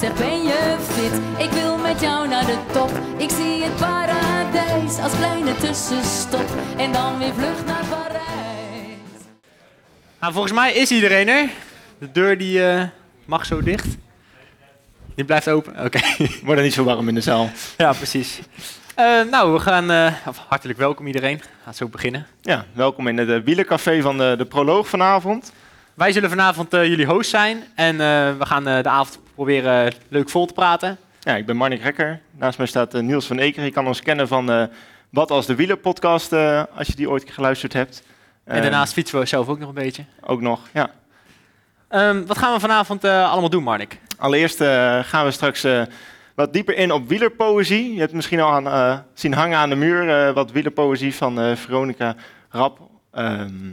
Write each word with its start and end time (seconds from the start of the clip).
Zeg 0.00 0.14
ben 0.14 0.42
je 0.42 0.76
fit? 0.80 1.44
Ik 1.46 1.50
wil 1.50 1.76
met 1.78 2.00
jou 2.00 2.28
naar 2.28 2.46
de 2.46 2.58
top. 2.72 2.90
Ik 3.16 3.30
zie 3.30 3.62
het 3.62 3.76
paradijs 3.76 4.98
als 4.98 5.12
kleine 5.16 5.54
tussenstop. 5.56 6.48
En 6.76 6.92
dan 6.92 7.18
weer 7.18 7.34
vlucht 7.34 7.66
naar 7.66 7.84
Parijs. 7.90 9.22
Nou, 10.20 10.32
volgens 10.32 10.52
mij 10.52 10.72
is 10.72 10.90
iedereen 10.90 11.28
er. 11.28 11.48
De 11.98 12.12
deur 12.12 12.38
die 12.38 12.66
eh, 12.66 12.82
mag 13.24 13.46
zo 13.46 13.62
dicht. 13.62 13.86
Die 15.14 15.24
blijft 15.24 15.48
open. 15.48 15.84
Oké. 15.84 16.00
Wordt 16.44 16.58
er 16.58 16.62
niet 16.64 16.74
zo 16.74 16.84
warm 16.84 17.08
in 17.08 17.14
de 17.14 17.20
zaal. 17.20 17.50
ja, 17.76 17.92
precies. 17.92 18.40
Eh, 18.94 19.22
nou, 19.30 19.52
we 19.52 19.58
gaan. 19.58 19.90
eh, 19.90 20.12
hartelijk 20.48 20.78
welkom 20.78 21.06
iedereen. 21.06 21.40
Gaat 21.64 21.76
zo 21.76 21.88
beginnen. 21.88 22.26
Ja, 22.40 22.64
welkom 22.72 23.06
in 23.06 23.18
het 23.18 23.28
uh, 23.28 23.38
wielercafé 23.44 24.00
van 24.00 24.18
de, 24.18 24.34
de 24.38 24.46
proloog 24.46 24.88
vanavond. 24.88 25.52
Wij 25.98 26.12
zullen 26.12 26.28
vanavond 26.28 26.74
eh, 26.74 26.86
jullie 26.86 27.06
host 27.06 27.30
zijn. 27.30 27.64
En 27.74 27.92
eh, 27.92 28.36
we 28.38 28.46
gaan 28.46 28.68
eh, 28.68 28.82
de 28.82 28.88
avond 28.88 29.18
proberen 29.34 29.92
leuk 30.08 30.28
vol 30.28 30.46
te 30.46 30.52
praten. 30.52 30.96
Ja, 31.20 31.36
ik 31.36 31.46
ben 31.46 31.56
Marnik 31.56 31.82
Rekker. 31.82 32.20
Naast 32.30 32.58
mij 32.58 32.66
staat 32.66 32.92
Niels 32.92 33.26
van 33.26 33.38
Eker. 33.38 33.64
Je 33.64 33.70
kan 33.70 33.86
ons 33.86 34.02
kennen 34.02 34.28
van 34.28 34.68
Wat 35.10 35.30
als 35.30 35.46
de 35.46 35.54
wielerpodcast, 35.54 36.32
eh 36.32 36.62
als 36.76 36.86
je 36.86 36.96
die 36.96 37.10
ooit 37.10 37.30
geluisterd 37.30 37.72
hebt. 37.72 38.02
En 38.44 38.62
daarnaast 38.62 38.92
fietsen 38.92 39.18
we 39.18 39.26
zelf 39.26 39.48
ook 39.48 39.58
nog 39.58 39.68
een 39.68 39.74
beetje. 39.74 40.04
Ook 40.20 40.40
nog, 40.40 40.60
ja. 40.72 40.90
Ehm, 41.88 42.26
wat 42.26 42.38
gaan 42.38 42.52
we 42.52 42.60
vanavond 42.60 43.04
allemaal 43.04 43.50
doen, 43.50 43.62
Marnik? 43.62 43.98
Allereerst 44.18 44.58
gaan 45.06 45.24
we 45.24 45.30
straks 45.30 45.66
wat 46.34 46.52
dieper 46.52 46.76
in 46.76 46.92
op 46.92 47.08
wielerpoëzie. 47.08 47.94
Je 47.94 48.00
hebt 48.00 48.12
misschien 48.12 48.40
al 48.40 48.52
aan, 48.52 49.04
zien 49.14 49.34
hangen 49.34 49.58
aan 49.58 49.68
de 49.68 49.76
muur 49.76 50.32
wat 50.32 50.50
wielerpoëzie 50.52 51.14
van 51.14 51.56
Veronica 51.56 52.14
Rap 52.50 52.80
ehm, 53.12 53.70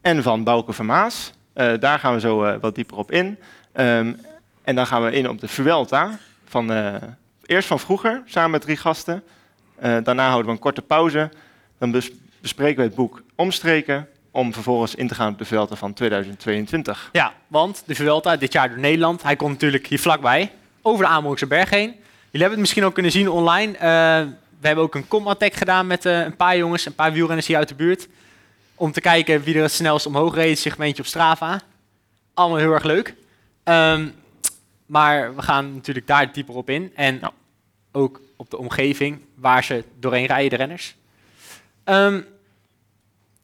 en 0.00 0.22
van 0.22 0.44
Bouke 0.44 0.72
Vermaas. 0.72 1.32
Eh, 1.52 1.72
daar 1.80 1.98
gaan 1.98 2.14
we 2.14 2.20
zo 2.20 2.44
eh, 2.44 2.54
wat 2.60 2.74
dieper 2.74 2.96
op 2.96 3.10
in. 3.10 3.38
Ehm, 3.72 4.12
en 4.64 4.74
dan 4.74 4.86
gaan 4.86 5.04
we 5.04 5.12
in 5.12 5.28
op 5.28 5.40
de 5.40 5.48
Vuelta. 5.48 6.18
Van, 6.44 6.72
eh, 6.72 6.94
eerst 7.46 7.68
van 7.68 7.78
vroeger, 7.80 8.22
samen 8.26 8.50
met 8.50 8.60
drie 8.60 8.76
gasten. 8.76 9.22
Daarna 9.80 10.26
houden 10.26 10.46
we 10.46 10.52
een 10.52 10.58
korte 10.58 10.82
pauze. 10.82 11.30
Dan 11.78 11.90
bes- 11.90 12.10
bespreken 12.40 12.76
we 12.76 12.82
het 12.82 12.94
boek 12.94 13.22
Omstreken. 13.34 14.08
Om 14.30 14.52
vervolgens 14.52 14.94
in 14.94 15.08
te 15.08 15.14
gaan 15.14 15.32
op 15.32 15.38
de 15.38 15.44
Vuelta 15.44 15.74
van 15.76 15.92
2022. 15.92 17.08
Ja, 17.12 17.32
want 17.46 17.82
de 17.86 17.94
Vuelta 17.94 18.36
dit 18.36 18.52
jaar 18.52 18.68
door 18.68 18.78
Nederland. 18.78 19.22
Hij 19.22 19.36
komt 19.36 19.52
natuurlijk 19.52 19.86
hier 19.86 19.98
vlakbij, 19.98 20.52
over 20.82 21.04
de 21.04 21.10
Amerongse 21.10 21.46
berg 21.46 21.70
heen. 21.70 21.88
Jullie 21.88 22.00
hebben 22.30 22.50
het 22.50 22.58
misschien 22.58 22.84
ook 22.84 22.94
kunnen 22.94 23.12
zien 23.12 23.28
online. 23.30 23.72
We 24.60 24.66
hebben 24.66 24.84
ook 24.84 24.94
een 24.94 25.08
com-attack 25.08 25.52
gedaan 25.54 25.86
met 25.86 26.04
een 26.04 26.36
paar 26.36 26.56
jongens, 26.56 26.86
een 26.86 26.94
paar 26.94 27.12
wielrenners 27.12 27.46
hier 27.46 27.56
uit 27.56 27.68
de 27.68 27.74
buurt. 27.74 28.08
Om 28.74 28.92
te 28.92 29.00
kijken 29.00 29.42
wie 29.42 29.54
er 29.54 29.62
het 29.62 29.72
snelst 29.72 30.06
omhoog 30.06 30.34
reed, 30.34 30.58
segmentje 30.58 31.02
op 31.02 31.08
Strava. 31.08 31.60
Allemaal 32.34 32.58
heel 32.58 32.72
erg 32.72 32.82
leuk. 32.84 33.14
Ehm, 33.64 34.08
maar 34.86 35.34
we 35.36 35.42
gaan 35.42 35.74
natuurlijk 35.74 36.06
daar 36.06 36.32
dieper 36.32 36.54
op 36.54 36.70
in. 36.70 36.92
En 36.94 37.18
Ja. 37.20 37.32
ook 37.92 38.20
op 38.36 38.50
de 38.50 38.58
omgeving 38.58 39.20
waar 39.34 39.64
ze 39.64 39.84
doorheen 39.98 40.26
rijden, 40.26 40.50
de 40.50 40.56
renners. 40.56 40.96
Ehm, 41.84 42.20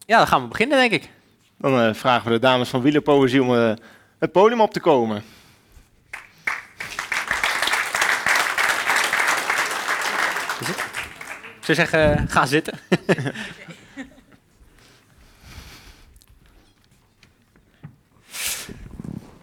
ja, 0.06 0.19
dan 0.19 0.27
gaan 0.27 0.43
we 0.43 0.49
beginnen, 0.49 0.79
denk 0.79 0.93
ik. 1.03 1.11
Dan 1.56 1.81
eh, 1.81 1.95
vragen 1.95 2.25
we 2.27 2.31
de 2.33 2.39
dames 2.39 2.69
van 2.69 2.83
Wielerpoëzie 2.83 3.43
om 3.43 3.55
eh, 3.55 3.73
het 4.19 4.33
podium 4.33 4.61
op 4.61 4.73
te 4.73 4.81
komen. 4.81 5.23
Ik 11.61 11.75
zou 11.77 11.88
zeggen, 11.88 12.28
ga 12.28 12.47
zitten. 12.47 12.78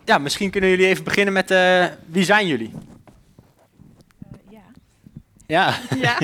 ja, 0.05 0.17
misschien 0.17 0.49
kunnen 0.49 0.69
jullie 0.69 0.87
even 0.87 1.03
beginnen 1.03 1.33
met 1.33 1.51
eh, 1.51 1.85
wie 2.05 2.23
zijn 2.23 2.47
jullie? 2.47 2.71
Ja. 4.49 4.61
Ja, 5.47 5.75
Ja. 5.95 6.17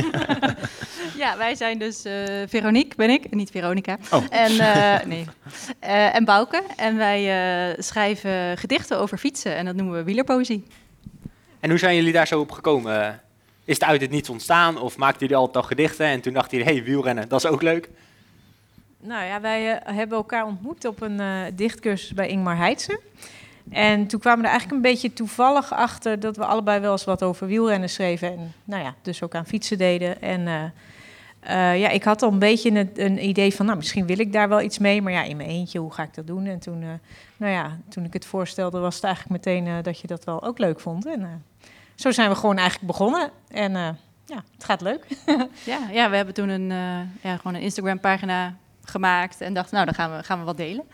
ja, 1.24 1.38
wij 1.38 1.56
zijn 1.56 1.80
dus 1.80 2.06
eh, 2.06 2.14
Veronique, 2.48 2.96
ben 2.96 3.10
ik, 3.10 3.34
niet 3.34 3.52
Veronica. 3.52 3.98
Oh. 4.12 4.24
En, 4.30 4.60
eh, 4.60 5.06
nee. 5.06 5.26
Eh, 5.80 6.16
en 6.16 6.26
Bouke. 6.26 6.64
En 6.76 6.98
wij 6.98 7.20
eh, 7.72 7.84
schrijven 7.84 8.58
gedichten 8.58 9.00
over 9.00 9.18
fietsen 9.18 9.56
en 9.56 9.66
dat 9.66 9.76
noemen 9.76 9.96
we 9.96 10.04
wielerpoëzie. 10.04 10.64
en 11.60 11.70
hoe 11.70 11.80
zijn 11.80 11.96
jullie 11.96 12.14
daar 12.14 12.28
zo 12.28 12.40
op 12.40 12.52
gekomen? 12.52 13.22
Is 13.66 13.74
het 13.74 13.84
uit 13.84 14.02
het 14.02 14.10
niets 14.10 14.30
ontstaan 14.30 14.78
of 14.78 14.98
maakten 14.98 15.20
jullie 15.20 15.36
altijd 15.36 15.58
al 15.58 15.70
gedichten 15.70 16.06
en 16.06 16.22
toen 16.22 16.34
dachten 16.34 16.58
jullie, 16.58 16.74
hé, 16.74 16.80
hey, 16.80 16.90
wielrennen, 16.90 17.28
dat 17.30 17.44
is 17.44 17.50
ook 17.50 17.62
leuk? 17.62 17.90
Nou 19.04 19.26
ja, 19.26 19.42
wij 19.42 19.78
eh, 19.78 19.96
hebben 19.96 20.18
elkaar 20.18 20.46
ontmoet 20.46 20.86
op 20.86 21.02
een 21.02 21.20
eh, 21.20 21.42
dichtcursus 21.54 22.14
bij 22.14 22.28
Ingmar 22.28 22.58
Heitse. 22.58 23.00
En 23.70 24.08
toen 24.08 24.20
kwamen 24.20 24.40
we 24.40 24.46
er 24.46 24.52
eigenlijk 24.52 24.84
een 24.84 24.92
beetje 24.92 25.14
toevallig 25.14 25.74
achter 25.74 26.20
dat 26.20 26.38
we 26.38 26.46
allebei 26.46 26.80
wel 26.80 26.92
eens 26.92 27.04
wat 27.04 27.24
over 27.24 27.48
wielrennen 27.48 27.90
schreven. 27.90 28.32
En 28.32 28.54
nou 28.64 28.84
ja, 28.84 28.96
dus 29.02 29.24
ook 29.24 29.36
aan 29.36 29.46
fietsen 29.46 29.78
deden. 29.78 30.22
En 30.22 30.48
eh, 30.48 30.64
eh, 31.40 31.80
ja, 31.80 31.90
ik 31.90 32.04
had 32.04 32.22
al 32.22 32.32
een 32.32 32.40
beetje 32.40 32.72
een, 32.72 32.90
een 32.96 33.28
idee 33.28 33.56
van, 33.56 33.66
nou 33.66 33.78
misschien 33.78 34.06
wil 34.06 34.20
ik 34.20 34.34
daar 34.34 34.50
wel 34.50 34.62
iets 34.62 34.78
mee. 34.78 35.02
Maar 35.02 35.12
ja, 35.14 35.24
in 35.24 35.38
mijn 35.38 35.50
eentje, 35.50 35.80
hoe 35.80 35.94
ga 35.94 36.04
ik 36.04 36.14
dat 36.14 36.28
doen? 36.28 36.46
En 36.46 36.60
toen, 36.60 36.82
eh, 36.82 36.90
nou 37.38 37.52
ja, 37.52 37.78
toen 37.90 38.06
ik 38.06 38.14
het 38.14 38.26
voorstelde 38.26 38.80
was 38.80 38.96
het 38.96 39.04
eigenlijk 39.04 39.46
meteen 39.46 39.82
dat 39.84 40.00
je 40.00 40.08
dat 40.08 40.24
wel 40.24 40.44
ook 40.44 40.58
leuk 40.58 40.80
vond. 40.80 41.06
En 41.06 41.46
zo 41.96 42.12
zijn 42.12 42.30
we 42.30 42.36
gewoon 42.36 42.58
eigenlijk 42.58 42.88
begonnen. 42.88 43.30
En 43.48 43.72
ja, 44.26 44.44
het 44.54 44.64
gaat 44.64 44.82
leuk. 44.82 45.06
Ja, 45.66 45.80
ja 45.92 46.10
we 46.10 46.16
hebben 46.16 46.34
toen 46.34 46.50
een, 46.50 46.68
ja, 47.22 47.38
gewoon 47.38 47.56
een 47.56 47.62
Instagram 47.62 48.00
pagina 48.00 48.56
gemaakt 48.84 49.42
en 49.42 49.54
dachten, 49.54 49.74
nou 49.74 49.86
dan 49.86 49.96
gaan 49.96 50.18
we, 50.18 50.24
gaan 50.24 50.40
we 50.40 50.46
wat 50.46 50.58
delen. 50.58 50.86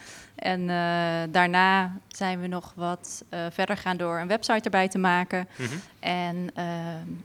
En 0.48 0.70
eh, 0.70 1.32
daarna 1.32 1.98
zijn 2.08 2.42
we 2.42 2.48
nog 2.48 2.74
wat 2.76 3.24
eh, 3.30 3.40
verder 3.52 3.78
gaan 3.78 3.98
door 3.98 4.20
een 4.20 4.28
website 4.28 4.64
erbij 4.64 4.88
te 4.88 4.98
maken. 4.98 5.48
En 6.00 6.50
eh, 6.54 6.66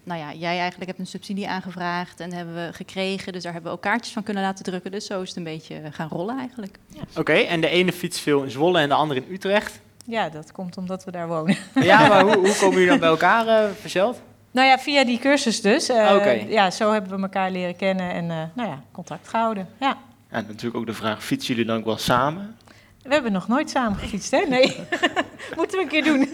nou 0.05 0.21
ja, 0.21 0.33
jij 0.33 0.59
eigenlijk 0.59 0.87
hebt 0.87 0.99
een 0.99 1.07
subsidie 1.07 1.49
aangevraagd 1.49 2.21
en 2.21 2.33
hebben 2.33 2.55
we 2.55 2.73
gekregen. 2.73 3.33
Dus 3.33 3.43
daar 3.43 3.53
hebben 3.53 3.71
we 3.71 3.77
ook 3.77 3.83
kaartjes 3.83 4.13
van 4.13 4.23
kunnen 4.23 4.43
laten 4.43 4.65
drukken. 4.65 4.91
Dus 4.91 5.07
zo 5.07 5.23
is 5.23 5.29
het 5.29 5.37
een 5.37 5.45
beetje 5.45 5.81
gaan 5.91 6.09
rollen 6.09 6.39
eigenlijk. 6.39 6.79
Oké, 7.17 7.33
en 7.33 7.61
de 7.61 7.69
ene 7.69 7.93
fiets 7.93 8.21
veel 8.21 8.43
in 8.43 8.51
Zwolle 8.51 8.81
en 8.81 8.89
de 8.89 8.95
andere 8.95 9.25
in 9.25 9.35
Utrecht. 9.35 9.81
Ja, 10.05 10.29
dat 10.29 10.53
komt 10.53 10.77
omdat 10.77 11.05
we 11.05 11.11
daar 11.11 11.29
wonen. 11.29 11.57
Ja, 11.81 12.09
maar 12.09 12.23
hoe, 12.23 12.37
hoe 12.37 12.57
komen 12.57 12.75
jullie 12.75 12.89
dan 12.89 12.99
bij 12.99 13.09
elkaar 13.09 13.47
eh 13.47 13.71
verzeld? 13.81 14.21
Nou 14.51 14.67
ja, 14.69 14.79
via 14.79 15.05
die 15.05 15.19
cursus 15.19 15.61
dus. 15.61 15.89
Eh, 15.89 16.15
Oké. 16.15 16.31
Ja, 16.31 16.71
zo 16.71 16.93
hebben 16.93 17.17
we 17.17 17.23
elkaar 17.23 17.51
leren 17.51 17.77
kennen 17.77 18.13
en 18.13 18.31
eh, 18.31 18.43
nou 18.55 18.69
ja, 18.69 18.83
contact 18.93 19.29
gehouden. 19.29 19.69
Ja. 19.81 19.97
Ja, 20.31 20.41
natuurlijk 20.41 20.77
ook 20.77 20.87
de 20.87 20.95
vraag, 20.95 21.25
fietsen 21.25 21.55
jullie 21.55 21.71
dan 21.71 21.79
ook 21.79 21.85
wel 21.85 21.99
samen? 21.99 22.57
We 23.03 23.13
hebben 23.13 23.33
nog 23.33 23.49
nooit 23.49 23.71
samen 23.71 23.99
gefietst, 23.99 24.31
hè? 24.31 24.41
Nee. 24.49 24.77
Moeten 25.57 25.79
we 25.79 25.83
een 25.83 25.89
keer 25.89 26.05
doen. 26.05 26.29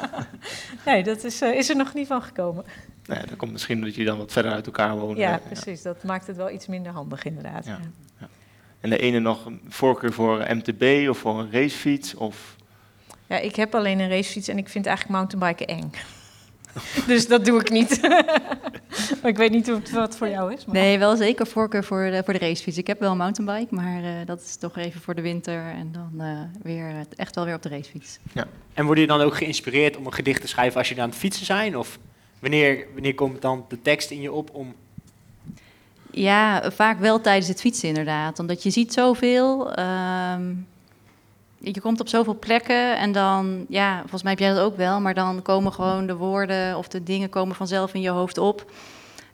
nee, 0.86 1.02
dat 1.02 1.24
is, 1.24 1.40
eh, 1.40 1.54
is 1.54 1.68
er 1.68 1.76
nog 1.76 1.94
niet 1.94 2.06
van 2.06 2.22
gekomen. 2.22 2.64
Ja, 3.04 3.14
dat 3.14 3.36
komt 3.36 3.52
misschien 3.52 3.78
omdat 3.78 3.90
jullie 3.90 4.08
dan 4.08 4.18
wat 4.18 4.32
verder 4.32 4.52
uit 4.52 4.66
elkaar 4.66 4.98
wonen. 4.98 5.16
Ja, 5.16 5.38
precies. 5.38 5.82
Dat 5.82 6.02
maakt 6.02 6.26
het 6.26 6.36
wel 6.36 6.50
iets 6.50 6.66
minder 6.66 6.92
handig, 6.92 7.24
inderdaad. 7.24 7.66
Ja. 7.66 7.78
Ja. 8.20 8.28
En 8.80 8.90
de 8.90 8.98
ene 8.98 9.18
nog 9.18 9.44
een 9.46 9.60
voorkeur 9.68 10.12
voor 10.12 10.46
MTB 10.48 11.08
of 11.08 11.18
voor 11.18 11.38
een 11.38 11.52
racefiets? 11.52 12.14
Of... 12.14 12.56
Ja, 13.26 13.38
ik 13.38 13.56
heb 13.56 13.74
alleen 13.74 13.98
een 13.98 14.08
racefiets 14.08 14.48
en 14.48 14.58
ik 14.58 14.68
vind 14.68 14.86
eigenlijk 14.86 15.16
mountainbiken 15.16 15.66
eng. 15.66 15.92
dus 17.06 17.28
dat 17.28 17.44
doe 17.44 17.60
ik 17.60 17.70
niet. 17.70 18.00
maar 19.20 19.30
ik 19.30 19.36
weet 19.36 19.50
niet 19.50 19.66
hoe 19.66 19.76
het, 19.76 19.90
wat 19.90 20.16
voor 20.16 20.28
jou 20.28 20.52
is. 20.54 20.64
Maar... 20.64 20.74
Nee, 20.74 20.98
wel 20.98 21.16
zeker 21.16 21.46
voorkeur 21.46 21.84
voor 21.84 22.10
de, 22.10 22.22
voor 22.24 22.32
de 22.32 22.38
racefiets. 22.38 22.78
Ik 22.78 22.86
heb 22.86 23.00
wel 23.00 23.10
een 23.10 23.16
mountainbike, 23.16 23.74
maar 23.74 24.04
eh, 24.04 24.10
dat 24.26 24.40
is 24.40 24.56
toch 24.56 24.76
even 24.76 25.00
voor 25.00 25.14
de 25.14 25.22
winter. 25.22 25.64
En 25.64 25.92
dan 25.92 26.26
eh, 26.26 26.40
weer, 26.62 26.88
eh, 26.88 26.96
echt 27.16 27.34
wel 27.34 27.44
weer 27.44 27.54
op 27.54 27.62
de 27.62 27.68
racefiets. 27.68 28.18
En 28.74 28.84
worden 28.84 29.04
jullie 29.04 29.18
dan 29.18 29.20
ook 29.26 29.36
geïnspireerd 29.36 29.96
om 29.96 30.06
een 30.06 30.12
gedicht 30.12 30.40
te 30.40 30.48
schrijven 30.48 30.78
als 30.78 30.88
jullie 30.88 31.02
aan 31.02 31.08
het 31.08 31.18
fietsen 31.18 31.46
zijn? 31.46 31.76
Of 31.76 31.98
wanneer, 32.38 32.86
wanneer 32.92 33.14
komt 33.14 33.42
dan 33.42 33.64
de 33.68 33.82
tekst 33.82 34.10
in 34.10 34.20
je 34.20 34.32
op 34.32 34.50
om... 34.52 34.74
Ja, 36.10 36.70
vaak 36.70 36.98
wel 36.98 37.20
tijdens 37.20 37.48
het 37.48 37.60
fietsen 37.60 37.88
inderdaad. 37.88 38.38
Omdat 38.38 38.62
je 38.62 38.70
ziet 38.70 38.92
zoveel. 38.92 39.72
ehm, 39.72 40.52
je 41.62 41.80
komt 41.80 42.00
op 42.00 42.08
zoveel 42.08 42.38
plekken 42.38 42.98
en 42.98 43.12
dan, 43.12 43.64
ja, 43.68 44.00
volgens 44.00 44.22
mij 44.22 44.32
heb 44.32 44.40
jij 44.40 44.52
dat 44.52 44.64
ook 44.64 44.76
wel, 44.76 45.00
maar 45.00 45.14
dan 45.14 45.42
komen 45.42 45.72
gewoon 45.72 46.06
de 46.06 46.16
woorden 46.16 46.76
of 46.76 46.88
de 46.88 47.02
dingen 47.02 47.28
komen 47.28 47.56
vanzelf 47.56 47.94
in 47.94 48.00
je 48.00 48.10
hoofd 48.10 48.38
op. 48.38 48.70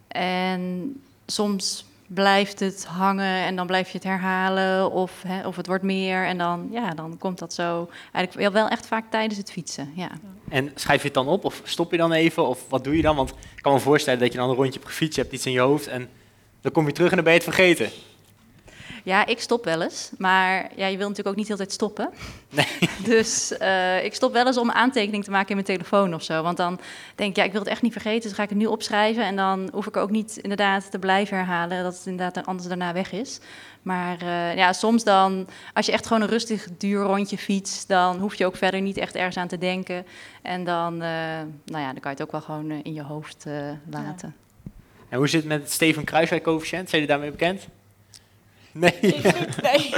En 0.07 0.93
soms 1.25 1.85
blijft 2.07 2.59
het 2.59 2.85
hangen 2.85 3.45
en 3.45 3.55
dan 3.55 3.67
blijf 3.67 3.87
je 3.87 3.97
het 3.97 4.03
herhalen 4.03 4.91
of, 4.91 5.23
hè, 5.27 5.47
of 5.47 5.55
het 5.55 5.67
wordt 5.67 5.83
meer 5.83 6.25
en 6.25 6.37
dan, 6.37 6.67
ja, 6.71 6.93
dan 6.93 7.17
komt 7.17 7.39
dat 7.39 7.53
zo. 7.53 7.89
Eigenlijk 8.11 8.53
wel 8.53 8.67
echt 8.67 8.87
vaak 8.87 9.05
tijdens 9.09 9.37
het 9.37 9.51
fietsen, 9.51 9.91
ja. 9.95 10.09
En 10.49 10.71
schrijf 10.75 10.99
je 10.99 11.05
het 11.05 11.13
dan 11.13 11.27
op 11.27 11.45
of 11.45 11.61
stop 11.63 11.91
je 11.91 11.97
dan 11.97 12.11
even? 12.11 12.47
Of 12.47 12.69
wat 12.69 12.83
doe 12.83 12.95
je 12.95 13.01
dan? 13.01 13.15
Want 13.15 13.29
ik 13.29 13.61
kan 13.61 13.73
me 13.73 13.79
voorstellen 13.79 14.19
dat 14.19 14.31
je 14.31 14.37
dan 14.37 14.49
een 14.49 14.55
rondje 14.55 14.79
hebt 14.79 14.91
gefietst, 14.91 15.17
hebt 15.17 15.33
iets 15.33 15.45
in 15.45 15.51
je 15.51 15.59
hoofd 15.59 15.87
en 15.87 16.09
dan 16.61 16.71
kom 16.71 16.85
je 16.85 16.91
terug 16.91 17.09
en 17.09 17.15
dan 17.15 17.25
ben 17.25 17.33
je 17.33 17.39
het 17.39 17.55
vergeten. 17.55 17.89
Ja, 19.03 19.25
ik 19.25 19.39
stop 19.39 19.65
wel 19.65 19.81
eens. 19.81 20.09
Maar 20.17 20.69
ja, 20.75 20.87
je 20.87 20.97
wil 20.97 21.07
natuurlijk 21.07 21.27
ook 21.27 21.35
niet 21.35 21.47
de 21.47 21.53
hele 21.53 21.65
tijd 21.65 21.71
stoppen. 21.71 22.09
Nee. 22.49 22.65
Dus 23.03 23.57
eh, 23.57 24.03
ik 24.03 24.13
stop 24.13 24.33
wel 24.33 24.45
eens 24.45 24.57
om 24.57 24.69
een 24.69 24.75
aantekening 24.75 25.23
te 25.23 25.31
maken 25.31 25.49
in 25.49 25.55
mijn 25.55 25.67
telefoon 25.67 26.13
of 26.13 26.23
zo. 26.23 26.43
Want 26.43 26.57
dan 26.57 26.79
denk 27.15 27.29
ik, 27.29 27.35
ja, 27.35 27.43
ik 27.43 27.51
wil 27.51 27.61
het 27.61 27.69
echt 27.69 27.81
niet 27.81 27.91
vergeten. 27.91 28.21
Dus 28.21 28.37
ga 28.37 28.43
ik 28.43 28.49
het 28.49 28.57
nu 28.57 28.65
opschrijven. 28.65 29.23
En 29.23 29.35
dan 29.35 29.69
hoef 29.71 29.87
ik 29.87 29.97
ook 29.97 30.09
niet 30.09 30.37
inderdaad 30.37 30.91
te 30.91 30.99
blijven 30.99 31.37
herhalen. 31.37 31.83
Dat 31.83 31.97
het 31.97 32.05
inderdaad 32.05 32.45
anders 32.45 32.67
daarna 32.67 32.93
weg 32.93 33.11
is. 33.11 33.39
Maar 33.81 34.21
eh, 34.21 34.55
ja, 34.55 34.73
soms 34.73 35.03
dan, 35.03 35.47
als 35.73 35.85
je 35.85 35.91
echt 35.91 36.07
gewoon 36.07 36.21
een 36.21 36.29
rustig 36.29 36.67
duur 36.77 37.03
rondje 37.03 37.37
fietst, 37.37 37.87
dan 37.87 38.19
hoef 38.19 38.35
je 38.35 38.45
ook 38.45 38.55
verder 38.55 38.81
niet 38.81 38.97
echt 38.97 39.15
ergens 39.15 39.37
aan 39.37 39.47
te 39.47 39.57
denken. 39.57 40.05
En 40.41 40.63
dan, 40.63 40.93
eh, 40.93 41.09
nou 41.65 41.83
ja, 41.83 41.91
dan 41.91 41.99
kan 41.99 42.11
je 42.11 42.17
het 42.17 42.21
ook 42.21 42.31
wel 42.31 42.41
gewoon 42.41 42.71
in 42.71 42.93
je 42.93 43.03
hoofd 43.03 43.45
eh, 43.45 43.53
laten. 43.89 44.35
En 45.09 45.17
hoe 45.17 45.27
zit 45.27 45.39
het 45.39 45.49
met 45.49 45.61
het 45.61 45.71
Steven 45.71 46.03
Kruiswijk 46.03 46.43
coëfficiënt? 46.43 46.89
Zijn 46.89 47.01
jullie 47.01 47.07
daarmee 47.07 47.31
bekend? 47.31 47.67
Nee. 48.73 49.21
nee. 49.61 49.93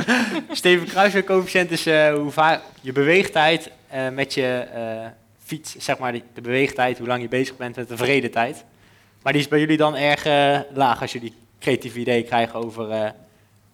Steven 0.51 0.87
Kruiswijk 0.87 1.25
coëfficiënt 1.25 1.71
is 1.71 1.85
eh, 1.85 2.13
hoe 2.13 2.31
vaak 2.31 2.61
je 2.81 2.91
beweegtijd 2.91 3.71
eh, 3.87 4.09
met 4.09 4.33
je 4.33 4.67
eh, 4.73 5.07
fiets, 5.43 5.75
zeg 5.77 5.97
maar 5.97 6.11
de, 6.11 6.21
de 6.33 6.41
beweegtijd, 6.41 6.97
hoe 6.97 7.07
lang 7.07 7.21
je 7.21 7.27
bezig 7.27 7.57
bent 7.57 7.75
met 7.75 7.87
de 7.87 7.97
vrede 7.97 8.29
tijd. 8.29 8.63
Maar 9.21 9.33
die 9.33 9.41
is 9.41 9.47
bij 9.47 9.59
jullie 9.59 9.77
dan 9.77 9.95
erg 9.95 10.25
eh, 10.25 10.59
laag 10.73 11.01
als 11.01 11.11
jullie 11.11 11.33
creatieve 11.59 11.99
ideeën 11.99 12.25
krijgen 12.25 12.59
over, 12.59 12.91
eh, 12.91 13.09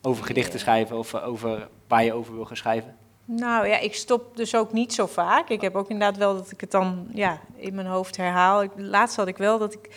over 0.01 0.25
gedichten 0.25 0.59
schrijven 0.59 0.97
of 0.97 1.15
over 1.15 1.67
waar 1.87 2.03
je 2.03 2.13
over 2.13 2.35
wil 2.35 2.45
gaan 2.45 2.57
schrijven. 2.57 2.95
Nou 3.25 3.67
ja, 3.67 3.79
ik 3.79 3.95
stop 3.95 4.37
dus 4.37 4.55
ook 4.55 4.73
niet 4.73 4.93
zo 4.93 5.05
vaak. 5.05 5.49
Ik 5.49 5.61
heb 5.61 5.75
ook 5.75 5.89
inderdaad 5.89 6.17
wel 6.17 6.35
dat 6.35 6.51
ik 6.51 6.61
het 6.61 6.71
dan 6.71 7.07
ja, 7.13 7.39
in 7.55 7.75
mijn 7.75 7.87
hoofd 7.87 8.17
herhaal. 8.17 8.63
Ik, 8.63 8.71
laatst 8.75 9.15
had 9.15 9.27
ik 9.27 9.37
wel 9.37 9.57
dat 9.57 9.73
ik, 9.73 9.89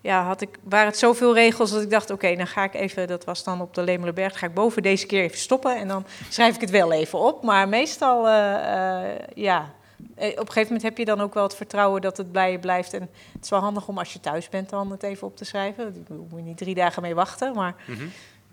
ja, 0.00 0.24
had 0.24 0.40
ik, 0.40 0.58
waren 0.62 0.86
het 0.86 0.98
zoveel 0.98 1.34
regels 1.34 1.70
dat 1.70 1.82
ik 1.82 1.90
dacht, 1.90 2.10
oké, 2.10 2.36
dan 2.36 2.46
ga 2.46 2.64
ik 2.64 2.74
even, 2.74 3.06
dat 3.06 3.24
was 3.24 3.44
dan 3.44 3.60
op 3.60 3.74
de 3.74 3.82
Lemelenberg, 3.82 4.38
ga 4.38 4.46
ik 4.46 4.54
boven 4.54 4.82
deze 4.82 5.06
keer 5.06 5.22
even 5.22 5.38
stoppen 5.38 5.76
en 5.76 5.88
dan 5.88 6.06
schrijf 6.28 6.54
ik 6.54 6.60
het 6.60 6.70
wel 6.70 6.92
even 6.92 7.18
op. 7.18 7.42
Maar 7.42 7.68
meestal, 7.68 8.28
eh, 8.28 9.10
eh, 9.10 9.18
ja, 9.34 9.72
eh, 10.14 10.28
op 10.28 10.38
een 10.38 10.46
gegeven 10.46 10.62
moment 10.62 10.82
heb 10.82 10.98
je 10.98 11.04
dan 11.04 11.20
ook 11.20 11.34
wel 11.34 11.42
het 11.42 11.54
vertrouwen 11.54 12.00
dat 12.00 12.16
het 12.16 12.32
bij 12.32 12.50
je 12.50 12.58
blijft. 12.58 12.92
En 12.92 13.00
het 13.32 13.44
is 13.44 13.50
wel 13.50 13.60
handig 13.60 13.88
om 13.88 13.98
als 13.98 14.12
je 14.12 14.20
thuis 14.20 14.48
bent 14.48 14.70
dan 14.70 14.90
het 14.90 15.02
even 15.02 15.26
op 15.26 15.36
te 15.36 15.44
schrijven. 15.44 16.04
Daar 16.08 16.18
moet 16.18 16.38
je 16.38 16.44
niet 16.44 16.56
drie 16.56 16.74
dagen 16.74 17.02
mee 17.02 17.14
wachten, 17.14 17.54
maar 17.54 17.74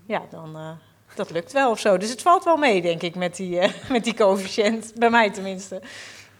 ja, 0.06 0.22
dan... 0.30 0.56
eh, 0.56 0.70
dat 1.14 1.30
lukt 1.30 1.52
wel 1.52 1.70
of 1.70 1.78
zo. 1.78 1.96
Dus 1.96 2.10
het 2.10 2.22
valt 2.22 2.44
wel 2.44 2.56
mee, 2.56 2.82
denk 2.82 3.02
ik, 3.02 3.14
met 3.14 3.36
die, 3.36 3.60
met 3.90 4.04
die 4.04 4.14
coëfficiënt. 4.14 4.92
Bij 4.96 5.10
mij 5.10 5.30
tenminste. 5.30 5.80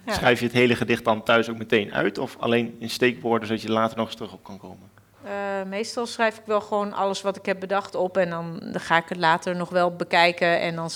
Ja. 0.06 0.12
Schrijf 0.12 0.38
je 0.38 0.44
het 0.44 0.54
hele 0.54 0.74
gedicht 0.74 1.04
dan 1.04 1.22
thuis 1.22 1.48
ook 1.50 1.58
meteen 1.58 1.92
uit? 1.92 2.18
Of 2.18 2.36
alleen 2.38 2.76
in 2.78 2.90
steekwoorden, 2.90 3.48
zodat 3.48 3.62
je 3.62 3.68
er 3.68 3.74
later 3.74 3.96
nog 3.96 4.06
eens 4.06 4.16
terug 4.16 4.32
op 4.32 4.44
kan 4.44 4.58
komen? 4.58 4.90
Eh, 5.26 5.62
meestal 5.66 6.06
schrijf 6.06 6.38
ik 6.38 6.42
wel 6.44 6.60
gewoon 6.60 6.92
alles 6.92 7.22
wat 7.22 7.36
ik 7.36 7.46
heb 7.46 7.60
bedacht 7.60 7.94
op. 7.94 8.16
En 8.16 8.30
dan, 8.30 8.58
dan 8.60 8.80
ga 8.80 8.96
ik 8.96 9.08
het 9.08 9.18
later 9.18 9.56
nog 9.56 9.68
wel 9.68 9.96
bekijken. 9.96 10.60
En 10.60 10.74
dan 10.74 10.90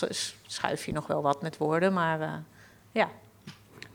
schuif 0.46 0.86
je 0.86 0.92
nog 0.92 1.06
wel 1.06 1.22
wat 1.22 1.42
met 1.42 1.56
woorden. 1.56 1.92
Maar 1.92 2.20
eh, 2.20 2.32
ja. 2.92 3.10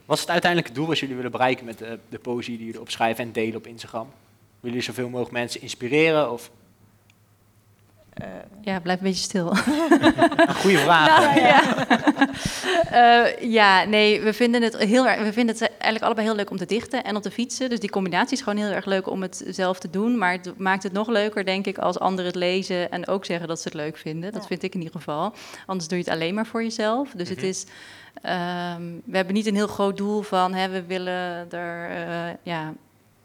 Wat 0.05 0.15
is 0.15 0.21
het 0.21 0.31
uiteindelijke 0.31 0.75
doel 0.75 0.87
wat 0.87 0.99
jullie 0.99 1.15
willen 1.15 1.31
bereiken 1.31 1.65
met 1.65 1.77
de, 1.77 1.99
de 2.09 2.19
poëzie 2.19 2.57
die 2.57 2.65
jullie 2.65 2.81
opschrijven 2.81 3.23
en 3.23 3.31
delen 3.31 3.55
op 3.55 3.67
Instagram? 3.67 4.07
Willen 4.59 4.77
jullie 4.77 4.81
zoveel 4.81 5.09
mogelijk 5.09 5.31
mensen 5.33 5.61
inspireren? 5.61 6.31
Of 6.31 6.51
eh, 8.15 8.27
Ja, 8.61 8.79
blijf 8.79 8.97
een 8.99 9.05
beetje 9.05 9.23
stil. 9.23 9.51
een 10.47 10.55
goede 10.55 10.77
vraag. 10.77 11.19
Nou, 11.19 11.39
ja. 11.39 11.61
Eh, 12.91 13.51
ja, 13.51 13.83
nee, 13.83 14.21
we 14.21 14.33
vinden 14.33 14.61
het 14.61 14.77
heel 14.77 15.07
erg. 15.07 15.21
We 15.23 15.33
vinden 15.33 15.55
het 15.55 15.69
eigenlijk 15.69 16.03
allebei 16.03 16.27
heel 16.27 16.35
leuk 16.35 16.49
om 16.49 16.57
te 16.57 16.65
dichten 16.65 17.03
en 17.03 17.15
om 17.15 17.21
te 17.21 17.31
fietsen. 17.31 17.69
Dus 17.69 17.79
die 17.79 17.89
combinatie 17.89 18.37
is 18.37 18.41
gewoon 18.43 18.63
heel 18.63 18.71
erg 18.73 18.85
leuk 18.85 19.09
om 19.09 19.21
het 19.21 19.43
zelf 19.47 19.79
te 19.79 19.89
doen. 19.89 20.17
Maar 20.17 20.31
het 20.31 20.57
maakt 20.57 20.83
het 20.83 20.91
nog 20.91 21.07
leuker, 21.07 21.45
denk 21.45 21.65
ik, 21.65 21.77
als 21.77 21.99
anderen 21.99 22.25
het 22.25 22.35
lezen 22.35 22.91
en 22.91 23.07
ook 23.07 23.25
zeggen 23.25 23.47
dat 23.47 23.57
ze 23.61 23.67
het 23.67 23.73
leuk 23.77 23.97
vinden. 23.97 24.31
Dat 24.31 24.41
Ja. 24.41 24.47
vind 24.47 24.63
ik 24.63 24.73
in 24.73 24.79
ieder 24.81 24.95
geval. 24.95 25.33
Anders 25.65 25.87
doe 25.89 25.97
je 25.97 26.03
het 26.03 26.13
alleen 26.13 26.33
maar 26.33 26.45
voor 26.45 26.63
jezelf. 26.63 27.09
Dus 27.15 27.29
het 27.29 27.37
Mhm. 27.37 27.47
is. 27.47 27.65
ehm, 28.21 28.81
we 29.05 29.15
hebben 29.15 29.33
niet 29.33 29.45
een 29.47 29.55
heel 29.55 29.67
groot 29.67 29.97
doel 29.97 30.21
van 30.21 30.53
hè, 30.53 30.69
we 30.69 30.83
willen 30.85 31.51
er 31.51 31.89
eh, 31.89 32.33
ja, 32.43 32.73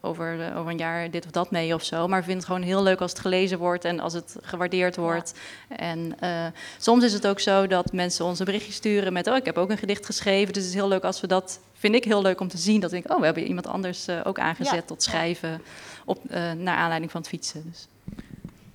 over, 0.00 0.36
de- 0.36 0.52
over 0.58 0.70
een 0.70 0.78
jaar 0.78 1.10
dit 1.10 1.24
of 1.24 1.30
dat 1.30 1.50
mee 1.50 1.74
of 1.74 1.84
zo. 1.84 2.08
Maar 2.08 2.18
we 2.18 2.24
vinden 2.24 2.36
het 2.44 2.52
gewoon 2.52 2.62
heel 2.68 2.82
leuk 2.82 3.00
als 3.00 3.10
het 3.10 3.20
gelezen 3.20 3.58
wordt 3.58 3.84
en 3.84 4.00
als 4.00 4.12
het 4.12 4.36
gewaardeerd 4.42 4.96
wordt. 4.96 5.34
En 5.68 6.14
eh, 6.20 6.46
soms 6.78 7.04
is 7.04 7.12
het 7.12 7.26
ook 7.26 7.40
zo 7.40 7.66
dat 7.66 7.92
mensen 7.92 8.24
ons 8.24 8.38
een 8.38 8.44
berichtje 8.44 8.72
sturen 8.72 9.12
met... 9.12 9.26
oh, 9.26 9.36
ik 9.36 9.44
heb 9.44 9.56
ook 9.58 9.70
een 9.70 9.78
gedicht 9.78 10.06
geschreven. 10.06 10.52
Dus 10.52 10.62
het 10.62 10.72
is 10.72 10.78
heel 10.78 10.88
leuk 10.88 11.04
als 11.04 11.20
we 11.20 11.26
dat... 11.26 11.60
vind 11.74 11.94
ik 11.94 12.04
heel 12.04 12.22
leuk 12.22 12.40
om 12.40 12.48
te 12.48 12.58
zien. 12.58 12.80
Dat 12.80 12.92
ik, 12.92 13.10
oh, 13.12 13.18
we 13.18 13.24
hebben 13.24 13.46
iemand 13.46 13.66
anders 13.66 14.06
eh, 14.06 14.20
ook 14.24 14.38
aangezet 14.38 14.74
Ja. 14.74 14.82
tot 14.82 15.02
schrijven... 15.02 15.62
Op, 16.04 16.18
eh, 16.30 16.52
naar 16.52 16.76
aanleiding 16.76 17.10
van 17.10 17.20
het 17.20 17.30
fietsen. 17.30 17.62
Dus. 17.70 17.88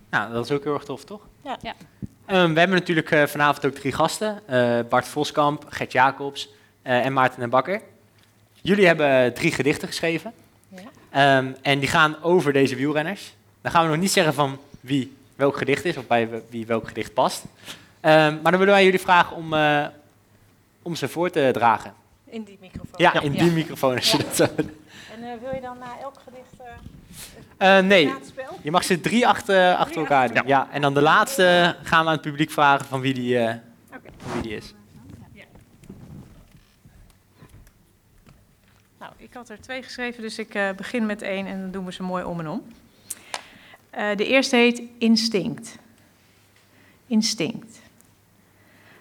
Nou, 0.10 0.34
dat 0.34 0.46
is 0.46 0.52
ook 0.52 0.64
heel 0.64 0.74
erg 0.74 0.84
tof, 0.84 1.04
toch? 1.06 1.22
Ja. 1.44 1.58
Ja. 1.62 1.74
Ehm, 2.26 2.54
we 2.54 2.60
hebben 2.60 2.78
natuurlijk 2.78 3.12
eh, 3.12 3.24
vanavond 3.24 3.66
ook 3.66 3.74
drie 3.76 3.92
gasten. 3.92 4.42
Eh, 4.48 4.80
Bart 4.90 5.08
Voskamp, 5.08 5.66
Gert 5.70 5.92
Jacobs 5.92 6.50
eh, 6.82 7.06
en 7.06 7.14
Maarten 7.14 7.42
en 7.42 7.50
Bakker. 7.50 7.82
Jullie 8.62 8.86
hebben 8.88 9.10
eh, 9.26 9.32
drie 9.32 9.52
gedichten 9.52 9.88
geschreven. 9.88 10.34
Ehm, 11.16 11.52
en 11.62 11.80
die 11.80 11.90
gaan 11.90 12.22
over 12.22 12.54
deze 12.54 12.76
wielrenners. 12.76 13.34
Dan 13.62 13.72
gaan 13.72 13.84
we 13.84 13.90
nog 13.90 14.00
niet 14.00 14.12
zeggen 14.12 14.34
van 14.34 14.60
wie 14.80 15.18
welk 15.36 15.58
gedicht 15.58 15.86
is 15.86 15.98
of 15.98 16.08
bij 16.08 16.30
wie 16.50 16.66
welk 16.66 16.88
gedicht 16.88 17.14
past. 17.14 17.44
Ehm, 18.00 18.34
maar 18.42 18.52
dan 18.52 18.60
willen 18.60 18.74
wij 18.74 18.84
jullie 18.84 19.00
vragen 19.00 19.36
om, 19.36 19.54
eh, 19.54 19.86
om 20.82 20.96
ze 20.96 21.08
voor 21.08 21.30
te 21.30 21.50
dragen. 21.54 21.94
in 22.26 22.44
die 22.44 22.58
microfoon. 22.62 22.94
Ja, 22.96 23.22
in 23.22 23.32
die 23.32 23.52
microfoon. 23.52 23.96
Als 23.96 24.12
je 24.12 24.18
dat 24.18 24.36
zo... 24.36 24.44
En 24.44 25.24
eh, 25.24 25.30
wil 25.42 25.54
je 25.54 25.62
dan 25.62 25.78
na 25.78 26.00
elk 26.02 26.16
gedicht 26.26 26.54
uh, 26.62 26.68
Eh, 27.58 27.80
nee, 27.80 28.14
je 28.62 28.72
mag 28.72 28.84
ze 28.84 29.02
drie 29.02 29.28
achter, 29.28 29.76
achter 29.76 29.98
elkaar 29.98 30.24
achter 30.24 30.42
doen. 30.42 30.48
Ja. 30.48 30.68
en 30.72 30.82
dan 30.82 30.94
de 30.94 31.02
laatste 31.02 31.76
gaan 31.84 32.02
we 32.04 32.08
aan 32.08 32.14
het 32.14 32.22
publiek 32.22 32.52
vragen 32.52 32.86
van 32.86 33.02
wie 33.02 33.14
die, 33.14 33.38
eh, 33.38 33.56
Oké. 33.96 34.10
van 34.18 34.34
wie 34.34 34.42
die 34.42 34.56
is. 34.56 34.74
Nou, 39.00 39.12
ik 39.18 39.25
had 39.36 39.50
er 39.50 39.62
twee 39.62 39.84
geschreven, 39.84 40.22
dus 40.22 40.40
ik 40.40 40.54
eh, 40.54 40.70
begin 40.76 41.06
met 41.06 41.22
één 41.22 41.48
en 41.48 41.62
dan 41.62 41.72
doen 41.72 41.86
we 41.86 41.94
ze 41.94 42.04
mooi 42.04 42.24
om 42.24 42.40
en 42.40 42.50
om. 42.50 42.64
Eh, 43.90 44.16
de 44.16 44.28
eerste 44.28 44.56
heet 44.56 44.82
Instinct. 44.98 45.78
Instinct. 47.08 47.82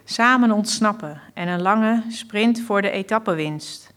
Samen 0.05 0.51
ontsnappen 0.51 1.21
en 1.35 1.49
een 1.49 1.63
lange 1.63 2.03
sprint 2.09 2.61
voor 2.61 2.83
de 2.83 2.91
etappewinst. 2.91 3.93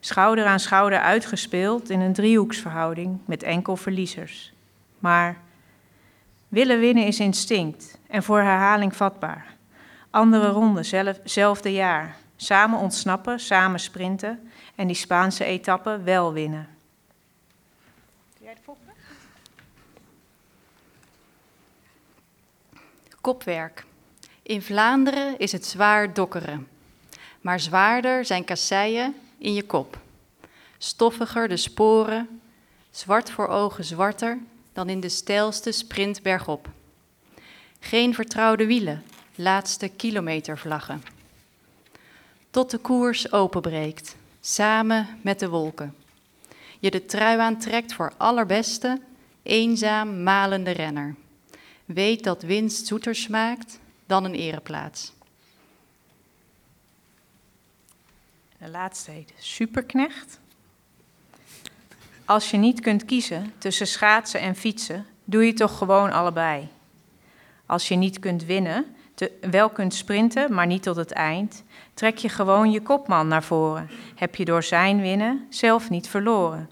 Schouder 0.00 0.46
aan 0.46 0.60
schouder 0.60 1.00
uitgespeeld 1.00 1.90
in 1.90 2.00
een 2.00 2.12
driehoeksverhouding 2.12 3.18
met 3.24 3.42
enkel 3.42 3.76
verliezers. 3.76 4.52
Maar 4.98 5.40
willen 6.48 6.80
winnen 6.80 7.06
is 7.06 7.20
instinct 7.20 7.98
en 8.06 8.22
voor 8.22 8.40
herhaling 8.40 8.96
vatbaar. 8.96 9.46
Andere 10.10 10.48
ronde, 10.48 10.82
zelf, 10.82 11.20
zelfde 11.24 11.72
jaar. 11.72 12.16
Samen 12.36 12.78
ontsnappen, 12.78 13.40
samen 13.40 13.80
sprinten 13.80 14.50
en 14.74 14.86
die 14.86 14.96
Spaanse 14.96 15.44
etappe 15.44 16.00
wel 16.02 16.32
winnen. 16.32 16.68
Jij 18.38 18.54
de 18.54 18.60
volgende? 18.64 18.92
Kopwerk. 23.20 23.84
In 24.42 24.62
Vlaanderen 24.62 25.38
is 25.38 25.52
het 25.52 25.66
zwaar 25.66 26.14
dokkeren. 26.14 26.68
Maar 27.40 27.60
zwaarder 27.60 28.24
zijn 28.24 28.44
kasseien 28.44 29.14
in 29.38 29.54
je 29.54 29.62
kop. 29.62 29.98
Stoffiger 30.78 31.48
de 31.48 31.56
sporen, 31.56 32.40
zwart 32.90 33.30
voor 33.30 33.48
ogen 33.48 33.84
zwarter 33.84 34.38
dan 34.72 34.88
in 34.88 35.00
de 35.00 35.08
steilste 35.08 35.72
sprint 35.72 36.22
bergop. 36.22 36.68
Geen 37.80 38.14
vertrouwde 38.14 38.66
wielen, 38.66 39.04
laatste 39.34 39.88
kilometervlaggen. 39.88 41.02
Tot 42.50 42.70
de 42.70 42.78
koers 42.78 43.32
openbreekt, 43.32 44.16
samen 44.44 45.18
met 45.20 45.38
de 45.38 45.48
wolken. 45.48 45.94
Je 46.78 46.90
de 46.90 47.04
trui 47.04 47.38
aantrekt 47.38 47.94
voor 47.94 48.12
allerbeste, 48.16 49.00
eenzaam 49.42 50.22
malende 50.22 50.70
renner. 50.70 51.14
Weet 51.84 52.24
dat 52.24 52.42
winst 52.42 52.86
zoeter 52.86 53.14
smaakt 53.14 53.78
dan 54.06 54.24
een 54.24 54.34
ereplaats. 54.34 55.12
De 58.58 58.68
laatste 58.68 59.10
heet 59.10 59.32
Superknecht. 59.38 60.40
Als 62.24 62.50
je 62.50 62.56
niet 62.56 62.80
kunt 62.80 63.04
kiezen 63.04 63.52
tussen 63.58 63.86
schaatsen 63.86 64.40
en 64.40 64.56
fietsen, 64.56 65.06
doe 65.24 65.46
je 65.46 65.52
toch 65.52 65.78
gewoon 65.78 66.12
allebei. 66.12 66.68
Als 67.66 67.88
je 67.88 67.94
niet 67.94 68.18
kunt 68.18 68.44
winnen, 68.44 68.96
te- 69.22 69.48
wel 69.50 69.68
kunt 69.68 69.94
sprinten, 69.94 70.54
maar 70.54 70.66
niet 70.66 70.82
tot 70.82 70.96
het 70.96 71.12
eind, 71.12 71.62
trek 71.94 72.18
je 72.18 72.28
gewoon 72.28 72.70
je 72.70 72.82
kopman 72.82 73.28
naar 73.28 73.42
voren. 73.42 73.90
Heb 74.14 74.34
je 74.34 74.44
door 74.44 74.62
zijn 74.62 75.00
winnen 75.00 75.46
zelf 75.50 75.90
niet 75.90 76.08
verloren. 76.08 76.68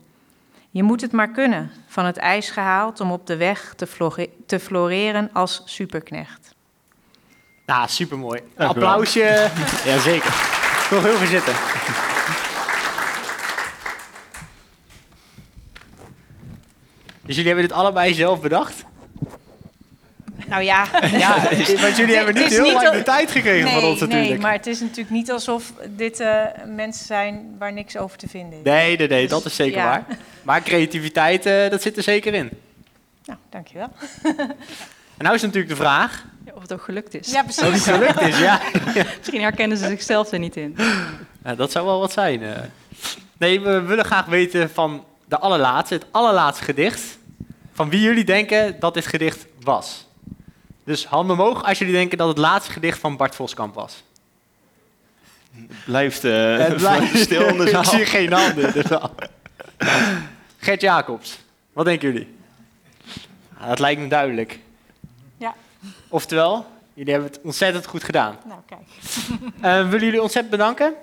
Je 0.71 0.83
moet 0.83 1.00
het 1.00 1.12
maar 1.12 1.30
kunnen, 1.30 1.71
van 1.88 2.04
het 2.04 2.16
ijs 2.16 2.50
gehaald 2.50 3.00
om 3.00 3.12
op 3.12 3.26
de 3.26 3.37
weg 3.37 3.73
te, 3.76 3.87
flore- 3.87 4.28
te 4.47 4.61
floreren 4.61 5.30
als 5.33 5.62
superknecht. 5.64 6.54
Nou, 7.66 7.88
supermooi. 7.88 8.40
Een 8.54 8.66
applausje. 8.66 9.50
Jazeker. 9.85 10.35
Nog 10.90 11.02
heel 11.02 11.16
veel 11.16 11.26
zitten. 11.26 11.54
Dus 17.23 17.37
jullie 17.37 17.47
hebben 17.52 17.69
dit 17.69 17.73
allebei 17.76 18.14
zelf 18.14 18.40
bedacht? 18.40 18.85
Nou 20.50 20.62
ja, 20.62 20.87
Ja, 21.12 21.42
want 21.80 21.97
jullie 21.97 22.16
hebben 22.16 22.35
niet 22.35 22.49
heel 22.49 22.73
lang 22.73 22.87
al- 22.87 22.92
de 22.92 23.02
tijd 23.02 23.30
gekregen 23.30 23.71
van 23.71 23.80
nee, 23.80 23.90
ons 23.90 24.00
natuurlijk. 24.00 24.30
nee, 24.30 24.38
maar 24.38 24.52
het 24.52 24.66
is 24.66 24.80
natuurlijk 24.80 25.11
niet 25.11 25.30
alsof 25.30 25.73
dit 25.88 26.21
eh, 26.21 26.42
mensen 26.66 27.07
zijn 27.07 27.54
waar 27.59 27.73
niks 27.73 27.97
over 27.97 28.19
te 28.19 28.28
vinden 28.28 28.59
is. 28.59 28.64
Nee, 28.64 28.97
nee, 28.97 29.09
nee, 29.09 29.28
dat 29.28 29.45
is 29.45 29.54
zeker 29.57 29.78
Ja. 29.78 29.85
waar. 29.88 30.04
Maar 30.42 30.62
creativiteit, 30.62 31.47
eh, 31.47 31.71
dat 31.71 31.83
zit 31.83 31.97
er 31.97 32.02
zeker 32.02 32.35
in. 32.35 32.50
Nou, 33.25 33.38
dankjewel. 33.50 33.88
En 35.16 35.26
nou 35.26 35.38
is 35.38 35.42
natuurlijk 35.42 35.71
de 35.71 35.76
vraag, 35.76 36.25
Ja, 36.47 36.52
Of 36.54 36.62
het 36.62 36.73
ook 36.73 36.83
gelukt 36.83 37.14
is. 37.14 37.30
Ja, 37.30 37.40
of 37.40 37.57
het 37.57 37.66
precies. 37.69 37.83
gelukt 37.85 38.21
is, 38.21 38.38
ja. 38.38 38.61
Misschien 39.19 39.40
herkennen 39.40 39.76
ze 39.78 39.87
zichzelf 39.87 40.33
er 40.33 40.38
niet 40.38 40.57
in. 40.57 40.76
Ja, 41.45 41.54
dat 41.54 41.73
zou 41.73 41.87
wel 41.87 42.00
wat 42.00 42.12
zijn. 42.12 42.42
eh. 42.42 42.50
Nee, 43.38 43.61
we 43.61 43.80
willen 43.80 44.04
graag 44.04 44.25
weten 44.26 44.71
van 44.71 45.04
de 45.28 45.38
allerlaatste, 45.38 45.95
het 45.95 46.04
allerlaatste 46.11 46.64
gedicht. 46.64 47.02
Van 47.73 47.90
wie 47.90 48.00
jullie 48.00 48.25
denken 48.25 48.76
dat 48.80 48.95
dit 48.95 49.07
gedicht 49.07 49.47
was. 49.62 50.07
Dus 50.91 51.07
handen 51.07 51.39
omhoog 51.39 51.65
als 51.65 51.79
jullie 51.79 51.95
denken 51.95 52.19
dat 52.19 52.29
het 52.29 52.39
laatste 52.39 52.73
gedicht 52.73 52.99
van 52.99 53.17
Bart 53.17 53.35
Voskamp 53.35 53.75
was. 53.75 54.03
Het 55.55 55.85
blijft, 55.85 56.25
eh, 56.25 56.57
Het 56.57 56.77
blijft 56.87 57.19
stil 57.19 57.47
in 57.47 57.57
de 57.57 57.71
Ik 57.79 57.85
zie 57.85 58.05
geen 58.05 58.33
handen 58.33 58.67
in 58.67 58.73
de 58.73 58.89
zaal. 58.89 59.15
Gert 60.57 60.81
Jacobs, 60.81 61.39
wat 61.73 61.85
denken 61.85 62.13
jullie? 62.13 62.35
Dat 63.67 63.79
lijkt 63.79 64.01
me 64.01 64.09
duidelijk. 64.09 64.59
Ja. 65.37 65.55
Oftewel, 66.09 66.67
jullie 66.95 67.13
hebben 67.13 67.31
het 67.31 67.41
ontzettend 67.43 67.87
goed 67.87 68.05
gedaan. 68.05 68.37
Nou, 68.45 68.61
kijk. 68.67 68.89
Eh, 69.61 69.89
willen 69.89 70.05
jullie 70.05 70.23
ontzettend 70.23 70.57
bedanken 70.57 70.95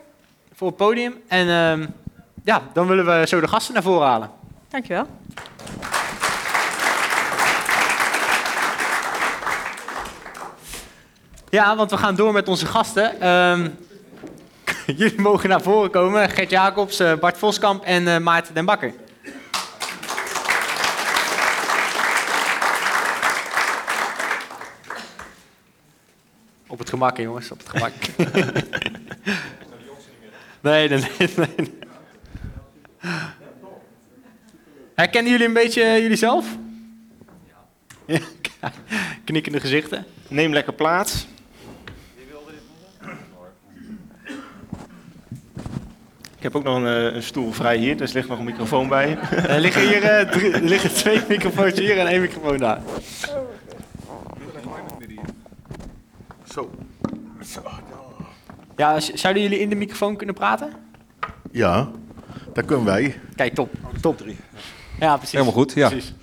voor 0.53 0.67
het 0.67 0.77
podium. 0.77 1.15
En 1.27 1.49
ehm, 1.49 1.87
ja, 2.43 2.61
dan 2.73 2.87
willen 2.87 3.19
we 3.19 3.27
zo 3.27 3.39
de 3.39 3.47
gasten 3.47 3.73
naar 3.73 3.83
voren 3.83 4.07
halen. 4.07 4.31
Dankjewel. 4.69 5.07
Ja, 11.57 11.75
want 11.75 11.91
we 11.91 11.97
gaan 11.97 12.15
door 12.15 12.33
met 12.33 12.47
onze 12.47 12.65
gasten. 12.65 13.21
Ehm, 13.21 13.69
jullie 14.99 15.21
mogen 15.21 15.49
naar 15.49 15.61
voren 15.61 15.89
komen. 15.89 16.29
Gert 16.29 16.49
Jacobs, 16.49 16.99
eh, 16.99 17.13
Bart 17.13 17.37
Voskamp 17.37 17.83
en 17.83 18.07
eh, 18.07 18.17
Maarten 18.17 18.53
den 18.53 18.65
Bakker. 18.65 18.93
Op 26.67 26.79
het 26.79 26.89
gemak, 26.89 27.17
jongens, 27.17 27.51
op 27.51 27.57
het 27.57 27.69
gemak. 27.69 27.93
nee, 30.61 30.89
nee, 30.89 30.99
nee, 30.99 31.29
nee. 31.35 31.79
Herkennen 34.95 35.31
jullie 35.31 35.47
een 35.47 35.53
beetje 35.53 35.83
eh, 35.83 35.99
jullie 35.99 36.17
zelf? 36.17 36.45
Ja. 38.05 38.19
Knikkende 39.25 39.59
gezichten. 39.59 40.05
Neem 40.27 40.53
lekker 40.53 40.73
plaats. 40.73 41.27
Ik 46.37 46.43
heb 46.43 46.55
ook 46.55 46.63
nog 46.63 46.75
een, 46.75 46.87
eh, 46.87 47.15
een 47.15 47.23
stoel 47.23 47.51
vrij 47.51 47.77
hier, 47.77 47.97
dus 47.97 48.09
er 48.09 48.15
ligt 48.15 48.27
nog 48.27 48.39
een 48.39 48.45
microfoon 48.45 48.87
bij. 48.87 49.17
Er 49.47 49.59
liggen 49.59 49.81
hier 49.87 50.03
eh, 50.03 50.29
drie- 50.31 50.51
er 50.51 50.61
liggen 50.63 50.93
twee 50.93 51.21
microfoons 51.29 51.79
hier 51.79 51.97
en 51.99 52.07
één 52.07 52.21
microfoon 52.21 52.57
daar. 52.57 52.81
Zo. 56.51 56.71
Ja, 58.75 58.99
zouden 58.99 59.41
jullie 59.43 59.59
in 59.59 59.69
de 59.69 59.75
microfoon 59.75 60.15
kunnen 60.15 60.35
praten? 60.35 60.73
Ja, 61.51 61.89
dat 62.53 62.65
kunnen 62.65 62.85
wij. 62.85 63.19
Kijk, 63.35 63.53
top. 63.53 63.73
Top 64.01 64.17
drie. 64.17 64.37
Ja, 64.99 65.13
precies. 65.15 65.31
Helemaal 65.31 65.53
goed, 65.53 65.73
ja. 65.73 65.89
Precies. 65.89 66.13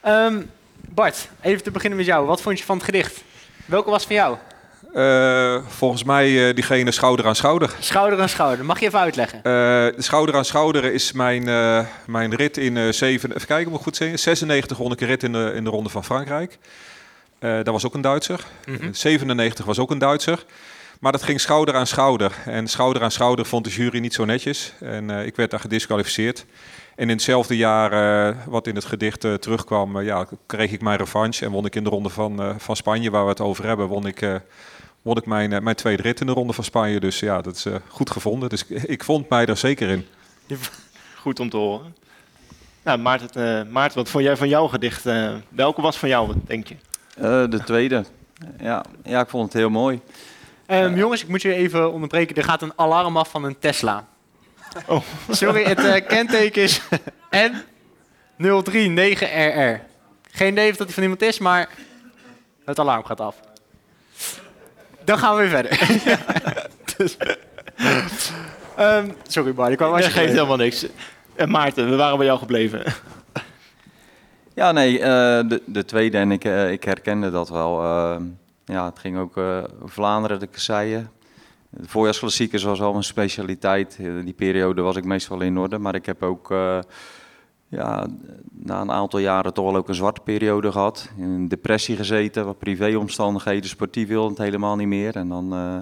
Ehm, 0.00 0.42
Bart, 0.88 1.28
even 1.40 1.62
te 1.62 1.70
beginnen 1.70 1.98
met 1.98 2.06
jou. 2.06 2.26
Wat 2.26 2.40
vond 2.42 2.58
je 2.58 2.64
van 2.64 2.76
het 2.76 2.84
gedicht? 2.84 3.22
Welke 3.66 3.90
was 3.90 4.04
van 4.06 4.14
jou? 4.14 4.36
Eh, 4.92 5.56
volgens 5.66 6.04
mij 6.04 6.48
eh, 6.48 6.54
diegene 6.54 6.90
schouder 6.90 7.26
aan 7.26 7.36
schouder. 7.36 7.74
Schouder 7.78 8.20
aan 8.20 8.28
schouder. 8.28 8.64
Mag 8.64 8.80
je 8.80 8.86
even 8.86 8.98
uitleggen? 8.98 9.38
Eh, 9.38 9.42
de 9.42 9.94
schouder 9.96 10.34
aan 10.34 10.44
schouder 10.44 10.84
is 10.84 11.12
mijn, 11.12 11.44
mijn 12.06 12.34
rit 12.34 12.56
in 12.56 12.94
zeven, 12.94 13.34
even 13.34 13.46
kijken, 13.46 13.68
moet 13.70 13.78
ik 13.78 13.84
goed 13.84 13.96
zeggen, 13.96 14.18
96 14.18 14.76
won 14.78 14.92
ik 14.92 15.00
een 15.00 15.06
rit 15.06 15.22
in 15.22 15.32
de, 15.32 15.52
in 15.54 15.64
de 15.64 15.70
Ronde 15.70 15.88
van 15.88 16.04
Frankrijk. 16.04 16.58
Dat 17.38 17.66
was 17.66 17.86
ook 17.86 17.94
een 17.94 18.00
Duitser. 18.00 18.40
Mhm. 18.66 18.92
97 18.92 19.64
was 19.64 19.78
ook 19.78 19.90
een 19.90 19.98
Duitser. 19.98 20.44
Maar 21.00 21.12
dat 21.12 21.22
ging 21.22 21.40
schouder 21.40 21.74
aan 21.74 21.86
schouder. 21.86 22.32
En 22.44 22.68
schouder 22.68 23.02
aan 23.02 23.10
schouder 23.10 23.46
vond 23.46 23.64
de 23.64 23.70
jury 23.70 23.98
niet 23.98 24.14
zo 24.14 24.24
netjes. 24.24 24.72
En 24.80 25.10
ik 25.10 25.36
werd 25.36 25.50
daar 25.50 25.60
gedisqualificeerd. 25.60 26.44
En 26.96 27.08
in 27.08 27.08
hetzelfde 27.08 27.56
jaar 27.56 28.36
wat 28.46 28.66
in 28.66 28.74
het 28.74 28.84
gedicht 28.84 29.20
terugkwam, 29.20 30.00
ja, 30.00 30.26
kreeg 30.46 30.72
ik 30.72 30.82
mijn 30.82 30.98
revanche. 30.98 31.44
En 31.44 31.50
won 31.50 31.66
ik 31.66 31.74
in 31.74 31.84
de 31.84 31.90
Ronde 31.90 32.08
van, 32.08 32.54
van 32.58 32.76
Spanje, 32.76 33.10
waar 33.10 33.24
we 33.24 33.30
het 33.30 33.40
over 33.40 33.66
hebben, 33.66 33.86
won 33.86 34.06
ik, 34.06 34.20
won 35.02 35.16
ik 35.16 35.26
mijn, 35.26 35.52
eh, 35.52 35.60
mijn 35.60 35.76
tweede 35.76 36.02
rit 36.02 36.20
in 36.20 36.26
de 36.26 36.32
Ronde 36.32 36.52
van 36.52 36.64
Spanje. 36.64 37.00
Dus 37.00 37.20
ja, 37.20 37.40
dat 37.40 37.56
is 37.56 37.64
eh, 37.64 37.74
goed 37.88 38.10
gevonden. 38.10 38.48
Dus 38.48 38.66
ik, 38.66 38.82
ik 38.82 39.04
vond 39.04 39.28
mij 39.28 39.46
er 39.46 39.56
zeker 39.56 39.88
in. 39.88 40.06
Goed 41.22 41.40
om 41.40 41.50
te 41.50 41.56
horen. 41.56 41.96
Nou, 42.82 42.98
Maarten, 42.98 43.58
eh, 43.58 43.64
Maarten, 43.72 43.98
wat 43.98 44.08
vond 44.08 44.24
jij 44.24 44.36
van 44.36 44.48
jouw 44.48 44.66
gedicht? 44.68 45.06
eh, 45.06 45.34
welke 45.48 45.82
was 45.82 45.98
van 45.98 46.08
jou, 46.08 46.32
denk 46.46 46.66
je? 46.66 46.74
Eh, 47.16 47.50
de 47.50 47.62
tweede. 47.64 48.04
Ja, 48.60 48.84
ja, 49.04 49.20
ik 49.20 49.28
vond 49.28 49.44
het 49.44 49.52
heel 49.52 49.70
mooi. 49.70 50.00
Ehm, 50.66 50.96
jongens, 50.96 51.22
ik 51.22 51.28
moet 51.28 51.42
je 51.42 51.54
even 51.54 51.92
onderbreken. 51.92 52.36
Er 52.36 52.44
gaat 52.44 52.62
een 52.62 52.72
alarm 52.76 53.16
af 53.16 53.30
van 53.30 53.44
een 53.44 53.58
Tesla. 53.58 54.06
Oh. 54.86 55.02
Sorry, 55.30 55.64
het 55.64 56.06
kenteken 56.06 56.62
is 56.62 56.80
N039RR. 57.48 59.80
Geen 60.30 60.52
idee 60.52 60.70
of 60.70 60.76
dat 60.76 60.86
die 60.86 60.94
van 60.94 61.02
iemand 61.02 61.22
is, 61.22 61.38
maar 61.38 61.68
het 62.64 62.78
alarm 62.78 63.04
gaat 63.04 63.20
af. 63.20 63.36
Dan 65.04 65.18
gaan 65.18 65.36
we 65.36 65.40
weer 65.40 65.50
verder. 65.50 65.78
Dus- 66.96 67.16
Ehm, 68.76 69.08
sorry 69.26 69.54
Bart, 69.54 69.70
ik 69.70 69.76
kwam 69.76 69.88
Dat 69.90 69.96
als 70.02 70.06
je 70.06 70.12
geeft 70.20 70.32
helemaal 70.32 70.56
niks. 70.56 70.86
En 71.34 71.50
Maarten, 71.50 71.90
we 71.90 71.96
waren 71.96 72.16
bij 72.16 72.26
jou 72.26 72.38
gebleven. 72.38 72.82
Ja, 74.54 74.72
nee, 74.72 74.98
eh, 74.98 75.08
de, 75.48 75.62
de 75.66 75.84
tweede 75.84 76.18
en 76.18 76.30
ik, 76.32 76.44
eh, 76.44 76.70
ik 76.72 76.84
herkende 76.84 77.30
dat 77.30 77.48
wel. 77.48 77.82
Eh, 77.82 78.16
ja, 78.64 78.84
het 78.84 78.98
ging 78.98 79.18
ook 79.18 79.36
eh, 79.36 79.58
Vlaanderen, 79.84 80.38
de 80.40 80.46
kasseien. 80.46 81.10
De 81.70 81.88
voorjaarsklassiekers 81.88 82.62
was 82.62 82.78
wel 82.78 82.90
mijn 82.92 83.04
specialiteit. 83.04 83.96
Eh, 84.00 84.06
die 84.24 84.32
periode 84.32 84.82
was 84.82 84.96
ik 84.96 85.04
meestal 85.04 85.40
in 85.40 85.58
orde. 85.58 85.78
Maar 85.78 85.94
ik 85.94 86.06
heb 86.06 86.22
ook 86.22 86.50
eh, 86.50 86.78
ja, 87.72 88.06
na 88.50 88.80
een 88.80 88.90
aantal 88.90 89.18
jaren 89.18 89.54
toch 89.54 89.64
wel 89.64 89.76
ook 89.76 89.88
een 89.88 89.94
zwarte 89.94 90.20
periode 90.20 90.72
gehad. 90.72 91.10
In 91.16 91.30
een 91.30 91.48
depressie 91.48 91.96
gezeten, 91.96 92.44
wat 92.44 92.58
privéomstandigheden, 92.58 93.68
sportief 93.68 94.08
wilde 94.08 94.28
het 94.28 94.38
helemaal 94.38 94.76
niet 94.76 94.86
meer. 94.86 95.16
En 95.16 95.28
dan 95.28 95.52
eh, 95.52 95.74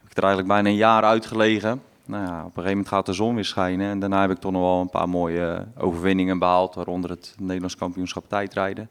heb 0.00 0.10
ik 0.10 0.16
er 0.16 0.22
eigenlijk 0.22 0.52
bijna 0.52 0.68
een 0.68 0.74
jaar 0.74 1.02
uitgelegen. 1.02 1.82
Nou 2.04 2.24
ja, 2.24 2.38
op 2.38 2.44
een 2.44 2.44
gegeven 2.44 2.70
moment 2.70 2.88
gaat 2.88 3.06
de 3.06 3.12
zon 3.12 3.34
weer 3.34 3.44
schijnen. 3.44 3.90
En 3.90 3.98
daarna 3.98 4.20
heb 4.20 4.30
ik 4.30 4.38
toch 4.38 4.52
nog 4.52 4.62
wel 4.62 4.80
een 4.80 4.90
paar 4.90 5.08
mooie 5.08 5.66
eh, 5.76 5.84
overwinningen 5.84 6.38
behaald. 6.38 6.74
Waaronder 6.74 7.10
het 7.10 7.34
Nederlands 7.38 7.76
kampioenschap 7.76 8.28
tijdrijden. 8.28 8.90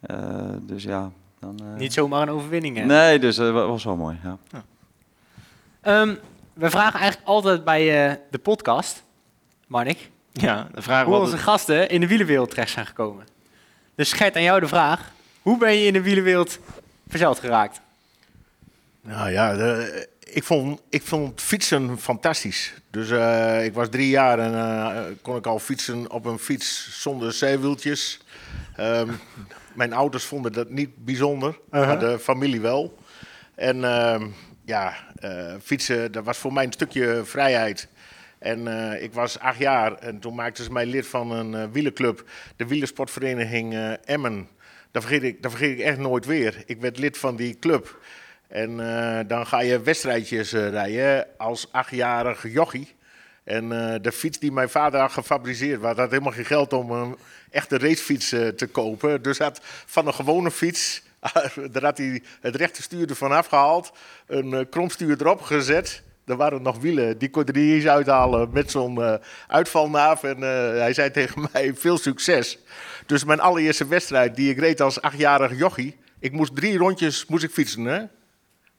Eh, 0.00 0.16
dus 0.60 0.82
ja, 0.82 1.10
dan... 1.38 1.58
Niet 1.76 1.92
zomaar 1.92 2.22
een 2.22 2.34
overwinning, 2.34 2.76
hè? 2.76 2.84
Nee, 2.84 3.18
dus 3.18 3.36
dat 3.36 3.52
was 3.52 3.84
wel 3.84 3.96
mooi, 3.96 4.18
ja. 4.22 4.38
Ehm, 5.80 6.14
we 6.52 6.70
vragen 6.70 7.00
eigenlijk 7.00 7.30
altijd 7.30 7.64
bij 7.64 7.84
de 8.30 8.38
podcast, 8.38 9.04
Marnik, 9.66 10.10
Ja, 10.46 10.68
de 10.74 10.82
vraag 10.82 11.04
hoe 11.04 11.14
onze 11.16 11.38
gasten 11.38 11.88
in 11.88 12.00
de 12.00 12.06
wielenwereld 12.06 12.50
terecht 12.50 12.70
zijn 12.70 12.86
gekomen. 12.86 13.26
Dus 13.94 14.12
Gert, 14.12 14.36
aan 14.36 14.42
jou 14.42 14.60
de 14.60 14.68
vraag. 14.68 15.12
Hoe 15.42 15.58
ben 15.58 15.72
je 15.74 15.86
in 15.86 15.92
de 15.92 16.02
wielenwereld 16.02 16.58
verzeild 17.08 17.38
geraakt? 17.38 17.80
Nou 19.02 19.30
ja, 19.30 19.54
de- 19.56 20.08
ik, 20.20 20.44
vond, 20.44 20.80
ik 20.90 21.02
vond 21.02 21.40
fietsen 21.40 21.98
fantastisch. 21.98 22.74
Dus 22.90 23.10
eh, 23.10 23.64
ik 23.64 23.74
was 23.74 23.88
drie 23.88 24.08
jaar 24.08 24.38
en 24.38 24.54
eh, 24.54 25.02
kon 25.22 25.36
ik 25.36 25.46
al 25.46 25.58
fietsen 25.58 26.10
op 26.10 26.24
een 26.24 26.38
fiets 26.38 27.00
zonder 27.00 27.32
zijwieltjes. 27.32 28.20
Ehm, 28.76 29.08
mijn 29.74 29.92
ouders 29.92 30.24
vonden 30.24 30.52
dat 30.52 30.70
niet 30.70 31.04
bijzonder, 31.04 31.58
maar 31.70 31.98
de 31.98 32.18
familie 32.18 32.60
wel. 32.60 32.98
En 33.54 33.84
ehm, 33.84 34.26
ja, 34.64 34.94
eh, 35.16 35.54
fietsen, 35.62 36.12
dat 36.12 36.24
was 36.24 36.38
voor 36.38 36.52
mij 36.52 36.64
een 36.64 36.72
stukje 36.72 37.20
vrijheid. 37.24 37.88
En 38.40 38.68
eh, 38.68 39.02
ik 39.02 39.12
was 39.12 39.38
acht 39.38 39.58
jaar 39.58 39.94
en 39.94 40.18
toen 40.18 40.34
maakten 40.34 40.64
ze 40.64 40.72
mij 40.72 40.86
lid 40.86 41.06
van 41.06 41.30
een 41.30 41.54
eh 41.54 41.64
wielerclub, 41.72 42.24
de 42.56 42.66
wielersportvereniging 42.66 43.74
eh, 43.74 43.92
Emmen. 44.04 44.48
Dat 44.90 45.02
vergeet, 45.02 45.22
ik, 45.22 45.36
vergeet 45.40 45.78
ik 45.78 45.84
echt 45.84 45.98
nooit 45.98 46.26
weer. 46.26 46.62
Ik 46.66 46.80
werd 46.80 46.98
lid 46.98 47.18
van 47.18 47.36
die 47.36 47.58
club. 47.58 47.98
En 48.48 48.76
dan 49.26 49.46
ga 49.46 49.60
je 49.60 49.80
wedstrijdjes 49.80 50.52
rijden 50.52 51.26
als 51.36 51.72
achtjarig 51.72 52.52
jochie. 52.52 52.94
En 53.44 53.68
de 54.02 54.12
fiets 54.12 54.38
die 54.38 54.52
mijn 54.52 54.68
vader 54.68 55.00
had 55.00 55.12
gefabriceerd, 55.12 55.82
had 55.82 55.96
helemaal 55.96 56.32
geen 56.32 56.44
geld 56.44 56.72
om 56.72 56.90
een 56.90 57.16
echte 57.50 57.78
racefiets 57.78 58.28
te 58.28 58.68
kopen. 58.72 59.22
Dus 59.22 59.38
had 59.38 59.60
van 59.86 60.06
een 60.06 60.14
gewone 60.14 60.50
fiets, 60.50 61.02
daar 61.72 61.82
had 61.82 61.98
hij 61.98 62.22
het 62.40 62.56
rechte 62.56 62.82
stuur 62.82 63.08
ervan 63.08 63.32
afgehaald, 63.32 63.92
een 64.26 64.68
kromstuur 64.68 65.20
erop 65.20 65.40
gezet. 65.40 66.02
Er 66.24 66.36
waren 66.36 66.62
nog 66.62 66.78
wielen, 66.78 67.18
die 67.18 67.30
kon 67.30 67.42
hij 67.44 67.62
niet 67.62 67.74
eens 67.74 67.86
uithalen 67.86 68.48
met 68.52 68.70
zo'n 68.70 69.02
eh, 69.02 69.14
uitvalnaaf. 69.46 70.22
En 70.22 70.36
eh, 70.42 70.78
hij 70.78 70.92
zei 70.92 71.10
tegen 71.10 71.42
mij, 71.52 71.74
veel 71.74 71.98
succes. 71.98 72.58
Dus 73.06 73.24
mijn 73.24 73.40
allereerste 73.40 73.86
wedstrijd 73.86 74.36
die 74.36 74.50
ik 74.50 74.58
reed 74.58 74.80
als 74.80 75.00
achtjarig 75.00 75.58
jochie, 75.58 75.96
Ik 76.18 76.32
moest 76.32 76.56
drie 76.56 76.78
rondjes 76.78 77.26
moest 77.26 77.44
ik 77.44 77.50
fietsen, 77.50 77.84
hè? 77.84 78.02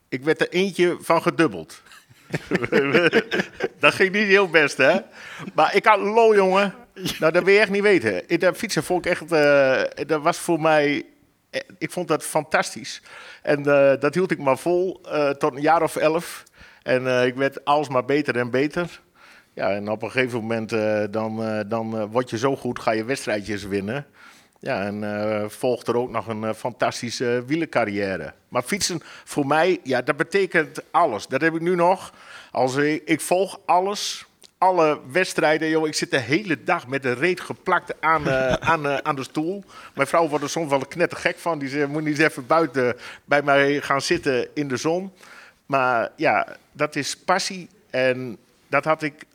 Ik 0.09 0.23
werd 0.23 0.41
er 0.41 0.49
eentje 0.49 0.97
van 0.99 1.21
gedubbeld. 1.21 1.81
dat 3.79 3.93
ging 3.93 4.11
niet 4.11 4.27
heel 4.27 4.49
best, 4.49 4.77
hè? 4.77 4.99
Maar 5.53 5.75
ik 5.75 5.85
had 5.85 5.99
lol, 5.99 6.35
jongen. 6.35 6.73
Nou, 7.19 7.31
dat 7.31 7.43
wil 7.43 7.53
je 7.53 7.59
echt 7.59 7.69
niet 7.69 7.81
weten. 7.81 8.39
Dat 8.39 8.57
fietsen 8.57 8.83
vond 8.83 9.05
ik 9.05 9.11
echt... 9.11 9.31
eh, 9.31 10.05
dat 10.07 10.21
was 10.21 10.37
voor 10.37 10.61
mij... 10.61 11.05
Ik 11.77 11.91
vond 11.91 12.07
dat 12.07 12.23
fantastisch. 12.23 13.01
En 13.41 13.63
dat 13.99 14.13
hield 14.13 14.31
ik 14.31 14.37
maar 14.37 14.57
vol 14.57 15.01
tot 15.37 15.55
een 15.55 15.61
jaar 15.61 15.81
of 15.81 15.95
elf. 15.95 16.43
En 16.83 17.07
eh, 17.07 17.25
ik 17.25 17.35
werd 17.35 17.65
alsmaar 17.65 18.05
beter 18.05 18.37
en 18.37 18.49
beter. 18.49 19.01
Ja, 19.53 19.69
en 19.69 19.89
op 19.89 20.01
een 20.01 20.11
gegeven 20.11 20.39
moment 20.39 20.71
eh, 20.71 21.03
dan, 21.09 21.43
eh, 21.43 21.59
dan 21.67 22.07
word 22.07 22.29
je 22.29 22.37
zo 22.37 22.55
goed, 22.55 22.79
ga 22.79 22.91
je 22.91 23.03
wedstrijdjes 23.03 23.63
winnen. 23.63 24.05
Ja, 24.59 24.83
en 24.83 25.51
volgt 25.51 25.87
er 25.87 25.97
ook 25.97 26.09
nog 26.09 26.27
een 26.27 26.53
fantastische 26.53 27.43
wielercarrière. 27.47 28.33
Maar 28.47 28.61
fietsen 28.61 28.99
voor 29.23 29.47
mij, 29.47 29.79
ja, 29.83 30.01
dat 30.01 30.17
betekent 30.17 30.81
alles. 30.91 31.27
Dat 31.27 31.41
heb 31.41 31.55
ik 31.55 31.61
nu 31.61 31.75
nog. 31.75 32.13
Als 32.51 32.75
ik, 32.75 33.01
ik 33.05 33.21
volg 33.21 33.59
alles, 33.65 34.25
alle 34.57 34.99
wedstrijden. 35.11 35.69
Joh, 35.69 35.87
ik 35.87 35.93
zit 35.93 36.11
de 36.11 36.19
hele 36.19 36.63
dag 36.63 36.87
met 36.87 37.03
de 37.03 37.13
reet 37.13 37.39
geplakt 37.39 38.01
aan, 38.01 38.29
aan, 38.71 39.05
aan 39.05 39.15
de 39.15 39.23
stoel. 39.23 39.63
Mijn 39.95 40.07
vrouw 40.07 40.27
wordt 40.27 40.43
er 40.43 40.49
soms 40.49 40.69
wel 40.69 40.85
knettergek 40.85 41.37
van. 41.37 41.59
Die 41.59 41.69
zegt, 41.69 41.87
moet 41.87 42.03
niet 42.03 42.19
eens 42.19 42.29
even 42.29 42.47
buiten 42.47 42.95
bij 43.25 43.41
mij 43.41 43.81
gaan 43.81 44.01
zitten 44.01 44.47
in 44.53 44.67
de 44.67 44.77
zon. 44.77 45.11
Maar 45.65 46.11
ja, 46.15 46.57
dat 46.71 46.95
is 46.95 47.17
passie. 47.17 47.69
En 47.89 48.37
dat 48.67 48.85
had 48.85 49.01
ik 49.01 49.25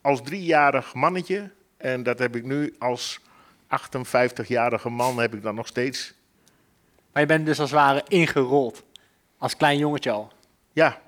als 0.00 0.22
driejarig 0.22 0.94
mannetje. 0.94 1.50
En 1.76 2.02
dat 2.02 2.18
heb 2.18 2.36
ik 2.36 2.44
nu 2.44 2.74
als 2.78 3.20
58-jarige 3.66 4.88
man 4.88 5.18
heb 5.18 5.34
ik 5.34 5.42
dat 5.42 5.54
nog 5.54 5.66
steeds. 5.66 6.14
Maar 7.12 7.22
je 7.22 7.28
bent 7.28 7.46
dus 7.46 7.60
als 7.60 7.70
het 7.70 7.80
ware 7.80 8.04
ingerold. 8.08 8.82
Als 9.38 9.56
klein 9.56 9.78
jongetje 9.78 10.10
al. 10.10 10.32
Ja, 10.72 11.00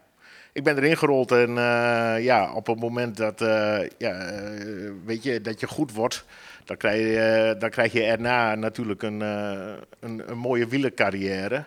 ik 0.52 0.64
ben 0.64 0.76
erin 0.76 0.96
gerold 0.96 1.30
en 1.30 1.48
eh, 1.48 2.24
ja, 2.24 2.52
op 2.54 2.66
het 2.66 2.80
moment 2.80 3.16
dat, 3.16 3.40
eh, 3.40 3.80
ja, 3.98 4.12
eh, 4.12 4.90
weet 5.04 5.22
je, 5.22 5.40
dat 5.40 5.60
je 5.60 5.66
goed 5.66 5.92
wordt, 5.92 6.24
dan 6.64 6.76
krijg 6.76 6.98
je, 6.98 7.54
dan 7.58 7.70
krijg 7.70 7.92
je 7.92 8.02
erna 8.02 8.54
natuurlijk 8.54 9.02
een, 9.02 9.20
een, 9.20 10.30
een 10.30 10.38
mooie 10.38 10.66
wielercarrière. 10.66 11.64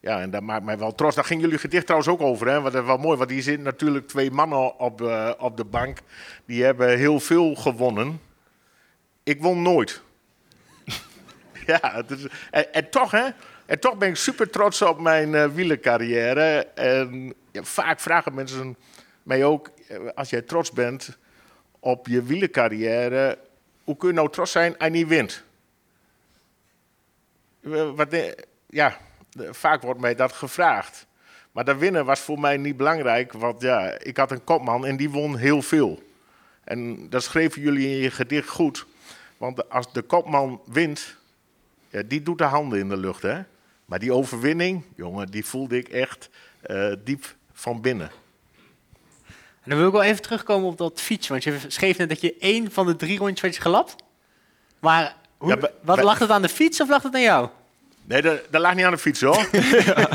Ja, 0.00 0.20
en 0.20 0.30
dat 0.30 0.42
maakt 0.42 0.64
mij 0.64 0.78
wel 0.78 0.94
trots. 0.94 1.14
Daar 1.14 1.24
ging 1.24 1.40
jullie 1.40 1.58
gedicht 1.58 1.84
trouwens 1.86 2.10
ook 2.10 2.20
over, 2.20 2.48
hè? 2.48 2.62
Dat 2.62 2.74
is 2.74 2.80
wel 2.80 2.96
mooi, 2.96 3.18
want 3.18 3.30
hier 3.30 3.42
zitten 3.42 3.64
natuurlijk 3.64 4.08
twee 4.08 4.30
mannen 4.30 4.78
op, 4.78 5.02
eh, 5.02 5.30
op 5.38 5.56
de 5.56 5.64
bank. 5.64 5.98
Die 6.44 6.64
hebben 6.64 6.98
heel 6.98 7.20
veel 7.20 7.54
gewonnen. 7.54 8.20
Ik 9.22 9.42
won 9.42 9.62
nooit. 9.62 10.02
ja, 11.66 12.02
en, 12.50 12.90
toch, 12.90 13.10
hè? 13.10 13.28
En 13.66 13.80
toch 13.80 13.96
ben 13.96 14.08
ik 14.08 14.16
super 14.16 14.50
trots 14.50 14.82
op 14.82 15.00
mijn 15.00 15.34
eh 15.34 15.48
wielercarrière. 15.48 16.66
En 16.74 17.34
ja, 17.52 17.62
vaak 17.62 18.00
vragen 18.00 18.34
mensen 18.34 18.76
mij 19.22 19.44
ook, 19.44 19.70
eh, 19.88 19.98
als 20.14 20.30
jij 20.30 20.42
trots 20.42 20.70
bent 20.70 21.18
op 21.80 22.06
je 22.06 22.22
wielercarrière, 22.22 23.38
hoe 23.84 23.96
kun 23.96 24.08
je 24.08 24.14
nou 24.14 24.30
trots 24.30 24.52
zijn 24.52 24.78
als 24.78 24.88
je 24.88 24.94
niet 24.94 25.08
wint? 25.08 25.44
Eh, 27.60 27.90
Wat, 27.94 28.12
eh, 28.12 28.32
ja, 28.66 28.98
vaak 29.50 29.82
wordt 29.82 30.00
mij 30.00 30.14
dat 30.14 30.32
gevraagd. 30.32 31.06
Maar 31.52 31.64
dat 31.64 31.78
winnen 31.78 32.04
was 32.04 32.20
voor 32.20 32.40
mij 32.40 32.56
niet 32.56 32.76
belangrijk, 32.76 33.32
want 33.32 33.62
ja, 33.62 33.98
ik 33.98 34.16
had 34.16 34.30
een 34.30 34.44
kopman 34.44 34.86
en 34.86 34.96
die 34.96 35.10
won 35.10 35.36
heel 35.36 35.62
veel. 35.62 36.02
En 36.64 37.10
dat 37.10 37.22
schreven 37.22 37.62
jullie 37.62 37.88
in 37.88 37.96
je 37.96 38.10
gedicht 38.10 38.48
goed. 38.48 38.86
Want 39.36 39.70
als 39.70 39.92
de 39.92 40.02
kopman 40.02 40.60
wint, 40.66 41.16
ja, 41.88 42.02
die 42.02 42.22
doet 42.22 42.38
de 42.38 42.44
handen 42.44 42.78
in 42.78 42.88
de 42.88 42.96
lucht, 42.96 43.22
hè? 43.22 43.42
Maar 43.84 43.98
die 43.98 44.12
overwinning, 44.12 44.82
jongen, 44.96 45.30
die 45.30 45.44
voelde 45.44 45.76
ik 45.76 45.88
echt 45.88 46.30
eh, 46.60 46.92
diep 47.04 47.34
van 47.52 47.80
binnen. 47.80 48.10
En 49.62 49.72
dan 49.72 49.78
wil 49.78 49.86
ik 49.86 49.92
wel 49.92 50.02
even 50.02 50.22
terugkomen 50.22 50.68
op 50.68 50.78
dat 50.78 51.00
fietsen. 51.00 51.32
Want 51.32 51.44
je 51.44 51.58
schreef 51.66 51.98
net 51.98 52.08
dat 52.08 52.20
je 52.20 52.36
één 52.38 52.72
van 52.72 52.86
de 52.86 52.96
drie 52.96 53.18
rondjes 53.18 53.40
werd 53.40 53.58
gelapt. 53.58 53.96
Maar 54.78 55.16
hoe, 55.36 55.48
Ja, 55.48 55.70
wat 55.82 56.02
lag 56.02 56.18
het 56.18 56.30
aan 56.30 56.42
de 56.42 56.48
fiets 56.48 56.80
of 56.80 56.88
lag 56.88 57.02
het 57.02 57.14
aan 57.14 57.20
jou? 57.20 57.48
Nee, 58.06 58.22
dat, 58.22 58.40
dat 58.50 58.60
lag 58.60 58.74
niet 58.74 58.84
aan 58.84 58.92
de 58.92 58.98
fiets, 58.98 59.20
hoor. 59.20 59.46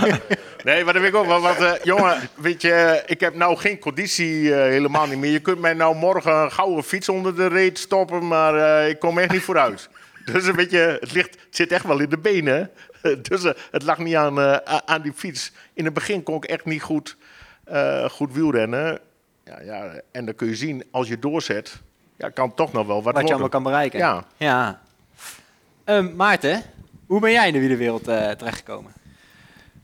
nee, 0.63 0.84
maar 0.84 0.93
dat 0.93 1.01
weet 1.01 1.12
ik 1.12 1.15
ook 1.15 1.25
wel. 1.25 1.41
Want, 1.41 1.58
eh, 1.58 1.73
jongen, 1.84 2.30
weet 2.36 2.62
je, 2.62 3.04
ik 3.06 3.19
heb 3.19 3.36
nou 3.36 3.58
geen 3.58 3.80
conditie 3.80 4.56
eh, 4.56 4.62
helemaal 4.62 5.08
niet 5.08 5.17
meer. 5.17 5.32
Je 5.32 5.39
kunt 5.39 5.60
mij 5.60 5.73
nou 5.73 5.95
morgen 5.95 6.36
een 6.36 6.51
gouden 6.51 6.84
fiets 6.84 7.10
onder 7.10 7.36
de 7.36 7.47
reet 7.47 7.80
stoppen, 7.80 8.27
maar 8.27 8.56
eh, 8.56 8.89
ik 8.89 8.99
kom 8.99 9.17
echt 9.17 9.32
niet 9.32 9.41
vooruit. 9.43 9.89
Dus 10.34 10.45
een 10.45 10.56
beetje, 10.56 10.97
het, 10.99 11.12
ligt, 11.12 11.30
het 11.30 11.56
zit 11.56 11.71
echt 11.71 11.86
wel 11.86 11.99
in 11.99 12.10
de 12.10 12.17
benen. 12.17 12.71
dus 13.30 13.43
eh, 13.43 13.51
het 13.71 13.84
lag 13.84 13.97
niet 13.97 14.15
aan, 14.15 14.39
eh, 14.39 14.77
aan 14.86 15.01
die 15.01 15.13
fiets. 15.13 15.51
In 15.73 15.86
het 15.86 15.93
begin 15.93 16.23
kon 16.23 16.36
ik 16.36 16.43
echt 16.43 16.65
niet 16.65 16.82
goed, 16.82 17.17
eh, 17.63 18.10
goed 18.10 18.34
wielrennen. 18.34 18.99
Ja, 19.45 19.62
ja, 19.62 20.01
en 20.12 20.25
dan 20.25 20.36
kun 20.36 20.47
je 20.47 20.56
zien, 20.56 20.84
als 20.91 21.08
je 21.08 21.19
doorzet, 21.19 21.82
ja, 22.17 22.30
kan 22.30 22.54
toch 22.54 22.71
nog 22.71 22.88
wel 22.88 23.04
wat, 23.04 23.04
Wat 23.04 23.13
je 23.13 23.19
worden. 23.19 23.32
allemaal 23.32 23.49
kan 23.49 23.63
bereiken. 23.63 23.99
Ja. 23.99 24.23
ja. 24.38 24.82
Ehm, 25.84 26.15
Maarten, 26.15 26.63
hoe 27.12 27.19
ben 27.19 27.32
jij 27.32 27.47
in 27.47 27.54
de 27.54 27.60
wielerwereld 27.60 28.08
eh 28.08 28.30
terechtgekomen? 28.30 28.91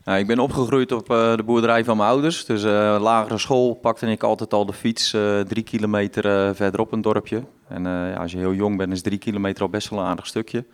Nou, 0.04 0.18
ik 0.18 0.26
ben 0.26 0.38
opgegroeid 0.38 0.92
op 0.92 1.10
eh, 1.10 1.36
de 1.36 1.42
boerderij 1.42 1.84
van 1.84 1.96
mijn 1.96 2.08
ouders. 2.08 2.44
Dus 2.44 2.64
eh, 2.64 2.96
lagere 3.00 3.38
school 3.38 3.74
pakte 3.74 4.06
ik 4.06 4.22
altijd 4.22 4.54
al 4.54 4.66
de 4.66 4.72
fiets 4.72 5.10
drie 5.48 5.62
kilometer 5.62 6.54
verderop 6.54 6.92
een 6.92 7.00
dorpje. 7.00 7.42
En 7.68 7.82
ja, 7.84 8.14
als 8.14 8.32
je 8.32 8.38
heel 8.38 8.54
jong 8.54 8.76
bent, 8.76 8.92
is 8.92 9.02
drie 9.02 9.18
kilometer 9.18 9.62
al 9.62 9.68
best 9.68 9.88
wel 9.88 9.98
een 9.98 10.04
aardig 10.06 10.26
stukje. 10.26 10.64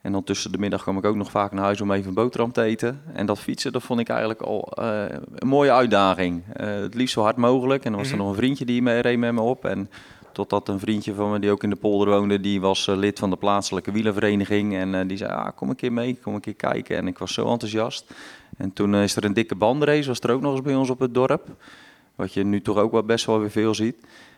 En 0.00 0.12
dan 0.12 0.24
tussen 0.24 0.52
de 0.52 0.58
middag 0.58 0.82
kwam 0.82 0.98
ik 0.98 1.04
ook 1.04 1.16
nog 1.16 1.30
vaak 1.30 1.52
naar 1.52 1.64
huis 1.64 1.80
om 1.80 1.92
even 1.92 2.08
een 2.08 2.14
boterham 2.14 2.52
te 2.52 2.62
eten. 2.62 3.00
En 3.12 3.26
dat 3.26 3.38
fietsen, 3.38 3.72
dat 3.72 3.82
vond 3.82 4.00
ik 4.00 4.08
eigenlijk 4.08 4.42
al 4.42 4.68
een 5.34 5.48
mooie 5.48 5.72
uitdaging. 5.72 6.42
Het 6.52 6.94
liefst 6.94 7.14
zo 7.14 7.22
hard 7.22 7.36
mogelijk. 7.36 7.84
En 7.84 7.90
dan 7.90 8.00
was 8.00 8.10
er 8.10 8.14
Mhm. 8.16 8.22
nog 8.24 8.32
een 8.32 8.38
vriendje 8.40 8.64
die 8.64 8.82
mee 8.82 9.00
reed 9.00 9.18
met 9.18 9.32
me 9.32 9.40
op. 9.40 9.64
En 9.64 9.90
totdat 10.32 10.68
een 10.68 10.78
vriendje 10.78 11.14
van 11.14 11.30
me 11.30 11.38
die 11.38 11.50
ook 11.50 11.62
in 11.62 11.70
de 11.70 11.76
polder 11.76 12.08
woonde, 12.08 12.40
die 12.40 12.60
was 12.60 12.88
eh, 12.88 12.96
lid 12.96 13.18
van 13.18 13.30
de 13.30 13.36
plaatselijke 13.36 13.92
wielervereniging. 13.92 14.74
En 14.74 14.94
eh, 14.94 15.08
die 15.08 15.16
zei, 15.16 15.30
ah, 15.30 15.48
kom 15.56 15.68
een 15.68 15.76
keer 15.76 15.92
mee, 15.92 16.18
kom 16.22 16.34
een 16.34 16.40
keer 16.40 16.54
kijken. 16.54 16.96
En 16.96 17.06
ik 17.06 17.18
was 17.18 17.34
zo 17.34 17.50
enthousiast. 17.50 18.14
En 18.56 18.72
toen 18.72 18.94
eh, 18.94 19.02
is 19.02 19.16
er 19.16 19.24
een 19.24 19.32
dikke 19.32 19.54
bandrace, 19.54 20.08
was 20.08 20.20
er 20.20 20.30
ook 20.30 20.40
nog 20.40 20.52
eens 20.52 20.62
bij 20.62 20.74
ons 20.74 20.90
op 20.90 20.98
het 20.98 21.14
dorp. 21.14 21.48
Wat 22.14 22.32
je 22.32 22.44
nu 22.44 22.62
toch 22.62 22.76
ook 22.76 22.92
wel 22.92 23.02
best 23.02 23.26
wel 23.26 23.40
weer 23.40 23.50
veel 23.50 23.74
ziet. 23.74 23.96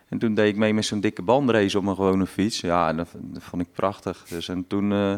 En 0.09 0.17
toen 0.17 0.33
deed 0.33 0.47
ik 0.47 0.55
mee 0.55 0.73
met 0.73 0.85
zo'n 0.85 0.99
dikke 0.99 1.21
bandrace 1.21 1.77
op 1.77 1.83
mijn 1.83 1.95
gewone 1.95 2.25
fiets. 2.25 2.61
Ja, 2.61 2.93
dat, 2.93 3.07
dat 3.13 3.43
vond 3.43 3.61
ik 3.61 3.67
prachtig. 3.71 4.25
Dus 4.29 4.47
en 4.47 4.67
toen 4.67 4.91
eh, 4.91 5.15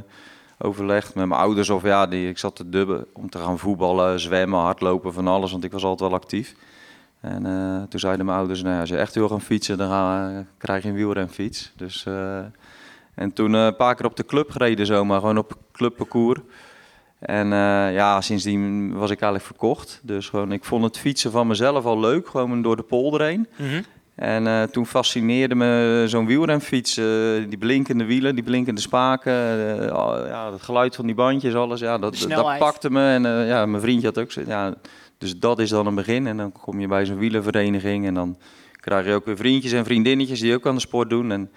overlegd 0.57 1.15
met 1.15 1.27
mijn 1.27 1.41
ouders 1.41 1.69
of 1.69 1.83
ja, 1.83 2.07
die, 2.07 2.29
ik 2.29 2.37
zat 2.37 2.55
te 2.55 2.69
dubben 2.69 3.05
om 3.13 3.29
te 3.29 3.37
gaan 3.37 3.59
voetballen, 3.59 4.19
zwemmen, 4.19 4.59
hardlopen, 4.59 5.13
van 5.13 5.27
alles. 5.27 5.51
Want 5.51 5.63
ik 5.63 5.71
was 5.71 5.83
altijd 5.83 6.09
wel 6.09 6.19
actief. 6.19 6.55
En 7.21 7.45
eh, 7.45 7.84
toen 7.89 7.99
zeiden 7.99 8.25
mijn 8.25 8.38
ouders, 8.38 8.62
nou, 8.63 8.80
als 8.80 8.89
je 8.89 8.97
echt 8.97 9.15
wil 9.15 9.30
gaan 9.30 9.41
fietsen, 9.41 9.77
dan 9.77 9.89
ga, 9.89 10.32
krijg 10.58 10.84
je 10.84 10.89
een 10.89 10.95
wielrenfiets. 10.95 11.73
Dus, 11.75 12.06
eh, 12.06 12.39
en 13.15 13.34
toen 13.34 13.56
eh, 13.56 13.65
een 13.65 13.75
paar 13.75 13.95
keer 13.95 14.06
op 14.06 14.15
de 14.15 14.25
club 14.25 14.51
gereden 14.51 14.86
zomaar, 14.86 15.19
gewoon 15.19 15.38
op 15.38 15.58
clubparcours. 15.71 16.39
En 17.19 17.53
eh, 17.53 17.93
ja, 17.93 18.21
sindsdien 18.21 18.93
was 18.93 19.12
ik 19.12 19.21
eigenlijk 19.21 19.43
verkocht. 19.43 19.99
Dus 20.03 20.30
gewoon, 20.30 20.51
ik 20.51 20.65
vond 20.65 20.84
het 20.84 20.97
fietsen 20.97 21.32
van 21.32 21.47
mezelf 21.47 21.86
al 21.86 21.99
leuk, 21.99 22.27
gewoon 22.27 22.62
door 22.62 22.75
de 22.75 22.84
polder 22.84 23.21
heen. 23.21 23.47
En 24.15 24.47
eh, 24.47 24.63
toen 24.63 24.86
fascineerde 24.86 25.56
me 25.56 26.03
zo'n 26.08 26.25
wielrenfiets, 26.25 26.97
eh, 26.97 27.06
die 27.47 27.58
blinkende 27.58 28.06
wielen, 28.06 28.36
die 28.36 28.43
blinkende 28.43 28.82
spaken, 28.82 29.34
eh, 29.34 29.88
ja, 30.27 30.51
het 30.51 30.62
geluid 30.62 30.95
van 30.95 31.06
die 31.06 31.15
bandjes, 31.15 31.56
alles. 31.56 31.80
Ja, 31.80 31.97
dat, 31.97 32.25
dat 32.30 32.58
pakte 32.58 32.91
me. 32.91 33.10
En 33.10 33.25
eh, 33.25 33.47
ja, 33.47 33.65
mijn 33.65 33.82
vriendje 33.82 34.08
had 34.08 34.17
ook 34.19 34.32
ja, 34.32 34.73
Dus 35.17 35.38
dat 35.38 35.60
is 35.60 35.69
dan 35.69 35.88
een 35.88 35.95
begin. 35.95 36.27
En 36.27 36.38
dan 36.38 36.51
kom 36.51 36.80
je 36.80 36.88
bij 36.88 37.06
zo'n 37.06 37.17
wielenvereniging 37.17 38.06
en 38.06 38.13
dan 38.13 38.38
krijg 38.71 39.06
je 39.06 39.13
ook 39.13 39.25
weer 39.25 39.38
vriendjes 39.38 39.71
en 39.71 39.86
vriendinnetjes 39.86 40.39
die 40.39 40.53
ook 40.53 40.67
aan 40.67 40.75
de 40.75 40.82
sport 40.82 41.10
doen. 41.10 41.32
En 41.32 41.51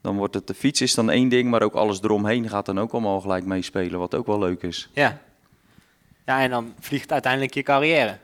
dan 0.00 0.16
wordt 0.16 0.34
het, 0.34 0.46
de 0.46 0.54
fiets 0.54 0.80
is 0.80 0.94
dan 0.94 1.10
één 1.10 1.28
ding, 1.28 1.50
maar 1.50 1.62
ook 1.62 1.74
alles 1.74 2.02
eromheen 2.02 2.48
gaat 2.48 2.66
dan 2.66 2.80
ook 2.80 2.92
allemaal 2.92 3.20
gelijk 3.20 3.44
meespelen, 3.44 3.98
wat 3.98 4.14
ook 4.14 4.26
wel 4.26 4.38
leuk 4.38 4.62
is. 4.62 4.90
Ja. 4.92 5.18
Ja, 6.24 6.40
en 6.40 6.50
dan 6.50 6.74
vliegt 6.80 7.12
uiteindelijk 7.12 7.54
je 7.54 7.62
carrière. 7.62 8.18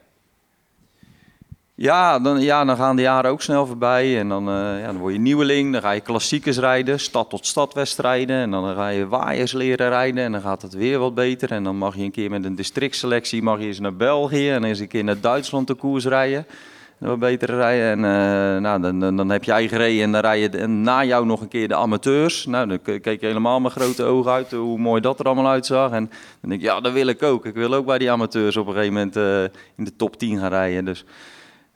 Ja, 1.82 2.18
dan, 2.18 2.40
ja, 2.40 2.64
dan 2.64 2.76
gaan 2.76 2.96
de 2.96 3.02
jaren 3.02 3.30
ook 3.30 3.42
snel 3.42 3.66
voorbij. 3.66 4.18
En 4.18 4.28
dan, 4.28 4.48
eh, 4.48 4.80
ja, 4.80 4.86
dan 4.86 4.96
word 4.96 5.12
je 5.12 5.20
nieuweling. 5.20 5.72
Dan 5.72 5.80
ga 5.80 5.90
je 5.90 6.00
klassiekers 6.00 6.58
rijden, 6.58 7.00
stad 7.00 7.30
tot 7.30 7.46
stad 7.46 7.74
wedstrijden. 7.74 8.36
En 8.36 8.50
dan 8.50 8.74
ga 8.74 8.88
je 8.88 9.08
waaiers 9.08 9.52
leren 9.52 9.88
rijden. 9.88 10.24
En 10.24 10.32
dan 10.32 10.40
gaat 10.40 10.62
het 10.62 10.74
weer 10.74 10.98
wat 10.98 11.14
beter. 11.14 11.50
En 11.50 11.64
dan 11.64 11.76
mag 11.76 11.96
je 11.96 12.02
een 12.02 12.10
keer 12.10 12.30
met 12.30 12.44
een 12.44 12.54
districtselectie 12.54 13.42
mag 13.42 13.58
je 13.58 13.66
eens 13.66 13.80
naar 13.80 13.96
België. 13.96 14.50
En 14.50 14.64
eens 14.64 14.78
een 14.78 14.88
keer 14.88 15.04
naar 15.04 15.20
Duitsland 15.20 15.66
de 15.66 15.74
koers 15.74 16.04
rijden. 16.04 16.46
En 16.98 17.08
wat 17.08 17.18
beter 17.18 17.50
rijden. 17.50 17.86
En 17.90 18.04
eh, 18.04 18.60
nou, 18.60 18.80
dan, 18.80 19.16
dan, 19.16 19.30
heb 19.30 19.44
je 19.44 19.52
eigen. 19.52 20.02
En 20.02 20.12
dan 20.12 20.20
rij 20.20 20.40
je 20.40 20.48
en 20.48 20.82
na 20.82 21.04
jou 21.04 21.26
nog 21.26 21.40
een 21.40 21.48
keer 21.48 21.68
de 21.68 21.76
amateurs. 21.76 22.46
Nou, 22.46 22.68
dan 22.68 22.82
ke- 22.82 22.98
keek 22.98 23.20
je 23.20 23.26
helemaal 23.26 23.60
met 23.60 23.72
grote 23.72 24.04
ogen 24.04 24.32
uit 24.32 24.50
hoe 24.50 24.78
mooi 24.78 25.00
dat 25.00 25.20
er 25.20 25.26
allemaal 25.26 25.48
uitzag. 25.48 25.90
En 25.90 26.10
dan 26.40 26.50
denk 26.50 26.60
ik, 26.60 26.66
ja, 26.66 26.80
dat 26.80 26.92
wil 26.92 27.06
ik 27.06 27.22
ook. 27.22 27.46
Ik 27.46 27.54
wil 27.54 27.74
ook 27.74 27.86
bij 27.86 27.98
die 27.98 28.10
amateurs 28.10 28.56
op 28.56 28.66
een 28.66 28.72
gegeven 28.72 28.94
moment 28.94 29.16
eh, 29.16 29.42
in 29.76 29.84
de 29.84 29.96
top 29.96 30.18
10 30.18 30.38
gaan 30.38 30.48
rijden. 30.48 30.84
Dus 30.84 31.04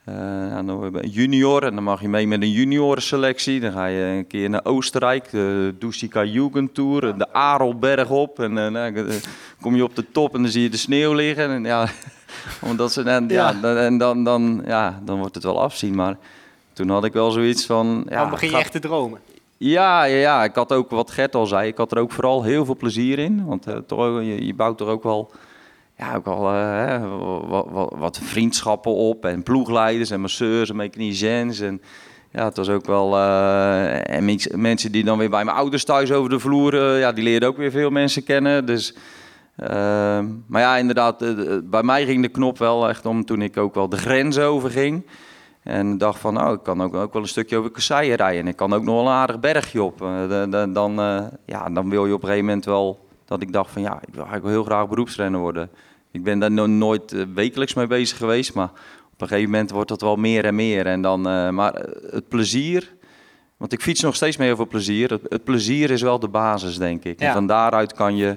eh, 0.07 0.15
ja, 0.51 0.63
dan 0.63 0.77
word 0.77 0.95
je 1.05 1.11
junior 1.11 1.63
en 1.63 1.75
dan 1.75 1.85
mag 1.85 2.01
je 2.01 2.09
mee 2.09 2.27
met 2.27 2.43
een 2.43 2.51
juniorenselectie. 2.51 3.61
Dan 3.61 3.73
ga 3.73 3.87
je 3.87 4.03
een 4.05 4.27
keer 4.27 4.51
naar 4.51 4.65
Oostenrijk, 4.65 5.31
de 5.31 5.75
Dusika 5.79 6.25
Jugendtour, 6.25 7.19
de 7.19 7.33
Arelberg 7.33 8.11
op. 8.11 8.39
En 8.41 8.59
eh, 8.59 8.71
nou, 8.71 8.87
ik, 8.87 9.09
eh, 9.09 9.15
kom 9.61 9.77
je 9.77 9.85
op 9.85 9.97
de 9.97 10.11
top 10.13 10.35
en 10.35 10.43
dan 10.43 10.51
zie 10.51 10.63
je 10.63 10.69
de 10.71 10.77
sneeuw 10.77 11.13
liggen. 11.13 11.51
En 11.51 11.65
ja, 11.65 11.89
omdat 12.71 12.93
ze, 12.93 13.03
en, 13.03 13.29
ja. 13.29 13.53
dan- 13.53 13.77
en 13.77 13.99
dan, 13.99 14.25
dan, 14.25 14.63
ja, 14.67 15.01
dan 15.05 15.19
wordt 15.19 15.35
het 15.35 15.45
wel 15.45 15.63
afzien. 15.63 15.95
Maar 15.95 16.17
toen 16.73 16.89
had 16.91 17.05
ik 17.05 17.13
wel 17.13 17.31
zoiets 17.31 17.67
van... 17.67 18.07
Ja, 18.09 18.21
dan 18.21 18.31
begin 18.31 18.51
je 18.51 18.57
echt 18.57 18.73
te 18.73 18.79
dromen. 18.79 19.21
ja, 19.57 20.05
ja, 20.05 20.17
ja, 20.17 20.45
ik 20.45 20.55
had 20.55 20.73
ook 20.73 20.91
wat 20.91 21.11
Gert 21.11 21.35
al 21.35 21.47
zei. 21.47 21.69
Ik 21.69 21.77
had 21.77 21.93
er 21.93 21.99
ook 21.99 22.13
vooral 22.13 22.43
heel 22.43 22.65
veel 22.65 22.77
plezier 22.77 23.19
in. 23.19 23.45
Want 23.47 23.67
toch, 23.87 24.21
je, 24.21 24.47
je 24.47 24.55
bouwt 24.55 24.81
er 24.81 24.87
ook 24.87 25.03
wel, 25.03 25.31
ja, 25.97 26.15
ook 26.15 26.25
wel 26.25 26.53
eh, 26.53 27.05
wat, 27.99 28.19
vriendschappen 28.23 28.93
op. 28.95 29.25
En 29.25 29.43
ploegleiders 29.43 30.11
en 30.11 30.21
masseurs 30.21 30.71
en 30.71 30.77
mechaniciens. 30.77 31.61
En 31.61 31.81
ja, 32.31 32.45
het 32.45 32.57
was 32.57 32.69
ook 32.69 32.87
wel. 32.87 33.17
eh, 33.17 34.11
en 34.17 34.25
mens- 34.25 34.49
mensen 34.49 34.93
die 34.93 35.05
dan 35.05 35.19
weer 35.19 35.31
bij 35.31 35.45
mijn 35.45 35.57
ouders 35.57 35.85
thuis 35.85 36.13
over 36.13 36.31
de 36.31 36.39
vloer. 36.39 36.75
eh, 36.93 37.01
ja, 37.01 37.13
die 37.13 37.25
leerden 37.25 37.49
ook 37.49 37.57
weer 37.57 37.71
veel 37.71 37.91
mensen 37.91 38.25
kennen. 38.25 38.67
Dus. 38.67 38.95
maar 40.47 40.61
ja, 40.61 40.77
inderdaad, 40.77 41.19
de- 41.19 41.63
bij 41.65 41.83
mij 41.83 42.05
ging 42.05 42.23
de 42.23 42.29
knop 42.29 42.59
wel 42.59 42.89
echt 42.89 43.07
om 43.07 43.25
toen 43.25 43.43
ik 43.43 43.57
ook 43.57 43.75
wel 43.75 43.89
de 43.89 43.97
grens 43.97 44.39
overging. 44.39 45.07
En 45.63 45.99
dacht 45.99 46.19
van, 46.21 46.35
nou, 46.35 46.55
ik 46.55 46.63
kan 46.63 46.83
ook, 46.83 46.95
ook 46.95 47.13
wel 47.13 47.23
een 47.23 47.29
stukje 47.29 47.57
over 47.57 47.71
kasseien 47.71 48.17
rijden. 48.17 48.41
En 48.41 48.49
ik 48.49 48.57
kan 48.57 48.73
ook 48.73 48.83
nog 48.83 48.95
wel 48.95 49.05
een 49.07 49.13
aardig 49.13 49.41
bergje 49.41 49.83
op. 49.83 49.99
Dan, 50.73 50.93
ja, 51.47 51.69
dan 51.73 51.91
wil 51.91 52.07
je 52.07 52.13
op 52.15 52.23
een 52.23 52.29
gegeven 52.29 52.47
moment 52.47 52.65
wel... 52.65 53.05
Dat 53.25 53.43
ik 53.43 53.53
dacht 53.53 53.71
van, 53.71 53.83
ja, 53.83 53.93
ik 54.07 54.15
wil 54.15 54.25
eigenlijk 54.25 54.55
heel 54.55 54.65
graag 54.65 54.89
beroepsrenner 54.89 55.41
worden. 55.41 55.71
Ik 56.17 56.23
ben 56.23 56.39
daar 56.39 56.51
no- 56.51 56.67
nooit 56.67 57.13
eh, 57.13 57.23
wekelijks 57.35 57.75
mee 57.75 57.87
bezig 57.87 58.17
geweest. 58.17 58.55
Maar 58.55 58.71
op 59.13 59.21
een 59.21 59.29
gegeven 59.29 59.51
moment 59.51 59.71
wordt 59.71 59.89
dat 59.89 60.01
wel 60.01 60.17
meer 60.17 60.45
en 60.45 60.55
meer. 60.55 60.87
En 60.87 61.03
dan, 61.03 61.29
eh, 61.29 61.51
maar 61.51 61.75
eh, 61.75 62.13
het 62.13 62.29
plezier... 62.29 62.95
Want 63.57 63.73
ik 63.73 63.81
fiets 63.83 64.01
nog 64.01 64.15
steeds 64.15 64.37
heel 64.37 64.57
veel 64.57 64.67
plezier. 64.67 65.11
Het, 65.11 65.21
het 65.29 65.45
plezier 65.45 65.91
is 65.91 66.03
wel 66.03 66.19
de 66.19 66.29
basis, 66.29 66.79
denk 66.79 67.05
ik. 67.05 67.21
Ja. 67.21 67.27
En 67.27 67.33
van 67.33 67.47
daaruit 67.47 67.93
kan 67.93 68.17
je, 68.17 68.37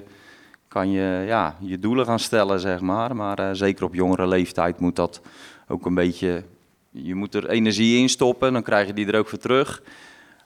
kan 0.68 0.90
je 0.90 1.24
ja, 1.26 1.56
je 1.60 1.78
doelen 1.78 2.06
gaan 2.06 2.18
stellen, 2.18 2.60
zeg 2.60 2.80
maar. 2.80 3.16
Maar 3.16 3.56
zeker 3.56 3.84
op 3.84 3.94
jongere 3.94 4.26
leeftijd 4.26 4.80
moet 4.80 4.96
dat 4.96 5.20
ook 5.68 5.86
een 5.86 5.94
beetje... 5.94 6.44
Je 6.90 7.14
moet 7.14 7.34
er 7.34 7.48
energie 7.48 7.98
in 7.98 8.08
stoppen, 8.08 8.52
dan 8.52 8.62
krijg 8.62 8.86
je 8.86 8.92
die 8.92 9.06
er 9.06 9.18
ook 9.18 9.28
voor 9.28 9.38
terug. 9.38 9.82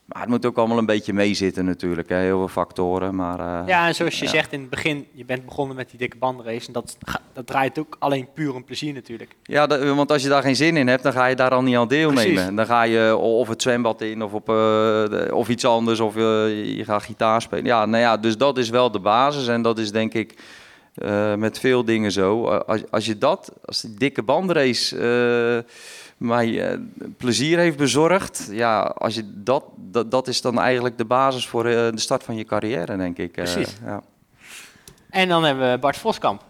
Maar 0.04 0.20
het 0.20 0.30
moet 0.30 0.46
ook 0.46 0.56
allemaal 0.58 0.78
een 0.78 0.86
beetje 0.86 1.12
meezitten 1.12 1.64
natuurlijk. 1.64 2.08
Hè. 2.08 2.16
Heel 2.16 2.38
veel 2.38 2.48
factoren, 2.48 3.14
maar... 3.14 3.38
eh, 3.40 3.66
Ja, 3.68 3.86
en 3.86 3.94
zoals 3.94 4.18
je 4.18 4.24
ja. 4.24 4.30
zegt 4.30 4.52
in 4.52 4.60
het 4.60 4.70
begin, 4.70 5.06
je 5.12 5.24
bent 5.24 5.44
begonnen 5.44 5.76
met 5.76 5.90
die 5.90 5.98
dikke 5.98 6.16
bandenrace. 6.16 6.66
En 6.66 6.72
dat, 6.72 6.96
dat 7.32 7.46
draait 7.46 7.78
ook 7.78 7.96
alleen 7.98 8.28
puur 8.34 8.54
om 8.54 8.64
plezier 8.64 8.92
natuurlijk. 8.94 9.34
Ja, 9.42 9.66
want 9.94 10.10
als 10.12 10.22
je 10.22 10.28
daar 10.28 10.42
geen 10.42 10.56
zin 10.56 10.76
in 10.76 10.86
hebt, 10.88 11.02
dan 11.02 11.12
ga 11.12 11.26
je 11.26 11.36
daar 11.36 11.50
al 11.50 11.62
niet 11.62 11.76
aan 11.76 11.88
deelnemen. 11.88 12.32
Precies. 12.34 12.54
Dan 12.56 12.66
ga 12.66 12.82
je 12.82 13.16
of 13.16 13.48
het 13.48 13.62
zwembad 13.62 14.00
in 14.00 14.22
of, 14.22 14.32
op, 14.32 14.48
eh, 14.48 14.54
de- 14.54 15.28
of 15.32 15.48
iets 15.48 15.64
anders, 15.64 16.00
of 16.00 16.14
je, 16.14 16.72
je 16.76 16.84
gaat 16.84 17.02
gitaar 17.02 17.42
spelen. 17.42 17.64
Ja, 17.64 17.86
nou 17.86 18.02
ja, 18.02 18.16
dus 18.16 18.36
dat 18.36 18.58
is 18.58 18.68
wel 18.70 18.90
de 18.90 19.00
basis 19.00 19.46
en 19.48 19.62
dat 19.62 19.78
is 19.78 19.92
denk 19.92 20.14
ik 20.14 20.34
eh, 20.94 21.34
met 21.34 21.58
veel 21.58 21.84
dingen 21.84 22.12
zo. 22.12 22.48
Eh, 22.50 22.60
als, 22.66 22.80
als 22.90 23.06
je 23.06 23.18
dat, 23.18 23.52
als 23.64 23.80
die 23.80 23.94
dikke 23.94 24.22
bandrace 24.22 24.96
eh, 24.98 25.70
mij 26.16 26.70
eh, 26.70 26.78
plezier 27.16 27.58
heeft 27.58 27.76
bezorgd, 27.76 28.48
ja, 28.50 28.80
als 28.82 29.14
je 29.14 29.22
dat, 29.34 29.64
dat, 29.76 30.10
dat 30.10 30.28
is 30.28 30.40
dan 30.40 30.60
eigenlijk 30.60 30.98
de 30.98 31.04
basis 31.04 31.46
voor 31.48 31.66
eh, 31.66 31.72
de 31.72 32.00
start 32.00 32.22
van 32.22 32.36
je 32.36 32.44
carrière, 32.44 32.96
denk 32.96 33.18
ik. 33.18 33.36
eh, 33.36 33.44
Precies. 33.52 33.74
ja. 33.84 34.02
En 35.10 35.28
dan 35.28 35.44
hebben 35.44 35.70
we 35.72 35.78
Bart 35.78 35.96
Voskamp. 35.96 36.42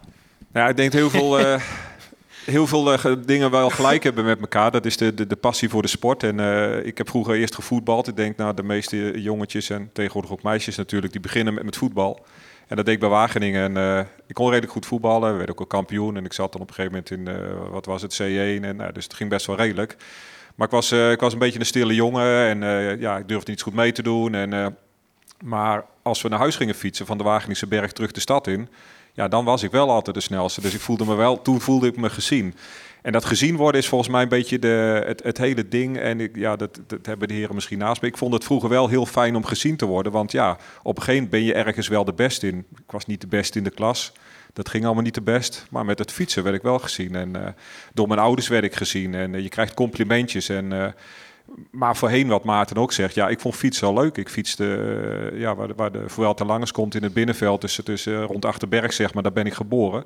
Ja, 0.53 0.67
ik 0.67 0.75
denk 0.77 0.93
heel 0.93 1.09
veel, 1.09 1.39
eh, 1.39 1.61
heel 2.45 2.67
veel 2.67 2.97
ge- 2.97 3.19
dingen 3.19 3.51
wel 3.51 3.69
gelijk 3.69 4.03
hebben 4.03 4.25
met 4.25 4.39
elkaar. 4.39 4.71
Dat 4.71 4.85
is 4.85 4.97
de, 4.97 5.13
de, 5.13 5.27
de 5.27 5.35
passie 5.35 5.69
voor 5.69 5.81
de 5.81 5.87
sport. 5.87 6.23
En 6.23 6.39
eh, 6.39 6.85
ik 6.85 6.97
heb 6.97 7.09
vroeger 7.09 7.35
eerst 7.35 7.55
gevoetbald. 7.55 8.07
Ik 8.07 8.15
denk, 8.15 8.37
nou, 8.37 8.53
de 8.53 8.63
meeste 8.63 9.21
jongetjes 9.21 9.69
en 9.69 9.89
tegenwoordig 9.93 10.31
ook 10.31 10.43
meisjes 10.43 10.75
natuurlijk, 10.75 11.11
die 11.11 11.21
beginnen 11.21 11.53
met, 11.53 11.63
met 11.63 11.77
voetbal. 11.77 12.25
En 12.67 12.75
dat 12.75 12.85
deed 12.85 12.93
ik 12.93 12.99
bij 12.99 13.09
Wageningen. 13.09 13.77
En 13.77 13.97
eh, 13.97 14.05
ik 14.27 14.35
kon 14.35 14.45
redelijk 14.45 14.71
goed 14.71 14.85
voetballen. 14.85 15.31
We 15.31 15.37
werden 15.37 15.55
ook 15.55 15.59
al 15.59 15.65
kampioen. 15.65 16.17
En 16.17 16.25
ik 16.25 16.33
zat 16.33 16.51
dan 16.51 16.61
op 16.61 16.67
een 16.67 16.73
gegeven 16.73 17.03
moment 17.07 17.11
in, 17.11 17.27
eh, 17.27 17.71
wat 17.71 17.85
was 17.85 18.01
het, 18.01 18.21
C1. 18.21 18.63
En, 18.63 18.75
nou, 18.75 18.91
dus 18.91 19.03
het 19.03 19.13
ging 19.13 19.29
best 19.29 19.45
wel 19.45 19.55
redelijk. 19.55 19.95
Maar 20.55 20.67
ik 20.67 20.73
was, 20.73 20.91
eh, 20.91 21.11
ik 21.11 21.19
was 21.19 21.33
een 21.33 21.39
beetje 21.39 21.59
een 21.59 21.65
stille 21.65 21.95
jongen. 21.95 22.45
En 22.45 22.59
ja, 22.99 23.17
ik 23.17 23.27
durfde 23.27 23.51
niet 23.51 23.61
goed 23.61 23.73
mee 23.73 23.91
te 23.91 24.03
doen. 24.03 24.33
En, 24.33 24.77
maar 25.43 25.85
als 26.01 26.21
we 26.21 26.29
naar 26.29 26.39
huis 26.39 26.55
gingen 26.55 26.75
fietsen 26.75 27.05
van 27.05 27.17
de 27.17 27.23
Wageningse 27.23 27.67
berg 27.67 27.91
terug 27.91 28.11
de 28.11 28.19
stad 28.19 28.47
in, 28.47 28.69
ja, 29.13 29.27
dan 29.27 29.45
was 29.45 29.63
ik 29.63 29.71
wel 29.71 29.91
altijd 29.91 30.15
de 30.15 30.21
snelste. 30.21 30.61
Dus 30.61 30.73
ik 30.73 30.79
voelde 30.79 31.05
me 31.05 31.15
wel, 31.15 31.41
toen 31.41 31.61
voelde 31.61 31.87
ik 31.87 31.97
me 31.97 32.09
gezien. 32.09 32.55
En 33.05 33.11
dat 33.11 33.25
gezien 33.25 33.55
worden 33.55 33.81
is 33.81 33.87
volgens 33.87 34.09
mij 34.09 34.21
een 34.21 34.29
beetje 34.29 34.59
de, 34.59 35.03
het, 35.05 35.23
het 35.23 35.37
hele 35.37 35.67
ding. 35.67 35.97
En 35.97 36.19
ik, 36.19 36.35
ja, 36.35 36.55
dat, 36.55 36.79
dat 36.87 37.05
hebben 37.05 37.27
de 37.27 37.33
heren 37.33 37.55
misschien 37.55 37.77
naast 37.77 38.01
me. 38.01 38.07
Ik 38.07 38.17
vond 38.17 38.33
het 38.33 38.43
vroeger 38.43 38.69
wel 38.69 38.87
heel 38.87 39.05
fijn 39.05 39.35
om 39.35 39.45
gezien 39.45 39.75
te 39.77 39.85
worden. 39.85 40.11
Want 40.11 40.31
ja, 40.31 40.57
op 40.83 40.97
een 40.97 41.03
gegeven 41.03 41.13
moment 41.13 41.29
ben 41.29 41.43
je 41.43 41.53
ergens 41.53 41.87
wel 41.87 42.05
de 42.05 42.13
best 42.13 42.43
in. 42.43 42.57
Ik 42.57 42.91
was 42.91 43.05
niet 43.05 43.21
de 43.21 43.27
best 43.27 43.55
in 43.55 43.63
de 43.63 43.69
klas. 43.69 44.11
Dat 44.53 44.69
ging 44.69 44.85
allemaal 44.85 45.03
niet 45.03 45.13
de 45.13 45.21
best. 45.21 45.65
Maar 45.69 45.85
met 45.85 45.99
het 45.99 46.11
fietsen 46.11 46.43
werd 46.43 46.55
ik 46.55 46.61
wel 46.61 46.79
gezien. 46.79 47.15
En 47.15 47.45
eh, 47.45 47.51
door 47.93 48.07
mijn 48.07 48.19
ouders 48.19 48.47
werd 48.47 48.63
ik 48.63 48.75
gezien. 48.75 49.13
En 49.13 49.35
eh, 49.35 49.41
je 49.41 49.49
krijgt 49.49 49.73
complimentjes. 49.73 50.49
En, 50.49 50.73
eh, 50.73 50.91
maar 51.71 51.95
voorheen 51.95 52.27
wat 52.27 52.43
Maarten 52.43 52.77
ook 52.77 52.91
zegt, 52.91 53.15
ja, 53.15 53.27
ik 53.27 53.39
vond 53.39 53.55
fietsen 53.55 53.87
al 53.87 53.93
leuk. 53.93 54.17
Ik 54.17 54.29
fietste 54.29 55.31
ja, 55.35 55.55
waar 55.55 55.67
de, 55.67 55.73
waar 56.15 56.35
de 56.35 56.45
Langes 56.45 56.71
komt 56.71 56.95
in 56.95 57.03
het 57.03 57.13
binnenveld, 57.13 57.61
tussen, 57.61 57.83
tussen 57.83 58.23
rond 58.23 58.45
Achterberg 58.45 58.93
zeg 58.93 59.13
maar, 59.13 59.23
daar 59.23 59.31
ben 59.33 59.45
ik 59.45 59.53
geboren. 59.53 60.03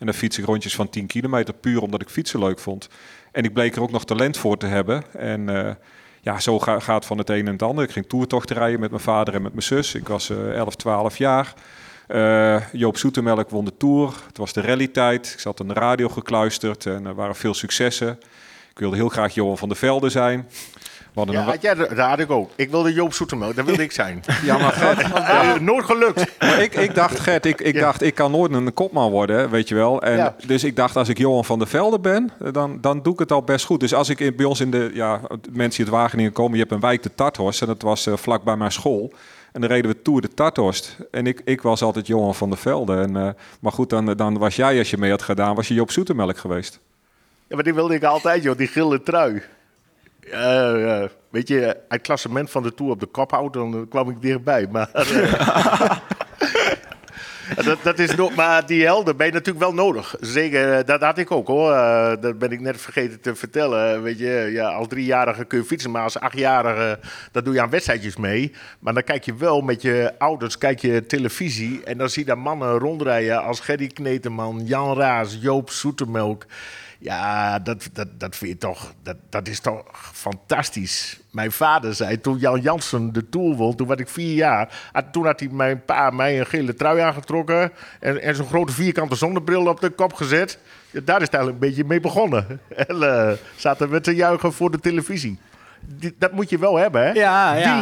En 0.00 0.06
dan 0.06 0.14
fiets 0.14 0.38
ik 0.38 0.44
rondjes 0.44 0.74
van 0.74 0.88
10 0.88 1.06
kilometer, 1.06 1.54
puur 1.54 1.82
omdat 1.82 2.00
ik 2.02 2.08
fietsen 2.08 2.38
leuk 2.40 2.58
vond. 2.58 2.88
En 3.32 3.44
ik 3.44 3.52
bleek 3.52 3.76
er 3.76 3.82
ook 3.82 3.90
nog 3.90 4.04
talent 4.04 4.36
voor 4.36 4.56
te 4.56 4.66
hebben. 4.66 5.02
En 5.12 5.66
eh, 5.66 5.74
ja, 6.20 6.40
zo 6.40 6.58
ga- 6.58 6.80
gaat 6.80 7.04
van 7.06 7.18
het 7.18 7.30
een 7.30 7.46
en 7.46 7.52
het 7.52 7.62
ander. 7.62 7.84
Ik 7.84 7.90
ging 7.90 8.06
toertochten 8.08 8.56
rijden 8.56 8.80
met 8.80 8.90
mijn 8.90 9.02
vader 9.02 9.34
en 9.34 9.42
met 9.42 9.52
mijn 9.52 9.64
zus. 9.64 9.94
Ik 9.94 10.08
was 10.08 10.30
eh 10.30 10.52
11, 10.52 10.76
12 10.76 11.16
jaar. 11.16 11.54
Eh, 12.06 12.62
Joop 12.72 12.96
Zoetemelk 12.96 13.50
won 13.50 13.64
de 13.64 13.76
Tour. 13.76 14.14
Het 14.26 14.36
was 14.38 14.52
de 14.52 14.60
rallytijd. 14.60 15.30
Ik 15.32 15.40
zat 15.40 15.60
aan 15.60 15.68
de 15.68 15.74
radio 15.74 16.08
gekluisterd 16.08 16.86
en 16.86 17.06
er 17.06 17.14
waren 17.14 17.34
veel 17.36 17.54
successen. 17.54 18.18
Ik 18.70 18.78
wilde 18.78 18.96
heel 18.96 19.08
graag 19.08 19.34
Johan 19.34 19.58
van 19.58 19.68
der 19.68 19.76
Velde 19.78 20.08
zijn. 20.08 20.48
Hadden 21.14 21.34
Ja, 21.34 21.40
een, 21.40 21.46
had 21.46 21.62
jij, 21.62 21.74
dat 21.74 21.90
had 21.98 22.18
ik 22.18 22.30
ook. 22.30 22.50
Ik 22.56 22.70
wilde 22.70 22.92
Joop 22.92 23.12
Zoetemelk, 23.12 23.56
dat 23.56 23.64
wilde 23.64 23.82
ik 23.82 23.92
zijn. 23.92 24.22
ja, 24.44 24.58
maar 24.58 24.72
Gert, 24.72 25.00
Eh, 25.12 25.54
nooit 25.58 25.84
gelukt. 25.84 26.24
Maar 26.38 26.62
ik, 26.62 26.74
ik 26.74 26.94
dacht, 26.94 27.18
Gert, 27.20 27.46
ik, 27.46 27.60
ik 27.60 27.74
Ja. 27.74 27.80
dacht, 27.80 28.02
ik 28.02 28.14
kan 28.14 28.30
nooit 28.30 28.52
een 28.52 28.74
kopman 28.74 29.10
worden, 29.10 29.50
weet 29.50 29.68
je 29.68 29.74
wel. 29.74 30.02
En 30.02 30.16
Ja. 30.16 30.36
Dus 30.46 30.64
ik 30.64 30.76
dacht, 30.76 30.96
als 30.96 31.08
ik 31.08 31.18
Johan 31.18 31.44
van 31.44 31.58
der 31.58 31.68
Velde 31.68 31.98
ben, 31.98 32.30
dan, 32.52 32.78
dan 32.80 33.02
doe 33.02 33.12
ik 33.12 33.18
het 33.18 33.32
al 33.32 33.42
best 33.42 33.64
goed. 33.66 33.80
Dus 33.80 33.94
als 33.94 34.08
ik 34.08 34.20
in, 34.20 34.36
bij 34.36 34.44
ons 34.46 34.60
in 34.60 34.70
de, 34.70 34.90
ja, 34.94 35.20
mensen 35.52 35.84
die 35.84 35.92
uit 35.92 36.02
Wageningen 36.02 36.32
komen, 36.32 36.52
je 36.52 36.58
hebt 36.60 36.72
een 36.72 36.80
wijk 36.80 37.02
de 37.02 37.14
Tarthorst. 37.14 37.60
En 37.60 37.66
dat 37.66 37.82
was 37.82 38.06
eh, 38.06 38.16
vlak 38.16 38.42
bij 38.42 38.56
mijn 38.56 38.72
school. 38.72 39.12
En 39.52 39.60
dan 39.60 39.70
reden 39.70 39.90
we 39.90 40.02
Tour 40.02 40.20
de 40.20 40.28
Tarthorst. 40.34 40.96
En 41.10 41.26
ik, 41.26 41.40
ik 41.44 41.62
was 41.62 41.82
altijd 41.82 42.06
Johan 42.06 42.34
van 42.34 42.48
der 42.50 42.58
Velde. 42.58 42.96
En, 42.96 43.16
eh, 43.16 43.28
maar 43.60 43.72
goed, 43.72 43.90
dan, 43.90 44.04
dan 44.06 44.38
was 44.38 44.56
jij, 44.56 44.78
als 44.78 44.90
je 44.90 44.98
mee 44.98 45.10
had 45.10 45.22
gedaan, 45.22 45.54
was 45.54 45.68
je 45.68 45.74
Joop 45.74 45.90
Zoetemelk 45.90 46.38
geweest. 46.38 46.80
Ja, 47.46 47.54
maar 47.54 47.64
die 47.64 47.74
wilde 47.74 47.94
ik 47.94 48.04
altijd, 48.04 48.42
joh, 48.42 48.56
die 48.56 48.66
gele 48.66 49.02
trui. 49.02 49.42
Ja. 50.30 51.08
Weet 51.30 51.48
je, 51.48 51.66
uit 51.66 51.84
het 51.88 52.02
klassement 52.02 52.50
van 52.50 52.62
de 52.62 52.74
Tour 52.74 52.92
op 52.92 53.00
de 53.00 53.06
kop 53.06 53.30
houden, 53.30 53.70
dan 53.70 53.80
eh, 53.80 53.88
kwam 53.88 54.10
ik 54.10 54.22
dichtbij. 54.22 54.66
Maar, 54.70 54.90
eh, 54.92 55.96
dat, 57.64 57.78
dat 57.82 57.98
is 57.98 58.14
nog, 58.14 58.34
maar 58.34 58.66
die 58.66 58.84
helden 58.84 59.16
ben 59.16 59.26
je 59.26 59.32
natuurlijk 59.32 59.64
wel 59.64 59.74
nodig. 59.74 60.16
Zeker, 60.20 60.72
eh, 60.72 60.86
dat 60.86 61.00
had 61.00 61.18
ik 61.18 61.30
ook 61.30 61.46
hoor. 61.46 61.72
Eh, 61.72 62.12
dat 62.20 62.38
ben 62.38 62.50
ik 62.50 62.60
net 62.60 62.80
vergeten 62.80 63.20
te 63.20 63.34
vertellen. 63.34 64.02
Weet 64.02 64.18
je, 64.18 64.48
ja, 64.52 64.68
als 64.68 64.88
driejarige 64.88 65.44
kun 65.44 65.58
je 65.58 65.64
fietsen, 65.64 65.90
maar 65.90 66.02
als 66.02 66.20
achtjarige, 66.20 66.98
dat 67.32 67.44
doe 67.44 67.54
je 67.54 67.60
aan 67.60 67.70
wedstrijdjes 67.70 68.16
mee. 68.16 68.52
Maar 68.78 68.94
dan 68.94 69.02
kijk 69.02 69.24
je 69.24 69.34
wel 69.34 69.60
met 69.60 69.82
je 69.82 70.12
ouders, 70.18 70.58
kijk 70.58 70.80
je 70.80 71.06
televisie 71.06 71.84
en 71.84 71.98
dan 71.98 72.08
zie 72.08 72.22
je 72.22 72.28
daar 72.28 72.38
mannen 72.38 72.78
rondrijden 72.78 73.42
als 73.42 73.60
Gerry 73.60 73.86
Kneteman, 73.86 74.62
Jan 74.64 74.96
Raas, 74.96 75.38
Joop 75.40 75.70
Zoetemelk. 75.70 76.46
Ja, 77.02 77.58
dat, 77.58 77.88
dat, 77.92 78.08
dat 78.18 78.36
vind 78.36 78.50
je 78.50 78.58
toch, 78.58 78.92
dat, 79.02 79.16
dat 79.28 79.48
is 79.48 79.60
toch 79.60 79.84
fantastisch. 80.12 81.20
Mijn 81.30 81.52
vader 81.52 81.94
zei 81.94 82.20
toen 82.20 82.38
Jan 82.38 82.60
Jansen 82.60 83.12
de 83.12 83.28
Tour 83.28 83.54
won, 83.56 83.74
toen 83.76 83.86
was 83.86 83.96
ik 83.98 84.08
vier 84.08 84.34
jaar. 84.34 84.90
Toen 85.12 85.24
had 85.26 85.40
hij 85.40 85.48
mijn 85.52 85.84
pa 85.84 86.10
mij 86.10 86.38
een 86.40 86.46
gele 86.46 86.74
trui 86.74 87.00
aangetrokken 87.00 87.72
en, 88.00 88.22
en 88.22 88.34
zo'n 88.34 88.46
grote 88.46 88.72
vierkante 88.72 89.14
zonnebril 89.16 89.66
op 89.66 89.80
de 89.80 89.90
kop 89.90 90.12
gezet. 90.12 90.58
Ja, 90.90 91.00
daar 91.04 91.16
is 91.20 91.24
het 91.26 91.34
eigenlijk 91.34 91.62
een 91.62 91.68
beetje 91.68 91.84
mee 91.84 92.00
begonnen. 92.00 92.60
En 92.88 93.02
eh, 93.02 93.32
zaten 93.56 93.90
we 93.90 94.00
te 94.00 94.14
juichen 94.14 94.52
voor 94.52 94.70
de 94.70 94.80
televisie. 94.80 95.38
Die- 95.86 96.14
dat 96.18 96.32
moet 96.32 96.50
je 96.50 96.58
wel 96.58 96.76
hebben, 96.76 97.02
hè? 97.02 97.10
Ja, 97.10 97.54
ja. 97.54 97.78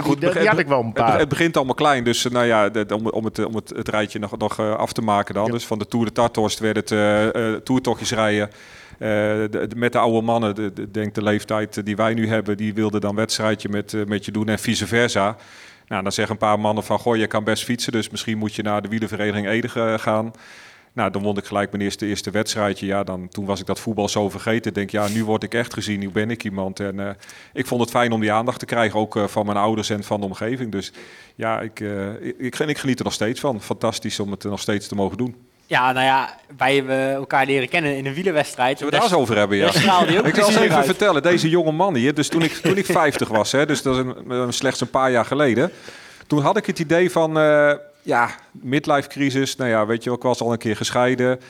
Die, 0.00 0.30
die 0.30 0.48
had 0.48 0.58
ik 0.58 0.66
wel 0.66 0.78
een 0.78 0.84
Het, 0.84 0.94
paar. 0.94 1.18
het 1.18 1.28
begint 1.28 1.56
allemaal 1.56 1.74
klein, 1.74 2.04
dus 2.04 2.22
nou 2.30 2.46
ja, 2.46 2.70
om, 2.94 3.06
om, 3.08 3.24
het, 3.24 3.44
om 3.44 3.54
het, 3.54 3.72
het 3.76 3.88
rijtje 3.88 4.18
nog, 4.18 4.38
nog 4.38 4.58
eh, 4.58 4.74
af 4.74 4.92
te 4.92 5.02
maken 5.02 5.34
dan. 5.34 5.44
Ja. 5.46 5.52
Dus 5.52 5.66
van 5.66 5.78
de 5.78 5.86
Tour 5.86 6.06
de 6.06 6.12
Tarthorst 6.12 6.58
werd 6.58 6.76
het 6.76 6.90
eh 6.90 7.52
eh, 7.52 7.60
toertochtjes 7.60 8.10
rijden. 8.12 8.50
De- 8.98 9.48
de- 9.50 9.68
met 9.76 9.92
de 9.92 9.98
oude 9.98 10.20
mannen, 10.20 10.54
de, 10.54 10.72
de, 10.72 10.90
denk 10.90 11.14
de 11.14 11.22
leeftijd 11.22 11.84
die 11.86 11.96
wij 11.96 12.14
nu 12.14 12.28
hebben, 12.28 12.56
die 12.56 12.74
wilden 12.74 13.00
dan 13.00 13.14
wedstrijdje 13.14 13.68
met, 13.68 13.94
met 14.06 14.24
je 14.24 14.32
doen 14.32 14.48
en 14.48 14.58
vice 14.58 14.86
versa. 14.86 15.36
Nou, 15.88 16.02
dan 16.02 16.12
zeggen 16.12 16.34
een 16.34 16.40
paar 16.40 16.60
mannen 16.60 16.84
van, 16.84 16.98
goh, 16.98 17.16
je 17.16 17.26
kan 17.26 17.44
best 17.44 17.64
fietsen, 17.64 17.92
dus 17.92 18.10
misschien 18.10 18.38
moet 18.38 18.54
je 18.54 18.62
naar 18.62 18.82
de 18.82 18.88
wielervereniging 18.88 19.48
Ede 19.48 19.98
gaan. 19.98 20.32
Nou, 20.94 21.10
dan 21.10 21.22
won 21.22 21.36
ik 21.36 21.44
gelijk 21.44 21.70
mijn 21.70 21.82
eerste, 21.82 22.06
eerste 22.06 22.30
wedstrijdje. 22.30 22.86
Ja, 22.86 23.04
dan, 23.04 23.28
toen 23.28 23.44
was 23.44 23.60
ik 23.60 23.66
dat 23.66 23.80
voetbal 23.80 24.08
zo 24.08 24.28
vergeten. 24.28 24.68
Ik 24.70 24.74
denk, 24.74 24.90
ja, 24.90 25.08
nu 25.08 25.24
word 25.24 25.42
ik 25.42 25.54
echt 25.54 25.74
gezien. 25.74 25.98
Nu 25.98 26.10
ben 26.10 26.30
ik 26.30 26.44
iemand. 26.44 26.80
En 26.80 27.00
eh, 27.08 27.14
ik 27.52 27.66
vond 27.66 27.80
het 27.80 27.90
fijn 27.90 28.12
om 28.12 28.20
die 28.20 28.32
aandacht 28.32 28.58
te 28.58 28.66
krijgen, 28.66 29.00
ook 29.00 29.16
eh, 29.16 29.26
van 29.26 29.46
mijn 29.46 29.58
ouders 29.58 29.90
en 29.90 30.04
van 30.04 30.20
de 30.20 30.26
omgeving. 30.26 30.72
Dus 30.72 30.92
ja, 31.34 31.60
ik, 31.60 31.80
eh, 31.80 32.08
ik, 32.20 32.38
ik, 32.38 32.58
ik 32.58 32.78
geniet 32.78 32.98
er 32.98 33.04
nog 33.04 33.12
steeds 33.12 33.40
van. 33.40 33.60
Fantastisch 33.60 34.20
om 34.20 34.30
het 34.30 34.44
nog 34.44 34.60
steeds 34.60 34.88
te 34.88 34.94
mogen 34.94 35.16
doen. 35.16 35.36
Ja, 35.66 35.92
nou 35.92 36.04
ja, 36.04 36.36
wij 36.56 36.74
hebben 36.74 37.12
elkaar 37.12 37.46
leren 37.46 37.68
kennen 37.68 37.96
in 37.96 38.06
een 38.06 38.14
wielerwedstrijd. 38.14 38.78
Zullen 38.78 38.92
we 38.92 38.98
het 38.98 39.08
daar 39.08 39.18
eens 39.18 39.28
over 39.28 39.38
hebben, 39.38 39.56
ja? 39.56 39.66
Ik 40.24 40.34
zal 40.34 40.46
eens 40.46 40.56
even 40.56 40.76
uit. 40.76 40.86
vertellen, 40.86 41.22
deze 41.22 41.48
jonge 41.48 41.72
man 41.72 41.94
hier, 41.94 42.14
dus 42.14 42.28
toen 42.28 42.42
ik, 42.42 42.52
toen 42.52 42.76
ik 42.76 42.86
50 42.86 43.28
was, 43.28 43.52
hè, 43.52 43.66
dus 43.66 43.82
dat 43.82 43.96
is 43.96 44.04
een, 44.28 44.52
slechts 44.52 44.80
een 44.80 44.90
paar 44.90 45.10
jaar 45.10 45.24
geleden. 45.24 45.70
Toen 46.26 46.42
had 46.42 46.56
ik 46.56 46.66
het 46.66 46.78
idee 46.78 47.10
van, 47.10 47.36
ja, 48.02 48.30
midlife 48.50 49.08
crisis. 49.08 49.56
Nou 49.56 49.70
ja, 49.70 49.86
weet 49.86 50.04
je 50.04 50.12
ik 50.12 50.22
was 50.22 50.40
al 50.40 50.52
een 50.52 50.58
keer 50.58 50.76
gescheiden. 50.76 51.40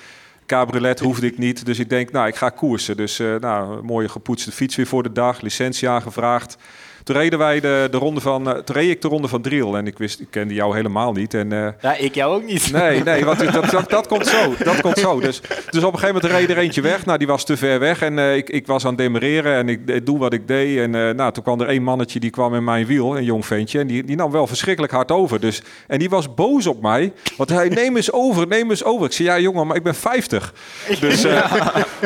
Cabriolet 0.47 1.01
hoefde 1.01 1.27
ik 1.27 1.39
niet, 1.39 1.67
dus 1.67 1.79
ik 1.79 1.89
denk, 1.89 2.11
nou, 2.11 2.27
ik 2.27 2.37
ga 2.37 2.49
koersen. 2.49 2.97
Dus, 2.97 3.19
eh, 3.19 3.35
nou, 3.35 3.83
mooie 3.83 4.09
gepoetste 4.09 4.53
fiets 4.53 4.77
weer 4.77 4.87
voor 4.87 5.03
de 5.03 5.13
dag, 5.13 5.41
licentie 5.41 5.89
aangevraagd. 5.89 6.57
Toen 7.03 7.17
reden 7.17 7.39
wij 7.39 7.61
de, 7.61 7.89
de 7.91 7.97
ronde 7.97 8.21
van, 8.21 8.49
eh, 8.49 8.59
toen 8.59 8.77
reed 8.77 8.91
ik 8.91 9.03
de 9.03 9.09
ronde 9.09 9.29
van 9.29 9.43
Driel 9.43 9.77
en 9.77 9.87
ik 9.87 9.99
wist, 9.99 10.21
ik 10.21 10.27
kende 10.31 10.55
jou 10.55 10.75
helemaal 10.75 11.13
niet. 11.13 11.35
En 11.35 11.53
eh, 11.53 11.69
Ja, 11.81 11.97
ik 11.97 12.15
jou 12.15 12.35
ook 12.35 12.45
niet. 12.45 12.73
Nee, 12.73 13.03
nee, 13.03 13.25
want 13.35 13.53
dat, 13.53 13.71
dat, 13.71 13.91
dat 13.91 14.07
komt 14.07 14.27
zo. 14.27 14.55
Dat 14.65 14.81
komt 14.81 14.99
zo. 14.99 15.21
Dus, 15.21 15.41
dus 15.71 15.85
op 15.85 15.93
een 15.93 15.99
gegeven 15.99 16.23
moment 16.23 16.41
reed 16.41 16.51
er 16.51 16.63
eentje 16.63 16.81
weg. 16.81 17.07
Nou, 17.07 17.19
die 17.19 17.27
was 17.27 17.45
te 17.45 17.57
ver 17.57 17.79
weg. 17.79 18.03
En 18.03 18.19
eh, 18.19 18.37
ik, 18.37 18.51
ik 18.51 18.67
was 18.67 18.83
aan 18.85 18.89
het 18.89 18.99
demereren 18.99 19.55
en 19.55 19.69
ik, 19.69 19.81
ik 19.87 20.07
doe 20.07 20.19
wat 20.19 20.33
ik 20.33 20.49
deed. 20.49 20.79
En 20.79 20.91
nou, 20.91 21.33
toen 21.33 21.43
kwam 21.43 21.61
er 21.61 21.69
één 21.69 21.83
mannetje 21.83 22.21
die 22.21 22.31
kwam 22.31 22.55
in 22.55 22.65
mijn 22.65 22.87
wiel, 22.87 23.17
een 23.17 23.25
jong 23.25 23.47
ventje. 23.47 23.79
En 23.79 23.87
die, 23.87 24.05
die 24.05 24.17
nam 24.17 24.31
wel 24.31 24.47
verschrikkelijk 24.47 24.93
hard 24.93 25.11
over. 25.11 25.41
Dus, 25.41 25.63
en 25.87 25.99
die 25.99 26.11
was 26.11 26.35
boos 26.35 26.67
op 26.67 26.83
mij. 26.83 27.13
Want 27.37 27.51
hij, 27.51 27.69
neem 27.69 27.97
eens 27.97 28.13
over, 28.13 28.47
neem 28.47 28.71
eens 28.71 28.85
over. 28.85 29.07
Ik 29.07 29.13
zei, 29.13 29.29
ja 29.29 29.39
jongen, 29.39 29.67
maar 29.67 29.77
ik 29.77 29.83
ben 29.83 29.95
50. 29.95 30.55
Dus, 31.01 31.27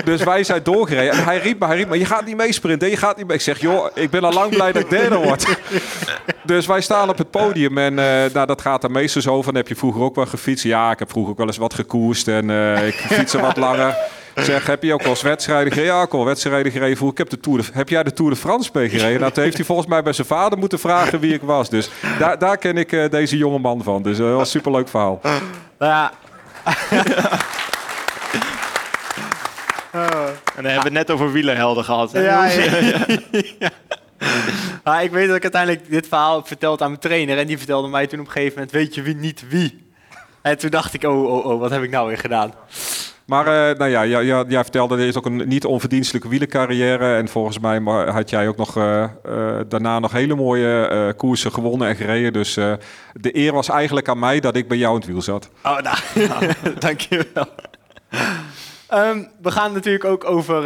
dus 0.04 0.22
wij 0.24 0.44
zijn 0.44 0.62
doorgereden. 0.62 1.12
En 1.12 1.24
hij 1.24 1.38
riep 1.38 1.59
me, 1.59 1.66
hij 1.66 1.76
riep 1.76 1.88
me, 1.88 1.98
je 1.98 2.04
gaat 2.04 2.26
niet 2.26 2.37
meesprinten. 2.37 2.90
Je 2.90 2.96
gaat 2.96 3.16
niet 3.16 3.26
mee. 3.26 3.37
Ik 3.37 3.42
zeg, 3.42 3.61
joh, 3.61 3.87
ik 3.94 4.11
ben 4.11 4.24
al 4.24 4.32
lang 4.32 4.50
blij 4.50 4.72
dat 4.72 4.86
ik 4.90 4.99
derde 4.99 5.16
word. 5.16 5.46
Dus 6.44 6.66
wij 6.66 6.81
staan 6.81 7.09
op 7.09 7.18
het 7.18 7.31
podium 7.31 7.79
en 7.79 7.99
eh, 7.99 8.33
nou, 8.33 8.46
dat 8.46 8.61
gaat 8.61 8.85
er 8.85 8.90
meestal 8.90 9.22
zo 9.22 9.42
van, 9.42 9.55
heb 9.55 9.68
je 9.68 9.77
vroeger 9.77 10.03
ook 10.03 10.14
wel 10.14 10.27
gefietst? 10.27 10.64
Ja, 10.64 10.90
ik 10.90 10.99
heb 10.99 11.11
vroeger 11.11 11.33
ook 11.33 11.38
wel 11.38 11.46
eens 11.46 11.57
wat 11.57 11.75
gekoerst 11.75 12.29
en 12.29 12.51
eh, 12.51 12.87
ik 12.87 12.94
fiets 12.94 13.35
er 13.35 13.40
wat 13.40 13.57
langer. 13.57 13.96
Zeg, 14.35 14.66
heb 14.66 14.83
je 14.83 14.92
ook 14.92 15.01
wel 15.03 15.11
eens 15.11 15.22
wedstrijden 15.22 15.72
gereden? 15.72 15.94
Ja, 15.94 16.03
ik 16.03 16.09
heb 16.09 16.12
wel 16.16 16.25
wedstrijden 16.25 16.72
gereden. 16.72 17.09
Ik 17.09 17.18
heb, 17.18 17.29
de 17.31 17.40
Tour 17.40 17.59
de, 17.59 17.64
heb 17.72 17.88
jij 17.88 18.03
de 18.03 18.12
Tour 18.12 18.31
de 18.31 18.37
France 18.37 18.70
mee 18.72 18.88
gereden? 18.88 19.20
Nou, 19.20 19.33
toen 19.33 19.42
heeft 19.42 19.57
hij 19.57 19.64
volgens 19.66 19.88
mij 19.88 20.03
bij 20.03 20.12
zijn 20.12 20.27
vader 20.27 20.59
moeten 20.59 20.79
vragen 20.79 21.20
wie 21.20 21.35
ik 21.35 21.42
was. 21.42 21.70
Dus 21.70 21.90
daar, 22.18 22.38
daar 22.38 22.57
ken 22.59 22.77
ik 22.77 22.92
eh, 22.92 23.11
deze 23.11 23.37
jonge 23.37 23.59
man 23.59 23.83
van. 23.83 24.03
Dus 24.03 24.16
dat 24.16 24.31
was 24.31 24.40
een 24.40 24.46
superleuk 24.46 24.88
verhaal. 24.88 25.20
Nou 25.79 25.92
ja, 25.92 26.12
En 30.57 30.62
dan 30.62 30.72
hebben 30.72 30.92
we 30.92 30.99
het 30.99 31.09
net 31.09 31.11
over 31.11 31.33
wielerhelden 31.33 31.85
gehad. 31.85 32.12
hè, 32.12 32.20
Ja, 32.20 32.51
jongens? 32.53 33.07
ja. 33.59 33.70
Ja. 33.88 34.05
Maar 34.85 35.02
ik 35.05 35.11
weet 35.11 35.26
dat 35.26 35.37
ik 35.37 35.42
uiteindelijk 35.42 35.90
dit 35.90 36.09
verhaal 36.09 36.37
heb 36.37 36.46
verteld 36.46 36.83
aan 36.83 36.88
mijn 36.88 37.00
trainer. 37.00 37.38
En 37.38 37.46
die 37.46 37.59
vertelde 37.59 37.88
mij 37.88 38.07
toen 38.07 38.20
op 38.20 38.26
een 38.26 38.33
gegeven 38.33 38.55
moment, 38.55 38.72
weet 38.72 38.94
je 38.94 39.02
wie, 39.02 39.16
niet 39.16 39.48
wie. 39.48 39.87
En 40.42 40.59
toen 40.59 40.70
dacht 40.70 40.94
ik, 40.94 41.05
oh, 41.05 41.24
oh, 41.24 41.46
oh, 41.46 41.61
wat 41.61 41.70
heb 41.70 41.83
ik 41.83 41.90
nou 41.90 42.09
weer 42.09 42.18
gedaan? 42.18 42.52
Maar 43.26 43.46
eh, 43.46 43.79
nou 43.79 43.90
ja, 43.90 44.07
jij, 44.07 44.24
jij, 44.24 44.44
jij 44.48 44.62
vertelde, 44.62 44.96
er 44.96 45.07
is 45.07 45.16
ook 45.16 45.26
een 45.26 45.48
niet 45.48 45.64
onverdienstelijke 45.64 46.29
wielercarrière. 46.29 47.16
En 47.16 47.29
volgens 47.29 47.59
mij 47.59 47.81
had 48.11 48.31
jij 48.31 48.48
ook 48.48 48.57
nog 48.57 48.76
eh, 48.76 49.02
eh, 49.02 49.11
daarna 49.68 49.98
nog 49.98 50.12
hele 50.12 50.35
mooie 50.35 51.14
koersen 51.16 51.52
gewonnen 51.52 51.88
en 51.88 51.96
gereden. 51.96 52.33
Dus 52.33 52.55
de 53.12 53.37
eer 53.37 53.52
was 53.52 53.68
eigenlijk 53.68 54.09
aan 54.09 54.18
mij 54.18 54.40
dat 54.40 54.57
ik 54.57 54.68
bij 54.68 54.76
jou 54.76 54.94
in 54.94 55.00
het 55.00 55.11
wiel 55.11 55.22
zat. 55.22 55.50
Oh, 55.62 55.79
nou, 55.79 55.96
dankjewel. 56.79 57.46
Ehm 58.88 59.22
we 59.42 59.50
gaan 59.50 59.72
natuurlijk 59.72 60.05
ook 60.05 60.24
over 60.24 60.62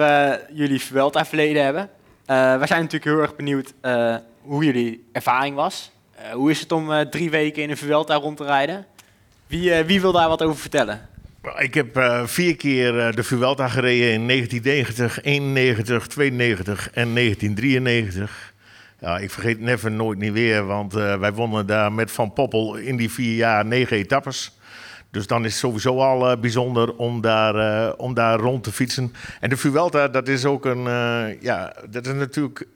jullie 0.53 0.81
Vuelta-verleden 0.81 1.65
hebben. 1.65 1.89
Eh 2.31 2.59
we 2.59 2.67
zijn 2.67 2.81
natuurlijk 2.81 3.11
heel 3.11 3.21
erg 3.21 3.37
benieuwd 3.37 3.75
eh, 3.81 4.17
hoe 4.41 4.65
jullie 4.65 5.05
ervaring 5.13 5.55
was. 5.57 5.91
Eh, 6.15 6.33
hoe 6.33 6.51
is 6.51 6.61
het 6.61 6.73
om 6.73 7.11
drie 7.11 7.31
weken 7.31 7.63
in 7.63 7.71
een 7.71 7.77
Vuelta 7.77 8.15
rond 8.15 8.37
te 8.37 8.45
rijden? 8.45 8.87
Wie, 9.47 9.85
wie 9.85 10.01
wil 10.01 10.13
daar 10.13 10.29
wat 10.29 10.43
over 10.43 10.61
vertellen? 10.61 11.09
Ik 11.59 11.75
heb 11.75 12.21
vier 12.25 12.57
keer 12.57 13.15
de 13.15 13.23
Vuelta 13.23 13.69
gereden 13.69 14.13
in 14.13 14.27
1990, 14.27 15.23
91, 15.23 16.07
92 16.07 16.91
en 16.93 17.15
1993. 17.15 18.55
Ja, 19.01 19.19
ik 19.19 19.31
vergeet 19.31 19.61
Never 19.61 19.91
nooit 19.91 20.19
niet 20.19 20.33
weer, 20.33 20.67
want 20.67 20.93
wij 20.93 21.33
wonnen 21.33 21.67
daar 21.67 21.93
met 21.93 22.11
Van 22.11 22.33
Poppel 22.33 22.77
in 22.77 22.97
die 22.97 23.11
vier 23.11 23.35
jaar 23.35 23.67
negen 23.67 23.97
etappes. 23.97 24.59
Dus 25.11 25.27
dan 25.27 25.45
is 25.45 25.51
het 25.51 25.61
sowieso 25.61 25.99
al 25.99 26.31
eh, 26.31 26.41
bijzonder 26.41 26.97
om 26.97 27.21
daar, 27.21 27.55
eh, 27.55 27.93
om 27.97 28.15
daar 28.15 28.39
rond 28.39 28.63
te 28.65 28.73
fietsen. 28.73 29.15
En 29.41 29.49
de 29.49 29.57
Vuelta, 29.57 30.09
dat 30.09 30.29
is 30.29 30.45
ook 30.45 30.65
een, 30.65 30.87
eh, 30.87 31.43
ja, 31.43 31.75
dat 31.91 32.07
is 32.07 32.13
natuurlijk 32.13 32.67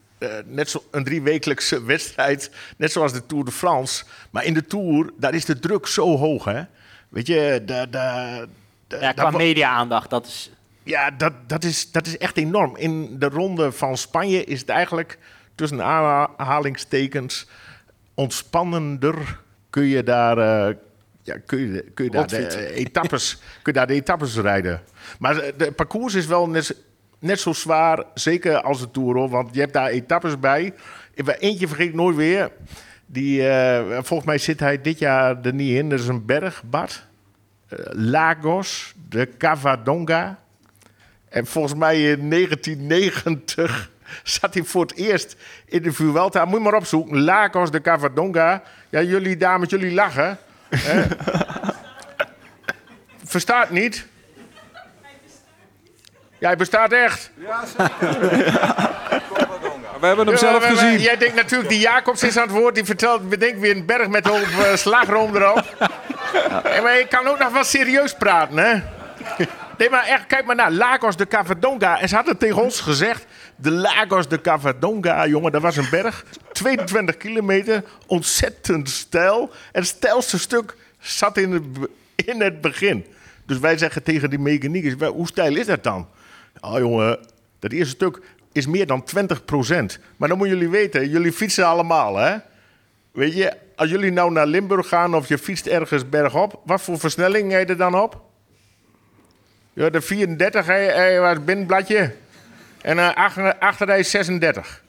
net 0.45 0.71
zo 0.71 0.85
een 0.91 1.05
driewekelijkse 1.05 1.85
wedstrijd, 1.93 2.51
net 2.77 2.93
zoals 2.93 3.13
de 3.13 3.27
Tour 3.27 3.45
de 3.45 3.51
France. 3.51 4.05
Maar 4.31 4.45
in 4.45 4.55
de 4.55 4.67
Tour, 4.67 5.11
daar 5.19 5.35
is 5.35 5.45
de 5.45 5.59
druk 5.59 5.87
zo 5.87 6.17
hoog, 6.17 6.45
hè. 6.45 6.63
Weet 7.09 7.27
je, 7.27 7.63
daar... 7.67 7.91
daar 7.91 8.47
Ja, 8.89 9.13
qua 9.13 9.31
media-aandacht, 9.31 10.11
dat 10.11 10.27
is... 10.27 10.51
ja, 10.83 11.11
dat, 11.11 11.33
dat, 11.47 11.65
is, 11.65 11.91
dat 11.91 12.07
is 12.07 12.19
echt 12.19 12.37
enorm. 12.37 12.77
In 12.77 13.19
de 13.19 13.29
ronde 13.29 13.73
van 13.73 13.97
Spanje 13.97 14.45
is 14.45 14.61
het 14.61 14.69
eigenlijk 14.69 15.19
tussen 15.55 15.85
aanhalingstekens 15.85 17.47
ontspannender. 18.15 19.41
Kun 19.71 19.85
je 19.85 20.03
daar, 20.03 20.77
ja, 21.25 21.37
kun 21.47 21.59
je, 21.59 21.85
kun 21.95 22.05
je 22.05 22.11
daar 22.11 22.27
de 22.27 22.37
eh, 22.37 22.77
etappes, 22.77 23.35
kun 23.35 23.73
je 23.73 23.79
daar 23.79 23.87
de 23.87 23.95
etappes 23.95 24.37
rijden. 24.37 24.83
Maar 25.19 25.35
de, 25.35 25.55
de 25.57 25.73
parcours 25.73 26.15
is 26.15 26.27
wel 26.27 26.49
net, 26.49 26.77
net 27.19 27.41
zo 27.41 27.53
zwaar, 27.53 28.05
zeker 28.15 28.61
als 28.61 28.81
de 28.81 28.91
Tour, 28.91 29.17
hoor, 29.17 29.29
want 29.29 29.55
je 29.55 29.61
hebt 29.61 29.73
daar 29.73 29.89
etappes 29.89 30.39
bij. 30.39 30.75
Eentje 31.15 31.69
vergeet 31.69 31.89
ik 31.89 31.95
nooit 31.95 32.17
weer. 32.17 32.51
Die, 33.07 33.49
eh, 33.49 33.99
volgens 34.03 34.25
mij 34.25 34.39
zit 34.39 34.61
hij 34.61 34.81
dit 34.81 34.99
jaar 34.99 35.43
er 35.43 35.55
niet 35.55 35.77
in. 35.77 35.89
Dat 35.89 36.01
is 36.01 36.09
een 36.09 36.25
berg, 36.25 36.63
Bart. 36.71 37.07
Eh, 37.69 37.79
Lagos, 37.91 38.95
de 39.09 39.29
Cavadonga. 39.39 40.39
En 41.29 41.47
volgens 41.47 41.75
mij 41.75 42.11
in 42.11 42.31
1990 42.31 43.91
zat 44.23 44.55
hij 44.55 44.63
voor 44.63 44.83
het 44.83 44.95
eerst 44.95 45.37
in 45.67 45.83
de 45.83 45.93
Vuelta. 45.93 46.45
Moet 46.45 46.59
je 46.59 46.65
maar 46.65 46.75
opzoeken. 46.75 47.21
Lagos 47.21 47.71
de 47.71 47.81
Cavadonga. 47.81 48.63
Ja, 48.89 49.03
jullie 49.03 49.37
dames, 49.37 49.71
jullie 49.71 49.93
lachen. 49.93 50.39
Hè? 50.69 51.05
Verstaat 53.25 53.71
niet? 53.71 54.07
Ja, 56.39 56.47
hij 56.47 56.57
bestaat 56.57 56.93
echt. 56.93 57.31
We 60.01 60.07
hebben 60.07 60.27
hem 60.27 60.35
Ja, 60.35 60.37
zelf 60.37 60.65
gezien. 60.65 60.99
Jij 60.99 61.17
denkt 61.17 61.35
natuurlijk, 61.35 61.71
die 61.71 61.79
Jacobs 61.79 62.23
is 62.23 62.37
aan 62.37 62.43
het 62.43 62.57
woord. 62.57 62.75
Die 62.75 62.85
vertelt, 62.85 63.29
bedenk 63.29 63.59
weer 63.59 63.77
een 63.77 63.87
berg 63.87 64.09
met 64.09 64.27
een 64.27 64.31
hoop 64.33 64.65
eh, 64.65 64.77
slagroom 64.77 65.37
erop. 65.37 65.63
Ja, 66.65 66.81
maar 66.83 66.99
ik 66.99 67.09
kan 67.09 67.27
ook 67.27 67.39
nog 67.39 67.53
wel 67.53 67.65
serieus 67.65 68.15
praten, 68.15 68.57
hè? 68.57 68.83
Nee, 69.79 69.91
maar 69.91 70.05
echt, 70.05 70.27
kijk 70.27 70.45
maar 70.45 70.57
naar 70.57 70.71
Lagos 70.71 71.17
de 71.17 71.27
Cavadonga. 71.27 72.01
En 72.01 72.09
ze 72.09 72.15
hadden 72.15 72.37
tegen 72.39 72.63
ons 72.63 72.81
gezegd, 72.81 73.25
de 73.57 73.71
Lagos 73.71 74.29
de 74.29 74.41
Cavadonga, 74.41 75.27
jongen, 75.27 75.53
dat 75.53 75.63
was 75.63 75.77
een 75.77 75.91
berg. 75.91 76.25
22 76.53 77.17
kilometer, 77.17 77.85
ontzettend 78.07 78.89
steil. 78.89 79.51
En 79.73 79.81
het 79.81 79.87
steilste 79.87 80.39
stuk 80.39 80.77
zat 80.99 81.37
in 81.37 81.53
het, 81.53 81.63
in 82.15 82.41
het 82.41 82.61
begin. 82.61 83.07
Dus 83.47 83.59
wij 83.59 83.79
zeggen 83.79 84.03
tegen 84.03 84.31
die 84.31 84.39
mechaniekers, 84.39 84.95
"Wel, 84.95 85.13
hoe 85.13 85.27
steil 85.27 85.57
is 85.57 85.67
dat 85.67 85.83
dan? 85.83 86.09
Oh 86.61 86.79
jongen, 86.79 87.19
dat 87.59 87.73
eerste 87.73 87.95
stuk 87.95 88.21
is 88.53 88.67
meer 88.67 88.87
dan 88.87 89.05
20% 89.05 89.99
Maar 90.17 90.29
dan 90.29 90.39
moeten 90.39 90.57
jullie 90.57 90.71
weten, 90.71 91.09
jullie 91.09 91.33
fietsen 91.33 91.67
allemaal, 91.67 92.17
hè? 92.17 92.37
Weet 93.13 93.35
je, 93.35 93.53
als 93.77 93.91
jullie 93.91 94.13
nou 94.13 94.33
naar 94.33 94.47
Limburg 94.47 94.89
gaan 94.89 95.15
of 95.15 95.29
je 95.29 95.39
fietst 95.39 95.67
ergens 95.67 96.09
bergop, 96.09 96.61
wat 96.65 96.83
voor 96.83 96.99
versnelling 96.99 97.53
heb 97.53 97.61
je 97.61 97.67
er 97.67 97.77
dan 97.77 97.95
op? 97.95 98.21
Ja, 99.73 99.91
de 99.91 100.01
34 100.01 100.67
hij, 100.67 100.85
hij 100.85 101.21
was 101.21 101.45
binnenbladje. 101.45 102.15
En 102.85 102.97
uh, 102.97 103.15
achter, 103.15 103.55
achter 103.59 103.87
hij 103.89 104.03
36. 104.03 104.83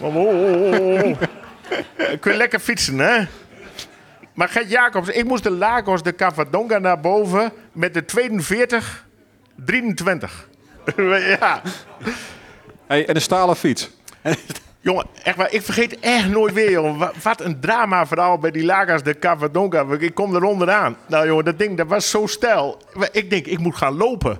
Oh. 0.00 1.16
Kun 2.20 2.32
je 2.32 2.36
lekker 2.38 2.58
fietsen, 2.58 2.98
hè? 2.98 3.24
Maar 4.34 4.48
Gert 4.48 4.70
Jacobs, 4.70 5.08
ik 5.08 5.24
moest 5.24 5.42
de 5.42 5.50
Lagos 5.50 6.02
de 6.02 6.14
Cavadonga 6.14 6.78
naar 6.78 7.00
boven 7.00 7.52
met 7.72 7.94
de 7.94 8.04
42, 8.04 9.06
23. 9.64 10.48
ja. 11.40 11.62
Hey, 12.86 13.06
en 13.06 13.14
een 13.14 13.20
stalen 13.22 13.56
fiets. 13.56 13.90
Jongen, 14.80 15.06
echt 15.22 15.36
waar, 15.36 15.52
ik 15.52 15.62
vergeet 15.62 15.98
echt 16.00 16.28
nooit 16.28 16.52
weer, 16.54 16.70
jongen. 16.70 16.98
Wa- 16.98 17.12
Wat 17.22 17.40
een 17.40 17.60
drama 17.60 18.06
verhaal 18.06 18.38
bij 18.38 18.50
die 18.50 18.64
Lagos 18.64 19.02
de 19.02 19.18
Cavadonga. 19.18 19.84
Ik 19.98 20.14
kom 20.14 20.34
er 20.34 20.42
onderaan. 20.44 20.96
Nou, 21.08 21.26
jongen, 21.26 21.44
dat 21.44 21.58
ding 21.58 21.76
dat 21.76 21.86
was 21.86 22.10
zo 22.10 22.26
stijl. 22.26 22.82
Ik 23.12 23.30
denk, 23.30 23.46
ik 23.46 23.58
moet 23.58 23.76
gaan 23.76 23.96
lopen. 23.96 24.38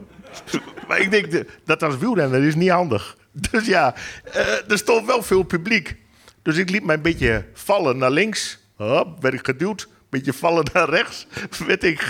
Maar 0.89 1.01
ik 1.01 1.11
denk, 1.11 1.31
de- 1.31 1.47
dat 1.65 1.83
als 1.83 1.97
wielrenner 1.99 2.43
is 2.43 2.55
niet 2.55 2.71
handig. 2.71 3.17
Dus 3.33 3.67
ja, 3.67 3.95
eh, 4.33 4.71
er 4.71 4.79
stond 4.79 5.07
wel 5.07 5.23
veel 5.23 5.43
publiek. 5.43 5.97
Dus 6.43 6.57
ik 6.57 6.71
liet 6.71 6.85
mij 6.85 6.95
een 6.97 7.03
beetje 7.03 7.45
vallen 7.53 7.99
naar 7.99 8.11
links. 8.11 8.59
Hop, 8.77 9.23
werd 9.23 9.35
ik 9.35 9.45
geduwd. 9.45 9.83
Een 9.83 10.07
beetje 10.11 10.33
vallen 10.33 10.65
naar 10.73 10.89
rechts. 10.89 11.27
werd, 11.67 11.85
ik, 11.85 12.01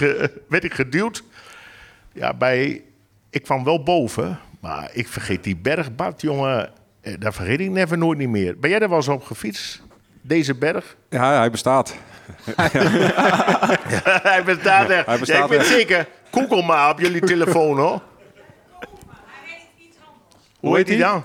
werd 0.49 0.65
ik 0.65 0.75
geduwd. 0.75 1.23
Ja, 2.13 2.35
bij, 2.35 2.83
ik 3.31 3.43
kwam 3.43 3.65
wel 3.65 3.83
boven, 3.83 4.39
maar 4.61 4.91
ik 4.93 5.09
vergeet 5.09 5.45
die 5.45 5.57
bergbad, 5.57 6.21
jongen. 6.21 6.71
eh, 7.01 7.15
Dat 7.19 7.35
vergeet 7.35 7.61
ik 7.61 7.71
never 7.71 7.99
nooit 7.99 8.19
niet 8.19 8.29
meer. 8.29 8.59
Ben 8.59 8.71
jij 8.71 8.81
er 8.81 8.89
wel 8.89 8.97
eens 8.99 9.09
op 9.09 9.25
gefietst? 9.25 9.83
Deze 10.21 10.55
berg? 10.55 10.97
Ja, 11.11 11.39
hij 11.39 11.51
bestaat. 11.51 11.95
Hij 14.31 14.43
bestaat 14.45 14.89
echt. 14.89 15.07
Hij 15.07 15.19
bestaat 15.19 15.37
ja, 15.37 15.45
ik 15.45 15.51
weet 15.51 15.59
echt. 15.59 15.69
zeker. 15.69 16.07
Google 16.31 16.63
maar 16.63 16.91
op 16.91 17.01
jullie 17.01 17.21
telefoon, 17.21 17.79
hoor. 17.79 18.01
Hoe 20.61 20.77
heet 20.77 20.87
die 20.87 20.99
dan? 20.99 21.25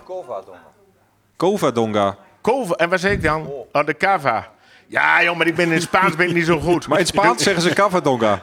Covadonga. 1.37 2.17
Kova. 2.41 2.73
En 2.75 2.89
wat 2.89 2.99
zeg 2.99 3.11
ik 3.11 3.23
dan? 3.23 3.51
Oh, 3.71 3.85
de 3.85 3.97
Cava. 3.97 4.47
Ja, 4.87 5.23
joh, 5.23 5.37
maar 5.37 5.47
ik 5.47 5.55
ben 5.55 5.71
in 5.71 5.81
Spaans 5.81 6.15
ben 6.15 6.27
ik 6.27 6.33
niet 6.33 6.45
zo 6.45 6.59
goed. 6.59 6.87
Maar 6.87 6.99
in 6.99 7.05
Spaans 7.05 7.43
zeggen 7.43 7.63
ze 7.63 7.73
Cavadonga. 7.73 8.41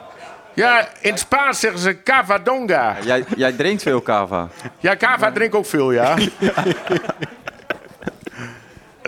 Ja, 0.53 0.87
in 1.01 1.17
Spaans 1.17 1.59
zeggen 1.59 1.79
ze 1.79 2.03
Cavadonga. 2.03 2.95
Jij, 3.03 3.23
jij 3.35 3.51
drinkt 3.51 3.81
veel 3.81 4.01
kava. 4.01 4.47
Ja, 4.79 4.95
Cava 4.95 5.31
drink 5.31 5.55
ook 5.55 5.65
veel, 5.65 5.91
ja. 5.91 6.15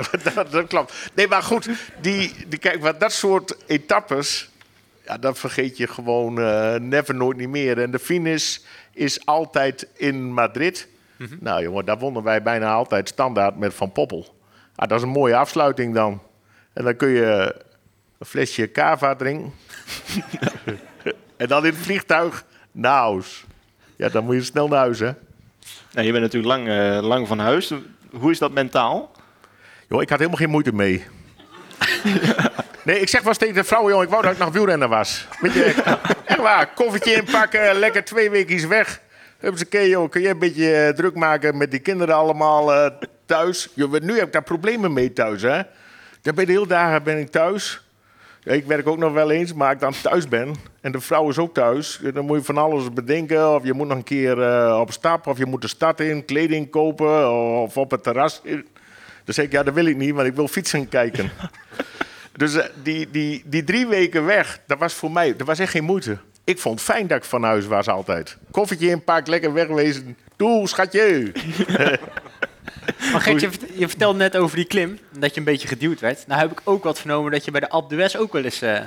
dat, 0.36 0.52
dat 0.52 0.68
klopt. 0.68 1.10
Nee, 1.14 1.28
maar 1.28 1.44
goed, 1.44 1.70
die, 2.02 2.34
die, 2.48 2.60
kijk, 2.60 2.82
wat 2.82 3.00
dat 3.00 3.12
soort 3.12 3.58
etappes, 3.68 4.50
ja, 5.06 5.18
dat 5.18 5.40
vergeet 5.40 5.78
je 5.78 5.88
gewoon 5.88 6.40
eh, 6.40 6.76
never 6.76 7.16
nooit 7.16 7.38
niet 7.38 7.50
meer. 7.50 7.82
En 7.82 7.92
de 7.92 8.00
finish 8.00 8.58
is 8.94 9.26
altijd 9.26 9.88
in 9.94 10.34
Madrid. 10.34 10.88
Nou 11.40 11.62
jongen, 11.62 11.86
daar 11.86 11.98
wonnen 11.98 12.24
wij 12.24 12.42
bijna 12.42 12.74
altijd 12.74 13.08
standaard 13.08 13.58
met 13.58 13.74
Van 13.74 13.92
Poppel. 13.92 14.36
Ah, 14.76 14.88
dat 14.88 14.98
is 14.98 15.04
een 15.04 15.10
mooie 15.10 15.36
afsluiting 15.36 15.94
dan. 15.94 16.22
En 16.74 16.84
dan 16.84 16.96
kun 16.96 17.10
je 17.10 17.56
een 18.18 18.26
flesje 18.26 18.72
cava 18.72 19.16
drinken. 19.16 19.54
en 21.38 21.48
dan 21.48 21.66
in 21.66 21.74
het 21.74 21.84
vliegtuig, 21.84 22.46
nou, 22.72 23.24
ja, 23.96 24.10
dan 24.10 24.26
moet 24.26 24.36
je 24.36 24.44
snel 24.44 24.68
naar 24.68 24.80
huis, 24.80 25.00
hè. 25.00 25.12
Nou, 25.92 26.06
je 26.06 26.12
bent 26.12 26.24
natuurlijk 26.24 26.54
lang, 26.54 26.68
eh, 26.68 27.08
lang 27.08 27.28
van 27.28 27.40
huis. 27.40 27.74
Hoe 28.12 28.32
is 28.32 28.40
dat 28.40 28.52
mentaal? 28.52 29.15
Joh, 29.90 30.02
ik 30.02 30.10
had 30.10 30.18
helemaal 30.18 30.40
geen 30.40 30.50
moeite 30.50 30.74
mee. 30.74 31.04
Nee, 32.86 33.00
ik 33.00 33.10
zeg 33.10 33.20
wel 33.20 33.30
eens 33.30 33.38
tegen 33.38 33.56
de 33.56 33.64
vrouwen, 33.64 33.94
joh, 33.94 34.04
ik 34.04 34.10
wou 34.10 34.22
dat 34.22 34.32
ik 34.32 34.38
nog 34.38 34.54
wielrenner 34.54 34.88
was. 34.88 35.28
Weet 35.40 35.54
je, 35.54 35.64
echt 36.26 36.40
waar, 36.40 36.74
koffertje 36.74 37.14
inpakken, 37.14 37.76
lekker 37.76 38.04
twee 38.04 38.30
weken 38.30 38.70
weg. 38.70 39.02
Huppakee, 39.38 39.90
joh, 39.90 40.10
kun 40.10 40.22
je 40.22 40.30
een 40.30 40.40
beetje 40.40 40.76
eh, 40.76 40.94
druk 40.94 41.16
maken 41.16 41.58
met 41.58 41.72
die 41.72 41.80
kinderen 41.80 42.16
allemaal 42.16 42.74
eh, 42.74 42.92
thuis? 43.26 43.70
Joh, 43.74 44.00
nu 44.00 44.14
heb 44.18 44.26
ik 44.26 44.34
daar 44.34 44.44
problemen 44.44 44.94
mee 44.94 45.14
thuis, 45.14 45.42
hè. 45.42 45.62
Dan 46.22 46.36
ben 46.36 46.46
de 46.46 46.52
hele 46.52 46.68
dagen 46.68 47.04
ben 47.04 47.20
ik 47.20 47.32
thuis. 47.32 47.82
Ja, 48.40 48.52
ik 48.52 48.66
werk 48.66 48.88
ook 48.88 48.98
nog 48.98 49.14
wel 49.14 49.32
eens, 49.32 49.54
maar 49.54 49.72
ik 49.72 49.80
dan 49.80 49.94
thuis 50.02 50.28
ben 50.28 50.56
en 50.82 50.92
de 50.92 51.00
vrouw 51.02 51.30
is 51.30 51.38
ook 51.38 51.54
thuis, 51.54 52.00
dan 52.14 52.26
moet 52.26 52.38
je 52.38 52.44
van 52.44 52.58
alles 52.58 52.94
bedenken. 52.94 53.54
Of 53.56 53.64
je 53.64 53.74
moet 53.74 53.88
nog 53.88 53.98
een 53.98 54.04
keer 54.04 54.42
eh, 54.42 54.80
op 54.80 54.92
stap, 54.92 55.28
of 55.28 55.38
je 55.38 55.46
moet 55.46 55.62
de 55.62 55.68
stad 55.68 56.00
in, 56.00 56.26
kleding 56.26 56.70
kopen, 56.70 57.32
of 57.62 57.78
op 57.78 57.92
het 57.92 58.04
terras. 58.04 58.42
Dan 59.26 59.34
zeg 59.34 59.46
ik, 59.46 59.52
ja, 59.52 59.64
dat 59.64 59.74
wil 59.74 59.86
ik 59.86 59.96
niet, 59.98 60.14
want 60.14 60.28
ik 60.28 60.36
wil 60.36 60.48
fietsen 60.48 60.90
kijken. 60.90 61.32
dus 62.38 62.56
eh, 62.56 62.66
die, 62.84 63.10
die, 63.12 63.44
die 63.46 63.64
drie 63.64 63.88
weken 63.88 64.26
weg, 64.26 64.60
dat 64.68 64.78
was 64.78 64.94
voor 64.94 65.12
mij, 65.12 65.36
dat 65.36 65.48
was 65.48 65.60
echt 65.60 65.72
geen 65.72 65.84
moeite. 65.84 66.18
Ik 66.44 66.60
vond 66.60 66.80
het 66.80 66.90
fijn 66.90 67.08
dat 67.08 67.18
ik 67.18 67.24
van 67.24 67.44
huis 67.44 67.66
was 67.66 67.88
altijd. 67.88 68.38
Koffertje 68.52 68.90
inpak, 68.90 69.28
lekker 69.28 69.54
wegwezen. 69.54 70.18
Doe, 70.36 70.68
schatje. 70.68 71.32
Maar 73.12 73.22
Gert, 73.22 73.42
je, 73.42 73.50
je 73.74 73.88
vertelde 73.88 74.18
net 74.18 74.38
over 74.38 74.56
die 74.56 74.66
klim, 74.66 75.00
dat 75.20 75.34
je 75.34 75.40
een 75.40 75.46
beetje 75.46 75.68
geduwd 75.68 76.00
werd. 76.00 76.28
Nou 76.28 76.42
heb 76.42 76.52
ik 76.52 76.62
ook 76.64 76.84
wat 76.84 77.00
vernomen 77.00 77.32
dat 77.32 77.46
je 77.46 77.52
bij 77.52 77.60
de 77.60 77.84
d'Huez 77.88 78.16
ook 78.16 78.34
wel 78.34 78.44
eens... 78.44 78.62
eh, 78.62 78.80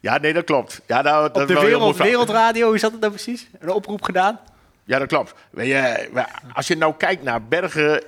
Ja, 0.00 0.18
nee, 0.18 0.32
dat 0.32 0.44
klopt. 0.44 0.80
Ja, 0.86 1.02
nou, 1.02 1.22
dat 1.32 1.42
op 1.42 1.48
de 1.48 1.60
wereld, 1.60 1.96
wereldradio, 1.96 2.68
hoe 2.68 2.78
zat 2.78 2.90
het 2.92 3.00
nou 3.00 3.12
precies? 3.12 3.46
Een 3.60 3.70
oproep 3.70 4.02
gedaan? 4.02 4.40
Ja, 4.84 4.98
dat 4.98 5.08
klopt. 5.08 5.34
Weet 5.50 5.66
je, 5.68 6.08
maar 6.12 6.42
als 6.52 6.66
je 6.66 6.76
nou 6.76 6.94
kijkt 6.96 7.22
naar 7.22 7.42
bergen... 7.44 8.02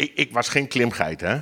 Ik, 0.00 0.12
ik 0.14 0.32
was 0.32 0.48
geen 0.48 0.68
klimgeit, 0.68 1.20
hè. 1.20 1.38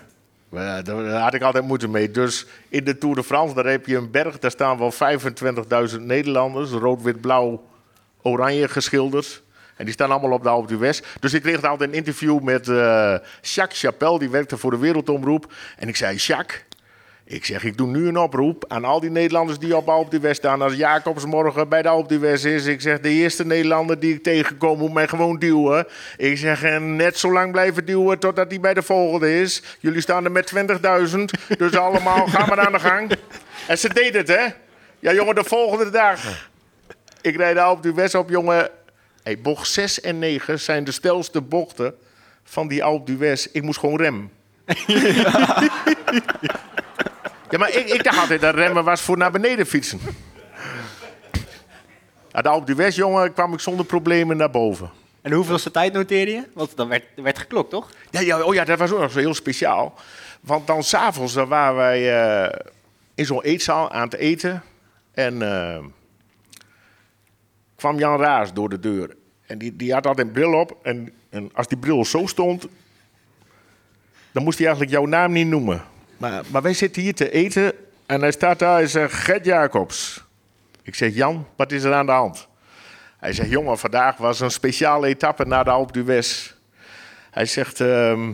Daar 0.82 1.20
had 1.20 1.34
ik 1.34 1.42
altijd 1.42 1.64
moeite 1.64 1.88
mee. 1.88 2.10
Dus 2.10 2.46
in 2.68 2.84
de 2.84 2.98
Tour 2.98 3.14
de 3.14 3.24
France, 3.24 3.54
daar 3.54 3.66
heb 3.66 3.86
je 3.86 3.96
een 3.96 4.10
berg... 4.10 4.38
daar 4.38 4.50
staan 4.50 4.78
wel 4.78 4.92
25.000 5.90 6.00
Nederlanders. 6.00 6.70
Rood, 6.70 7.02
wit, 7.02 7.20
blauw, 7.20 7.64
oranje 8.22 8.68
geschilderd. 8.68 9.42
En 9.76 9.84
die 9.84 9.94
staan 9.94 10.10
allemaal 10.10 10.32
op 10.32 10.42
de 10.42 10.48
Alpe 10.48 10.66
d'Huez. 10.66 11.00
Dus 11.20 11.34
ik 11.34 11.42
kreeg 11.42 11.62
altijd 11.62 11.90
een 11.90 11.96
interview 11.96 12.40
met 12.40 12.68
eh, 12.68 13.14
Jacques 13.40 13.80
Chapelle. 13.80 14.18
Die 14.18 14.30
werkte 14.30 14.56
voor 14.56 14.70
de 14.70 14.78
Wereldomroep. 14.78 15.52
En 15.76 15.88
ik 15.88 15.96
zei, 15.96 16.16
Jacques... 16.16 16.64
Ik 17.30 17.44
zeg, 17.44 17.64
ik 17.64 17.76
doe 17.76 17.88
nu 17.88 18.08
een 18.08 18.16
oproep 18.16 18.64
aan 18.68 18.84
al 18.84 19.00
die 19.00 19.10
Nederlanders 19.10 19.58
die 19.58 19.76
op 19.76 19.88
Alpe 19.88 20.18
d'Huez 20.18 20.36
staan. 20.36 20.62
Als 20.62 20.74
Jacobs 20.74 21.24
morgen 21.24 21.68
bij 21.68 21.82
de 21.82 21.88
Alpe 21.88 22.18
d'Huez 22.18 22.44
is. 22.44 22.66
Ik 22.66 22.80
zeg, 22.80 23.00
de 23.00 23.08
eerste 23.08 23.46
Nederlander 23.46 24.00
die 24.00 24.14
ik 24.14 24.22
tegenkom 24.22 24.78
moet 24.78 24.92
mij 24.92 25.08
gewoon 25.08 25.38
duwen. 25.38 25.86
Ik 26.16 26.38
zeg, 26.38 26.62
en 26.62 26.96
net 26.96 27.18
zo 27.18 27.32
lang 27.32 27.52
blijven 27.52 27.84
duwen 27.84 28.18
totdat 28.18 28.50
hij 28.50 28.60
bij 28.60 28.74
de 28.74 28.82
volgende 28.82 29.40
is. 29.40 29.62
Jullie 29.80 30.00
staan 30.00 30.24
er 30.24 30.32
met 30.32 30.52
20.000. 30.54 31.56
Dus 31.58 31.76
allemaal, 31.76 32.26
ga 32.26 32.46
maar 32.46 32.60
aan 32.60 32.72
de 32.72 32.78
gang. 32.78 33.12
En 33.66 33.78
ze 33.78 33.88
deed 33.88 34.14
het, 34.14 34.28
hè. 34.28 34.46
Ja, 34.98 35.12
jongen, 35.12 35.34
de 35.34 35.44
volgende 35.44 35.90
dag. 35.90 36.50
Ik 37.20 37.36
rijd 37.36 37.54
de 37.54 37.60
Alpe 37.60 37.92
d'Huez 37.92 38.14
op, 38.14 38.28
jongen. 38.28 38.70
Hey, 39.22 39.40
bocht 39.40 39.68
6 39.68 40.00
en 40.00 40.18
9 40.18 40.60
zijn 40.60 40.84
de 40.84 40.92
stelste 40.92 41.40
bochten 41.40 41.94
van 42.44 42.68
die 42.68 42.84
Alpe 42.84 43.12
d'Huez. 43.12 43.46
Ik 43.52 43.62
moest 43.62 43.78
gewoon. 43.78 44.30
Ja, 44.86 45.64
maar 47.56 47.76
ik, 47.76 47.88
ik 47.88 48.04
dacht 48.04 48.18
altijd 48.18 48.40
dat 48.40 48.54
remmen 48.54 48.84
was 48.84 49.00
voor 49.00 49.16
naar 49.16 49.30
beneden 49.30 49.66
fietsen. 49.66 50.00
Ja, 52.32 52.42
de 52.42 52.48
Alpe 52.48 52.74
d'Huez, 52.74 52.96
jongen, 52.96 53.32
kwam 53.32 53.52
ik 53.52 53.60
zonder 53.60 53.86
problemen 53.86 54.36
naar 54.36 54.50
boven. 54.50 54.90
En 55.22 55.32
hoeveelste 55.32 55.70
tijd 55.70 55.92
noteerde 55.92 56.32
je? 56.32 56.42
Want 56.54 56.76
dan 56.76 56.88
werd, 56.88 57.04
er 57.16 57.22
werd 57.22 57.38
geklokt, 57.38 57.70
toch? 57.70 57.90
Ja, 58.10 58.20
ja, 58.20 58.42
oh 58.42 58.54
ja, 58.54 58.64
dat 58.64 58.78
was 58.78 58.92
ook 58.92 59.00
nog 59.00 59.12
zo 59.12 59.18
heel 59.18 59.34
speciaal. 59.34 59.94
Want 60.40 60.66
dan 60.66 60.82
s'avonds 60.82 61.34
waren 61.34 61.76
wij 61.76 62.22
eh, 62.22 62.58
in 63.14 63.26
zo'n 63.26 63.42
eetzaal 63.42 63.90
aan 63.90 64.04
het 64.08 64.14
eten. 64.14 64.62
En 65.12 65.42
eh, 65.42 65.84
kwam 67.76 67.98
Jan 67.98 68.20
Raas 68.20 68.52
door 68.52 68.68
de 68.68 68.80
deur. 68.80 69.16
En 69.46 69.58
die, 69.58 69.76
die 69.76 69.92
had 69.92 70.06
altijd 70.06 70.26
een 70.26 70.32
bril 70.32 70.52
op. 70.52 70.76
En, 70.82 71.12
en 71.30 71.50
als 71.54 71.66
die 71.66 71.78
bril 71.78 72.04
zo 72.04 72.26
stond, 72.26 72.66
dan 74.32 74.42
moest 74.42 74.58
hij 74.58 74.66
eigenlijk 74.66 74.96
jouw 74.96 75.06
naam 75.06 75.32
niet 75.32 75.46
noemen. 75.46 75.82
Maar, 76.18 76.44
wij 76.62 76.74
zitten 76.74 77.02
hier 77.02 77.14
te 77.14 77.30
eten 77.30 77.72
en 78.06 78.20
hij 78.20 78.30
staat 78.30 78.58
daar 78.58 78.80
en 78.80 78.88
zegt, 78.88 79.12
Gert 79.12 79.44
Jacobs. 79.44 80.24
Ik 80.82 80.94
zeg, 80.94 81.14
Jan, 81.14 81.46
wat 81.56 81.72
is 81.72 81.82
er 81.82 81.94
aan 81.94 82.06
de 82.06 82.12
hand? 82.12 82.48
Hij 83.18 83.32
zegt, 83.32 83.50
jongen, 83.50 83.78
vandaag 83.78 84.16
was 84.16 84.40
een 84.40 84.50
speciale 84.50 85.06
etappe 85.06 85.44
naar 85.44 85.64
de 85.64 85.70
Alpe 85.70 85.92
d'Huez. 85.92 86.54
Hij 87.30 87.46
zegt, 87.46 87.80
ehm, 87.80 88.32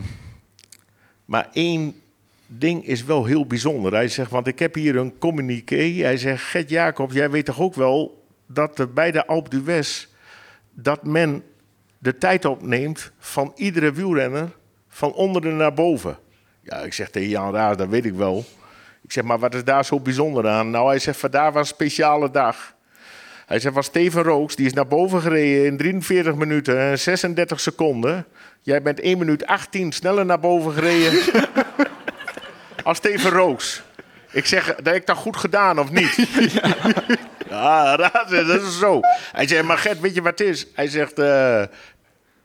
maar 1.25 1.49
één 1.53 2.01
ding 2.47 2.85
is 2.85 3.03
wel 3.03 3.25
heel 3.25 3.45
bijzonder. 3.45 3.93
Hij 3.93 4.07
zegt, 4.07 4.31
want 4.31 4.47
ik 4.47 4.59
heb 4.59 4.73
hier 4.73 4.95
een 4.95 5.17
communiqué. 5.17 6.01
Hij 6.01 6.17
zegt, 6.17 6.43
Gert 6.43 6.69
Jacobs, 6.69 7.13
jij 7.13 7.29
weet 7.29 7.45
toch 7.45 7.59
ook 7.59 7.75
wel 7.75 8.25
dat 8.45 8.93
bij 8.93 9.11
de 9.11 9.25
Alpe 9.25 9.49
d'Huez... 9.49 10.07
dat 10.73 11.03
men 11.03 11.43
de 11.97 12.17
tijd 12.17 12.45
opneemt 12.45 13.11
van 13.19 13.51
iedere 13.55 13.91
wielrenner 13.91 14.51
van 14.87 15.13
onderen 15.13 15.57
naar 15.57 15.73
boven. 15.73 16.17
Ja, 16.65 16.77
ik 16.77 16.93
zeg 16.93 17.09
tegen 17.09 17.29
Jan 17.29 17.53
Raas, 17.53 17.77
dat 17.77 17.87
weet 17.87 18.05
ik 18.05 18.13
wel. 18.13 18.45
Ik 19.03 19.11
zeg, 19.11 19.23
maar 19.23 19.39
wat 19.39 19.53
is 19.53 19.63
daar 19.63 19.85
zo 19.85 19.99
bijzonder 19.99 20.47
aan? 20.47 20.69
Nou, 20.69 20.87
hij 20.87 20.99
zegt, 20.99 21.19
vandaag 21.19 21.53
was 21.53 21.61
een 21.61 21.75
speciale 21.75 22.31
dag. 22.31 22.73
Hij 23.45 23.59
zegt, 23.59 23.75
was 23.75 23.85
Steven 23.85 24.23
Rooks, 24.23 24.55
die 24.55 24.65
is 24.65 24.73
naar 24.73 24.87
boven 24.87 25.21
gereden 25.21 25.65
in 25.65 25.77
43 25.77 26.35
minuten 26.35 26.79
en 26.79 26.99
36 26.99 27.59
seconden. 27.59 28.25
Jij 28.61 28.81
bent 28.81 28.99
1 28.99 29.17
minuut 29.17 29.45
18 29.45 29.91
sneller 29.91 30.25
naar 30.25 30.39
boven 30.39 30.73
gereden 30.73 31.19
als 32.83 32.97
Steven 32.97 33.31
Rooks. 33.31 33.83
Ik 34.31 34.45
zeg, 34.45 34.75
dat 34.75 34.85
heb 34.85 34.95
ik 34.95 35.05
dat 35.05 35.17
goed 35.17 35.37
gedaan 35.37 35.79
of 35.79 35.91
niet? 35.91 36.15
Ja, 37.49 37.97
dat 37.97 38.61
is 38.61 38.79
zo. 38.79 38.99
Hij 39.31 39.47
zegt, 39.47 39.63
maar 39.63 39.77
Gert, 39.77 39.99
weet 39.99 40.15
je 40.15 40.21
wat 40.21 40.39
het 40.39 40.47
is? 40.47 40.67
Hij 40.73 40.87
zegt, 40.87 41.19
eh 41.19 41.61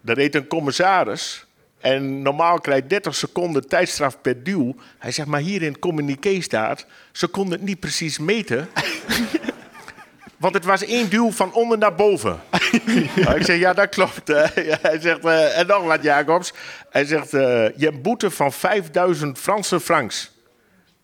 er 0.04 0.14
reed 0.14 0.34
een 0.34 0.46
commissaris. 0.46 1.46
En 1.80 2.22
normaal 2.22 2.60
krijg 2.60 2.82
je 2.82 2.88
30 2.88 3.14
seconden 3.14 3.68
tijdstraf 3.68 4.20
per 4.20 4.42
duw. 4.42 4.74
Hij 4.98 5.12
zegt, 5.12 5.28
maar 5.28 5.40
hier 5.40 5.62
in 5.62 5.72
het 5.72 5.78
communiqué 5.78 6.40
staat... 6.40 6.86
ze 7.12 7.26
konden 7.26 7.52
het 7.58 7.68
niet 7.68 7.80
precies 7.80 8.18
meten. 8.18 8.68
Want 10.40 10.54
het 10.54 10.64
was 10.64 10.84
één 10.84 11.10
duw 11.10 11.30
van 11.30 11.52
onder 11.52 11.78
naar 11.78 11.94
boven. 11.94 12.40
Ik 13.36 13.42
zeg, 13.42 13.58
ja, 13.58 13.72
dat 13.72 13.88
klopt. 13.88 14.28
hij 14.28 15.00
zegt, 15.00 15.24
eh, 15.24 15.58
en 15.58 15.66
nog 15.66 15.84
wat, 15.84 16.02
Jacobs. 16.02 16.52
Hij 16.90 17.04
zegt, 17.04 17.34
eh, 17.34 17.40
je 17.76 17.84
hebt 17.84 17.94
een 17.94 18.02
boete 18.02 18.30
van 18.30 18.52
5000 18.52 19.38
Franse 19.38 19.80
francs. 19.80 20.30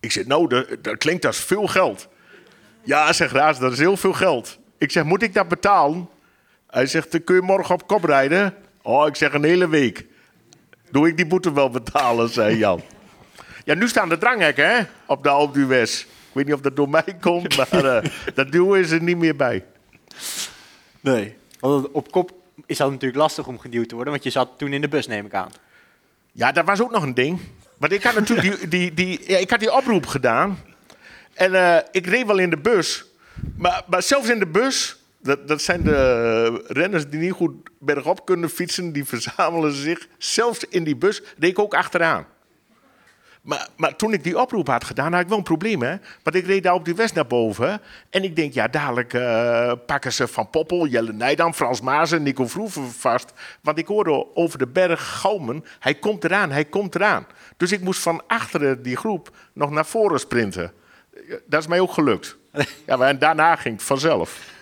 Ik 0.00 0.12
zeg, 0.12 0.26
nou, 0.26 0.48
dat, 0.48 0.66
dat 0.82 0.96
klinkt 0.96 1.26
als 1.26 1.38
veel 1.38 1.66
geld. 1.66 2.08
Ja, 2.82 3.12
zegt 3.12 3.32
Raas, 3.32 3.58
dat 3.58 3.72
is 3.72 3.78
heel 3.78 3.96
veel 3.96 4.12
geld. 4.12 4.58
Ik 4.78 4.90
zeg, 4.90 5.04
moet 5.04 5.22
ik 5.22 5.34
dat 5.34 5.48
betalen? 5.48 6.08
Hij 6.70 6.86
zegt, 6.86 7.12
"Dan 7.12 7.24
kun 7.24 7.34
je 7.34 7.42
morgen 7.42 7.74
op 7.74 7.86
kop 7.86 8.04
rijden? 8.04 8.54
Oh, 8.82 9.06
ik 9.06 9.16
zeg, 9.16 9.32
een 9.32 9.44
hele 9.44 9.68
week. 9.68 10.06
Doe 10.90 11.08
ik 11.08 11.16
die 11.16 11.26
boete 11.26 11.52
wel 11.52 11.70
betalen, 11.70 12.28
zei 12.28 12.56
Jan. 12.56 12.82
Ja, 13.64 13.74
nu 13.74 13.88
staan 13.88 14.08
de 14.08 14.18
dranghekken, 14.18 14.68
hè, 14.68 14.82
op 15.06 15.22
de 15.22 15.28
Alpe 15.28 15.58
d'Huez. 15.58 16.00
Ik 16.00 16.06
weet 16.32 16.44
niet 16.44 16.54
of 16.54 16.60
dat 16.60 16.76
door 16.76 16.88
mij 16.88 17.16
komt, 17.20 17.56
maar 17.56 17.84
eh, 17.84 18.10
dat 18.34 18.52
duwen 18.52 18.80
is 18.80 18.90
er 18.90 19.02
niet 19.02 19.16
meer 19.16 19.36
bij. 19.36 19.64
Nee. 21.00 21.36
Want 21.60 21.90
op 21.90 22.10
kop 22.10 22.32
is 22.66 22.76
dat 22.76 22.90
natuurlijk 22.90 23.20
lastig 23.20 23.46
om 23.46 23.58
geduwd 23.58 23.88
te 23.88 23.94
worden, 23.94 24.12
want 24.12 24.24
je 24.24 24.30
zat 24.30 24.48
toen 24.56 24.72
in 24.72 24.80
de 24.80 24.88
bus, 24.88 25.06
neem 25.06 25.26
ik 25.26 25.34
aan. 25.34 25.50
Ja, 26.32 26.52
dat 26.52 26.64
was 26.64 26.82
ook 26.82 26.90
nog 26.90 27.02
een 27.02 27.14
ding. 27.14 27.40
Want 27.76 27.92
ik 27.92 28.02
had 28.02 28.14
natuurlijk 28.14 28.60
die, 28.60 28.68
die, 28.68 28.94
die, 28.94 29.30
ja, 29.30 29.38
ik 29.38 29.50
had 29.50 29.60
die 29.60 29.72
oproep 29.72 30.06
gedaan. 30.06 30.58
En 31.34 31.54
eh, 31.54 31.82
ik 31.90 32.06
reed 32.06 32.26
wel 32.26 32.38
in 32.38 32.50
de 32.50 32.58
bus. 32.58 33.04
Maar, 33.56 33.82
maar 33.86 34.02
zelfs 34.02 34.28
in 34.28 34.38
de 34.38 34.46
bus, 34.46 34.96
dat, 35.26 35.48
dat 35.48 35.62
zijn 35.62 35.82
de 35.82 36.64
renners 36.66 37.08
die 37.08 37.20
niet 37.20 37.32
goed 37.32 37.52
bergop 37.80 38.24
kunnen 38.24 38.50
fietsen, 38.50 38.92
die 38.92 39.04
verzamelen 39.04 39.72
zich. 39.72 40.08
Zelfs 40.18 40.64
in 40.64 40.84
die 40.84 40.96
bus 40.96 41.22
reed 41.38 41.50
ik 41.50 41.58
ook 41.58 41.74
achteraan. 41.74 42.26
Maar, 43.46 43.68
maar 43.76 43.96
toen 43.96 44.12
ik 44.12 44.24
die 44.24 44.40
oproep 44.40 44.66
had 44.66 44.84
gedaan, 44.84 45.12
had 45.12 45.22
ik 45.22 45.28
wel 45.28 45.38
een 45.38 45.44
probleem. 45.44 45.82
Hè? 45.82 45.96
Want 46.22 46.36
ik 46.36 46.46
reed 46.46 46.62
daar 46.62 46.74
op 46.74 46.84
die 46.84 46.94
west 46.94 47.14
naar 47.14 47.26
boven. 47.26 47.80
En 48.10 48.24
ik 48.24 48.36
denk, 48.36 48.52
ja, 48.52 48.68
dadelijk 48.68 49.14
eh, 49.14 49.72
pakken 49.86 50.12
ze 50.12 50.28
Van 50.28 50.50
Poppel, 50.50 50.86
Jelle 50.86 51.12
Nijdam, 51.12 51.52
Frans 51.54 51.80
Maasen, 51.80 52.22
Nico 52.22 52.46
Vroeven 52.46 52.90
vast. 52.90 53.32
Want 53.60 53.78
ik 53.78 53.86
hoorde 53.86 54.36
over 54.36 54.58
de 54.58 54.66
berg 54.66 55.18
galmen, 55.20 55.64
hij 55.78 55.94
komt 55.94 56.24
eraan, 56.24 56.50
hij 56.50 56.64
komt 56.64 56.94
eraan. 56.94 57.26
Dus 57.56 57.72
ik 57.72 57.80
moest 57.80 58.00
van 58.00 58.22
achteren 58.26 58.82
die 58.82 58.96
groep 58.96 59.36
nog 59.52 59.70
naar 59.70 59.86
voren 59.86 60.20
sprinten. 60.20 60.72
Dat 61.46 61.60
is 61.60 61.66
mij 61.66 61.80
ook 61.80 61.92
gelukt. 61.92 62.36
Ja, 62.86 62.96
maar 62.96 63.08
en 63.08 63.18
daarna 63.18 63.56
ging 63.56 63.74
het 63.74 63.84
vanzelf. 63.84 64.55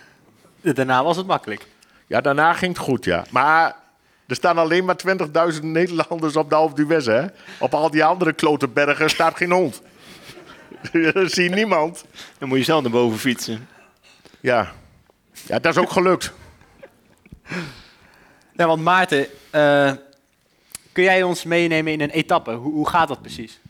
Daarna 0.72 1.04
was 1.04 1.16
het 1.16 1.26
makkelijk. 1.26 1.66
Ja, 2.06 2.20
daarna 2.20 2.52
ging 2.52 2.72
het 2.72 2.82
goed, 2.82 3.04
ja. 3.04 3.24
Maar 3.30 3.76
er 4.26 4.36
staan 4.36 4.58
alleen 4.58 4.84
maar 4.84 4.96
20.000 5.54 5.60
Nederlanders 5.62 6.36
op 6.36 6.48
de 6.48 6.54
Alpe 6.54 6.84
d'Huez, 6.84 7.06
hè. 7.06 7.24
Op 7.58 7.74
al 7.74 7.90
die 7.90 8.04
andere 8.04 8.32
klote 8.32 8.68
bergen 8.68 9.10
staat 9.10 9.36
geen 9.36 9.50
hond. 9.50 9.82
Dat 10.92 11.32
zie 11.32 11.44
je 11.44 11.54
niemand. 11.54 12.04
Dan 12.38 12.48
moet 12.48 12.58
je 12.58 12.64
zelf 12.64 12.82
naar 12.82 12.90
boven 12.90 13.18
fietsen. 13.18 13.68
Ja. 14.40 14.72
ja, 15.46 15.58
dat 15.58 15.76
is 15.76 15.82
ook 15.82 15.90
gelukt. 15.90 16.32
Ja, 18.56 18.66
want 18.66 18.82
Maarten, 18.82 19.26
eh, 19.50 19.92
kun 20.92 21.04
jij 21.04 21.22
ons 21.22 21.44
meenemen 21.44 21.92
in 21.92 22.00
een 22.00 22.10
etappe? 22.10 22.52
Hoe, 22.52 22.72
hoe 22.72 22.88
gaat 22.88 23.08
dat 23.08 23.20
precies? 23.20 23.60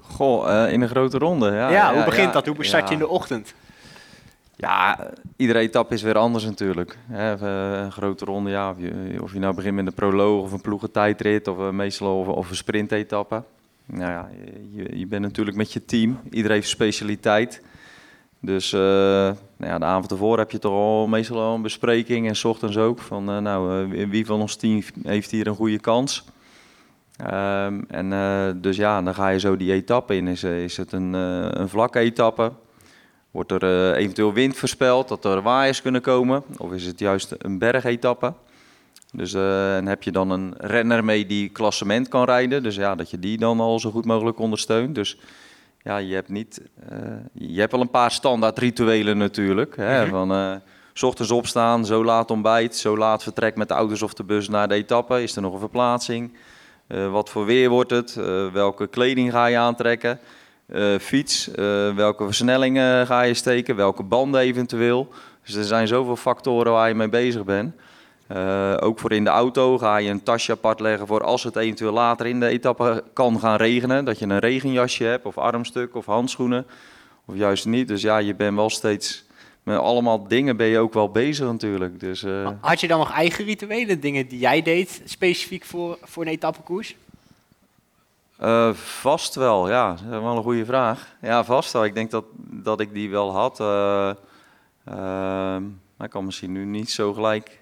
Goh, 0.00 0.64
eh, 0.64 0.72
in 0.72 0.80
een 0.80 0.88
grote 0.88 1.18
ronde. 1.18 1.50
Ja, 1.50 1.70
Ja, 1.70 1.94
hoe 1.94 2.04
begint 2.04 2.26
ja, 2.26 2.32
dat? 2.32 2.46
Hoe 2.46 2.64
start 2.64 2.88
je 2.88 2.94
in 2.94 3.00
de 3.00 3.08
ochtend? 3.08 3.54
Ja, 4.60 5.10
iedere 5.36 5.58
etappe 5.58 5.94
is 5.94 6.02
weer 6.02 6.18
anders 6.18 6.44
natuurlijk. 6.44 6.98
Eh, 7.12 7.32
een 7.82 7.92
grote 7.92 8.24
ronde, 8.24 8.50
ja, 8.50 8.70
of, 8.70 8.76
je, 8.78 9.18
of 9.22 9.32
je 9.32 9.38
nou 9.38 9.54
begint 9.54 9.74
met 9.74 9.86
een 9.86 9.94
proloog 9.94 10.42
of 10.42 10.52
een 10.52 10.60
ploegentijdrit 10.60 11.48
of 11.48 11.58
eh, 11.58 11.70
meestal 11.70 12.18
of, 12.20 12.28
of 12.28 12.50
een 12.50 12.56
sprintetappe. 12.56 13.42
Nou 13.86 14.10
ja, 14.10 14.28
je, 14.72 14.98
je 14.98 15.06
bent 15.06 15.22
natuurlijk 15.22 15.56
met 15.56 15.72
je 15.72 15.84
team. 15.84 16.18
Iedereen 16.30 16.56
heeft 16.56 16.68
specialiteit. 16.68 17.62
Dus 18.40 18.72
eh, 18.72 18.80
nou 18.80 19.36
ja, 19.58 19.78
de 19.78 19.84
avond 19.84 20.10
ervoor 20.10 20.38
heb 20.38 20.50
je 20.50 20.58
toch 20.58 20.72
al 20.72 21.06
meestal 21.06 21.40
al 21.40 21.54
een 21.54 21.62
bespreking 21.62 22.28
en 22.28 22.36
's 22.36 22.44
ochtends 22.44 22.76
ook. 22.76 22.98
Van 23.00 23.24
nou, 23.24 23.90
eh, 23.96 24.08
wie- 24.08 24.26
van 24.26 24.40
ons 24.40 24.56
team 24.56 24.82
heeft 25.02 25.30
hier 25.30 25.46
een 25.46 25.54
goede 25.54 25.78
kans? 25.80 26.24
Ehm, 27.16 27.80
en 27.88 28.60
dus 28.60 28.76
ja, 28.76 29.02
dan 29.02 29.14
ga 29.14 29.28
je 29.28 29.38
zo 29.38 29.56
die 29.56 29.72
etappe 29.72 30.16
in. 30.16 30.28
Is, 30.28 30.42
is 30.44 30.76
het 30.76 30.92
een, 30.92 31.12
een 31.12 31.68
vlakke 31.68 31.98
etappe? 31.98 32.52
Wordt 33.30 33.52
er 33.52 33.62
eh, 33.62 34.00
eventueel 34.00 34.32
wind 34.32 34.56
voorspeld, 34.56 35.08
dat 35.08 35.24
er 35.24 35.42
waaiers 35.42 35.82
kunnen 35.82 36.00
komen? 36.00 36.42
Of 36.56 36.72
is 36.72 36.84
het 36.84 36.98
juist 36.98 37.34
een 37.38 37.58
bergetappe? 37.58 38.32
Dus 39.12 39.34
eh, 39.34 39.76
en 39.76 39.86
heb 39.86 40.02
je 40.02 40.12
dan 40.12 40.30
een 40.30 40.54
renner 40.56 41.04
mee 41.04 41.26
die 41.26 41.48
klassement 41.48 42.08
kan 42.08 42.24
rijden? 42.24 42.62
Dus 42.62 42.76
ja, 42.76 42.94
dat 42.94 43.10
je 43.10 43.18
die 43.18 43.38
dan 43.38 43.60
al 43.60 43.80
zo 43.80 43.90
goed 43.90 44.04
mogelijk 44.04 44.38
ondersteunt. 44.38 44.94
Dus 44.94 45.18
ja, 45.82 45.96
je 45.96 46.14
hebt 46.14 46.28
niet... 46.28 46.60
eh, 46.88 46.98
je 47.32 47.60
hebt 47.60 47.72
wel 47.72 47.80
een 47.80 47.90
paar 47.90 48.10
standaard 48.10 48.58
rituelen 48.58 49.18
natuurlijk. 49.18 49.76
Hè, 49.76 50.06
Van 50.06 50.32
eh, 50.32 50.54
s 50.92 51.02
ochtends 51.02 51.30
opstaan, 51.30 51.86
zo 51.86 52.04
laat 52.04 52.30
ontbijt, 52.30 52.76
zo 52.76 52.96
laat 52.96 53.22
vertrek 53.22 53.56
met 53.56 53.68
de 53.68 53.74
auto's 53.74 54.02
of 54.02 54.14
de 54.14 54.24
bus 54.24 54.48
naar 54.48 54.68
de 54.68 54.74
etappe. 54.74 55.22
Is 55.22 55.36
er 55.36 55.42
nog 55.42 55.52
een 55.52 55.58
verplaatsing? 55.58 56.32
Wat 57.10 57.28
voor 57.30 57.44
weer 57.44 57.68
wordt 57.68 57.90
het? 57.90 58.14
Welke 58.52 58.86
kleding 58.86 59.30
ga 59.30 59.46
je 59.46 59.56
aantrekken? 59.56 60.18
Eh, 60.68 60.98
fiets, 60.98 61.50
eh, 61.50 61.94
welke 61.94 62.24
versnellingen 62.24 63.06
ga 63.06 63.22
je 63.22 63.34
steken? 63.34 63.76
Welke 63.76 64.02
banden 64.02 64.40
eventueel? 64.40 65.08
Dus 65.44 65.54
er 65.54 65.64
zijn 65.64 65.88
zoveel 65.88 66.16
factoren 66.16 66.72
waar 66.72 66.88
je 66.88 66.94
mee 66.94 67.08
bezig 67.08 67.44
bent. 67.44 67.74
Eh, 68.26 68.74
ook 68.80 68.98
voor 68.98 69.12
in 69.12 69.24
de 69.24 69.30
auto 69.30 69.78
ga 69.78 69.96
je 69.96 70.10
een 70.10 70.22
tasje 70.22 70.52
apart 70.52 70.80
leggen 70.80 71.06
voor 71.06 71.24
als 71.24 71.44
het 71.44 71.56
eventueel 71.56 71.92
later 71.92 72.26
in 72.26 72.40
de 72.40 72.46
etappe 72.46 73.04
kan 73.12 73.40
gaan 73.40 73.56
regenen. 73.56 74.04
Dat 74.04 74.18
je 74.18 74.24
een 74.24 74.38
regenjasje 74.38 75.04
hebt, 75.04 75.24
of 75.24 75.38
armstuk, 75.38 75.94
of 75.94 76.06
handschoenen. 76.06 76.66
Of 77.24 77.36
juist 77.36 77.66
niet. 77.66 77.88
Dus 77.88 78.02
ja, 78.02 78.18
je 78.18 78.34
bent 78.34 78.56
wel 78.56 78.70
steeds... 78.70 79.26
Met 79.62 79.78
allemaal 79.78 80.28
dingen 80.28 80.56
ben 80.56 80.66
je 80.66 80.78
ook 80.78 80.94
wel 80.94 81.10
bezig 81.10 81.46
natuurlijk. 81.46 82.00
Dus, 82.00 82.24
Had 82.60 82.80
je 82.80 82.88
dan 82.88 82.98
nog 82.98 83.12
eigen 83.12 83.44
rituelen, 83.44 84.00
dingen 84.00 84.28
die 84.28 84.38
jij 84.38 84.62
deed, 84.62 85.02
specifiek 85.04 85.64
voor, 85.64 85.98
voor 86.02 86.22
een 86.22 86.32
etappekoers? 86.32 86.96
Eh, 88.38 88.70
vast 88.74 89.34
wel, 89.34 89.68
ja. 89.68 89.88
Dat 89.88 89.98
is 90.00 90.08
wel 90.22 90.36
een 90.36 90.42
goede 90.42 90.64
vraag. 90.64 91.06
Ja, 91.22 91.44
vast 91.44 91.72
wel. 91.72 91.84
Ik 91.84 91.94
denk 91.94 92.10
dat, 92.10 92.24
dat 92.36 92.80
ik 92.80 92.94
die 92.94 93.10
wel 93.10 93.32
had. 93.32 93.60
Ehm, 93.60 95.62
maar 95.96 96.06
ik 96.06 96.10
kan 96.10 96.24
misschien 96.24 96.52
nu 96.52 96.64
niet 96.64 96.90
zo 96.90 97.12
gelijk 97.12 97.60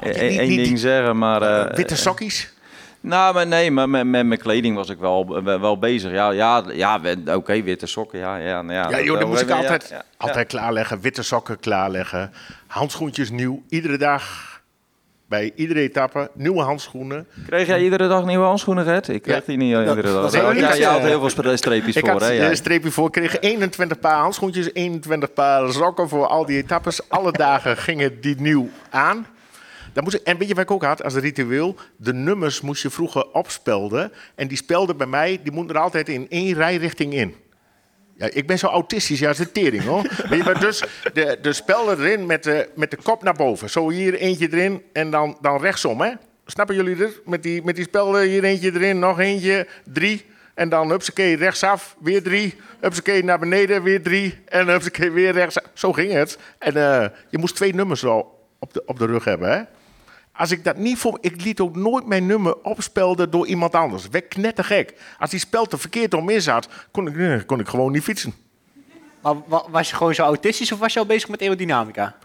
e- 0.00 0.10
één 0.38 0.56
ding 0.56 0.78
zeggen, 0.78 1.18
maar... 1.18 1.42
Eh, 1.42 1.60
eh, 1.60 1.74
witte 1.74 1.96
sokkies. 1.96 2.52
nou, 3.00 3.34
maar 3.34 3.46
nee, 3.46 3.70
maar 3.70 3.88
met, 3.88 4.06
met 4.06 4.26
mijn 4.26 4.40
kleding 4.40 4.76
was 4.76 4.88
ik 4.88 4.98
wel, 4.98 5.42
wel, 5.42 5.78
bezig. 5.78 6.12
Ja, 6.12 6.30
ja, 6.30 6.62
ja 6.72 7.00
oké, 7.34 7.62
witte 7.62 7.86
sokken, 7.86 8.18
ja. 8.18 8.36
Ja, 8.36 8.62
nou 8.62 8.78
ja, 8.78 8.90
Ja, 8.90 9.02
joh, 9.02 9.18
dan 9.18 9.28
moest 9.28 9.42
ik 9.42 9.50
altijd, 9.50 9.88
ja. 9.88 10.02
altijd 10.16 10.46
klaarleggen. 10.46 11.00
Witte 11.00 11.22
sokken 11.22 11.60
klaarleggen. 11.60 12.32
Handschoentjes 12.66 13.30
nieuw. 13.30 13.62
Iedere 13.68 13.96
dag. 13.96 14.51
Bij 15.32 15.52
iedere 15.54 15.80
etappe. 15.80 16.30
Nieuwe 16.34 16.60
handschoenen. 16.62 17.26
Kreeg 17.46 17.66
jij 17.66 17.82
iedere 17.82 18.08
dag 18.08 18.24
nieuwe 18.24 18.44
handschoenen, 18.44 18.84
Gert? 18.84 19.08
Ik 19.08 19.22
kreeg 19.22 19.36
Ja. 19.36 19.42
die 19.46 19.56
niet 19.56 19.68
iedere 19.76 20.02
dag. 20.02 20.22
dat 20.22 20.32
heel 20.34 20.52
ja, 20.52 20.74
je 20.74 20.84
had 20.84 21.00
heel 21.00 21.28
veel 21.28 21.56
streepjes 21.56 21.96
Ik 21.96 22.02
voor, 22.02 22.10
had 22.12 22.28
hè? 22.28 22.54
streepje 22.54 22.90
voor. 22.90 23.06
Ik 23.06 23.12
kreeg 23.12 23.40
21 23.40 23.98
paar 23.98 24.18
handschoentjes. 24.18 24.72
21 24.72 25.32
paar 25.32 25.72
sokken 25.72 26.08
voor 26.08 26.26
al 26.26 26.46
die 26.46 26.56
etappes. 26.56 27.08
Alle 27.08 27.32
dagen 27.48 27.76
gingen 27.76 28.20
die 28.20 28.40
nieuw 28.40 28.68
aan. 28.90 29.26
Dan 29.92 30.04
moest 30.04 30.16
ik, 30.16 30.22
en 30.22 30.38
weet 30.38 30.48
je 30.48 30.54
wat 30.54 30.62
ik 30.64 30.70
ook 30.70 30.84
had 30.84 31.04
als 31.04 31.14
ritueel? 31.14 31.76
De 31.96 32.14
nummers 32.14 32.60
moest 32.60 32.82
je 32.82 32.90
vroeger 32.90 33.26
opspelden. 33.32 34.12
En 34.34 34.48
die 34.48 34.56
spelden 34.56 34.96
bij 34.96 35.06
mij, 35.06 35.40
die 35.42 35.52
moeten 35.52 35.76
er 35.76 35.82
altijd 35.82 36.08
in 36.08 36.26
één 36.28 36.54
rijrichting 36.54 37.12
in. 37.14 37.34
Ja, 38.16 38.28
ik 38.32 38.46
ben 38.46 38.58
zo 38.58 38.66
autistisch, 38.66 39.18
ja, 39.18 39.26
dat 39.26 39.38
is 39.38 39.46
de 39.46 39.52
tering 39.52 39.84
hoor. 39.84 40.02
Weet 40.28 40.38
je, 40.38 40.44
maar 40.44 40.60
dus 40.60 40.82
de, 41.12 41.38
de 41.42 41.52
spelden 41.52 41.98
erin 41.98 42.26
met 42.26 42.42
de, 42.42 42.68
met 42.74 42.90
de 42.90 42.96
kop 43.02 43.22
naar 43.22 43.34
boven. 43.34 43.70
Zo 43.70 43.90
hier 43.90 44.14
eentje 44.14 44.48
erin 44.50 44.82
en 44.92 45.10
dan, 45.10 45.38
dan 45.40 45.60
rechtsom, 45.60 46.00
hè? 46.00 46.12
Snappen 46.46 46.74
jullie 46.74 46.96
dit? 46.96 47.20
Met 47.24 47.42
die, 47.42 47.62
met 47.62 47.76
die 47.76 47.84
spelden, 47.84 48.22
hier 48.22 48.44
eentje 48.44 48.72
erin, 48.72 48.98
nog 48.98 49.20
eentje, 49.20 49.66
drie. 49.84 50.24
En 50.54 50.68
dan 50.68 50.90
hupsakee 50.90 51.36
rechtsaf, 51.36 51.96
weer 52.00 52.22
drie. 52.22 52.54
Hupsakee 52.80 53.24
naar 53.24 53.38
beneden, 53.38 53.82
weer 53.82 54.02
drie. 54.02 54.38
En 54.44 54.68
hupsakee 54.68 55.10
weer 55.10 55.32
rechtsaf. 55.32 55.64
Zo 55.72 55.92
ging 55.92 56.12
het. 56.12 56.38
En 56.58 56.76
eh, 56.76 57.08
je 57.28 57.38
moest 57.38 57.56
twee 57.56 57.74
nummers 57.74 58.04
al 58.04 58.48
op 58.58 58.72
de, 58.72 58.82
op 58.86 58.98
de 58.98 59.06
rug 59.06 59.24
hebben, 59.24 59.50
hè? 59.52 59.62
Als 60.34 60.50
ik 60.50 60.64
dat 60.64 60.76
niet 60.76 60.98
voor... 60.98 61.18
Ik 61.20 61.42
liet 61.44 61.60
ook 61.60 61.76
nooit 61.76 62.06
mijn 62.06 62.26
nummer 62.26 62.62
opspelden 62.62 63.30
door 63.30 63.46
iemand 63.46 63.74
anders. 63.74 64.08
Werd 64.08 64.28
knettergek. 64.28 64.94
Als 65.18 65.30
die 65.30 65.38
speld 65.40 65.72
er 65.72 65.78
verkeerd 65.78 66.14
om 66.14 66.28
in 66.28 66.42
zat, 66.42 66.68
kon 66.90 67.06
ik, 67.06 67.46
kon 67.46 67.60
ik 67.60 67.68
gewoon 67.68 67.92
niet 67.92 68.02
fietsen. 68.02 68.34
Maar 69.22 69.34
wa- 69.46 69.64
was 69.70 69.90
je 69.90 69.96
gewoon 69.96 70.14
zo 70.14 70.22
autistisch 70.22 70.72
of 70.72 70.78
was 70.78 70.92
je 70.92 70.98
al 70.98 71.06
bezig 71.06 71.28
met 71.28 71.40
aerodynamica? 71.42 72.16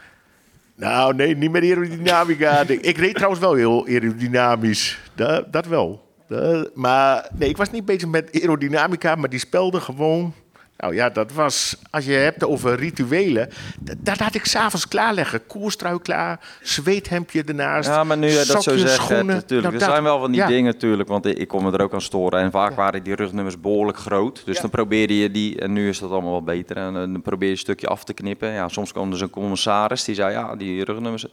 Nou, 0.76 1.16
nee, 1.16 1.36
niet 1.36 1.52
met 1.52 1.62
aerodynamica. 1.64 2.60
ik 2.68 2.98
reed 2.98 3.14
trouwens 3.16 3.42
wel 3.42 3.54
heel 3.54 3.86
aerodynamisch. 3.88 5.00
Dat, 5.16 5.54
dat 5.54 5.66
wel. 5.66 6.06
Dat- 6.28 6.76
maar 6.76 7.30
nee, 7.34 7.50
ik 7.50 7.58
was 7.58 7.72
niet 7.72 7.86
bezig 7.86 8.10
met 8.10 8.30
aerodynamica, 8.42 9.16
maar 9.16 9.30
die 9.30 9.40
spelde 9.40 9.82
gewoon. 9.82 10.34
Nou 10.78 10.96
ja, 10.96 11.10
dat 11.10 11.32
was, 11.32 11.78
als 11.90 12.06
je 12.06 12.12
hebt 12.12 12.44
over 12.44 12.76
rituelen, 12.76 13.50
dat, 13.98 14.18
had 14.18 14.36
ik 14.36 14.46
s'avonds 14.46 14.88
klaarleggen. 14.88 15.48
Koerstrui 15.48 16.00
klaar, 16.02 16.40
zweethemdje 16.62 17.44
ernaast. 17.44 17.90
Ja, 17.90 18.04
maar 18.04 18.18
nu 18.18 18.28
je 18.28 18.44
dat 18.48 18.64
zo 18.64 18.78
zegt, 18.78 19.10
natuurlijk. 19.10 19.50
Nou, 19.50 19.66
er 19.66 19.72
dat- 19.72 19.82
zijn 19.82 20.04
wel 20.04 20.20
van 20.20 20.32
die 20.32 20.42
ja. 20.42 20.48
dingen 20.48 20.72
natuurlijk, 20.74 21.10
want 21.10 21.26
ik 21.26 21.48
kon 21.48 21.64
me 21.64 21.72
er 21.72 21.82
ook 21.82 21.94
aan 21.94 22.02
storen. 22.02 22.40
En 22.40 22.52
vaak 22.52 22.76
waren 22.76 23.04
die 23.04 23.16
rugnummers 23.16 23.60
behoorlijk 23.60 23.98
groot. 23.98 24.42
Dus 24.46 24.56
Ja. 24.56 24.62
dan 24.62 24.70
probeerde 24.70 25.18
je 25.18 25.32
die, 25.32 25.60
en 25.60 25.74
nu 25.74 25.90
is 25.90 26.00
dat 26.00 26.12
allemaal 26.12 26.32
wat 26.32 26.46
beter. 26.46 26.78
En 26.78 26.88
eh, 26.88 26.94
dan 26.94 27.22
probeer 27.22 27.48
je 27.48 27.54
een 27.54 27.60
stukje 27.60 27.88
af 27.88 28.04
te 28.04 28.14
knippen. 28.14 28.52
Ja, 28.52 28.68
soms 28.68 28.92
kwam 28.92 29.12
er 29.12 29.18
zo'n 29.18 29.30
commissaris 29.30 30.04
die 30.04 30.16
zei, 30.16 30.32
ja, 30.32 30.56
die 30.56 30.84
rugnummers 30.84 31.26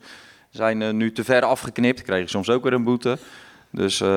zijn 0.50 0.82
eh, 0.82 0.90
nu 0.90 1.12
te 1.12 1.24
ver 1.24 1.42
afgeknipt. 1.44 2.02
Kreeg 2.02 2.22
je 2.22 2.28
soms 2.28 2.50
ook 2.50 2.62
weer 2.62 2.72
een 2.72 2.84
boete. 2.84 3.18
Dus 3.74 4.00
eh, 4.00 4.08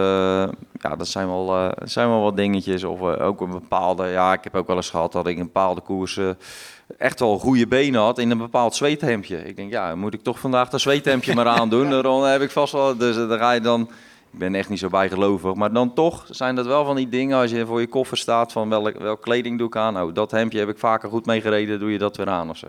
ja, 0.80 0.96
dat 0.98 1.08
zijn 1.08 1.28
wel, 1.28 1.56
eh, 1.56 1.70
zijn 1.84 2.10
wel 2.10 2.22
wat 2.22 2.36
dingetjes. 2.36 2.84
Of 2.84 3.00
eh, 3.00 3.26
ook 3.26 3.42
een 3.42 3.50
bepaalde, 3.50 4.08
ja, 4.08 4.34
ik 4.34 4.44
heb 4.44 4.56
ook 4.56 4.68
wel 4.68 4.76
eens 4.76 4.90
gehad 4.90 5.12
dat 5.12 5.28
ik 5.28 5.38
een 5.38 5.44
bepaalde 5.44 5.82
koers 5.82 6.20
echt 6.98 7.20
wel 7.20 7.40
goede 7.40 7.68
benen 7.68 8.02
had 8.02 8.18
in 8.18 8.32
een 8.32 8.38
bepaald 8.38 8.76
zweethemdje. 8.76 9.38
Ik 9.38 9.56
denk, 9.56 9.72
ja, 9.72 9.96
moet 9.96 10.14
ik 10.14 10.24
toch 10.24 10.40
vandaag 10.40 10.70
dat 10.70 10.82
zweethemdje 10.82 11.36
maar 11.36 11.48
aandoen? 11.60 11.90
Dan 11.90 12.26
heb 12.26 12.42
ik 12.42 12.52
vast 12.52 12.74
wel, 12.74 12.98
dus 12.98 13.16
dan 13.16 13.38
ga 13.38 13.52
je 13.52 13.62
dan... 13.62 13.90
Ik 14.32 14.40
ben 14.40 14.56
echt 14.56 14.70
niet 14.70 14.80
zo 14.80 14.90
bijgelovig, 14.90 15.54
maar 15.54 15.74
dan 15.74 15.94
toch 15.94 16.26
zijn 16.30 16.56
dat 16.56 16.66
wel 16.66 16.86
van 16.86 16.96
die 16.96 17.10
dingen 17.10 17.38
als 17.38 17.52
je 17.52 17.66
voor 17.66 17.80
je 17.80 17.88
koffer 17.88 18.18
staat 18.18 18.52
van 18.52 18.70
welk, 18.70 18.98
welk 18.98 19.22
kleding 19.22 19.58
doe 19.58 19.68
ik 19.68 19.76
aan. 19.76 19.94
Nou, 19.94 20.12
dat 20.12 20.32
hemdje 20.32 20.60
heb 20.60 20.70
ik 20.70 20.78
vaker 20.78 21.10
goed 21.10 21.26
meegereden, 21.26 21.80
doe 21.80 21.92
je 21.92 21.98
dat 21.98 22.18
weer 22.18 22.30
aan 22.30 22.50
of 22.50 22.58
zo. 22.58 22.68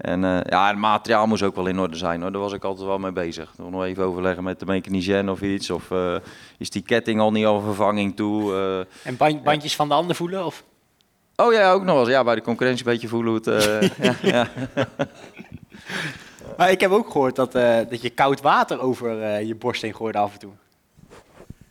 En 0.00 0.24
eh, 0.24 0.38
ja, 0.44 0.68
het 0.68 0.76
materiaal 0.78 1.26
moest 1.26 1.42
ook 1.42 1.54
wel 1.54 1.66
in 1.66 1.78
orde 1.78 1.96
zijn 1.96 2.20
hoor. 2.22 2.32
Daar 2.32 2.40
was 2.40 2.52
ik 2.52 2.64
altijd 2.64 2.86
wel 2.86 2.98
mee 2.98 3.12
bezig. 3.12 3.52
Nog 3.56 3.84
even 3.84 4.04
overleggen 4.04 4.44
met 4.44 4.58
de 4.58 4.66
mechanicien 4.66 5.30
of 5.30 5.40
iets. 5.42 5.70
Of 5.70 5.90
eh, 5.90 6.14
is 6.58 6.70
die 6.70 6.82
ketting 6.82 7.20
al 7.20 7.32
niet 7.32 7.46
al 7.46 7.60
vervanging 7.60 8.16
toe? 8.16 8.54
eh. 8.54 9.08
En 9.08 9.16
band- 9.16 9.42
bandjes 9.42 9.76
van 9.76 9.88
de 9.88 9.94
ander 9.94 10.16
voelen? 10.16 10.44
Of? 10.46 10.64
Oh 11.36 11.52
ja, 11.52 11.72
ook 11.72 11.82
nog 11.84 11.98
eens. 11.98 12.08
Ja, 12.08 12.24
bij 12.24 12.34
de 12.34 12.40
concurrentie 12.42 12.86
een 12.86 12.92
beetje 12.92 13.08
voelen 13.08 13.30
hoe 13.32 13.40
het... 13.54 13.64
eh, 13.66 13.88
ja, 14.06 14.14
ja. 14.22 14.48
Maar 16.56 16.70
ik 16.70 16.80
heb 16.80 16.90
ook 16.90 17.10
gehoord 17.10 17.36
dat, 17.36 17.54
eh, 17.54 17.78
dat 17.88 18.02
je 18.02 18.10
koud 18.10 18.40
water 18.40 18.80
over 18.80 19.22
eh, 19.22 19.46
je 19.46 19.54
borst 19.54 19.82
heen 19.82 19.94
gooide 19.94 20.18
af 20.18 20.32
en 20.32 20.38
toe. 20.38 20.52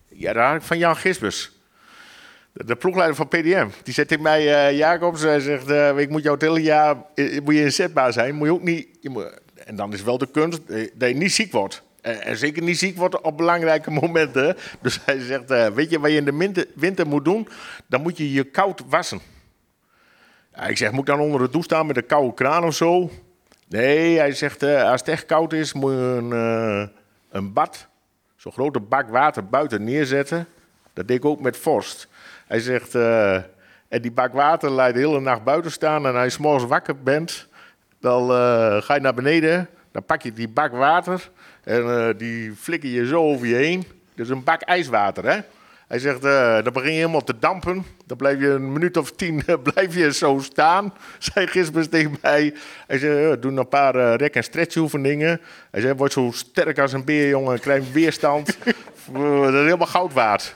Ja, 0.09 0.33
daar 0.33 0.61
van 0.63 0.77
Jan 0.77 0.95
Gisbers. 0.95 1.51
De, 2.59 2.65
de 2.65 2.75
ploegleider 2.75 3.15
van 3.15 3.27
PDM. 3.27 3.67
Die 3.83 3.93
zegt 3.93 4.07
tegen 4.07 4.23
mij, 4.23 4.67
eh 4.67 4.77
Jacobs, 4.77 5.21
hij 5.21 5.39
zegt, 5.39 5.69
eh, 5.69 5.97
ik 5.97 6.09
moet 6.09 6.23
jou 6.23 6.33
het 6.33 6.43
hele 6.43 6.61
jaar 6.61 6.95
eh, 7.15 7.41
moet 7.43 7.53
je 7.53 7.61
inzetbaar 7.61 8.13
zijn. 8.13 8.35
Moet 8.35 8.47
je 8.47 8.53
ook 8.53 8.63
niet, 8.63 8.87
je 9.01 9.39
en 9.65 9.75
dan 9.75 9.93
is 9.93 10.03
wel 10.03 10.17
de 10.17 10.31
kunst 10.31 10.59
eh, 10.67 10.89
dat 10.93 11.09
je 11.09 11.15
niet 11.15 11.31
ziek 11.31 11.51
wordt. 11.51 11.83
En, 12.01 12.37
zeker 12.37 12.63
niet 12.63 12.77
ziek 12.77 12.97
wordt 12.97 13.21
op 13.21 13.37
belangrijke 13.37 13.91
momenten. 14.01 14.57
Dus 14.81 14.99
hij 15.05 15.19
zegt, 15.19 15.51
eh, 15.51 15.67
weet 15.67 15.89
je 15.89 15.99
wat 15.99 16.11
je 16.11 16.17
in 16.17 16.25
de 16.25 16.65
winter, 16.75 17.07
moet 17.07 17.25
doen? 17.25 17.47
Dan 17.87 18.01
moet 18.01 18.17
je 18.17 18.31
je 18.31 18.43
koud 18.43 18.83
wassen. 18.89 19.19
Ja, 20.55 20.67
ik 20.67 20.77
zeg, 20.77 20.91
moet 20.91 20.99
ik 20.99 21.05
dan 21.05 21.19
onder 21.19 21.39
de 21.41 21.49
douche 21.49 21.83
met 21.83 21.97
een 21.97 22.05
koude 22.05 22.33
kraan 22.33 22.63
of 22.63 22.75
zo? 22.75 23.09
Nee, 23.67 24.17
hij 24.17 24.31
zegt, 24.31 24.63
eh, 24.63 24.89
als 24.91 24.99
het 24.99 25.09
echt 25.09 25.25
koud 25.25 25.53
is, 25.53 25.73
moet 25.73 25.91
je 25.91 25.97
een, 25.97 26.33
eh, 26.33 26.87
een 27.29 27.53
bad, 27.53 27.87
zo'n 28.35 28.51
grote 28.51 28.79
bak 28.79 29.09
water 29.09 29.45
buiten 29.45 29.83
neerzetten. 29.83 30.47
Dat 30.93 31.07
deed 31.07 31.17
ik 31.17 31.25
ook 31.25 31.39
met 31.39 31.57
vorst. 31.57 32.07
Hij 32.49 32.59
zegt, 32.59 32.95
eh, 32.95 33.35
en 33.87 34.01
die 34.01 34.11
bak 34.11 34.33
water 34.33 34.69
laat 34.69 34.93
de 34.93 34.99
hele 34.99 35.19
nacht 35.19 35.43
buiten 35.43 35.71
staan. 35.71 36.05
En 36.05 36.15
als 36.15 36.35
je 36.35 36.41
morgens 36.41 36.69
wakker 36.69 37.03
bent, 37.03 37.47
dan 37.99 38.21
eh, 38.31 38.81
ga 38.81 38.93
je 38.93 39.01
naar 39.01 39.13
beneden. 39.13 39.69
Dan 39.91 40.05
pak 40.05 40.21
je 40.21 40.33
die 40.33 40.47
bak 40.47 40.71
water 40.71 41.29
en 41.63 41.81
eh, 41.81 42.17
die 42.17 42.55
flikker 42.55 42.89
je 42.89 43.05
zo 43.05 43.21
over 43.21 43.47
je 43.47 43.55
heen. 43.55 43.83
Dus 44.15 44.29
een 44.29 44.43
bak 44.43 44.61
ijswater, 44.61 45.25
hè. 45.25 45.39
Hij 45.87 45.99
zegt, 45.99 46.21
dan 46.63 46.73
begin 46.73 46.91
je 46.91 46.97
helemaal 46.97 47.23
te 47.23 47.39
dampen. 47.39 47.85
Dan 48.05 48.17
blijf 48.17 48.39
je 48.39 48.47
een 48.47 48.73
minuut 48.73 48.97
of 48.97 49.11
tien 49.11 49.43
eh, 49.45 49.55
blijf 49.73 49.95
je 49.95 50.13
zo 50.13 50.39
staan. 50.41 50.93
Zei 51.17 51.47
gisteren 51.47 51.89
tegen 51.89 52.17
mij. 52.21 52.53
Hij 52.87 52.97
zei, 52.97 53.31
eh, 53.31 53.41
doe 53.41 53.51
een 53.51 53.67
paar 53.67 54.15
rek- 54.15 54.35
en 54.35 54.43
stretchoefeningen. 54.43 55.41
Hij 55.71 55.81
zei, 55.81 55.93
word 55.93 56.11
zo 56.11 56.31
sterk 56.33 56.79
als 56.79 56.93
een 56.93 57.03
beer, 57.03 57.29
jongen. 57.29 57.59
Krijg 57.59 57.91
weerstand. 57.91 58.47
Dat 59.13 59.53
is 59.53 59.59
helemaal 59.59 59.87
goud 59.87 60.13
waard. 60.13 60.55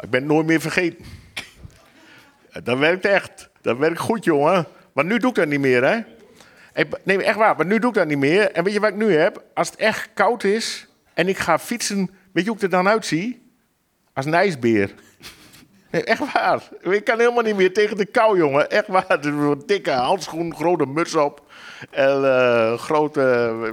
Ik 0.00 0.10
ben 0.10 0.26
nooit 0.26 0.46
meer 0.46 0.60
vergeten. 0.60 1.04
Dat 2.62 2.78
werkt 2.78 3.04
echt. 3.04 3.50
Dat 3.60 3.78
werkt 3.78 3.98
goed, 3.98 4.24
jongen. 4.24 4.66
Maar 4.92 5.04
nu 5.04 5.18
doe 5.18 5.30
ik 5.30 5.36
dat 5.36 5.48
niet 5.48 5.60
meer, 5.60 5.84
hè. 5.84 6.00
Nee, 7.02 7.22
echt 7.22 7.36
waar. 7.36 7.56
Maar 7.56 7.66
nu 7.66 7.78
doe 7.78 7.88
ik 7.88 7.96
dat 7.96 8.06
niet 8.06 8.18
meer. 8.18 8.52
En 8.52 8.64
weet 8.64 8.72
je 8.72 8.80
wat 8.80 8.90
ik 8.90 8.96
nu 8.96 9.14
heb? 9.14 9.42
Als 9.54 9.70
het 9.70 9.78
echt 9.78 10.08
koud 10.14 10.44
is 10.44 10.88
en 11.14 11.28
ik 11.28 11.38
ga 11.38 11.58
fietsen... 11.58 12.10
Weet 12.32 12.44
je 12.44 12.50
hoe 12.50 12.58
ik 12.58 12.62
er 12.64 12.70
dan 12.70 12.88
uitzie? 12.88 13.42
Als 14.12 14.26
een 14.26 14.34
ijsbeer. 14.34 14.94
Nee, 15.90 16.04
echt 16.04 16.32
waar. 16.32 16.68
Ik 16.80 17.04
kan 17.04 17.18
helemaal 17.18 17.42
niet 17.42 17.56
meer 17.56 17.72
tegen 17.72 17.96
de 17.96 18.04
kou, 18.04 18.38
jongen. 18.38 18.70
Echt 18.70 18.86
waar. 18.86 19.24
Een 19.24 19.62
dikke 19.66 19.90
handschoen, 19.90 20.54
grote 20.54 20.86
muts 20.86 21.14
op. 21.14 21.42
En 21.90 22.24
eh, 22.24 22.78
grote, 22.78 23.20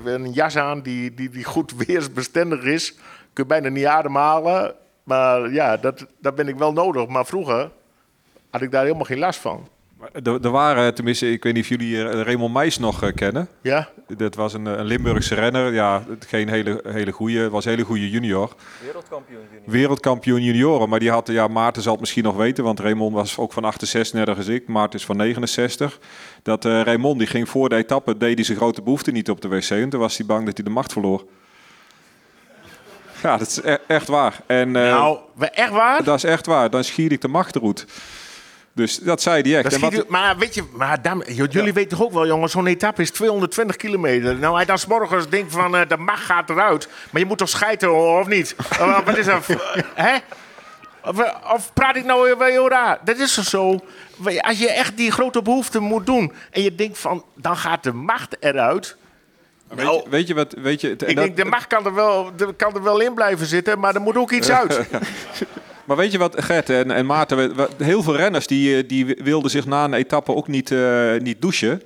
een 0.06 0.32
jas 0.32 0.58
aan 0.58 0.82
die, 0.82 1.14
die, 1.14 1.30
die 1.30 1.44
goed 1.44 1.74
weersbestendig 1.86 2.64
is. 2.64 2.94
Kun 3.34 3.44
je 3.44 3.46
bijna 3.46 3.70
niet 3.70 3.86
ademhalen. 3.86 4.76
Maar 5.06 5.52
ja, 5.52 5.78
dat, 5.78 6.06
dat 6.20 6.36
ben 6.36 6.48
ik 6.48 6.58
wel 6.58 6.74
nodig. 6.74 7.08
Maar 7.08 7.26
vroeger 7.26 7.72
had 8.50 8.62
ik 8.62 8.72
daar 8.72 8.84
helemaal 8.84 9.06
geen 9.06 9.20
last 9.20 9.40
van. 9.40 9.68
Er, 10.24 10.42
er 10.42 10.52
waren, 10.52 10.96
tenminste, 10.96 11.32
ik 11.32 11.44
weet 11.44 11.54
niet 11.54 11.64
of 11.64 11.70
jullie 11.70 12.04
eh, 12.04 12.22
Raymond 12.22 12.54
Meijs 12.54 12.78
nog 12.78 13.04
eh, 13.04 13.14
kennen. 13.14 13.48
Ja? 13.62 13.90
Dat 14.18 14.36
was 14.36 14.54
een, 14.54 14.68
eh, 14.68 14.74
een 14.78 14.86
Limburgse 14.86 15.36
renner. 15.36 15.74
Ja, 15.74 16.04
geen 16.20 16.50
hele, 16.50 16.82
hele 16.88 17.12
goede, 17.12 17.50
was 17.50 17.66
een 17.66 17.72
hele 17.72 17.84
goede 17.84 18.10
junior. 18.10 18.56
Wereldkampioen 18.82 19.42
junior. 19.52 19.72
Wereldkampioen 19.72 20.44
junioren. 20.44 20.90
Maar 20.90 21.00
die 21.00 21.12
had, 21.12 21.28
ja, 21.28 21.48
Maarten 21.48 21.82
zal 21.82 21.92
het 21.92 22.02
misschien 22.02 22.24
nog 22.24 22.36
weten, 22.36 22.64
want 22.64 22.80
Raymond 22.80 23.14
was 23.14 23.38
ook 23.38 23.54
van 23.54 23.64
68 23.64 24.20
net 24.20 24.38
als 24.38 24.48
ik. 24.48 24.68
Maarten 24.68 25.00
is 25.00 25.06
van 25.06 25.18
69. 25.18 26.00
Dat 26.44 26.66
eh 26.66 26.82
Raymond, 26.82 27.18
die 27.18 27.28
ging 27.28 27.50
voor 27.50 27.70
de 27.70 27.76
etappe, 27.76 28.18
deed 28.18 28.36
hij 28.36 28.44
zijn 28.44 28.58
grote 28.58 28.82
behoefte 28.82 29.12
niet 29.12 29.30
op 29.30 29.42
de 29.42 29.48
wc. 29.48 29.70
En 29.70 29.90
toen 29.90 30.00
was 30.00 30.18
hij 30.18 30.26
bang 30.26 30.46
dat 30.46 30.56
hij 30.56 30.66
de 30.66 30.72
macht 30.72 30.92
verloor. 30.92 31.26
Ja, 33.26 33.38
dat 33.38 33.48
is 33.48 33.60
e- 33.64 33.78
echt 33.88 34.08
waar. 34.08 34.40
En 34.46 34.76
eh, 34.76 34.82
nou, 34.92 35.18
we- 35.36 35.50
echt 35.50 35.72
waar? 35.72 36.04
dat 36.04 36.16
is 36.16 36.24
echt 36.24 36.46
waar. 36.46 36.70
Dan 36.70 36.84
schier 36.84 37.12
ik 37.12 37.22
de 37.22 37.28
macht 37.28 37.56
eruit. 37.56 37.86
Dus 38.74 38.98
dat 38.98 39.22
zei 39.22 39.42
hij 39.42 39.64
echt. 39.64 39.80
Wat- 39.80 39.94
u- 39.94 40.04
maar 40.08 40.38
weet 40.38 40.54
je, 40.56 40.64
maar 40.74 41.00
jullie 41.50 41.74
weten 41.74 41.90
toch 41.98 42.08
ook 42.08 42.14
wel, 42.14 42.28
jongens, 42.28 42.52
zo'n 42.52 42.68
etappe 42.68 43.02
is 43.02 43.12
220 43.12 43.76
kilometer. 43.76 44.36
Nou, 44.36 44.56
hij 44.56 44.66
dan 44.66 44.78
's 44.78 44.86
morgens 44.86 45.30
denkt 45.30 45.52
van, 45.52 45.76
eh, 45.76 45.88
de 45.88 45.98
macht 45.98 46.24
gaat 46.24 46.50
eruit. 46.50 46.88
Maar 47.12 47.22
je 47.22 47.28
moet 47.28 47.38
toch 47.38 47.50
schijten, 47.50 47.94
of 48.20 48.28
niet? 48.28 48.56
Wat 49.06 49.18
is 49.18 49.26
dat? 49.26 49.46
Hè? 49.94 50.16
Of, 51.04 51.20
of 51.54 51.74
praat 51.74 51.96
ik 51.96 52.06
nou 52.06 52.36
weer 52.38 52.48
heel 52.50 52.70
raar? 52.70 52.98
Dat 53.04 53.18
is 53.18 53.34
zo? 53.34 53.80
Als 54.38 54.60
je 54.60 54.72
echt 54.72 54.98
die 54.98 55.12
grote 55.12 55.42
behoefte 55.42 55.80
moet 55.80 56.06
doen 56.06 56.34
en 56.52 56.62
je 56.62 56.76
denkt 56.76 56.98
van, 56.98 57.24
dan 57.36 57.58
gaat 57.58 57.84
de 57.84 57.94
macht 57.94 58.36
eruit. 58.40 58.98
Weet, 59.68 59.86
je, 59.86 60.04
weet 60.10 60.28
je 60.28 60.34
wat? 60.34 60.54
Weet 60.62 60.82
je, 60.82 60.90
Ik 60.92 61.16
denk, 61.16 61.38
de 61.38 61.46
macht 61.46 61.68
kan 61.68 61.86
er, 61.86 61.94
wel, 61.94 62.32
de- 62.36 62.54
kan 62.58 62.74
er 62.76 62.84
wel 62.84 63.00
in 63.00 63.14
blijven 63.14 63.46
zitten, 63.46 63.80
maar 63.80 63.96
er 63.96 64.02
moet 64.02 64.18
ook 64.18 64.32
iets 64.32 64.52
uit. 64.62 64.80
Maar 65.86 65.98
weet 65.98 66.12
je 66.12 66.18
wat, 66.18 66.44
Gert 66.44 66.70
en, 66.70 66.92
en 66.92 67.06
Maarten, 67.06 67.52
heel 67.78 68.04
veel 68.04 68.16
renners 68.16 68.48
die, 68.48 68.78
eh, 68.78 68.88
die 68.88 69.06
wilden 69.24 69.52
zich 69.52 69.66
na 69.66 69.84
een 69.84 69.94
etappe 69.94 70.36
ook 70.36 70.48
niet, 70.48 70.72
eh, 70.72 71.12
niet 71.20 71.42
douchen. 71.42 71.82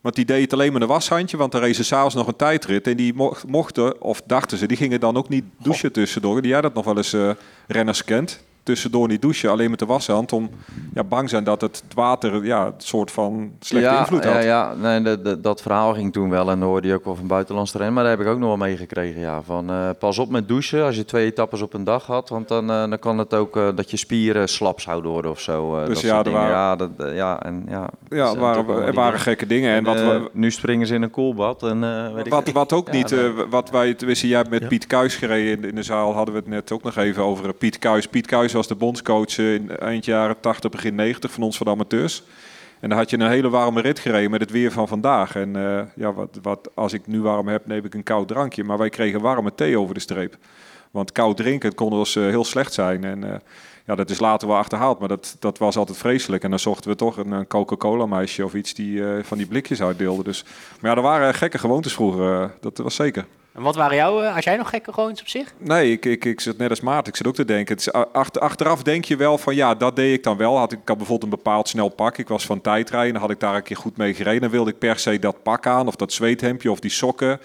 Want 0.00 0.14
die 0.14 0.24
deden 0.24 0.42
het 0.42 0.52
alleen 0.52 0.72
met 0.72 0.82
een 0.82 0.88
washandje, 0.88 1.36
want 1.36 1.52
dan 1.52 1.60
racen 1.60 1.84
s'avonds 1.84 2.14
nog 2.14 2.26
een 2.26 2.36
tijdrit. 2.36 2.86
En 2.86 2.96
die 2.96 3.14
mocht- 3.14 3.46
mochten, 3.46 4.00
of 4.00 4.22
dachten 4.26 4.58
ze, 4.58 4.66
die 4.66 4.76
gingen 4.76 5.00
dan 5.00 5.16
ook 5.16 5.28
niet 5.28 5.44
douchen 5.62 5.92
tussendoor. 5.92 6.42
Die 6.42 6.50
jij 6.50 6.60
dat 6.60 6.74
nog 6.74 6.84
wel 6.84 6.96
eens 6.96 7.12
eh, 7.12 7.30
renners 7.66 8.04
kent. 8.04 8.42
Tussendoor 8.62 9.08
niet 9.08 9.22
douchen, 9.22 9.50
alleen 9.50 9.70
met 9.70 9.78
de 9.78 9.86
washand. 9.86 10.32
Om 10.32 10.50
ja, 10.94 11.04
bang 11.04 11.28
zijn 11.28 11.44
dat 11.44 11.60
het 11.60 11.82
water 11.94 12.44
ja, 12.44 12.66
een 12.66 12.72
soort 12.76 13.10
van 13.10 13.52
slechte 13.60 13.88
ja, 13.88 13.98
invloed 13.98 14.24
had. 14.24 14.32
Ja, 14.32 14.74
ja. 14.80 14.98
Nee, 14.98 15.40
dat- 15.40 15.62
verhaal 15.62 15.94
ging 15.94 16.12
toen 16.12 16.30
wel 16.30 16.50
en 16.50 16.62
hoorde 16.62 16.88
je 16.88 16.94
ook 16.94 17.04
wel 17.04 17.14
van 17.14 17.26
buitenlandse 17.26 17.76
rennen. 17.76 17.94
Maar 17.94 18.04
daar 18.04 18.12
heb 18.16 18.22
ik 18.26 18.32
ook 18.32 18.38
nog 18.38 18.48
wel 18.48 18.56
meegekregen. 18.56 19.20
Ja. 19.20 19.42
Van, 19.42 19.70
eh, 19.70 19.88
pas 19.98 20.18
op 20.18 20.30
met 20.30 20.48
douchen 20.48 20.84
als 20.84 20.96
je 20.96 21.04
twee 21.04 21.26
etappes 21.26 21.62
op 21.62 21.74
een 21.74 21.84
dag 21.84 22.06
had. 22.06 22.28
Want 22.28 22.48
dan, 22.48 22.70
eh, 22.70 22.88
dan 22.88 22.98
kan 22.98 23.18
het 23.18 23.34
ook 23.34 23.56
eh, 23.56 23.68
dat 23.74 23.90
je 23.90 23.96
spieren 23.96 24.48
slap 24.48 24.80
zouden 24.80 25.10
worden 25.10 25.30
of 25.30 25.40
zo. 25.40 25.76
eh, 25.78 25.86
Dus 25.86 25.94
dat 26.00 26.10
ja, 26.10 26.18
er 26.18 26.24
dingen. 26.24 26.38
waren- 26.40 26.54
ja, 26.56 26.76
dat, 26.76 26.90
ja, 27.14 27.42
en, 27.42 27.64
ja, 27.68 27.88
Ja, 28.08 28.36
waren, 28.36 28.66
er 28.68 28.74
waren 28.74 28.94
dingen. 28.94 29.18
gekke 29.18 29.46
dingen. 29.46 29.70
En, 29.70 29.76
En, 29.76 29.84
wat, 29.84 29.94
we- 30.00 30.30
nu 30.32 30.50
springen 30.50 30.86
ze 30.86 30.94
in 30.94 31.02
een 31.02 31.10
koelbad. 31.10 31.62
En, 31.62 31.84
eh, 31.84 32.14
weet 32.14 32.26
ik 32.26 32.32
Wat, 32.32 32.50
wat 32.52 32.72
ook 32.72 32.86
Ja, 32.86 32.92
niet, 32.92 33.14
wat 33.50 33.70
wij, 33.70 33.94
tenminste 33.94 34.28
jij 34.28 34.36
hebt 34.38 34.50
met 34.50 34.68
Piet 34.68 34.86
Kuijs 34.86 35.14
gereden 35.16 35.58
in, 35.62 35.68
in 35.68 35.74
de 35.74 35.82
zaal, 35.82 36.12
hadden 36.14 36.34
we 36.34 36.40
het 36.40 36.48
net 36.48 36.72
ook 36.72 36.82
nog 36.82 36.96
even 36.96 37.22
over 37.22 37.52
Piet 37.54 37.78
Kuijs. 37.78 38.06
Piet 38.06 38.26
Kuijs 38.26 38.51
was 38.52 38.66
de 38.66 38.74
bondscoach 38.74 39.38
in 39.38 39.76
eind 39.76 40.04
jaren 40.04 40.40
80, 40.40 40.70
begin 40.70 40.94
90 40.94 41.30
van 41.30 41.42
ons 41.42 41.56
van 41.56 41.66
amateurs. 41.66 42.22
En 42.80 42.88
dan 42.88 42.98
had 42.98 43.10
je 43.10 43.18
een 43.18 43.28
hele 43.28 43.50
warme 43.50 43.80
rit 43.80 43.98
gereden 43.98 44.30
met 44.30 44.40
het 44.40 44.50
weer 44.50 44.72
van 44.72 44.88
vandaag. 44.88 45.36
En 45.36 45.56
eh, 45.56 45.82
ja, 45.94 46.12
wat, 46.12 46.38
wat, 46.42 46.70
als 46.74 46.92
ik 46.92 47.06
nu 47.06 47.20
warm 47.20 47.48
heb, 47.48 47.66
neem 47.66 47.84
ik 47.84 47.94
een 47.94 48.02
koud 48.02 48.28
drankje. 48.28 48.64
Maar 48.64 48.78
wij 48.78 48.88
kregen 48.88 49.20
warme 49.20 49.54
thee 49.54 49.78
over 49.78 49.94
de 49.94 50.00
streep. 50.00 50.36
Want 50.92 51.12
koud 51.12 51.36
drinken 51.36 51.74
kon 51.74 51.90
dus 51.90 52.16
eh, 52.16 52.22
heel 52.22 52.44
slecht 52.44 52.72
zijn. 52.72 53.04
En 53.04 53.24
eh, 53.32 53.38
ja, 53.86 53.94
dat 53.94 54.10
is 54.10 54.20
later 54.20 54.48
wel 54.48 54.56
achterhaald, 54.56 54.98
maar 54.98 55.08
dat, 55.08 55.36
dat 55.38 55.58
was 55.58 55.76
altijd 55.76 55.98
vreselijk. 55.98 56.44
En 56.44 56.50
dan 56.50 56.58
zochten 56.58 56.90
we 56.90 56.96
toch 56.96 57.16
een, 57.16 57.46
Coca-Cola 57.46 58.06
meisje 58.06 58.44
of 58.44 58.54
iets 58.54 58.74
die 58.74 59.06
eh, 59.06 59.24
van 59.24 59.38
die 59.38 59.46
blikjes 59.46 59.82
uitdeelde. 59.82 60.22
Dus, 60.22 60.44
maar 60.80 60.90
ja, 60.90 60.96
er 60.96 61.02
waren 61.02 61.34
gekke 61.34 61.58
gewoontes 61.58 61.94
vroeger, 61.94 62.50
dat 62.60 62.78
was 62.78 62.94
zeker. 62.94 63.26
En 63.52 63.62
wat 63.62 63.74
waren 63.74 63.96
jouw, 63.96 64.22
eh, 64.22 64.36
als 64.36 64.44
jij 64.44 64.56
nog 64.56 64.68
gekke 64.68 64.92
gewoontes 64.92 65.20
op 65.20 65.28
zich? 65.28 65.54
Nee, 65.58 65.92
ik, 65.92 66.04
ik, 66.04 66.24
ik 66.24 66.40
zit 66.40 66.58
net 66.58 66.70
als 66.70 66.80
Maarten. 66.80 67.12
Ik 67.12 67.16
zit 67.16 67.26
ook 67.26 67.34
te 67.34 67.44
denken. 67.44 67.76
Achter, 68.12 68.42
achteraf 68.42 68.82
denk 68.82 69.04
je 69.04 69.16
wel 69.16 69.38
van 69.38 69.54
ja, 69.54 69.74
dat 69.74 69.96
deed 69.96 70.14
ik 70.14 70.22
dan 70.22 70.36
wel. 70.36 70.58
Had 70.58 70.72
ik, 70.72 70.78
had 70.84 70.96
bijvoorbeeld 70.96 71.32
een 71.32 71.38
bepaald 71.38 71.68
snel 71.68 71.88
pak. 71.88 72.18
Ik 72.18 72.28
was 72.28 72.46
van 72.46 72.60
tijdrijden. 72.60 73.20
Had 73.20 73.30
ik 73.30 73.40
daar 73.40 73.54
een 73.54 73.62
keer 73.62 73.76
goed 73.76 73.96
mee 73.96 74.14
gereden. 74.14 74.40
Dan 74.40 74.50
wilde 74.50 74.70
ik 74.70 74.78
per 74.78 74.98
se 74.98 75.18
dat 75.18 75.42
pak 75.42 75.66
aan. 75.66 75.86
Of 75.86 75.96
dat 75.96 76.12
zweethemdje 76.12 76.70
of 76.70 76.80
die 76.80 76.90
sokken. 76.90 77.40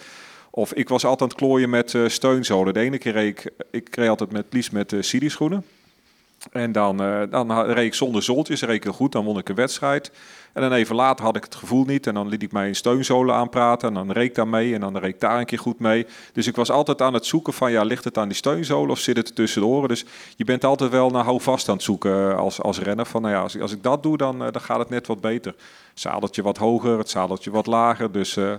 Of 0.50 0.74
ik 0.74 0.90
was 0.90 1.04
altijd 1.04 1.22
aan 1.22 1.28
het 1.28 1.38
klooien 1.38 1.70
met 1.70 1.94
eh, 1.94 2.08
steunzolen. 2.08 2.74
De 2.74 2.80
ene 2.80 2.98
keer 2.98 3.12
reed 3.12 3.40
ik, 3.40 3.52
ik 3.72 3.96
reed 3.96 4.10
altijd 4.10 4.32
met 4.32 4.46
liefst 4.50 4.72
met 4.72 4.92
uh, 4.92 5.30
schoenen. 5.30 5.66
En 6.52 6.72
dan, 6.72 7.02
eh, 7.02 7.22
dan 7.30 7.62
reed 7.62 7.86
ik 7.86 7.94
zonder 7.94 8.24
zoltjes, 8.24 8.62
reed 8.62 8.86
ik 8.86 8.94
goed, 8.94 9.12
dan 9.12 9.26
won 9.26 9.38
ik 9.38 9.50
een 9.50 9.56
wedstrijd. 9.56 10.12
En 10.58 10.64
dan 10.64 10.74
even 10.74 10.96
later 10.96 11.26
had 11.26 11.36
ik 11.36 11.44
het 11.44 11.56
gevoel 11.56 11.84
niet 11.86 12.08
en 12.08 12.14
dan 12.14 12.28
liet 12.28 12.42
ik 12.44 12.52
mij 12.52 12.68
een 12.68 12.76
steunzolen 12.76 13.36
aanpraten 13.36 13.88
en 13.88 13.94
dan 13.94 14.12
reed 14.12 14.24
ik 14.30 14.36
daarmee 14.36 14.74
en 14.74 14.80
dan 14.80 14.98
reed 14.98 15.14
ik 15.14 15.20
daar 15.20 15.40
een 15.40 15.46
keer 15.46 15.60
goed 15.60 15.80
mee. 15.80 16.06
Dus 16.34 16.48
ik 16.48 16.56
was 16.56 16.72
altijd 16.72 17.02
aan 17.02 17.14
het 17.14 17.26
zoeken 17.26 17.54
van, 17.54 17.72
ja, 17.72 17.84
ligt 17.84 18.04
het 18.04 18.18
aan 18.18 18.28
die 18.28 18.38
steunzolen 18.38 18.90
of 18.92 19.00
zit 19.00 19.18
het 19.18 19.28
er 19.30 19.34
tussendoor? 19.36 19.88
Dus 19.88 20.06
je 20.36 20.44
bent 20.44 20.66
altijd 20.66 20.92
wel 20.92 21.10
naar 21.10 21.24
houvast 21.24 21.70
aan 21.70 21.76
het 21.76 21.84
zoeken 21.84 22.32
eh, 22.32 22.38
als, 22.38 22.62
als 22.62 22.80
renner. 22.80 23.06
Van, 23.06 23.22
nou 23.22 23.34
ja, 23.34 23.42
als, 23.42 23.56
ik- 23.56 23.62
als 23.62 23.72
ik 23.72 23.84
dat 23.84 24.04
doe, 24.04 24.18
dan, 24.18 24.44
eh, 24.46 24.52
dan 24.52 24.62
gaat 24.62 24.80
het 24.80 24.90
net 24.90 25.08
wat 25.08 25.22
beter. 25.22 25.56
Zadeltje 25.94 26.42
wat 26.42 26.58
hoger, 26.58 26.98
het 26.98 27.10
zadeltje 27.10 27.52
wat 27.52 27.66
lager, 27.68 28.12
dus... 28.12 28.38
eh, 28.38 28.54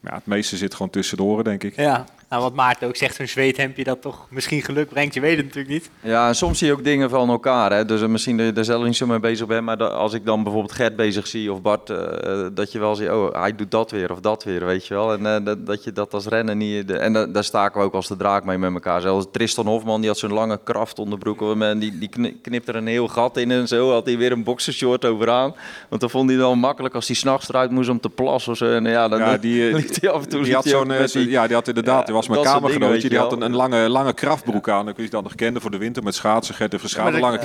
ja, 0.00 0.14
het 0.14 0.26
meeste 0.26 0.56
zit 0.56 0.72
gewoon 0.74 0.90
tussendoor, 0.90 1.44
denk 1.44 1.62
ik. 1.62 1.76
Ja. 1.76 2.04
Nou, 2.34 2.46
wat 2.46 2.54
Maarten 2.54 2.88
ook 2.88 2.96
zegt, 2.96 3.14
zo'n 3.14 3.26
zweethemdje 3.26 3.84
dat 3.84 4.02
toch 4.02 4.26
misschien 4.30 4.62
geluk 4.62 4.88
brengt. 4.88 5.14
Je 5.14 5.20
weet 5.20 5.36
het 5.36 5.44
natuurlijk 5.46 5.74
niet. 5.74 5.90
Ja, 6.00 6.28
en 6.28 6.34
soms 6.34 6.58
zie 6.58 6.66
je 6.66 6.72
ook 6.72 6.84
dingen 6.84 7.10
van 7.10 7.28
elkaar. 7.30 7.72
Hè? 7.72 7.84
Dus 7.84 8.02
eh, 8.02 8.08
misschien 8.08 8.36
dat 8.36 8.46
je 8.46 8.52
er 8.52 8.64
zelf 8.64 8.84
niet 8.84 8.96
zo 8.96 9.06
mee 9.06 9.20
bezig 9.20 9.46
bent. 9.46 9.64
Maar 9.64 9.84
als 9.84 10.12
ik 10.12 10.24
dan 10.24 10.42
bijvoorbeeld 10.42 10.72
Gert 10.74 10.96
bezig 10.96 11.26
zie 11.26 11.52
of 11.52 11.62
Bart, 11.62 11.90
eh, 11.90 12.46
dat 12.52 12.72
je 12.72 12.78
wel 12.78 12.94
ziet, 12.94 13.10
oh, 13.10 13.40
hij 13.40 13.54
doet 13.54 13.70
dat 13.70 13.90
weer 13.90 14.10
of 14.12 14.20
dat 14.20 14.44
weer, 14.44 14.64
weet 14.64 14.86
je 14.86 14.94
wel. 14.94 15.12
En 15.12 15.26
eh, 15.26 15.44
dat, 15.44 15.66
dat 15.66 15.84
je 15.84 15.92
dat 15.92 16.14
als 16.14 16.26
rennen 16.26 16.58
niet... 16.58 16.88
De, 16.88 16.96
en 16.98 17.12
da- 17.12 17.26
daar 17.26 17.44
staken 17.44 17.80
we 17.80 17.86
ook 17.86 17.94
als 17.94 18.08
de 18.08 18.16
draak 18.16 18.44
mee 18.44 18.58
met 18.58 18.72
elkaar. 18.72 19.00
Zelfs 19.00 19.26
Tristan 19.32 19.66
Hofman, 19.66 20.00
die 20.00 20.08
had 20.10 20.18
zo'n 20.18 20.32
lange 20.32 20.60
kracht 20.64 20.98
onderbroek. 20.98 21.60
En 21.62 21.78
die, 21.78 21.98
die 21.98 22.08
kni- 22.08 22.36
knipte 22.42 22.70
er 22.72 22.78
een 22.78 22.86
heel 22.86 23.08
gat 23.08 23.36
in 23.36 23.50
en 23.50 23.68
zo. 23.68 23.90
Had 23.90 24.06
hij 24.06 24.18
weer 24.18 24.32
een 24.32 24.44
boxershort 24.44 25.04
overaan. 25.04 25.54
Want 25.88 26.00
dan 26.00 26.10
vond 26.10 26.24
hij 26.28 26.34
het 26.38 26.44
wel 26.46 26.54
makkelijk 26.56 26.94
als 26.94 27.06
hij 27.06 27.16
s'nachts 27.16 27.48
eruit 27.48 27.70
moest 27.70 27.88
om 27.88 28.00
te 28.00 28.08
plassen 28.10 28.52
of 28.52 28.58
zo. 28.58 28.66
En 28.66 28.84
ja, 28.84 29.08
dan, 29.08 29.18
Ja, 29.18 29.36
die, 29.46 29.72
liep 29.74 30.00
hij 30.00 30.10
af 30.10 30.22
en 30.22 30.28
toe 30.28 30.42
die 30.42 30.54
had 30.54 30.64
zo'n, 30.64 30.92
ja, 31.28 31.46
die 31.46 31.54
had 31.56 31.68
inderdaad, 31.68 31.98
Ja, 31.98 32.04
die 32.04 32.14
was 32.14 32.23
mijn 32.28 32.42
dat 32.42 32.50
soort 32.50 32.62
dingen, 32.64 32.78
kamergenootje, 32.80 33.08
die 33.08 33.18
je 33.18 33.24
had 33.24 33.32
een, 33.32 33.42
een 33.42 33.54
lange, 33.56 33.88
lange 33.88 34.12
krachtbroek 34.12 34.68
aan. 34.68 34.88
Ik 34.88 34.96
wist 34.96 35.10
dat 35.10 35.22
nog 35.22 35.34
kende 35.34 35.60
voor 35.60 35.70
de 35.70 35.78
winter 35.78 36.02
met 36.02 36.14
schaatsen, 36.14 36.54
Gert 36.54 36.72
maar 37.04 37.06
een 37.06 37.20
dat- 37.20 37.30
lange. 37.30 37.38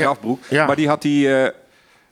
Ja. 0.50 0.66
Maar 0.66 0.76
die 0.76 0.88
had 0.88 1.04
hij, 1.04 1.44
eh, 1.46 1.52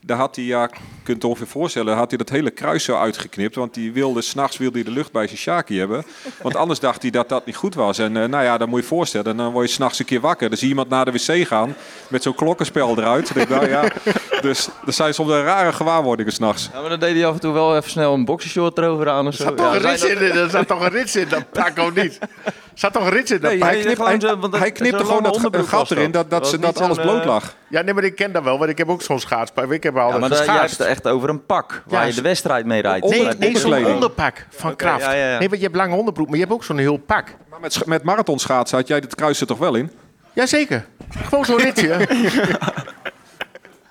daar 0.00 0.16
had 0.16 0.36
hij, 0.36 0.44
ja, 0.44 0.62
je 0.62 0.68
kunt 1.02 1.16
het 1.22 1.24
ongeveer 1.24 1.46
voorstellen, 1.46 1.96
had 1.96 2.08
hij 2.08 2.18
dat 2.18 2.28
hele 2.28 2.50
kruis 2.50 2.84
zo 2.84 2.96
uitgeknipt. 2.96 3.54
Want 3.54 3.74
die 3.74 3.92
wilde, 3.92 4.22
s'nachts 4.22 4.56
wilde 4.56 4.74
hij 4.74 4.84
de 4.84 4.90
lucht 4.90 5.12
bij 5.12 5.26
zijn 5.26 5.38
Shaki 5.38 5.78
hebben. 5.78 6.04
Want 6.42 6.56
anders 6.62 6.80
dacht 6.80 7.02
hij 7.02 7.10
dat 7.10 7.28
dat 7.28 7.46
niet 7.46 7.56
goed 7.56 7.74
was. 7.74 7.98
En 7.98 8.16
eh, 8.16 8.28
nou 8.28 8.44
ja, 8.44 8.58
dan 8.58 8.68
moet 8.68 8.78
je 8.78 8.82
je 8.82 8.88
voorstellen, 8.88 9.36
dan 9.36 9.52
word 9.52 9.68
je 9.68 9.74
s'nachts 9.74 9.98
een 9.98 10.04
keer 10.04 10.20
wakker. 10.20 10.48
Dan 10.48 10.58
zie 10.58 10.66
je 10.68 10.72
iemand 10.74 10.88
naar 10.90 11.04
de 11.04 11.10
wc 11.12 11.46
gaan 11.46 11.74
met 12.08 12.22
zo'n 12.22 12.34
klokkenspel 12.34 12.98
eruit. 12.98 13.34
Dan 13.34 13.46
denk 13.46 13.48
ik, 13.48 13.56
nou 13.56 13.68
ja, 13.68 14.12
dus 14.48 14.68
er 14.86 14.92
zijn 14.92 15.14
soms 15.14 15.30
rare 15.30 15.72
gewaarwordingen 15.72 16.32
s'nachts. 16.32 16.68
Ja, 16.72 16.80
maar 16.80 16.90
dan 16.90 17.00
deed 17.00 17.14
hij 17.14 17.26
af 17.26 17.34
en 17.34 17.40
toe 17.40 17.52
wel 17.52 17.76
even 17.76 17.90
snel 17.90 18.14
een 18.14 18.24
boxershort 18.24 18.78
erover 18.78 19.08
aan 19.08 19.26
of 19.26 19.32
Er 19.32 19.38
zo. 19.38 19.44
zat 19.44 19.56
toch 19.56 19.66
Ja, 19.66 19.74
een 19.90 19.98
zijn 19.98 20.18
rits 20.18 20.30
in, 20.32 20.38
er 20.38 20.50
zat 20.50 20.66
toch 20.68 20.80
een 20.80 20.90
rits 20.90 21.16
in 21.16 21.28
dat 21.28 21.50
pak 21.52 21.78
of 21.78 21.94
niet? 21.94 22.18
Er 22.44 22.84
zat 22.84 22.92
toch 22.92 23.04
een 23.04 23.10
rits 23.12 23.30
in 23.30 23.40
dat 23.40 23.50
Nee, 23.50 23.62
hij, 23.62 23.80
knip, 23.80 23.96
gewoon 23.96 24.10
hij, 24.10 24.20
zo, 24.20 24.26
want 24.38 24.52
dat- 24.52 24.60
hij 24.60 24.72
knipte 24.72 25.04
gewoon 25.04 25.22
dat 25.22 25.34
onderbroek 25.36 25.68
gat 25.68 25.90
erin 25.90 26.10
dat, 26.10 26.30
dat, 26.30 26.48
ze, 26.48 26.58
dat 26.58 26.80
alles 26.80 26.96
bloot 26.98 27.20
eh, 27.20 27.26
lag. 27.26 27.54
Ja, 27.70 27.82
nee, 27.82 27.94
maar 27.94 28.04
ik 28.04 28.14
ken 28.14 28.32
dat 28.32 28.42
wel, 28.42 28.58
want 28.58 28.70
ik 28.70 28.78
heb 28.78 28.88
ook 28.88 29.02
zo'n 29.02 29.20
schaatspak. 29.20 29.72
Ik 29.72 29.82
heb 29.82 29.94
Ja, 29.94 30.00
altijd 30.00 30.20
maar 30.20 30.28
dan, 30.28 30.44
jij 30.44 30.54
hebt 30.56 30.70
het 30.70 30.80
echt 30.80 31.06
over 31.06 31.28
een 31.28 31.46
pak 31.46 31.82
waar 31.86 32.00
Ja, 32.00 32.06
je 32.06 32.14
de 32.14 32.20
wedstrijd 32.22 32.66
mee 32.66 32.80
rijdt. 32.82 33.06
Nee, 33.08 33.24
Met 33.24 33.38
nee 33.38 33.58
zo'n 33.58 33.84
onderpak 33.86 34.46
van 34.50 34.76
kracht. 34.76 35.00
ja, 35.00 35.12
ja, 35.12 35.30
ja. 35.32 35.38
Nee, 35.38 35.48
want 35.48 35.60
je 35.60 35.66
hebt 35.66 35.76
lange 35.78 35.94
onderbroek, 35.96 36.26
maar 36.26 36.36
je 36.36 36.42
hebt 36.42 36.54
ook 36.54 36.64
zo'n 36.64 36.78
heel 36.78 36.96
pak. 36.96 37.34
Maar 37.50 37.60
met, 37.60 37.86
met 37.86 38.02
marathonschaatsen 38.02 38.78
had 38.78 38.88
jij 38.88 39.00
dit 39.00 39.14
kruis 39.14 39.40
er 39.40 39.46
toch 39.46 39.58
wel 39.58 39.74
in? 39.74 39.90
Jazeker. 40.32 40.86
Gewoon 41.10 41.44
zo'n 41.44 41.58
ritje. 41.58 41.88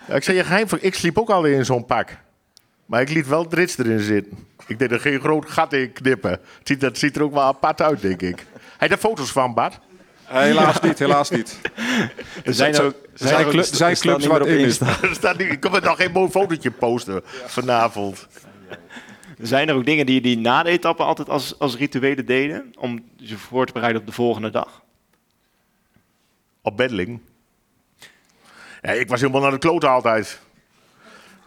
ja, 0.07 0.15
ik 0.15 0.23
zei 0.23 0.38
je 0.38 0.43
geheim, 0.43 0.67
ik 0.80 0.95
sliep 0.95 1.17
ook 1.17 1.30
al 1.30 1.45
in 1.45 1.65
zo'n 1.65 1.86
pak. 1.86 2.09
Maar 2.86 3.01
ik 3.01 3.09
liet 3.09 3.28
wel 3.28 3.43
het 3.43 3.53
rits 3.53 3.78
erin 3.78 3.99
zitten. 3.99 4.38
Ik 4.67 4.80
deed 4.80 4.91
er 4.91 4.99
geen 4.99 5.19
groot 5.19 5.49
gat 5.49 5.73
in 5.73 5.93
knippen. 5.93 6.32
Het 6.32 6.41
ziet, 6.63 6.82
dat 6.82 6.97
ziet 6.97 7.15
er 7.15 7.23
ook 7.23 7.34
wel 7.34 7.43
apart 7.43 7.82
uit, 7.82 8.01
denk 8.01 8.21
ik. 8.21 8.45
Hij 8.78 8.88
daar 8.88 8.97
foto's 8.97 9.32
van, 9.32 9.53
Bart? 9.53 9.80
Helaas 10.28 10.80
niet, 10.80 10.99
helaas 10.99 11.30
niet. 11.30 11.59
Er 12.43 12.53
zijn 12.53 12.73
er 12.73 12.93
zijn, 13.13 13.45
er 13.45 13.63
zijn 13.63 13.95
staat 13.95 13.99
clubs 13.99 14.17
niet 14.17 14.28
waar 14.28 14.39
het 14.39 14.49
op 14.49 14.55
in 14.55 14.65
is. 14.65 14.80
Staat 15.17 15.38
niet, 15.38 15.51
ik 15.51 15.59
kan 15.59 15.75
er 15.75 15.82
nog 15.82 15.97
geen 15.97 16.11
mooi 16.11 16.30
fotootje 16.30 16.71
posten 16.71 17.21
vanavond. 17.45 18.28
zijn 19.38 19.69
er 19.69 19.75
ook 19.75 19.86
dingen 19.86 20.05
die 20.05 20.15
je 20.15 20.21
die 20.21 20.38
na 20.38 20.63
de 20.63 20.69
etappe 20.69 21.03
altijd 21.03 21.30
als, 21.30 21.59
als 21.59 21.75
rituelen 21.75 22.25
deden? 22.25 22.73
Om 22.78 23.03
je 23.15 23.38
voor 23.38 23.65
te 23.65 23.73
bereiden 23.73 24.01
op 24.01 24.07
de 24.07 24.13
volgende 24.13 24.49
dag? 24.49 24.82
Op 26.61 26.78
beddeling. 26.78 27.19
Ja, 28.82 28.91
ik 28.91 29.09
was 29.09 29.19
helemaal 29.19 29.41
naar 29.41 29.51
de 29.51 29.57
kloten 29.57 29.89
altijd. 29.89 30.39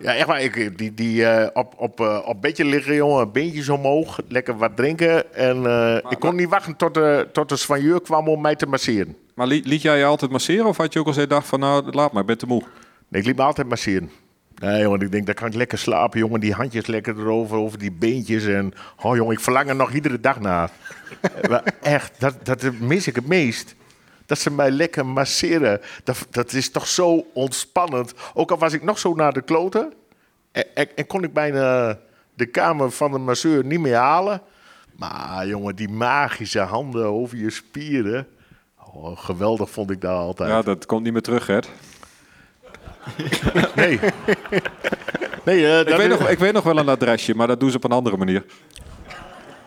Ja, 0.00 0.14
echt 0.14 0.26
waar. 0.26 0.42
Ik, 0.42 0.78
die, 0.78 0.94
die 0.94 1.24
eh, 1.26 1.48
op, 1.52 1.74
op, 1.76 2.00
eh, 2.00 2.18
op 2.24 2.40
bedje 2.42 2.64
liggen, 2.64 2.94
jongen. 2.94 3.32
Beentjes 3.32 3.68
omhoog. 3.68 4.20
Lekker 4.28 4.56
wat 4.56 4.76
drinken. 4.76 5.34
En 5.34 5.66
eh, 5.66 5.96
ik 6.08 6.18
kon 6.18 6.34
niet 6.36 6.48
wachten 6.48 6.76
tot 6.76 6.94
de, 6.94 7.28
tot 7.32 7.48
de 7.48 7.56
soigneur 7.56 8.00
kwam 8.02 8.28
om 8.28 8.40
mij 8.40 8.56
te 8.56 8.66
masseren. 8.66 9.16
Maar 9.34 9.46
li- 9.46 9.62
liet 9.64 9.82
jij 9.82 9.98
je 9.98 10.04
altijd 10.04 10.30
masseren 10.30 10.66
of 10.66 10.76
had 10.76 10.92
je 10.92 10.98
ook 10.98 11.06
al 11.06 11.12
eens 11.12 11.20
gedacht 11.20 11.46
van 11.46 11.60
nou 11.60 11.90
laat 11.90 12.12
maar, 12.12 12.20
ik 12.20 12.26
ben 12.26 12.38
te 12.38 12.46
moe? 12.46 12.62
Nee, 13.08 13.20
ik 13.20 13.26
liet 13.26 13.36
me 13.36 13.42
altijd 13.42 13.68
masseren. 13.68 14.10
Nee, 14.54 14.82
jongen, 14.82 15.00
ik 15.00 15.12
denk, 15.12 15.26
daar 15.26 15.34
kan 15.34 15.48
ik 15.48 15.54
lekker 15.54 15.78
slapen, 15.78 16.18
jongen. 16.18 16.40
Die 16.40 16.52
handjes 16.52 16.86
lekker 16.86 17.18
erover, 17.18 17.56
over 17.56 17.78
die 17.78 17.92
beentjes. 17.92 18.46
En, 18.46 18.72
oh, 19.02 19.16
jongen, 19.16 19.32
ik 19.34 19.40
verlang 19.40 19.68
er 19.68 19.76
nog 19.76 19.92
iedere 19.92 20.20
dag 20.20 20.40
naar. 20.40 20.70
echt, 21.82 22.12
dat, 22.18 22.34
dat 22.42 22.62
mis 22.78 23.06
ik 23.06 23.14
het 23.14 23.26
meest. 23.26 23.74
Dat 24.30 24.38
ze 24.38 24.50
mij 24.50 24.70
lekker 24.70 25.06
masseren. 25.06 25.80
Dat, 26.04 26.26
dat 26.30 26.52
is 26.52 26.70
toch 26.70 26.86
zo 26.86 27.26
ontspannend. 27.32 28.14
Ook 28.34 28.50
al 28.50 28.58
was 28.58 28.72
ik 28.72 28.82
nog 28.82 28.98
zo 28.98 29.14
naar 29.14 29.32
de 29.32 29.42
kloten. 29.42 29.92
En, 30.52 30.64
en, 30.74 30.88
en 30.96 31.06
kon 31.06 31.24
ik 31.24 31.32
bijna 31.32 31.98
de 32.34 32.46
kamer 32.46 32.90
van 32.90 33.12
de 33.12 33.18
masseur 33.18 33.64
niet 33.64 33.80
meer 33.80 33.94
halen. 33.94 34.42
Maar, 34.96 35.46
jongen, 35.46 35.76
die 35.76 35.88
magische 35.88 36.58
handen 36.58 37.06
over 37.06 37.36
je 37.36 37.50
spieren. 37.50 38.26
Oh, 38.92 39.18
geweldig 39.18 39.70
vond 39.70 39.90
ik 39.90 40.00
dat 40.00 40.16
altijd. 40.16 40.50
Ja, 40.50 40.62
dat 40.62 40.86
komt 40.86 41.02
niet 41.02 41.12
meer 41.12 41.22
terug, 41.22 41.44
Gert. 41.44 41.68
Nee. 43.74 44.00
nee 45.44 45.66
eh, 45.66 45.80
Ik 45.80 45.96
weet, 45.96 46.08
nog, 46.08 46.28
ik 46.28 46.38
weet 46.38 46.52
nog 46.52 46.64
wel 46.64 46.78
een 46.78 46.88
adresje, 46.88 47.34
maar 47.34 47.46
dat 47.46 47.60
doen 47.60 47.70
ze 47.70 47.76
op 47.76 47.84
een 47.84 47.92
andere 47.92 48.16
manier. 48.16 48.44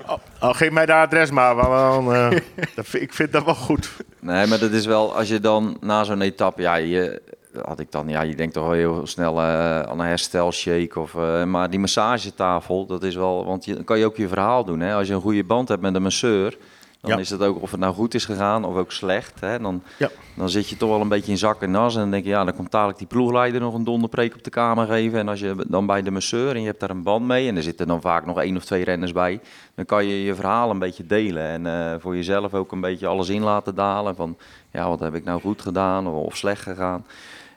Oh, 0.07 0.55
geef 0.55 0.71
mij 0.71 0.85
de 0.85 0.93
adres 0.93 1.31
maar, 1.31 1.55
want 1.55 2.11
eh, 2.11 2.29
dat 2.75 2.93
ik 2.93 3.13
vind 3.13 3.31
dat 3.31 3.45
wel 3.45 3.55
goed. 3.55 3.89
Nee, 4.19 4.47
maar 4.47 4.59
dat 4.59 4.71
is 4.71 4.85
wel, 4.85 5.15
als 5.15 5.27
je 5.27 5.39
dan 5.39 5.77
na 5.81 6.03
zo'n 6.03 6.21
etappe, 6.21 6.61
ja, 6.61 6.75
je, 6.75 7.21
had 7.61 7.79
ik 7.79 7.91
dan, 7.91 8.09
ja, 8.09 8.21
je 8.21 8.35
denkt 8.35 8.53
toch 8.53 8.63
wel 8.63 8.73
heel 8.73 9.07
snel 9.07 9.39
eh, 9.39 9.81
aan 9.81 9.99
een 9.99 10.05
herstelshake. 10.05 10.99
Of, 10.99 11.15
eh, 11.15 11.43
maar 11.43 11.69
die 11.69 11.79
massagetafel, 11.79 12.85
dat 12.85 13.03
is 13.03 13.15
wel, 13.15 13.45
want 13.45 13.65
je, 13.65 13.73
dan 13.73 13.83
kan 13.83 13.99
je 13.99 14.05
ook 14.05 14.17
je 14.17 14.27
verhaal 14.27 14.65
doen. 14.65 14.79
Hè? 14.79 14.93
Als 14.93 15.07
je 15.07 15.13
een 15.13 15.21
goede 15.21 15.43
band 15.43 15.67
hebt 15.67 15.81
met 15.81 15.95
een 15.95 16.01
masseur, 16.01 16.57
dan 17.03 17.11
Ja. 17.11 17.17
is 17.17 17.29
het 17.29 17.41
ook, 17.41 17.61
of 17.61 17.71
het 17.71 17.79
nou 17.79 17.93
goed 17.93 18.13
is 18.13 18.25
gegaan 18.25 18.65
of 18.65 18.75
ook 18.75 18.91
slecht. 18.91 19.39
Hè? 19.39 19.59
Dan, 19.59 19.83
Ja. 19.97 20.09
dan 20.35 20.49
zit 20.49 20.69
je 20.69 20.77
toch 20.77 20.89
wel 20.89 21.01
een 21.01 21.07
beetje 21.07 21.31
in 21.31 21.37
zak 21.37 21.61
en 21.61 21.71
nas. 21.71 21.93
En 21.95 22.01
dan 22.01 22.11
denk 22.11 22.23
je, 22.23 22.29
ja, 22.29 22.43
dan 22.43 22.55
komt 22.55 22.71
dadelijk 22.71 22.97
die 22.97 23.07
ploegleider 23.07 23.61
nog 23.61 23.73
een 23.73 23.83
donderpreek 23.83 24.33
op 24.35 24.43
de 24.43 24.49
kamer 24.49 24.87
geven. 24.87 25.19
En 25.19 25.27
als 25.27 25.39
je 25.39 25.55
dan 25.67 25.85
bij 25.85 26.01
de 26.01 26.11
masseur 26.11 26.55
en 26.55 26.59
je 26.61 26.67
hebt 26.67 26.79
daar 26.79 26.89
een 26.89 27.03
band 27.03 27.25
mee, 27.25 27.47
en 27.47 27.55
er 27.55 27.63
zitten 27.63 27.87
dan 27.87 28.01
vaak 28.01 28.25
nog 28.25 28.39
één 28.41 28.57
of 28.57 28.65
twee 28.65 28.83
renners 28.83 29.11
bij, 29.11 29.39
dan 29.75 29.85
kan 29.85 30.05
je 30.05 30.23
je 30.23 30.35
verhaal 30.35 30.69
een 30.69 30.79
beetje 30.79 31.05
delen. 31.05 31.43
En 31.43 31.65
eh, 31.67 31.95
voor 31.99 32.15
jezelf 32.15 32.53
ook 32.53 32.71
een 32.71 32.81
beetje 32.81 33.07
alles 33.07 33.29
in 33.29 33.43
laten 33.43 33.75
dalen. 33.75 34.15
Van, 34.15 34.37
ja, 34.71 34.87
wat 34.89 34.99
heb 34.99 35.15
ik 35.15 35.23
nou 35.23 35.41
goed 35.41 35.61
gedaan 35.61 36.07
of, 36.07 36.25
of 36.25 36.37
slecht 36.37 36.61
gegaan. 36.61 37.05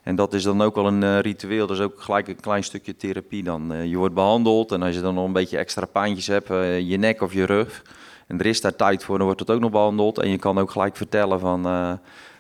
En 0.03 0.17
dat 0.17 0.33
is 0.35 0.43
dan 0.43 0.63
ook 0.63 0.75
wel 0.75 0.87
een 0.87 1.03
eh, 1.03 1.19
ritueel. 1.21 1.67
Dat 1.67 1.77
is 1.77 1.83
ook 1.83 2.01
gelijk 2.01 2.29
een 2.29 2.41
klein 2.41 2.65
stukje 2.65 2.97
therapie 2.97 3.43
dan. 3.43 3.73
Eh, 3.73 3.85
je 3.85 3.97
wordt 3.97 4.15
behandeld 4.15 4.73
en 4.73 4.83
als 4.83 4.95
je 4.95 5.01
dan 5.01 5.15
nog 5.15 5.25
een 5.25 5.33
beetje 5.33 5.59
extra 5.59 5.87
pijntjes 5.87 6.27
hebt, 6.27 6.49
je 6.87 6.97
nek 6.99 7.23
of 7.23 7.33
je 7.33 7.45
rug. 7.45 7.83
En 8.27 8.39
er 8.39 8.47
is 8.47 8.61
daar 8.61 8.77
tijd 8.77 9.05
voor, 9.05 9.17
dan 9.17 9.27
wordt 9.27 9.41
het 9.41 9.51
ook 9.51 9.61
nog 9.61 9.71
behandeld. 9.71 10.19
En 10.19 10.31
je 10.31 10.39
kan 10.39 10.59
ook 10.59 10.71
gelijk 10.71 10.97
vertellen 10.97 11.41
van, 11.41 11.67
eh, 11.67 11.93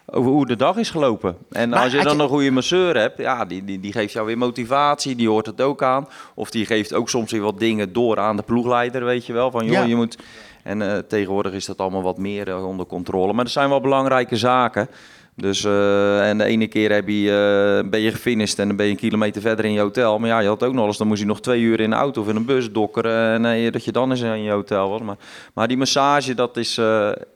over 0.07 0.31
hoe 0.31 0.47
de 0.47 0.57
dag 0.57 0.77
is 0.77 0.91
gelopen. 0.91 1.37
En 1.51 1.69
Maar 1.69 1.83
als 1.83 1.93
je 1.93 2.03
dan 2.03 2.17
je- 2.17 2.23
een 2.23 2.29
goede 2.29 2.51
masseur 2.51 2.97
hebt, 2.97 3.19
ja, 3.19 3.45
die, 3.45 3.65
die, 3.65 3.81
die 3.81 3.93
geeft 3.93 4.13
jou 4.13 4.27
weer 4.27 4.39
motivatie, 4.39 5.17
die 5.17 5.29
hoort 5.29 5.47
het 5.47 5.61
ook 5.61 5.83
aan. 5.83 6.09
Of 6.35 6.51
die 6.51 6.67
geeft 6.67 6.95
ook 6.95 7.09
soms 7.09 7.33
weer 7.33 7.41
wat 7.41 7.59
dingen 7.59 7.93
door 7.93 8.19
aan 8.19 8.37
de 8.37 8.43
ploegleider, 8.43 9.05
weet 9.05 9.27
je 9.27 9.33
wel. 9.33 9.51
Van, 9.51 9.65
joh, 9.65 9.73
Ja. 9.75 9.83
je 9.83 9.97
moet... 9.97 10.19
En 10.63 10.83
eh, 10.93 10.99
tegenwoordig 10.99 11.53
is 11.53 11.65
dat 11.67 11.79
allemaal 11.79 12.03
wat 12.03 12.19
meer 12.19 12.49
eh, 12.49 12.67
onder 12.67 12.87
controle. 12.87 13.33
Maar 13.33 13.45
er 13.45 13.51
zijn 13.51 13.69
wel 13.69 13.81
belangrijke 13.81 14.37
zaken. 14.37 14.89
Dus, 15.37 15.65
eh, 15.65 16.29
en 16.29 16.39
de 16.39 16.45
ene 16.45 16.67
keer 16.67 16.93
heb 16.93 17.09
je, 17.09 17.81
eh, 17.83 17.91
ben 17.91 18.01
je 18.01 18.11
gefinished 18.11 18.59
en 18.59 18.67
dan 18.67 18.77
ben 18.77 18.87
je 18.87 18.93
een 18.93 18.99
kilometer 18.99 19.43
verder 19.43 19.65
in 19.65 19.73
je 19.73 19.81
hotel. 19.81 20.19
Maar 20.19 20.29
ja, 20.29 20.39
je 20.39 20.49
had 20.49 20.63
ook 20.63 20.73
nog 20.73 20.87
eens, 20.87 20.97
dan 20.97 21.07
moest 21.07 21.21
je 21.21 21.27
nog 21.27 21.41
twee 21.41 21.61
uur 21.61 21.81
in 21.81 21.93
een 21.93 21.99
auto 21.99 22.21
of 22.21 22.29
in 22.29 22.37
een 22.37 22.45
bus 22.45 22.73
dokkeren. 22.73 23.33
En 23.33 23.45
eh, 23.45 23.73
dat 23.73 23.85
je 23.85 23.93
dan 23.93 24.11
eens 24.11 24.21
in 24.21 24.43
je 24.43 24.51
hotel 24.51 24.89
was. 24.89 25.01
Maar, 25.01 25.17
maar 25.55 25.69
die 25.69 25.77
massage, 25.77 26.35
dat 26.35 26.57
is, 26.57 26.75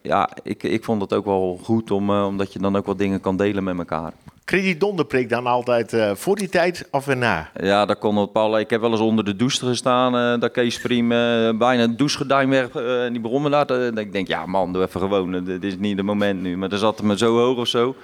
ja, 0.02 0.30
ik, 0.42 0.62
ik 0.62 0.84
vond 0.84 1.00
het 1.00 1.12
ook 1.12 1.24
wel 1.24 1.58
goed 1.62 1.90
om, 1.90 2.10
omdat 2.10 2.52
je 2.52 2.58
dan 2.58 2.76
ook 2.76 2.86
wat 2.86 2.98
dingen 2.98 3.20
kan 3.20 3.36
delen 3.36 3.64
met 3.64 3.78
elkaar. 3.78 4.12
Kreeg 4.50 4.62
die 4.62 4.76
donderprik 4.76 5.28
dan 5.28 5.46
altijd 5.46 5.92
eh, 5.92 6.10
voor 6.14 6.36
die 6.36 6.48
tijd 6.48 6.88
of 6.90 7.08
erna? 7.08 7.50
Ja, 7.60 7.86
dat 7.86 7.98
kon 7.98 8.18
op 8.18 8.36
alle. 8.36 8.60
Ik 8.60 8.70
heb 8.70 8.80
wel 8.80 8.90
eens 8.90 9.00
onder 9.00 9.24
de 9.24 9.36
douche 9.36 9.66
gestaan. 9.66 10.16
eh 10.16 10.40
dat 10.40 10.50
Kees 10.50 10.80
Priem 10.80 11.12
eh, 11.12 11.18
bijna 11.58 11.82
het 11.82 11.98
douchegordijn 11.98 12.48
weg. 12.48 12.68
eh, 12.70 13.04
en 13.04 13.12
die 13.12 13.20
begon 13.20 13.42
me 13.42 13.50
daar. 13.50 13.66
te- 13.66 13.92
ik 13.94 14.12
denk, 14.12 14.28
ja 14.28 14.46
man, 14.46 14.72
doe 14.72 14.82
even 14.82 15.00
gewoon. 15.00 15.44
Dit 15.44 15.64
is 15.64 15.76
niet 15.76 15.96
het 15.96 16.06
moment 16.06 16.40
nu. 16.42 16.56
Maar 16.56 16.68
dan 16.68 16.78
zat 16.78 17.02
me 17.02 17.16
zo 17.18 17.36
hoog 17.38 17.58
of 17.58 17.66
zo. 17.68 17.94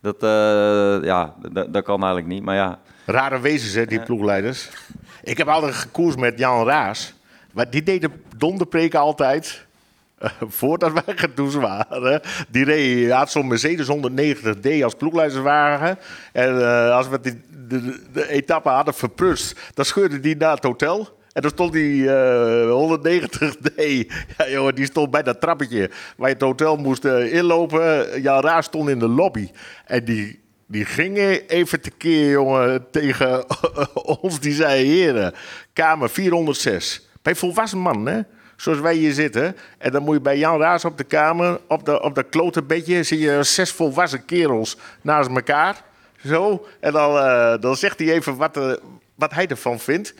Dat, 0.00 0.16
ja, 1.04 1.34
dat, 1.52 1.72
dat 1.72 1.84
kan 1.84 1.96
eigenlijk 1.98 2.26
niet. 2.26 2.42
Maar 2.42 2.54
ja, 2.54 2.78
Rare 3.06 3.40
wezens, 3.40 3.74
hè, 3.74 3.86
die 3.86 4.00
ploegleiders. 4.00 4.68
Ik 5.22 5.38
heb 5.38 5.48
altijd 5.48 5.74
gekoers 5.74 6.16
met 6.16 6.38
Jan 6.38 6.66
Raas. 6.66 7.12
Maar 7.52 7.70
die 7.70 7.82
deed 7.82 8.00
de 8.00 8.10
donderpreken 8.36 9.00
altijd. 9.00 9.65
Eh, 10.26 10.48
voordat 10.58 10.92
wij 10.92 11.16
gedoucht 11.16 11.54
waren. 11.54 12.20
Die 12.48 12.64
reed, 12.64 13.10
had 13.10 13.30
zo'n 13.30 13.46
Mercedes 13.46 13.86
190D 13.86 14.82
als 14.82 14.94
ploegleiderswagen. 14.94 15.98
En 16.32 16.60
eh, 16.60 16.96
als 16.96 17.08
we 17.08 17.20
die, 17.20 17.40
de, 17.68 18.00
de 18.12 18.28
etappe 18.28 18.68
hadden 18.68 18.94
verprust, 18.94 19.60
dan 19.74 19.84
scheurde 19.84 20.20
die 20.20 20.36
naar 20.36 20.54
het 20.54 20.64
hotel. 20.64 21.14
En 21.36 21.42
dan 21.42 21.50
stond 21.50 21.72
die 21.72 22.10
eh 22.10 22.98
190D. 22.98 23.74
Ja, 24.36 24.48
jongen, 24.48 24.74
die 24.74 24.84
stond 24.84 25.10
bij 25.10 25.22
dat 25.22 25.40
trappetje 25.40 25.90
waar 26.16 26.28
je 26.28 26.34
het 26.34 26.42
hotel 26.42 26.76
moest 26.76 27.04
eh, 27.04 27.32
inlopen. 27.32 28.22
Jan 28.22 28.40
Raas 28.40 28.64
stond 28.64 28.88
in 28.88 28.98
de 28.98 29.08
lobby. 29.08 29.50
En 29.84 30.04
die, 30.04 30.40
die 30.66 30.84
gingen 30.84 31.46
even 31.46 31.80
tekeer, 31.80 32.30
jongen, 32.30 32.86
tegen 32.90 33.44
ons. 34.20 34.40
Die 34.40 34.52
zei, 34.52 34.84
heren, 34.84 35.34
kamer 35.72 36.10
406. 36.10 37.08
Bij 37.22 37.34
volwassen 37.34 37.78
man, 37.78 38.06
hè? 38.06 38.20
Zoals 38.56 38.78
wij 38.78 38.94
hier 38.94 39.12
zitten. 39.12 39.56
En 39.78 39.92
dan 39.92 40.02
moet 40.02 40.14
je 40.14 40.20
bij 40.20 40.38
Jan 40.38 40.60
Raas 40.60 40.84
op 40.84 40.98
de 40.98 41.04
kamer, 41.04 41.60
op, 41.66 41.84
de, 41.84 42.02
op 42.02 42.14
dat 42.14 42.28
klote 42.30 42.62
bedje, 42.62 43.02
zie 43.02 43.18
je 43.18 43.42
zes 43.42 43.72
volwassen 43.72 44.24
kerels 44.24 44.76
naast 45.00 45.28
elkaar. 45.28 45.82
Zo. 46.24 46.66
En 46.80 46.92
dan, 46.92 47.16
eh, 47.18 47.60
dan 47.60 47.76
zegt 47.76 47.98
hij 47.98 48.12
even 48.12 48.36
wat, 48.36 48.56
eh, 48.56 48.72
wat 49.14 49.32
hij 49.32 49.46
ervan 49.46 49.80
vindt. 49.80 50.14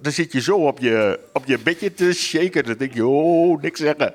Dan 0.00 0.12
zit 0.12 0.32
je 0.32 0.40
zo 0.40 0.56
op 0.56 0.78
je, 0.78 1.20
op 1.32 1.46
je 1.46 1.58
bedje 1.58 1.94
te 1.94 2.12
shaken. 2.12 2.64
Dan 2.64 2.76
denk 2.76 2.94
je, 2.94 3.06
oh, 3.06 3.62
niks 3.62 3.80
zeggen. 3.80 4.14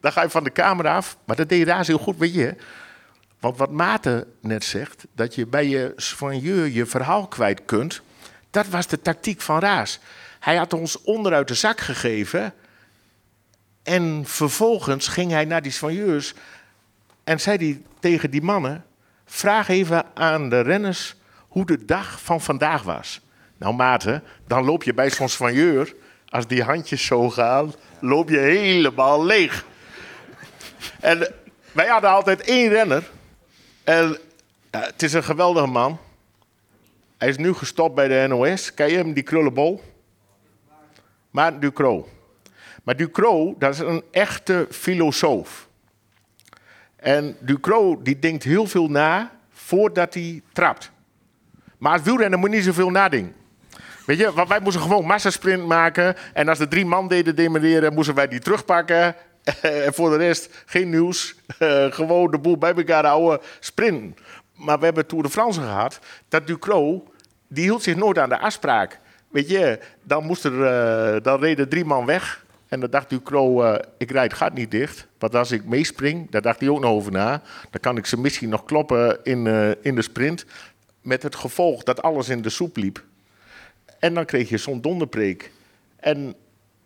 Dan 0.00 0.12
ga 0.12 0.22
je 0.22 0.30
van 0.30 0.44
de 0.44 0.50
kamer 0.50 0.88
af. 0.88 1.16
Maar 1.24 1.36
dat 1.36 1.48
deed 1.48 1.66
Raas 1.66 1.86
heel 1.86 1.98
goed, 1.98 2.18
weet 2.18 2.34
je. 2.34 2.54
Want 3.40 3.58
wat 3.58 3.70
Maarten 3.70 4.24
net 4.40 4.64
zegt, 4.64 5.04
dat 5.14 5.34
je 5.34 5.46
bij 5.46 5.68
je 5.68 5.92
soigneur 5.96 6.66
je 6.66 6.86
verhaal 6.86 7.26
kwijt 7.26 7.64
kunt, 7.64 8.00
dat 8.50 8.68
was 8.68 8.86
de 8.86 9.00
tactiek 9.00 9.40
van 9.40 9.58
Raas. 9.58 10.00
Hij 10.46 10.56
had 10.56 10.72
ons 10.72 11.02
onderuit 11.02 11.48
de 11.48 11.54
zak 11.54 11.80
gegeven 11.80 12.54
en 13.82 14.22
vervolgens 14.26 15.08
ging 15.08 15.30
hij 15.30 15.44
naar 15.44 15.62
die 15.62 15.72
soigneurs 15.72 16.34
en 17.24 17.40
zei 17.40 17.56
hij 17.56 17.82
tegen 18.00 18.30
die 18.30 18.42
mannen, 18.42 18.84
vraag 19.24 19.68
even 19.68 20.04
aan 20.14 20.48
de 20.48 20.60
renners 20.60 21.14
hoe 21.48 21.66
de 21.66 21.84
dag 21.84 22.20
van 22.20 22.40
vandaag 22.40 22.82
was. 22.82 23.20
Nou 23.56 23.74
Maarten, 23.74 24.22
dan 24.46 24.64
loop 24.64 24.82
je 24.82 24.94
bij 24.94 25.10
zo'n 25.10 25.28
soigneur, 25.28 25.94
als 26.28 26.46
die 26.46 26.62
handjes 26.62 27.04
zo 27.04 27.30
gaan, 27.30 27.74
loop 28.00 28.28
je 28.28 28.38
helemaal 28.38 29.24
leeg. 29.24 29.64
En 31.00 31.32
wij 31.72 31.86
hadden 31.86 32.10
altijd 32.10 32.40
één 32.40 32.68
renner. 32.68 33.10
En 33.84 34.18
ja, 34.70 34.80
het 34.80 35.02
is 35.02 35.12
een 35.12 35.24
geweldige 35.24 35.66
man. 35.66 35.98
Hij 37.18 37.28
is 37.28 37.36
nu 37.36 37.52
gestopt 37.52 37.94
bij 37.94 38.08
de 38.08 38.26
NOS. 38.28 38.74
Ken 38.74 38.90
je 38.90 38.96
hem, 38.96 39.12
die 39.12 39.22
krullenbol? 39.22 39.94
Maarten 41.36 41.60
Ducro. 41.60 42.08
Maar 42.84 42.96
Ducro, 42.96 43.54
dat 43.58 43.74
is 43.74 43.78
een 43.78 44.02
echte 44.10 44.66
filosoof. 44.70 45.68
En 46.96 47.36
Ducro, 47.40 48.02
die 48.02 48.18
denkt 48.18 48.42
heel 48.42 48.66
veel 48.66 48.88
na 48.88 49.30
voordat 49.50 50.14
hij 50.14 50.42
trapt. 50.52 50.90
Maar 51.78 51.92
het 51.92 52.02
wielrennen 52.02 52.38
moet 52.38 52.50
niet 52.50 52.64
zoveel 52.64 52.90
nadenken. 52.90 53.34
Weet 54.06 54.18
je, 54.18 54.46
wij 54.48 54.60
moesten 54.60 54.82
gewoon 54.82 55.06
massasprint 55.06 55.66
maken. 55.66 56.16
En 56.32 56.48
als 56.48 56.58
de 56.58 56.68
drie 56.68 56.84
man 56.84 57.08
deden 57.08 57.36
demereren, 57.36 57.94
moesten 57.94 58.14
wij 58.14 58.28
die 58.28 58.40
terugpakken. 58.40 59.14
En 59.84 59.94
voor 59.94 60.10
de 60.10 60.16
rest 60.16 60.62
geen 60.66 60.90
nieuws. 60.90 61.34
Gewoon 61.98 62.30
de 62.30 62.38
boel 62.38 62.58
bij 62.58 62.74
elkaar 62.74 63.04
houden, 63.06 63.40
sprinten. 63.60 64.16
Maar 64.54 64.78
we 64.78 64.84
hebben 64.84 65.06
Tour 65.06 65.22
de 65.22 65.30
France 65.30 65.60
gehad. 65.60 65.98
Dat 66.28 66.46
Ducro, 66.46 67.04
die 67.48 67.64
hield 67.64 67.82
zich 67.82 67.96
nooit 67.96 68.18
aan 68.18 68.28
de 68.28 68.38
afspraak. 68.38 69.00
Weet 69.36 69.48
je, 69.48 69.78
dan, 70.02 70.24
moest 70.24 70.44
er, 70.44 70.64
eh, 70.64 71.22
dan 71.22 71.40
reden 71.40 71.68
drie 71.68 71.84
man 71.84 72.06
weg. 72.06 72.44
En 72.68 72.80
dan 72.80 72.90
dacht 72.90 73.10
Ducro, 73.10 73.62
eh 73.62 73.84
ik 73.98 74.10
rijd 74.10 74.34
gat 74.34 74.54
niet 74.54 74.70
dicht. 74.70 75.06
Want 75.18 75.34
als 75.34 75.50
ik 75.50 75.64
meespring, 75.64 76.30
daar 76.30 76.42
dacht 76.42 76.60
hij 76.60 76.68
ook 76.68 76.80
nog 76.80 76.90
over 76.90 77.12
na. 77.12 77.42
Dan 77.70 77.80
kan 77.80 77.96
ik 77.96 78.06
ze 78.06 78.20
misschien 78.20 78.48
nog 78.48 78.64
kloppen 78.64 79.18
in, 79.22 79.46
eh, 79.46 79.70
in 79.80 79.94
de 79.94 80.02
sprint. 80.02 80.46
Met 81.02 81.22
het 81.22 81.34
gevolg 81.34 81.82
dat 81.82 82.02
alles 82.02 82.28
in 82.28 82.42
de 82.42 82.48
soep 82.48 82.76
liep. 82.76 83.04
En 83.98 84.14
dan 84.14 84.24
kreeg 84.24 84.48
je 84.48 84.56
zo'n 84.56 84.80
donderpreek. 84.80 85.52
En 85.96 86.34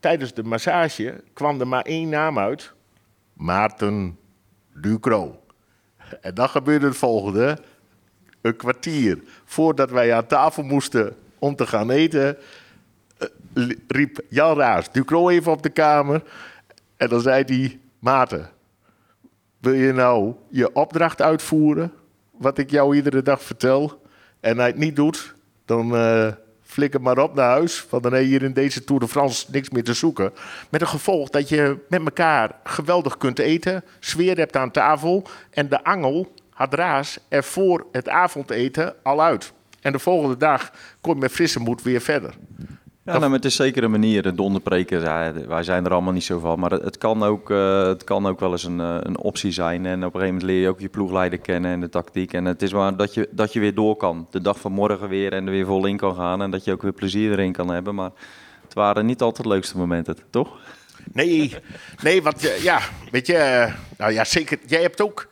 tijdens 0.01 0.35
de 0.35 0.43
massage 0.43 1.23
kwam 1.33 1.61
er 1.61 1.69
maar 1.69 1.85
één 1.85 2.09
naam 2.09 2.39
uit. 2.39 2.73
Maarten 3.33 4.19
Ducro. 4.75 5.43
En 6.21 6.35
dan 6.35 6.49
gebeurde 6.49 6.87
het 6.87 6.97
volgende. 6.97 7.59
Een 8.41 8.57
kwartier 8.57 9.23
voordat 9.45 9.91
wij 9.91 10.15
aan 10.15 10.27
tafel 10.27 10.63
moesten 10.63 11.17
om 11.41 11.57
te 11.57 11.67
gaan 11.67 11.91
eten... 11.91 12.37
eh, 13.19 13.69
riep 13.89 14.21
Jan 14.29 14.57
Raas 14.57 14.93
Ducro 14.93 15.29
even 15.29 15.53
op 15.53 15.63
de 15.63 15.71
kamer. 15.71 16.23
En 16.97 17.09
dan 17.09 17.21
zei 17.21 17.45
hij... 17.47 17.79
Maarten, 17.99 18.51
wil 19.59 19.73
je 19.73 19.93
nou 19.93 20.35
je 20.49 20.73
opdracht 20.73 21.23
uitvoeren? 21.23 21.93
Wat 22.31 22.59
ik 22.59 22.71
jou 22.71 22.97
iedere 22.97 23.23
dag 23.23 23.43
vertel. 23.43 24.03
En 24.41 24.57
hij 24.57 24.67
het 24.67 24.77
niet 24.77 24.97
doet, 24.97 25.35
dan 25.65 25.97
eh 25.97 26.33
flikker 26.71 27.01
maar 27.01 27.19
op 27.19 27.35
naar 27.35 27.51
huis. 27.51 27.87
Want 27.91 28.03
dan 28.03 28.13
heb 28.13 28.23
je 28.23 28.29
hier 28.29 28.43
in 28.43 28.53
deze 28.53 28.85
Tour 28.85 29.01
de 29.01 29.09
France 29.09 29.47
niks 29.51 29.71
meer 29.71 29.85
te 29.85 29.95
zoeken. 29.95 30.33
Met 30.71 30.81
een 30.81 30.87
gevolg 30.87 31.31
dat 31.31 31.49
je 31.49 31.79
met 31.89 32.05
elkaar 32.05 32.51
geweldig 32.65 33.17
kunt 33.17 33.39
eten. 33.39 33.85
Sfeer 33.99 34.37
hebt 34.37 34.57
aan 34.57 34.71
tafel. 34.71 35.27
En 35.51 35.69
de 35.69 35.85
angel 35.85 36.33
had 36.51 36.75
Raas 36.75 37.19
er 37.29 37.45
voor 37.45 37.87
het 37.93 38.09
avondeten 38.09 38.95
al 39.03 39.23
uit. 39.23 39.53
En 39.81 39.93
de 39.93 39.99
volgende 39.99 40.37
dag 40.37 40.71
kon 41.01 41.15
je 41.15 41.21
met 41.21 41.33
frisse 41.33 41.61
moed 41.61 41.83
weer 41.83 42.01
verder. 42.01 42.35
Ja, 43.05 43.19
nou, 43.19 43.21
maar 43.21 43.39
het 43.39 43.45
is 43.45 43.57
zeker 43.57 43.85
een 43.85 43.91
manier. 43.91 44.23
De 44.23 44.35
donderpreken, 44.35 45.01
wij 45.49 45.63
zijn 45.63 45.85
er 45.85 45.93
allemaal 45.93 46.13
niet 46.13 46.25
zo 46.25 46.39
van. 46.39 46.59
Maar 46.59 46.71
het, 46.71 46.99
kan, 46.99 47.23
ook, 47.23 47.51
eh, 47.51 47.87
het 47.87 48.05
kan 48.05 48.27
ook 48.27 48.41
wel 48.41 48.53
eens 48.53 48.65
een, 48.65 48.81
eh, 48.81 48.97
een 49.01 49.19
optie 49.19 49.51
zijn. 49.51 49.87
En 49.87 50.05
op 50.05 50.15
een 50.15 50.21
gegeven 50.21 50.27
moment 50.27 50.43
leer 50.43 50.61
je 50.61 50.69
ook 50.69 50.81
je 50.81 50.89
ploegleider 50.89 51.39
kennen 51.39 51.71
en 51.71 51.81
de 51.81 51.89
tactiek. 51.89 52.33
En 52.33 52.45
het 52.45 52.63
is 52.63 52.73
maar 52.73 52.97
dat 52.97 53.15
je, 53.15 53.29
dat 53.31 53.53
je 53.53 53.61
weer 53.61 53.75
door 53.75 53.97
kan. 53.97 54.27
De 54.31 54.41
dag 54.41 54.61
van 54.61 54.73
morgen 54.73 55.09
weer 55.09 55.33
en 55.33 55.47
er 55.47 55.53
weer 55.53 55.67
vol 55.67 55.87
in 55.87 55.97
kan 55.97 56.15
gaan. 56.15 56.43
En 56.43 56.51
dat 56.51 56.65
je 56.65 56.73
ook 56.73 56.83
weer 56.83 56.93
plezier 56.93 57.31
erin 57.33 57.53
kan 57.53 57.69
hebben. 57.69 57.95
Maar 57.95 58.11
het 58.63 58.75
waren 58.75 59.07
niet 59.07 59.23
altijd 59.23 59.47
de 59.47 59.53
leukste 59.53 59.77
momenten, 59.77 60.17
toch? 60.31 60.59
Nee, 61.13 61.55
nee, 62.03 62.23
want 62.23 62.45
eh, 62.47 62.63
ja, 62.63 62.81
weet 63.11 63.27
je, 63.27 63.69
nou 63.99 64.13
ja, 64.13 64.25
zeker. 64.25 64.59
Jij 64.67 64.83
hebt 64.83 65.01
ook, 65.01 65.29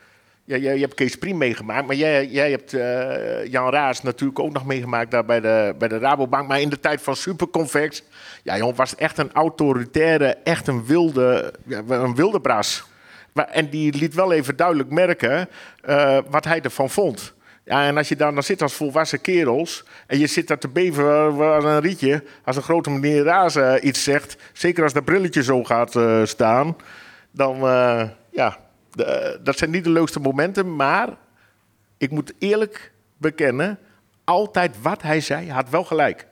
ja, 0.49 0.57
jij, 0.57 0.75
je 0.75 0.81
hebt 0.81 0.95
Kees 0.95 1.17
Priem 1.17 1.37
meegemaakt, 1.37 1.87
maar 1.87 1.97
jij, 1.97 2.27
jij 2.27 2.51
hebt 2.51 2.75
eh, 2.75 3.47
Jan 3.47 3.71
Raas 3.71 4.03
natuurlijk 4.03 4.39
ook 4.39 4.53
nog 4.53 4.67
meegemaakt 4.67 5.11
daar 5.11 5.25
bij 5.25 5.41
de, 5.41 5.75
bij 5.79 5.89
de 5.89 5.99
Rabobank. 5.99 6.49
Maar 6.49 6.61
in 6.61 6.69
de 6.69 6.81
tijd 6.81 7.03
van 7.03 7.17
Superconvex, 7.17 8.03
ja, 8.43 8.57
jongen, 8.57 8.75
was 8.75 8.95
echt 8.95 9.19
een 9.19 9.33
autoritaire, 9.33 10.37
echt 10.45 10.67
een 10.67 10.87
wilde, 10.87 11.55
een 11.89 12.15
wilde 12.15 12.41
bras. 12.41 12.85
En 13.35 13.69
die 13.69 13.95
liet 13.95 14.15
wel 14.15 14.33
even 14.33 14.57
duidelijk 14.57 14.91
merken 14.91 15.49
eh, 15.83 16.19
wat 16.31 16.45
hij 16.45 16.61
ervan 16.61 16.91
vond. 16.91 17.35
Ja, 17.65 17.87
en 17.87 17.97
als 17.97 18.09
je 18.09 18.17
daar 18.17 18.35
dan 18.35 18.43
zit 18.43 18.63
als 18.63 18.75
volwassen 18.75 19.21
kerels 19.21 19.85
en 20.07 20.19
je 20.19 20.27
zit 20.27 20.49
daar 20.49 20.59
te 20.59 20.69
beven 20.69 21.39
als 21.55 21.65
een 21.65 21.81
rietje, 21.81 22.25
als 22.45 22.57
een 22.57 22.63
grote 22.63 22.91
meneer 22.91 23.23
Raas 23.23 23.57
eh, 23.57 23.75
iets 23.81 24.03
zegt, 24.03 24.37
zeker 24.53 24.83
als 24.83 24.93
dat 24.93 25.05
brilletje 25.05 25.43
zo 25.43 25.65
gaat 25.65 25.99
staan, 26.29 26.77
dan 27.31 27.59
ja, 28.31 28.59
de- 28.99 29.41
dat 29.43 29.59
zijn 29.59 29.71
niet 29.71 29.85
de 29.85 29.91
leukste 29.91 30.21
momenten, 30.21 30.77
maar 30.77 31.17
ik 31.97 32.11
moet 32.11 32.33
eerlijk 32.39 32.93
bekennen, 33.17 33.79
altijd 34.25 34.83
wat 34.83 35.03
hij 35.03 35.21
zei, 35.21 35.51
had 35.51 35.69
wel 35.71 35.85
gelijk. 35.85 36.27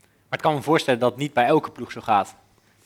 Maar 0.00 0.38
ik 0.38 0.44
kan 0.44 0.54
me 0.54 0.62
voorstellen 0.62 1.00
dat 1.00 1.10
het 1.10 1.20
niet 1.20 1.32
bij 1.32 1.44
elke 1.46 1.70
ploeg 1.70 1.92
zo 1.92 2.00
gaat. 2.00 2.34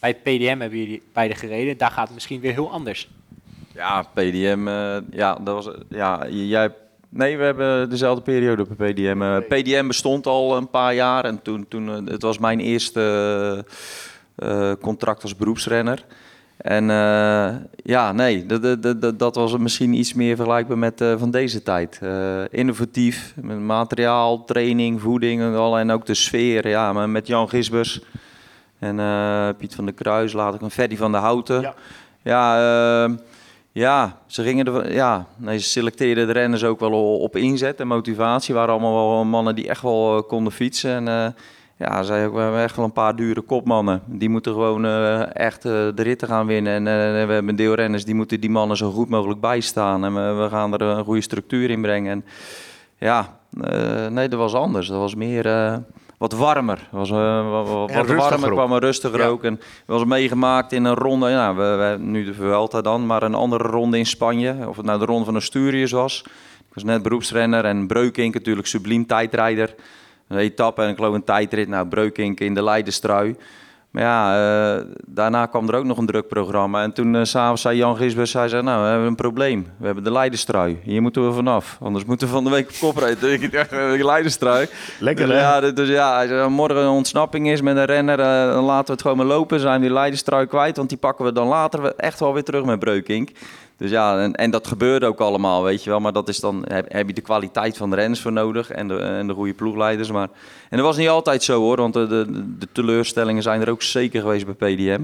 Bij 0.00 0.10
het 0.10 0.22
PDM 0.22 0.60
hebben 0.60 0.78
jullie 0.78 1.02
beide 1.12 1.34
gereden. 1.34 1.76
Daar 1.78 1.90
gaat 1.90 2.04
het 2.04 2.14
misschien 2.14 2.40
weer 2.40 2.52
heel 2.52 2.70
anders. 2.70 3.10
Ja, 3.72 4.02
PDM, 4.02 4.68
eh, 4.68 4.96
ja, 5.10 5.34
dat 5.34 5.64
was, 5.64 5.74
ja, 5.88 6.26
jij, 6.28 6.74
nee, 7.08 7.36
we 7.36 7.44
hebben 7.44 7.90
dezelfde 7.90 8.22
periode 8.22 8.62
op 8.62 8.68
de 8.68 8.84
PDM. 8.84 9.22
Eh, 9.22 9.36
PDM 9.48 9.86
bestond 9.86 10.26
al 10.26 10.56
een 10.56 10.70
paar 10.70 10.94
jaar 10.94 11.24
en 11.24 11.42
toen, 11.42 11.68
toen 11.68 11.88
eh, 11.88 12.12
het 12.12 12.22
was 12.22 12.38
mijn 12.38 12.60
eerste 12.60 13.64
contract 14.80 15.22
als 15.22 15.36
beroepsrenner. 15.36 16.04
En 16.64 16.90
eh, 16.90 17.54
ja, 17.76 18.12
nee, 18.12 18.46
dat, 18.46 18.82
dat, 18.82 19.00
dat, 19.00 19.18
dat 19.18 19.34
was 19.34 19.56
misschien 19.56 19.92
iets 19.92 20.14
meer 20.14 20.36
vergelijkbaar 20.36 20.78
met 20.78 21.00
eh, 21.00 21.14
van 21.18 21.30
deze 21.30 21.62
tijd. 21.62 21.98
Eh, 22.02 22.42
innovatief, 22.50 23.34
met 23.40 23.58
materiaal, 23.58 24.44
training, 24.44 25.00
voeding 25.00 25.40
en, 25.40 25.54
al, 25.54 25.78
en 25.78 25.90
ook 25.90 26.06
de 26.06 26.14
sfeer. 26.14 26.68
Ja, 26.68 26.92
maar 26.92 27.08
met 27.08 27.26
Jan 27.26 27.48
Gisbers 27.48 28.00
en 28.78 28.96
Piet 29.56 29.74
van 29.74 29.84
der 29.84 29.94
Kruis, 29.94 30.32
later 30.32 30.62
een 30.62 30.70
Ferdy 30.70 30.96
van 30.96 31.12
der 31.12 31.20
Houten. 31.20 31.60
Ja. 31.60 31.74
Ja, 32.22 32.56
ehm, 33.04 33.16
ja, 33.72 34.18
ze 34.26 34.42
gingen 34.42 34.66
er, 34.66 34.92
ja, 34.92 35.26
nee, 35.36 35.58
ze 35.58 35.68
selecteerden 35.68 36.26
de 36.26 36.32
renners 36.32 36.64
ook 36.64 36.80
wel 36.80 37.18
op 37.18 37.36
inzet 37.36 37.80
en 37.80 37.86
motivatie. 37.86 38.54
waren 38.54 38.72
allemaal 38.72 39.10
wel 39.10 39.24
mannen 39.24 39.54
die 39.54 39.68
echt 39.68 39.82
wel 39.82 40.22
konden 40.22 40.52
fietsen. 40.52 41.08
En 41.08 41.34
ja, 41.76 42.02
zij 42.02 42.26
ook, 42.26 42.34
we 42.34 42.40
hebben 42.40 42.62
echt 42.62 42.76
wel 42.76 42.84
een 42.84 42.92
paar 42.92 43.16
dure 43.16 43.40
kopmannen. 43.40 44.02
Die 44.06 44.28
moeten 44.28 44.52
gewoon 44.52 44.84
eh, 44.84 45.36
echt 45.36 45.64
eh, 45.64 45.72
de 45.72 46.02
ritten 46.02 46.28
gaan 46.28 46.46
winnen. 46.46 46.72
En 46.72 46.86
eh, 46.86 47.26
we 47.26 47.32
hebben 47.32 47.48
een 47.48 47.56
deel 47.56 47.74
renners 47.74 48.04
die 48.04 48.14
moeten 48.14 48.40
die 48.40 48.50
mannen 48.50 48.76
zo 48.76 48.90
goed 48.90 49.08
mogelijk 49.08 49.40
bijstaan. 49.40 50.04
En 50.04 50.14
we, 50.14 50.42
we 50.42 50.48
gaan 50.48 50.72
er 50.72 50.82
een 50.82 51.04
goede 51.04 51.20
structuur 51.20 51.70
in 51.70 51.82
brengen. 51.82 52.12
En 52.12 52.24
ja, 52.98 53.38
nee, 54.10 54.28
dat 54.28 54.38
was 54.38 54.54
anders. 54.54 54.88
Dat 54.88 54.98
was 54.98 55.14
meer... 55.14 55.42
wat 56.18 56.32
warmer. 56.32 56.88
Was, 56.90 57.10
wat, 57.10 57.90
En 57.90 58.16
warmer 58.16 58.50
kwam 58.50 58.72
er 58.72 58.80
rustiger 58.80 59.18
Ja. 59.18 59.26
ook. 59.26 59.44
En 59.44 59.60
was 59.86 60.04
meegemaakt 60.04 60.72
in 60.72 60.84
een 60.84 60.94
ronde, 60.94 61.28
ja, 61.28 61.54
we, 61.54 61.62
we, 61.62 62.04
nu 62.04 62.24
de 62.24 62.34
Vuelta 62.34 62.80
dan, 62.80 63.06
maar 63.06 63.22
een 63.22 63.34
andere 63.34 63.68
ronde 63.68 63.98
in 63.98 64.06
Spanje. 64.06 64.56
Of 64.68 64.76
het 64.76 64.86
nou 64.86 64.98
de 64.98 65.04
ronde 65.04 65.24
van 65.24 65.36
Asturias 65.36 65.90
was. 65.90 66.22
Ik 66.68 66.74
was 66.74 66.84
net 66.84 67.02
beroepsrenner 67.02 67.64
en 67.64 67.86
Breukink 67.86 68.34
natuurlijk 68.34 68.66
subliem 68.66 69.06
tijdrijder. 69.06 69.74
Een 70.28 70.38
etappe 70.38 70.82
en 70.82 70.88
ik 70.88 70.96
geloof 70.96 71.14
een 71.14 71.24
tijdrit. 71.24 71.68
Nou, 71.68 71.86
Breukink 71.88 72.40
in 72.40 72.54
de 72.54 72.62
Leidenstrui. 72.62 73.36
Maar 73.90 74.02
ja, 74.02 74.76
eh, 74.78 74.84
daarna 75.06 75.46
kwam 75.46 75.68
er 75.68 75.74
ook 75.74 75.84
nog 75.84 75.98
een 75.98 76.06
druk 76.06 76.28
programma. 76.28 76.82
En 76.82 76.92
toen 76.92 77.26
s 77.26 77.30
s'avonds 77.30 77.62
zei 77.62 77.76
Jan 77.76 77.96
Gisbert, 77.96 78.32
hij 78.32 78.48
zei, 78.48 78.62
nou, 78.62 78.82
we 78.82 78.88
hebben 78.88 79.06
een 79.06 79.14
probleem. 79.14 79.66
We 79.78 79.86
hebben 79.86 80.04
de 80.04 80.12
leiderstrui. 80.12 80.78
Hier 80.82 81.02
moeten 81.02 81.26
we 81.28 81.32
vanaf. 81.34 81.78
Anders 81.82 82.04
moeten 82.04 82.26
we 82.26 82.32
van 82.32 82.44
de 82.44 82.50
week 82.50 82.68
op 82.68 82.74
kop 82.80 82.96
rijden. 82.96 83.32
Ik 83.42 83.52
dacht, 83.52 83.72
eh, 83.72 84.04
leiderstrui. 84.04 84.66
Lekker, 84.98 85.26
dus, 85.26 85.34
hè? 85.34 85.40
ja, 85.40 85.60
dus 85.72 85.88
ja, 85.88 86.14
hij 86.16 86.26
zei, 86.26 86.40
als 86.40 86.52
morgen 86.52 86.76
een 86.82 86.88
ontsnapping 86.88 87.48
is 87.50 87.60
met 87.60 87.76
een 87.76 87.84
renner, 87.84 88.16
dan 88.16 88.64
laten 88.64 88.86
we 88.86 88.92
het 88.92 89.02
gewoon 89.02 89.16
maar 89.16 89.26
lopen. 89.26 89.60
Zijn 89.60 89.80
we 89.80 89.86
die 89.86 89.94
leiderstrui 89.94 90.46
kwijt, 90.46 90.76
want 90.76 90.88
die 90.88 90.98
pakken 90.98 91.24
we 91.24 91.32
dan 91.32 91.46
later 91.46 91.82
we- 91.82 91.94
echt 91.96 92.20
wel 92.20 92.32
weer 92.32 92.44
terug 92.44 92.64
met 92.64 92.78
Breukink. 92.78 93.30
Dus 93.76 93.90
ja, 93.90 94.18
en, 94.18 94.34
en 94.34 94.50
dat 94.50 94.66
gebeurde 94.66 95.06
ook 95.06 95.20
allemaal, 95.20 95.62
weet 95.62 95.84
je 95.84 95.90
wel. 95.90 96.00
Maar 96.00 96.12
dat 96.12 96.28
is 96.28 96.40
dan, 96.40 96.64
heb, 96.68 96.92
heb 96.92 97.06
je 97.06 97.14
de 97.14 97.20
kwaliteit 97.20 97.76
van 97.76 97.90
de 97.90 97.96
renners 97.96 98.20
voor 98.20 98.32
nodig 98.32 98.70
en 98.70 98.88
de, 98.88 98.98
en 98.98 99.26
de 99.26 99.34
goede 99.34 99.54
ploegleiders. 99.54 100.10
Maar, 100.10 100.28
en 100.70 100.76
dat 100.76 100.86
was 100.86 100.96
niet 100.96 101.08
altijd 101.08 101.42
zo 101.42 101.60
hoor, 101.60 101.76
want 101.76 101.94
de, 101.94 102.06
de, 102.06 102.56
de 102.58 102.68
teleurstellingen 102.72 103.42
zijn 103.42 103.60
er 103.60 103.70
ook 103.70 103.82
zeker 103.82 104.20
geweest 104.20 104.46
bij 104.46 104.74
PDM. 104.74 105.02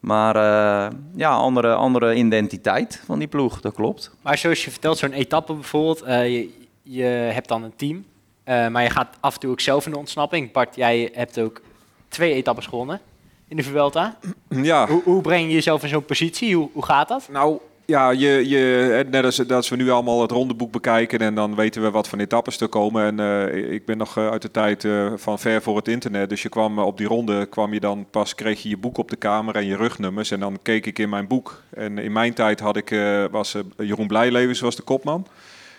Maar 0.00 0.36
eh, 0.36 0.96
ja, 1.14 1.30
andere, 1.30 1.74
andere 1.74 2.14
identiteit 2.14 3.02
van 3.04 3.18
die 3.18 3.28
ploeg, 3.28 3.60
dat 3.60 3.74
klopt. 3.74 4.10
Maar 4.22 4.38
zoals 4.38 4.64
je 4.64 4.70
vertelt, 4.70 4.98
zo'n 4.98 5.12
etappe 5.12 5.54
bijvoorbeeld, 5.54 6.02
eh, 6.02 6.32
je, 6.32 6.50
je 6.82 7.02
hebt 7.02 7.48
dan 7.48 7.62
een 7.62 7.76
team, 7.76 8.04
eh, 8.44 8.68
maar 8.68 8.82
je 8.82 8.90
gaat 8.90 9.16
af 9.20 9.34
en 9.34 9.40
toe 9.40 9.50
ook 9.50 9.60
zelf 9.60 9.86
in 9.86 9.92
de 9.92 9.98
ontsnapping. 9.98 10.52
Bart, 10.52 10.76
jij 10.76 11.10
hebt 11.12 11.40
ook 11.40 11.60
twee 12.08 12.34
etappes 12.34 12.66
gewonnen 12.66 13.00
in 13.48 13.56
de 13.56 13.62
Vuelta. 13.62 14.16
Ja, 14.48 14.86
Hoe, 14.86 15.02
hoe 15.04 15.22
breng 15.22 15.46
je 15.46 15.54
jezelf 15.54 15.82
in 15.82 15.88
zo'n 15.88 16.04
positie? 16.04 16.56
Hoe, 16.56 16.68
hoe 16.72 16.84
gaat 16.84 17.08
dat? 17.08 17.28
Nou, 17.30 17.58
ja, 17.86 18.10
je, 18.10 18.48
je, 18.48 19.04
net 19.10 19.24
als, 19.24 19.50
als 19.50 19.68
we 19.68 19.76
nu 19.76 19.90
allemaal 19.90 20.20
het 20.20 20.30
rondeboek 20.30 20.72
bekijken 20.72 21.18
en 21.18 21.34
dan 21.34 21.54
weten 21.54 21.82
we 21.82 21.90
wat 21.90 22.08
voor 22.08 22.18
etappes 22.18 22.60
er 22.60 22.68
komen. 22.68 23.04
En 23.04 23.20
eh, 23.20 23.72
ik 23.72 23.84
ben 23.84 23.98
nog 23.98 24.16
eh, 24.16 24.30
uit 24.30 24.42
de 24.42 24.50
tijd 24.50 24.84
eh, 24.84 25.12
van 25.16 25.38
ver 25.38 25.62
voor 25.62 25.76
het 25.76 25.88
internet. 25.88 26.28
Dus 26.28 26.42
je 26.42 26.48
kwam 26.48 26.78
op 26.78 26.96
die 26.96 27.06
ronde, 27.06 27.46
kwam 27.46 27.72
je 27.72 27.80
dan 27.80 28.06
pas, 28.10 28.34
kreeg 28.34 28.62
je 28.62 28.68
je 28.68 28.76
boek 28.76 28.98
op 28.98 29.10
de 29.10 29.16
kamer 29.16 29.56
en 29.56 29.66
je 29.66 29.76
rugnummers. 29.76 30.30
En 30.30 30.40
dan 30.40 30.58
keek 30.62 30.86
ik 30.86 30.98
in 30.98 31.08
mijn 31.08 31.26
boek. 31.26 31.62
En 31.70 31.98
in 31.98 32.12
mijn 32.12 32.34
tijd 32.34 32.60
had 32.60 32.76
ik, 32.76 32.88
was 33.30 33.56
Jeroen 33.76 34.06
Blijlevens 34.06 34.60
was 34.60 34.76
de 34.76 34.82
kopman. 34.82 35.26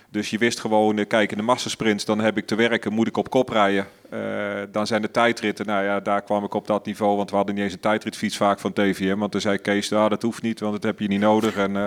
Dus 0.09 0.29
je 0.29 0.37
wist 0.37 0.59
gewoon, 0.59 1.07
kijk 1.07 1.31
in 1.31 1.37
de 1.37 1.43
massasprints, 1.43 2.05
dan 2.05 2.19
heb 2.19 2.37
ik 2.37 2.45
te 2.45 2.55
werken, 2.55 2.93
moet 2.93 3.07
ik 3.07 3.17
op 3.17 3.29
kop 3.29 3.49
rijden. 3.49 3.87
Eh, 4.09 4.19
dan 4.71 4.87
zijn 4.87 5.01
de 5.01 5.11
tijdritten, 5.11 5.65
nou 5.65 5.83
ja, 5.83 5.99
daar 5.99 6.21
kwam 6.21 6.43
ik 6.43 6.53
op 6.53 6.67
dat 6.67 6.85
niveau, 6.85 7.17
want 7.17 7.29
we 7.29 7.35
hadden 7.35 7.55
niet 7.55 7.63
eens 7.63 7.73
een 7.73 7.79
tijdritfiets 7.79 8.37
vaak 8.37 8.59
van 8.59 8.73
TVM. 8.73 9.17
Want 9.17 9.31
toen 9.31 9.41
zei 9.41 9.57
Kees, 9.57 9.93
ah, 9.93 10.09
dat 10.09 10.21
hoeft 10.21 10.41
niet, 10.41 10.59
want 10.59 10.73
dat 10.73 10.83
heb 10.83 10.99
je 10.99 11.07
niet 11.07 11.19
nodig. 11.19 11.55
En, 11.57 11.75
eh, 11.75 11.85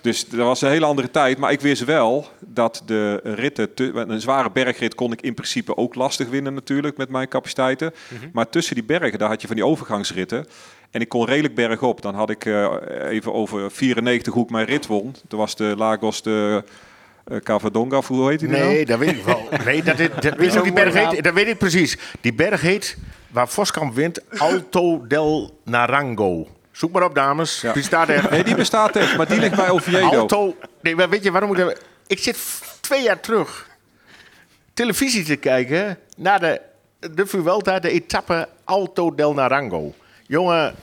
dus 0.00 0.28
dat 0.28 0.46
was 0.46 0.62
een 0.62 0.68
hele 0.70 0.86
andere 0.86 1.10
tijd. 1.10 1.38
Maar 1.38 1.52
ik 1.52 1.60
wist 1.60 1.84
wel 1.84 2.28
dat 2.40 2.82
de 2.86 3.20
ritten, 3.22 3.74
te- 3.74 3.92
een 3.94 4.20
zware 4.20 4.50
bergrit 4.50 4.94
kon 4.94 5.12
ik 5.12 5.20
in 5.22 5.34
principe 5.34 5.76
ook 5.76 5.94
lastig 5.94 6.28
winnen 6.28 6.54
natuurlijk 6.54 6.96
met 6.96 7.08
mijn 7.08 7.28
capaciteiten. 7.28 7.92
Maar 8.32 8.48
tussen 8.48 8.74
die 8.74 8.84
bergen, 8.84 9.18
daar 9.18 9.28
had 9.28 9.40
je 9.40 9.46
van 9.46 9.56
die 9.56 9.64
overgangsritten. 9.66 10.46
En 10.90 11.00
ik 11.00 11.08
kon 11.08 11.24
redelijk 11.26 11.54
bergop. 11.54 12.02
Dan 12.02 12.14
had 12.14 12.30
ik 12.30 12.44
eh, 12.44 12.74
even 13.08 13.32
over 13.32 13.70
94 13.70 14.32
hoe 14.34 14.44
ik 14.44 14.50
mijn 14.50 14.66
rit 14.66 14.86
won. 14.86 15.14
Toen 15.28 15.38
was 15.38 15.56
de 15.56 15.74
Lagos 15.76 16.22
de 16.22 16.64
eh, 17.26 17.36
Cavadonga, 17.38 18.00
hoe 18.06 18.30
heet 18.30 18.38
die 18.38 18.48
nou? 18.48 18.62
Nee, 18.62 18.84
dat 18.86 18.98
weet 18.98 19.16
ik 19.16 19.24
wel. 19.24 19.48
Nee, 19.64 19.82
dat, 19.82 19.98
is, 19.98 20.08
dat, 20.20 20.36
weet 20.36 20.62
die 20.62 20.72
berg 20.72 20.94
heet? 20.94 21.24
Dat 21.24 21.34
weet 21.34 21.46
ik 21.46 21.58
precies. 21.58 21.98
Die 22.20 22.34
berg 22.34 22.60
heet, 22.60 22.96
waar 23.30 23.48
Voskamp 23.48 23.94
wint, 23.94 24.38
Alto 24.38 25.06
del 25.06 25.60
Narango. 25.64 26.48
Zoek 26.72 26.92
maar 26.92 27.04
op, 27.04 27.14
dames. 27.14 27.60
Ja. 27.60 27.72
Die 27.72 27.82
staat 27.82 28.08
er. 28.08 28.26
Nee, 28.30 28.44
die 28.44 28.54
bestaat 28.54 28.96
echt, 28.96 29.16
maar 29.16 29.28
die 29.28 29.40
ligt 29.40 29.56
bij 29.56 29.70
Oviedo. 29.70 29.98
Alto. 30.00 30.56
Nee, 30.80 30.96
maar 30.96 31.08
weet 31.08 31.22
je 31.22 31.30
waarom 31.30 31.50
ik 31.50 31.56
dat... 31.56 31.80
Ik 32.06 32.18
zit 32.18 32.38
twee 32.80 33.02
jaar 33.02 33.20
terug 33.20 33.66
televisie 34.76 35.24
te 35.24 35.36
kijken 35.36 35.98
naar 36.16 36.40
de, 36.40 36.60
de 37.14 37.26
Vuelta, 37.26 37.78
de 37.78 37.90
etappe 37.90 38.48
Alto 38.64 39.14
del 39.14 39.34
Narango. 39.34 39.94
Jongen, 40.26 40.74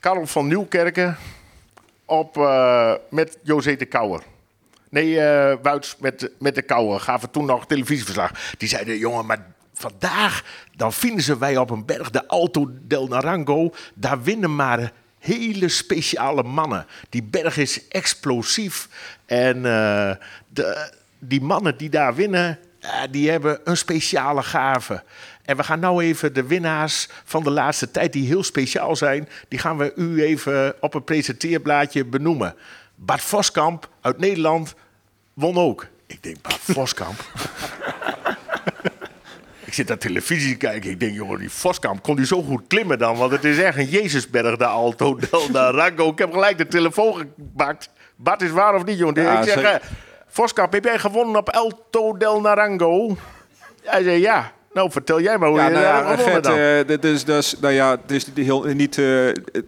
Karel 0.00 0.26
van 0.26 0.46
Nieuwkerken 0.46 1.16
op, 2.04 2.36
eh, 2.36 2.94
met 3.10 3.38
José 3.42 3.76
de 3.76 3.84
Kouwer. 3.84 4.22
Nee, 4.92 5.20
eh 5.20 5.56
Wuits 5.62 5.96
met, 5.98 6.30
met 6.38 6.54
de 6.54 6.62
Kouwer 6.62 7.00
gaven 7.00 7.30
toen 7.30 7.44
nog 7.44 7.66
televisieverslag. 7.66 8.30
Die 8.58 8.68
zeiden, 8.68 8.98
jongen, 8.98 9.26
maar 9.26 9.46
vandaag 9.74 10.44
dan 10.76 10.92
vinden 10.92 11.22
ze 11.22 11.38
wij 11.38 11.56
op 11.56 11.70
een 11.70 11.84
berg, 11.84 12.10
de 12.10 12.28
Alto 12.28 12.70
del 12.82 13.06
Narango. 13.06 13.72
Daar 13.94 14.22
winnen 14.22 14.54
maar 14.54 14.92
hele 15.18 15.68
speciale 15.68 16.42
mannen. 16.42 16.86
Die 17.08 17.22
berg 17.22 17.56
is 17.56 17.88
explosief. 17.88 18.88
En 19.26 19.56
eh, 19.56 20.10
de, 20.48 20.92
die 21.18 21.40
mannen 21.40 21.76
die 21.76 21.90
daar 21.90 22.14
winnen, 22.14 22.58
ja, 22.80 23.06
die 23.06 23.30
hebben 23.30 23.60
een 23.64 23.76
speciale 23.76 24.42
gave. 24.42 25.02
En 25.44 25.56
we 25.56 25.62
gaan 25.62 25.80
nou 25.80 26.04
even 26.04 26.34
de 26.34 26.46
winnaars 26.46 27.08
van 27.24 27.42
de 27.42 27.50
laatste 27.50 27.90
tijd, 27.90 28.12
die 28.12 28.26
heel 28.26 28.42
speciaal 28.42 28.96
zijn, 28.96 29.28
die 29.48 29.58
gaan 29.58 29.76
we 29.76 29.92
u 29.96 30.22
even 30.22 30.74
op 30.80 30.94
een 30.94 31.04
presenteerblaadje 31.04 32.04
benoemen. 32.04 32.54
Bart 33.04 33.22
Voskamp 33.22 33.88
uit 34.00 34.18
Nederland 34.18 34.74
won 35.34 35.56
ook. 35.56 35.86
Ik 36.06 36.22
denk, 36.22 36.42
Bart 36.42 36.58
Voskamp. 36.60 37.20
ik 39.64 39.74
zit 39.74 39.88
naar 39.88 39.98
televisie 39.98 40.50
te 40.52 40.56
kijken. 40.66 40.90
Ik 40.90 41.00
denk, 41.00 41.14
jongen, 41.14 41.38
die 41.38 41.50
Voskamp, 41.50 42.02
kon 42.02 42.16
die 42.16 42.26
zo 42.26 42.42
goed 42.42 42.62
klimmen 42.66 42.98
dan? 42.98 43.16
Want 43.16 43.32
het 43.32 43.44
is 43.44 43.58
echt 43.58 43.78
een 43.78 43.88
Jezusberg, 43.88 44.56
de 44.56 44.66
Alto 44.66 45.16
del 45.30 45.48
Narango. 45.52 46.10
Ik 46.10 46.18
heb 46.18 46.32
gelijk 46.32 46.58
de 46.58 46.66
telefoon 46.68 47.18
gepakt. 47.18 47.90
Bart 48.16 48.42
is 48.42 48.50
waar 48.50 48.74
of 48.74 48.84
niet, 48.84 48.98
jongen? 48.98 49.22
Ja, 49.22 49.38
ik 49.38 49.44
zeg, 49.48 49.60
ze- 49.60 49.66
eh, 49.66 49.88
Voskamp, 50.26 50.72
heb 50.72 50.84
jij 50.84 50.98
gewonnen 50.98 51.36
op 51.36 51.50
Alto 51.50 52.16
del 52.16 52.40
Narango? 52.40 53.16
Hij 53.82 54.02
zei, 54.02 54.20
ja. 54.20 54.52
Nou, 54.74 54.90
vertel 54.90 55.20
jij 55.20 55.38
maar 55.38 55.48
hoe 55.48 55.58
Ja, 55.58 55.64
je 55.66 55.72
nou 55.72 55.84
daar 55.84 56.30
ja, 56.30 56.40
dan. 56.40 56.56
eh, 56.58 56.86
dit 56.86 57.04
is, 57.04 57.24
dus, 57.24 57.54
nou 57.60 57.74
ja, 57.74 57.90
het, 57.90 58.10
is 58.10 58.26
heel, 58.34 58.62
niet, 58.62 58.98
eh, 58.98 59.04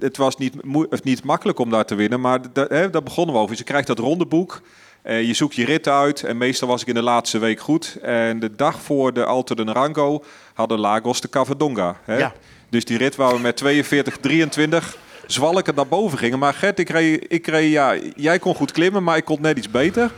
het- 0.00 0.16
was 0.16 0.36
niet, 0.36 0.64
moe- 0.64 0.86
of 0.90 1.02
niet 1.02 1.24
makkelijk 1.24 1.58
om 1.58 1.70
daar 1.70 1.84
te 1.84 1.94
winnen, 1.94 2.20
maar 2.20 2.38
da- 2.52 2.66
hè, 2.68 2.90
daar 2.90 3.02
begonnen 3.02 3.34
we 3.34 3.40
over. 3.40 3.50
Dus 3.50 3.58
je 3.58 3.64
krijgt 3.64 3.86
dat 3.86 3.98
rondeboek, 3.98 4.60
eh, 5.02 5.22
je 5.22 5.34
zoekt 5.34 5.54
je 5.54 5.64
rit 5.64 5.88
uit 5.88 6.22
en 6.22 6.36
meestal 6.36 6.68
was 6.68 6.80
ik 6.82 6.86
in 6.88 6.94
de 6.94 7.02
laatste 7.02 7.38
week 7.38 7.60
goed. 7.60 7.96
En 8.02 8.40
de 8.40 8.54
dag 8.56 8.80
voor 8.82 9.12
de 9.12 9.24
Alto 9.24 9.54
de 9.54 9.64
Narango 9.64 10.24
hadden 10.54 10.78
Lagos 10.78 11.20
de 11.20 11.28
Cavadonga. 11.28 11.96
Hè? 12.04 12.16
Ja. 12.18 12.32
Dus 12.70 12.84
die 12.84 12.98
rit 12.98 13.16
waar 13.16 13.32
we 13.34 13.38
met 13.40 13.56
42, 13.56 14.16
23 14.20 14.96
zwalken 15.26 15.74
naar 15.74 15.86
boven 15.86 16.18
gingen. 16.18 16.38
Maar 16.38 16.54
Gert, 16.54 16.78
ik 16.78 16.88
reed, 16.88 17.24
ik 17.28 17.46
reed, 17.46 17.72
ja, 17.72 17.94
jij 18.16 18.38
kon 18.38 18.54
goed 18.54 18.72
klimmen, 18.72 19.02
maar 19.02 19.16
ik 19.16 19.24
kon 19.24 19.38
net 19.40 19.56
iets 19.58 19.70
beter. 19.70 20.10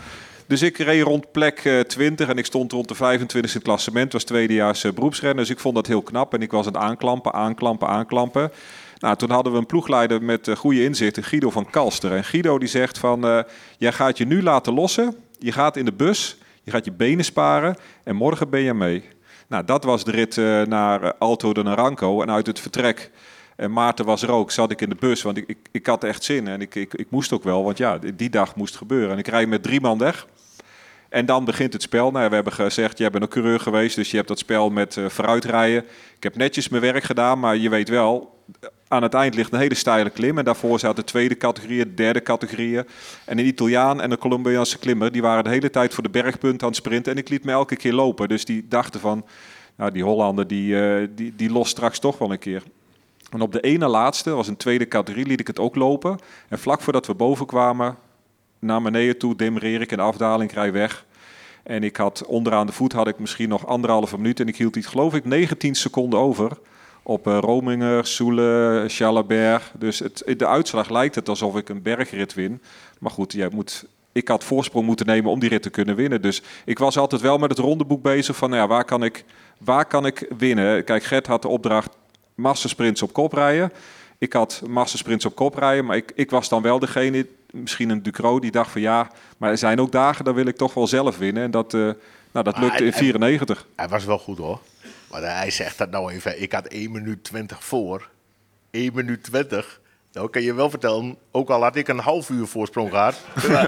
Dus 0.46 0.62
ik 0.62 0.78
reed 0.78 1.02
rond 1.02 1.32
plek 1.32 1.58
eh, 1.64 1.80
20 1.80 2.28
en 2.28 2.38
ik 2.38 2.44
stond 2.44 2.72
rond 2.72 2.88
de 2.88 2.94
25 2.94 3.50
in 3.50 3.56
het 3.56 3.66
klassement. 3.66 4.12
was 4.12 4.24
tweedejaars 4.24 4.84
eh, 4.84 4.92
beroepsrenner, 4.92 5.44
dus 5.44 5.50
ik 5.50 5.58
vond 5.58 5.74
dat 5.74 5.86
heel 5.86 6.02
knap. 6.02 6.34
En 6.34 6.42
ik 6.42 6.50
was 6.50 6.66
aan 6.66 6.72
het 6.72 6.82
aanklampen, 6.82 7.32
aanklampen, 7.32 7.88
aanklampen. 7.88 8.52
Nou, 8.98 9.16
toen 9.16 9.30
hadden 9.30 9.52
we 9.52 9.58
een 9.58 9.66
ploegleider 9.66 10.22
met 10.22 10.48
eh, 10.48 10.56
goede 10.56 10.84
inzichten, 10.84 11.22
Guido 11.22 11.50
van 11.50 11.70
Kalster. 11.70 12.12
En 12.12 12.24
Guido 12.24 12.58
die 12.58 12.68
zegt 12.68 12.98
van, 12.98 13.26
eh, 13.26 13.40
jij 13.78 13.92
gaat 13.92 14.18
je 14.18 14.26
nu 14.26 14.42
laten 14.42 14.74
lossen. 14.74 15.16
Je 15.38 15.52
gaat 15.52 15.76
in 15.76 15.84
de 15.84 15.92
bus, 15.92 16.38
je 16.62 16.70
gaat 16.70 16.84
je 16.84 16.92
benen 16.92 17.24
sparen 17.24 17.76
en 18.04 18.16
morgen 18.16 18.50
ben 18.50 18.60
je 18.60 18.74
mee. 18.74 19.04
Nou, 19.48 19.64
dat 19.64 19.84
was 19.84 20.04
de 20.04 20.10
rit 20.10 20.38
eh, 20.38 20.62
naar 20.62 21.02
eh, 21.02 21.10
Alto 21.18 21.52
de 21.52 21.62
Naranco. 21.62 22.22
En 22.22 22.30
uit 22.30 22.46
het 22.46 22.60
vertrek, 22.60 23.10
en 23.56 23.72
Maarten 23.72 24.04
was 24.04 24.22
er 24.22 24.30
ook, 24.30 24.50
zat 24.50 24.70
ik 24.70 24.80
in 24.80 24.88
de 24.88 24.94
bus. 24.94 25.22
Want 25.22 25.36
ik, 25.36 25.44
ik, 25.46 25.58
ik 25.70 25.86
had 25.86 26.04
echt 26.04 26.24
zin 26.24 26.48
en 26.48 26.60
ik, 26.60 26.74
ik, 26.74 26.94
ik 26.94 27.10
moest 27.10 27.32
ook 27.32 27.44
wel. 27.44 27.64
Want 27.64 27.78
ja, 27.78 27.98
die 28.14 28.30
dag 28.30 28.56
moest 28.56 28.76
gebeuren. 28.76 29.10
En 29.10 29.18
ik 29.18 29.26
rijd 29.26 29.48
met 29.48 29.62
drie 29.62 29.80
man 29.80 29.98
weg. 29.98 30.26
En 31.16 31.26
dan 31.26 31.44
begint 31.44 31.72
het 31.72 31.82
spel. 31.82 32.10
Nou, 32.10 32.28
we 32.28 32.34
hebben 32.34 32.52
gezegd, 32.52 32.98
jij 32.98 33.10
bent 33.10 33.22
een 33.22 33.28
coureur 33.28 33.60
geweest, 33.60 33.96
dus 33.96 34.10
je 34.10 34.16
hebt 34.16 34.28
dat 34.28 34.38
spel 34.38 34.70
met 34.70 34.96
eh 34.96 35.08
vooruitrijden. 35.08 35.84
Ik 36.16 36.22
heb 36.22 36.36
netjes 36.36 36.68
mijn 36.68 36.82
werk 36.82 37.04
gedaan, 37.04 37.38
maar 37.38 37.56
je 37.56 37.68
weet 37.68 37.88
wel, 37.88 38.42
aan 38.88 39.02
het 39.02 39.14
eind 39.14 39.34
ligt 39.34 39.52
een 39.52 39.58
hele 39.58 39.74
steile 39.74 40.10
klim. 40.10 40.38
En 40.38 40.44
daarvoor 40.44 40.78
zaten 40.78 41.04
tweede 41.04 41.36
categorieën, 41.36 41.94
derde 41.94 42.22
categorieën. 42.22 42.86
En 43.24 43.38
een 43.38 43.46
Italiaan 43.46 44.00
en 44.00 44.10
een 44.10 44.18
Colombiaanse 44.18 44.78
klimmer, 44.78 45.12
die 45.12 45.22
waren 45.22 45.44
de 45.44 45.50
hele 45.50 45.70
tijd 45.70 45.94
voor 45.94 46.02
de 46.02 46.08
bergpunt 46.08 46.62
aan 46.62 46.68
het 46.68 46.76
sprinten. 46.76 47.12
En 47.12 47.18
ik 47.18 47.28
liet 47.28 47.44
me 47.44 47.52
elke 47.52 47.76
keer 47.76 47.92
lopen. 47.92 48.28
Dus 48.28 48.44
die 48.44 48.66
dachten 48.68 49.00
van, 49.00 49.24
nou, 49.76 49.90
die 49.90 50.02
Hollander, 50.02 50.46
die, 50.46 50.80
eh, 50.80 51.08
die, 51.10 51.32
die 51.36 51.50
lost 51.50 51.70
straks 51.70 51.98
toch 51.98 52.18
wel 52.18 52.32
een 52.32 52.38
keer. 52.38 52.62
En 53.30 53.40
op 53.40 53.52
de 53.52 53.60
ene 53.60 53.86
laatste, 53.86 54.30
was 54.30 54.48
een 54.48 54.56
tweede 54.56 54.88
categorie, 54.88 55.26
liet 55.26 55.40
ik 55.40 55.46
het 55.46 55.58
ook 55.58 55.74
lopen. 55.74 56.18
En 56.48 56.58
vlak 56.58 56.80
voordat 56.80 57.06
we 57.06 57.14
boven 57.14 57.46
kwamen, 57.46 57.96
naar 58.58 58.82
beneden 58.82 59.18
toe, 59.18 59.36
demereer 59.36 59.80
ik 59.80 59.88
de 59.88 60.00
afdaling, 60.00 60.52
rij 60.52 60.72
weg. 60.72 61.04
En 61.62 61.82
ik 61.84 61.96
had 61.96 62.24
onderaan 62.26 62.66
de 62.66 62.72
voet 62.72 62.92
had 62.92 63.08
ik 63.08 63.18
misschien 63.18 63.48
nog 63.48 63.66
anderhalve 63.66 64.16
minuut. 64.16 64.40
En 64.40 64.48
ik 64.48 64.56
hield 64.56 64.76
iets, 64.76 64.86
geloof 64.86 65.14
ik, 65.14 65.24
19 65.24 65.74
seconden 65.74 66.18
over. 66.18 66.50
Op 67.02 67.26
eh, 67.26 67.38
Rominger, 67.38 68.06
Soele, 68.06 68.84
Chalabert. 68.86 69.72
Dus 69.78 69.98
het, 69.98 70.24
de 70.36 70.46
uitslag 70.46 70.90
lijkt 70.90 71.14
het 71.14 71.28
alsof 71.28 71.56
ik 71.56 71.68
een 71.68 71.82
bergrit 71.82 72.34
win. 72.34 72.62
Maar 72.98 73.10
goed, 73.10 73.32
jij 73.32 73.48
moet, 73.52 73.86
ik 74.12 74.28
had 74.28 74.44
voorsprong 74.44 74.86
moeten 74.86 75.06
nemen 75.06 75.30
om 75.30 75.40
die 75.40 75.48
rit 75.48 75.62
te 75.62 75.70
kunnen 75.70 75.96
winnen. 75.96 76.22
Dus 76.22 76.42
ik 76.64 76.78
was 76.78 76.98
altijd 76.98 77.20
wel 77.20 77.38
met 77.38 77.50
het 77.50 77.58
rondeboek 77.58 78.02
bezig 78.02 78.36
van 78.36 78.50
nou 78.50 78.62
ja, 78.62 78.68
waar, 78.68 78.84
kan 78.84 79.04
ik, 79.04 79.24
waar 79.58 79.86
kan 79.86 80.06
ik 80.06 80.26
winnen. 80.38 80.84
Kijk, 80.84 81.02
Gert 81.02 81.26
had 81.26 81.42
de 81.42 81.48
opdracht 81.48 81.96
massasprints 82.34 83.02
op 83.02 83.12
kop 83.12 83.32
rijden. 83.32 83.72
Ik 84.18 84.32
had 84.32 84.62
massasprints 84.68 85.24
op 85.24 85.34
kop 85.34 85.54
rijden, 85.54 85.84
maar 85.84 85.96
ik, 85.96 86.12
ik 86.14 86.30
was 86.30 86.48
dan 86.48 86.62
wel 86.62 86.78
degene, 86.78 87.26
misschien 87.50 87.88
een 87.90 88.02
Ducro, 88.02 88.38
die 88.40 88.50
dacht 88.50 88.70
van 88.70 88.80
ja, 88.80 89.10
maar 89.36 89.50
er 89.50 89.58
zijn 89.58 89.80
ook 89.80 89.92
dagen, 89.92 90.24
daar 90.24 90.34
wil 90.34 90.46
ik 90.46 90.56
toch 90.56 90.74
wel 90.74 90.86
zelf 90.86 91.18
winnen. 91.18 91.42
En 91.42 91.50
dat, 91.50 91.74
eh, 91.74 91.80
nou, 91.80 91.94
dat 92.32 92.44
Maar 92.44 92.62
lukte 92.64 92.84
in 92.84 92.90
hij- 92.90 92.98
94. 92.98 93.66
Hij 93.76 93.88
was 93.88 94.04
wel 94.04 94.18
goed 94.18 94.38
hoor. 94.38 94.60
Maar 95.10 95.22
hij 95.22 95.50
zegt 95.50 95.78
dat 95.78 95.90
nou 95.90 96.12
even. 96.12 96.42
Ik 96.42 96.52
had 96.52 96.66
1 96.72 96.92
minuut 96.92 97.24
20 97.24 97.64
voor. 97.64 98.08
1 98.70 98.94
minuut 98.94 99.22
20. 99.22 99.80
Nou 100.16 100.30
kan 100.30 100.42
je 100.42 100.54
wel 100.54 100.70
vertellen, 100.70 101.16
ook 101.32 101.50
al 101.50 101.62
had 101.62 101.76
ik 101.76 101.88
een 101.88 101.98
half 101.98 102.30
uur 102.30 102.46
voorsprong 102.46 102.90
gehad. 102.90 103.14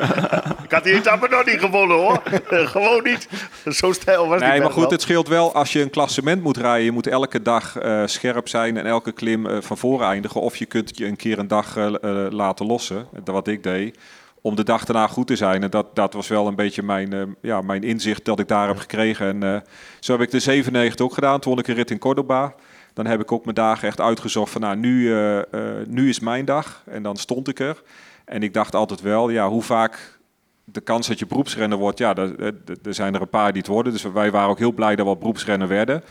ik 0.65 0.73
had 0.73 0.85
die 0.85 0.95
etappe 0.95 1.29
nog 1.29 1.45
niet 1.45 1.61
gewonnen 1.61 1.97
hoor. 1.97 2.23
Gewoon 2.75 3.03
niet. 3.03 3.29
Zo 3.67 3.93
stijl 3.93 4.29
was 4.29 4.41
Nee, 4.41 4.61
maar 4.61 4.71
goed, 4.71 4.83
wel. 4.83 4.91
het 4.91 5.01
scheelt 5.01 5.29
wel 5.29 5.55
als 5.55 5.73
je 5.73 5.81
een 5.83 5.91
klassement 5.91 6.43
moet 6.43 6.57
rijden. 6.57 6.85
Je 6.85 6.93
moet 6.93 7.07
elke 7.07 7.43
dag 7.43 7.77
eh, 7.77 8.03
scherp 8.07 8.49
zijn 8.49 8.77
en 8.77 8.87
elke 8.87 9.13
klim 9.13 9.47
eh, 9.47 9.61
van 9.61 9.79
voren 9.79 10.07
eindigen. 10.07 10.41
Of 10.41 10.57
je 10.57 10.67
kunt 10.67 10.99
je 10.99 11.07
een 11.07 11.17
keer 11.17 11.39
een 11.39 11.49
dag 11.49 11.77
eh, 11.77 11.93
laten 12.31 12.67
lossen, 12.67 13.07
Dat 13.13 13.35
wat 13.35 13.49
ik 13.49 13.63
deed. 13.63 13.99
Om 14.41 14.57
de 14.57 14.65
dag 14.65 14.85
daarna 14.85 15.07
goed 15.07 15.27
te 15.27 15.37
zijn. 15.37 15.63
En 15.63 15.71
dat, 15.71 15.97
dat 15.97 16.13
was 16.13 16.29
wel 16.29 16.47
een 16.47 16.55
beetje 16.55 16.83
mijn, 16.83 17.37
ja, 17.43 17.61
mijn 17.61 17.83
inzicht 17.83 18.25
dat 18.25 18.39
ik 18.39 18.49
daar 18.49 18.69
heb 18.69 18.79
gekregen. 18.79 19.43
En 19.43 19.65
zo 20.01 20.13
heb 20.13 20.21
ik 20.21 20.31
de 20.31 20.41
97 20.41 21.07
ook 21.07 21.15
gedaan. 21.15 21.41
Toen 21.41 21.53
won 21.53 21.61
ik 21.61 21.69
een 21.69 21.75
rit 21.75 21.91
in 21.91 21.99
Cordoba. 21.99 22.55
Dan 22.99 23.07
heb 23.07 23.21
ik 23.21 23.33
ook 23.33 23.45
mijn 23.45 23.55
dagen 23.57 23.89
echt 23.89 24.01
uitgezocht 24.01 24.53
van 24.53 24.61
nou, 24.61 24.77
nu, 24.77 25.13
eh, 25.13 25.39
eh, 25.39 25.87
nu 25.87 26.09
is 26.09 26.21
mijn 26.21 26.45
dag. 26.45 26.83
En 26.91 27.03
dan 27.03 27.17
stond 27.17 27.49
ik 27.49 27.59
er. 27.61 27.83
En 28.25 28.43
ik 28.43 28.55
dacht 28.55 28.75
altijd 28.75 29.01
wel, 29.01 29.29
ja, 29.29 29.49
hoe 29.49 29.63
vaak 29.63 30.19
de 30.65 30.81
kans 30.81 31.07
dat 31.09 31.19
je 31.19 31.27
beroepsrenner 31.27 31.79
wordt, 31.79 31.99
ja, 31.99 32.15
er, 32.17 32.41
er- 32.41 32.55
er 32.83 32.95
zijn 32.95 33.15
er 33.15 33.21
een 33.21 33.29
paar 33.29 33.53
die 33.53 33.61
het 33.63 33.71
worden. 33.71 33.93
Dus 33.93 34.03
wij 34.03 34.31
waren 34.31 34.49
ook 34.49 34.59
heel 34.59 34.73
blij 34.73 34.97
dat 34.97 35.07
we 35.07 35.17
beroepsrenner 35.17 35.69
werden. 35.69 36.03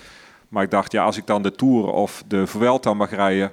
Maar 0.50 0.64
ik 0.64 0.72
dacht, 0.72 0.92
ja, 0.92 1.04
als 1.04 1.18
ik 1.18 1.26
dan 1.28 1.42
de 1.42 1.52
Tour 1.52 1.92
of 1.92 2.24
de 2.28 2.48
Vuelta 2.48 2.94
mag 2.94 3.10
rijden 3.10 3.52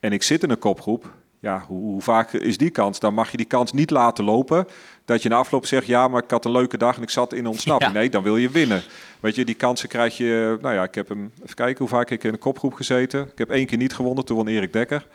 en 0.00 0.12
ik 0.12 0.22
zit 0.22 0.42
in 0.42 0.50
een 0.50 0.58
kopgroep, 0.58 1.12
ja, 1.42 1.64
hoe, 1.66 1.80
hoe 1.80 2.00
vaak 2.02 2.32
is 2.32 2.58
die 2.58 2.70
kans? 2.70 2.98
Dan 3.00 3.14
mag 3.14 3.30
je 3.30 3.36
die 3.36 3.46
kans 3.46 3.72
niet 3.72 3.90
laten 3.90 4.24
lopen. 4.24 4.66
Dat 5.04 5.22
je 5.22 5.28
na 5.28 5.36
afloop 5.36 5.66
zegt, 5.66 5.86
ja, 5.86 6.08
maar 6.08 6.22
ik 6.22 6.30
had 6.30 6.44
een 6.44 6.52
leuke 6.52 6.76
dag 6.76 6.96
en 6.96 7.02
ik 7.02 7.10
zat 7.10 7.32
in 7.32 7.46
ontsnapping. 7.46 7.92
Ja. 7.92 7.98
Nee, 7.98 8.10
dan 8.10 8.22
wil 8.22 8.36
je 8.36 8.50
winnen. 8.50 8.82
Weet 9.20 9.34
je, 9.34 9.44
die 9.44 9.54
kansen 9.54 9.88
krijg 9.88 10.16
je... 10.16 10.58
Nou 10.60 10.74
ja, 10.74 10.82
ik 10.82 10.94
heb 10.94 11.08
hem... 11.08 11.32
Even 11.42 11.54
kijken 11.54 11.78
hoe 11.78 11.88
vaak 11.88 12.10
ik 12.10 12.24
in 12.24 12.32
een 12.32 12.38
kopgroep 12.38 12.72
gezeten. 12.72 13.22
Ik 13.22 13.38
heb 13.38 13.50
één 13.50 13.66
keer 13.66 13.78
niet 13.78 13.94
gewonnen, 13.94 14.24
toen 14.24 14.36
won 14.36 14.48
Erik 14.48 14.72
Dekker. 14.72 15.06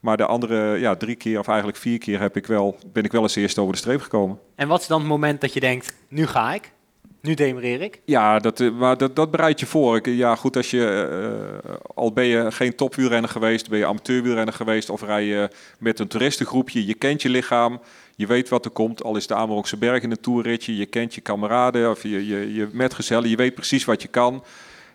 Maar 0.00 0.16
de 0.16 0.26
andere 0.26 0.78
ja, 0.78 0.96
drie 0.96 1.16
keer, 1.16 1.38
of 1.38 1.48
eigenlijk 1.48 1.78
vier 1.78 1.98
keer, 1.98 2.20
heb 2.20 2.36
ik 2.36 2.46
wel, 2.46 2.78
ben 2.92 3.04
ik 3.04 3.12
wel 3.12 3.22
eens 3.22 3.36
eerst 3.36 3.58
over 3.58 3.72
de 3.72 3.78
streep 3.78 4.00
gekomen. 4.00 4.38
En 4.54 4.68
wat 4.68 4.80
is 4.80 4.86
dan 4.86 5.00
het 5.00 5.08
moment 5.08 5.40
dat 5.40 5.52
je 5.52 5.60
denkt, 5.60 5.94
nu 6.08 6.26
ga 6.26 6.54
ik? 6.54 6.72
Nu 7.24 7.34
demereer 7.34 7.80
ik? 7.80 8.00
Ja, 8.04 8.38
dat, 8.38 8.60
eh, 8.60 8.70
maar 8.70 8.96
dat, 8.96 9.16
dat 9.16 9.30
bereid 9.30 9.60
je 9.60 9.66
voor. 9.66 10.08
Ja, 10.08 10.36
goed, 10.36 10.56
als 10.56 10.70
je, 10.70 10.86
eh, 11.64 11.74
al 11.94 12.12
ben 12.12 12.24
je 12.24 12.52
geen 12.52 12.74
topwielrenner 12.74 13.30
geweest, 13.30 13.68
ben 13.68 13.78
je 13.78 13.86
amateurwielrenner 13.86 14.54
geweest 14.54 14.90
of 14.90 15.02
rij 15.02 15.24
je 15.24 15.48
met 15.78 15.98
een 15.98 16.08
toeristengroepje, 16.08 16.86
je 16.86 16.94
kent 16.94 17.22
je 17.22 17.28
lichaam, 17.28 17.80
je 18.16 18.26
weet 18.26 18.48
wat 18.48 18.64
er 18.64 18.70
komt. 18.70 19.02
Al 19.02 19.16
is 19.16 19.26
de 19.26 19.34
Amerongse 19.34 19.76
Berg 19.76 20.02
in 20.02 20.10
een 20.10 20.20
toerritje, 20.20 20.76
je 20.76 20.86
kent 20.86 21.14
je 21.14 21.20
kameraden 21.20 21.90
of 21.90 22.02
je, 22.02 22.26
je, 22.26 22.54
je 22.54 22.68
metgezellen, 22.72 23.28
je 23.28 23.36
weet 23.36 23.54
precies 23.54 23.84
wat 23.84 24.02
je 24.02 24.08
kan. 24.08 24.44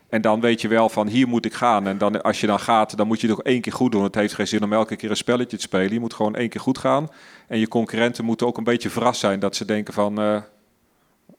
En 0.09 0.21
dan 0.21 0.41
weet 0.41 0.61
je 0.61 0.67
wel 0.67 0.89
van 0.89 1.07
hier 1.07 1.27
moet 1.27 1.45
ik 1.45 1.53
gaan. 1.53 1.87
En 1.87 1.97
dan, 1.97 2.21
als 2.21 2.41
je 2.41 2.47
dan 2.47 2.59
gaat, 2.59 2.97
dan 2.97 3.07
moet 3.07 3.21
je 3.21 3.27
het 3.27 3.39
ook 3.39 3.45
één 3.45 3.61
keer 3.61 3.73
goed 3.73 3.91
doen. 3.91 4.03
Het 4.03 4.15
heeft 4.15 4.33
geen 4.33 4.47
zin 4.47 4.63
om 4.63 4.73
elke 4.73 4.95
keer 4.95 5.09
een 5.09 5.15
spelletje 5.17 5.57
te 5.57 5.63
spelen. 5.63 5.93
Je 5.93 5.99
moet 5.99 6.13
gewoon 6.13 6.35
één 6.35 6.49
keer 6.49 6.61
goed 6.61 6.77
gaan. 6.77 7.09
En 7.47 7.59
je 7.59 7.67
concurrenten 7.67 8.25
moeten 8.25 8.47
ook 8.47 8.57
een 8.57 8.63
beetje 8.63 8.89
verrast 8.89 9.19
zijn 9.19 9.39
dat 9.39 9.55
ze 9.55 9.65
denken 9.65 9.93
van... 9.93 10.19
eh, 10.19 10.41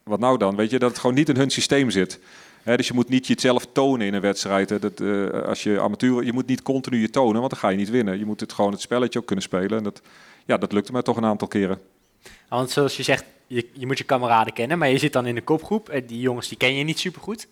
wat 0.05 0.21
nou 0.21 0.39
dan? 0.39 0.57
Weet 0.57 0.71
je, 0.71 0.79
dat 0.79 0.91
het 0.91 0.99
gewoon 0.99 1.17
niet 1.17 1.29
in 1.29 1.37
hun 1.37 1.51
systeem 1.51 1.91
zit. 1.91 2.21
Dus 2.65 2.87
je 2.87 2.95
moet 2.95 3.09
niet 3.09 3.27
jezelf 3.27 3.67
tonen 3.73 4.07
in 4.07 4.15
een 4.15 4.21
wedstrijd. 4.21 4.69
Dat, 4.69 5.01
eh, 5.01 5.31
als 5.31 5.63
je 5.63 5.81
amateur, 5.81 6.25
je 6.25 6.33
moet 6.33 6.47
niet 6.47 6.63
continu 6.63 7.01
je 7.01 7.11
tonen, 7.11 7.39
want 7.39 7.51
dan 7.51 7.61
ga 7.61 7.69
je 7.69 7.77
niet 7.77 7.91
winnen. 7.91 8.19
Je 8.19 8.25
moet 8.25 8.41
het 8.41 8.53
gewoon 8.53 8.73
het 8.73 8.81
spelletje 8.81 9.19
ook 9.19 9.27
kunnen 9.27 9.45
spelen. 9.45 9.79
En 9.79 9.85
dat, 9.85 10.01
ja, 10.47 10.57
dat 10.57 10.73
lukte 10.73 10.93
mij 10.93 11.03
toch 11.03 11.17
een 11.17 11.25
aantal 11.25 11.49
keren. 11.49 11.81
Want 12.49 12.71
zoals 12.71 12.97
je 12.97 13.03
zegt, 13.03 13.25
je, 13.47 13.69
je 13.73 13.87
moet 13.87 13.99
je 13.99 14.05
kameraden 14.05 14.53
kennen, 14.53 14.79
maar 14.79 14.89
je 14.89 14.99
zit 14.99 15.13
dan 15.13 15.27
in 15.27 15.37
een 15.37 15.45
kopgroep. 15.45 15.89
En 15.89 16.07
die 16.07 16.21
jongens 16.21 16.49
die 16.49 16.59
ken 16.59 16.75
je 16.75 16.85
niet 16.85 16.99
supergoed. 16.99 17.47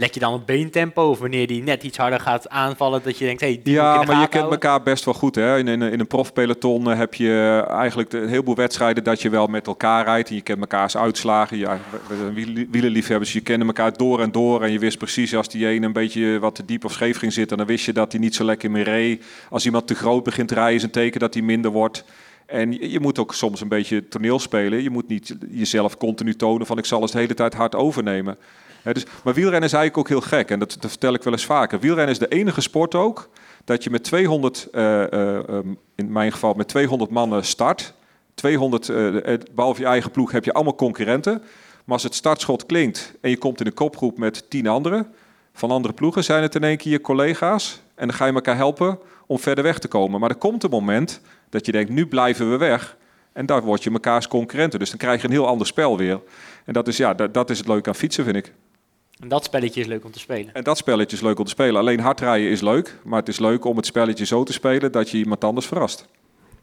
Let 0.00 0.14
je 0.14 0.20
dan 0.20 0.32
op 0.32 0.46
beentempo 0.46 1.02
of 1.10 1.18
wanneer 1.18 1.46
die 1.46 1.62
net 1.62 1.82
iets 1.82 1.96
harder 1.96 2.20
gaat 2.20 2.48
aanvallen, 2.48 3.00
dat 3.04 3.18
je 3.18 3.24
denkt, 3.24 3.40
hey, 3.40 3.60
die 3.62 3.74
Ja, 3.74 4.02
maar 4.02 4.20
je 4.20 4.28
kent 4.28 4.50
elkaar 4.50 4.82
best 4.82 5.04
wel 5.04 5.14
goed. 5.14 5.34
Hè? 5.34 5.58
In, 5.58 5.68
in, 5.68 5.82
in 5.82 6.00
een 6.00 6.06
profpeloton 6.06 6.90
eh, 6.90 6.98
heb 6.98 7.14
je 7.14 7.64
eigenlijk 7.68 8.10
de- 8.10 8.18
een 8.18 8.28
heleboel 8.28 8.54
wedstrijden 8.54 9.04
dat 9.04 9.22
je 9.22 9.28
wel 9.30 9.46
met 9.46 9.66
elkaar 9.66 10.04
rijdt. 10.04 10.28
En 10.28 10.34
je 10.34 10.40
kent 10.40 10.60
elkaars 10.60 10.96
uitslagen. 10.96 11.58
Ja, 11.58 11.78
we 12.08 12.16
zijn 12.16 12.34
wiel- 12.34 12.64
wielerliefhebbers, 12.70 13.32
je 13.32 13.40
kende 13.40 13.66
elkaar 13.66 13.96
door 13.96 14.20
en 14.20 14.32
door. 14.32 14.62
En 14.62 14.72
je 14.72 14.78
wist 14.78 14.98
precies 14.98 15.34
als 15.36 15.48
die 15.48 15.66
ene 15.66 15.86
een 15.86 15.92
beetje 15.92 16.38
wat 16.38 16.54
te 16.54 16.64
diep 16.64 16.84
of 16.84 16.92
scheef 16.92 17.18
ging 17.18 17.32
zitten, 17.32 17.56
dan 17.56 17.66
wist 17.66 17.84
je 17.84 17.92
dat 17.92 18.12
hij 18.12 18.20
niet 18.20 18.34
zo 18.34 18.44
lekker 18.44 18.70
meer 18.70 18.84
reed. 18.84 19.24
Als 19.50 19.64
iemand 19.64 19.86
te 19.86 19.94
groot 19.94 20.24
begint 20.24 20.48
te 20.48 20.54
rijden, 20.54 20.74
is 20.74 20.82
een 20.82 20.90
teken 20.90 21.20
dat 21.20 21.34
hij 21.34 21.42
minder 21.42 21.70
wordt. 21.70 22.04
En 22.48 22.90
je, 22.90 23.00
moet 23.00 23.18
ook 23.18 23.34
soms 23.34 23.60
een 23.60 23.68
beetje 23.68 24.08
toneel 24.08 24.38
spelen. 24.38 24.82
Je 24.82 24.90
moet 24.90 25.08
niet 25.08 25.36
jezelf 25.50 25.96
continu 25.96 26.34
tonen 26.34 26.66
van 26.66 26.78
ik 26.78 26.84
zal 26.84 27.02
het 27.02 27.12
de 27.12 27.18
hele 27.18 27.34
tijd 27.34 27.54
hard 27.54 27.74
overnemen. 27.74 28.38
Dus, 28.92 29.04
maar 29.24 29.34
wielrennen 29.34 29.68
is 29.68 29.72
eigenlijk 29.72 29.98
ook 29.98 30.08
heel 30.08 30.28
gek. 30.28 30.50
En 30.50 30.58
dat, 30.58 30.76
vertel 30.80 31.14
ik 31.14 31.22
wel 31.22 31.32
eens 31.32 31.44
vaker. 31.44 31.80
Wielrennen 31.80 32.12
is 32.12 32.18
de 32.18 32.28
enige 32.28 32.60
sport 32.60 32.94
ook 32.94 33.28
dat 33.64 33.84
je 33.84 33.90
met 33.90 34.04
200, 34.04 34.68
eh, 34.72 35.12
eh, 35.12 35.48
ehm, 35.48 35.74
in 35.94 36.12
mijn 36.12 36.32
geval 36.32 36.54
met 36.54 36.68
200 36.68 37.10
mannen 37.10 37.44
start. 37.44 37.94
200, 38.38 38.88
eh, 38.88 39.32
eh, 39.32 39.40
behalve 39.54 39.80
je 39.80 39.86
eigen 39.86 40.10
ploeg 40.10 40.32
heb 40.32 40.44
je 40.44 40.52
allemaal 40.52 40.74
concurrenten. 40.74 41.42
Maar 41.84 41.94
als 41.94 42.02
het 42.02 42.14
startschot 42.14 42.66
klinkt 42.66 43.14
en 43.20 43.30
je 43.30 43.38
komt 43.38 43.60
in 43.60 43.66
een 43.66 43.74
kopgroep 43.74 44.18
met 44.18 44.50
10 44.50 44.66
anderen 44.66 45.06
van 45.52 45.70
andere 45.70 45.94
ploegen, 45.94 46.24
zijn 46.24 46.42
het 46.42 46.54
in 46.54 46.64
één 46.64 46.76
keer 46.76 46.92
je 46.92 47.00
collega's. 47.00 47.80
En 47.94 48.06
dan 48.06 48.16
ga 48.16 48.26
je 48.26 48.32
elkaar 48.32 48.56
helpen 48.56 48.98
om 49.26 49.38
verder 49.38 49.64
weg 49.64 49.78
te 49.78 49.88
komen. 49.88 50.20
Maar 50.20 50.30
er 50.30 50.36
komt 50.36 50.64
een 50.64 50.70
moment 50.70 51.20
dat 51.50 51.66
je 51.66 51.72
denkt, 51.72 51.90
nu 51.90 52.06
blijven 52.06 52.50
we 52.50 52.56
weg. 52.56 52.96
En 53.32 53.46
daar 53.46 53.62
word 53.62 53.82
je 53.82 53.90
mekaars 53.90 54.28
concurrenten. 54.28 54.78
Dus 54.78 54.88
dan 54.88 54.98
krijg 54.98 55.20
je 55.20 55.26
een 55.26 55.32
heel 55.32 55.46
ander 55.46 55.66
spel 55.66 55.96
weer. 55.96 56.20
En 56.64 56.72
dat 56.72 56.88
is, 56.88 56.96
ja, 56.96 57.14
dat, 57.14 57.34
dat 57.34 57.50
is 57.50 57.58
het 57.58 57.68
leuke 57.68 57.88
aan 57.88 57.94
fietsen, 57.94 58.24
vind 58.24 58.36
ik. 58.36 58.52
En 59.20 59.28
dat 59.28 59.44
spelletje 59.44 59.80
is 59.80 59.86
leuk 59.86 60.04
om 60.04 60.10
te 60.12 60.18
spelen. 60.18 60.54
En 60.54 60.64
dat 60.64 60.76
spelletje 60.78 61.16
is 61.16 61.22
leuk 61.22 61.38
om 61.38 61.44
te 61.44 61.50
spelen. 61.50 61.76
Alleen 61.80 62.00
hardrijden 62.00 62.50
is 62.50 62.60
leuk, 62.60 62.98
maar 63.04 63.18
het 63.18 63.28
is 63.28 63.38
leuk 63.38 63.64
om 63.64 63.76
het 63.76 63.86
spelletje 63.86 64.24
zo 64.26 64.42
te 64.44 64.52
spelen 64.52 64.92
dat 64.92 65.10
je 65.10 65.18
iemand 65.18 65.44
anders 65.44 65.66
verrast. 65.66 66.06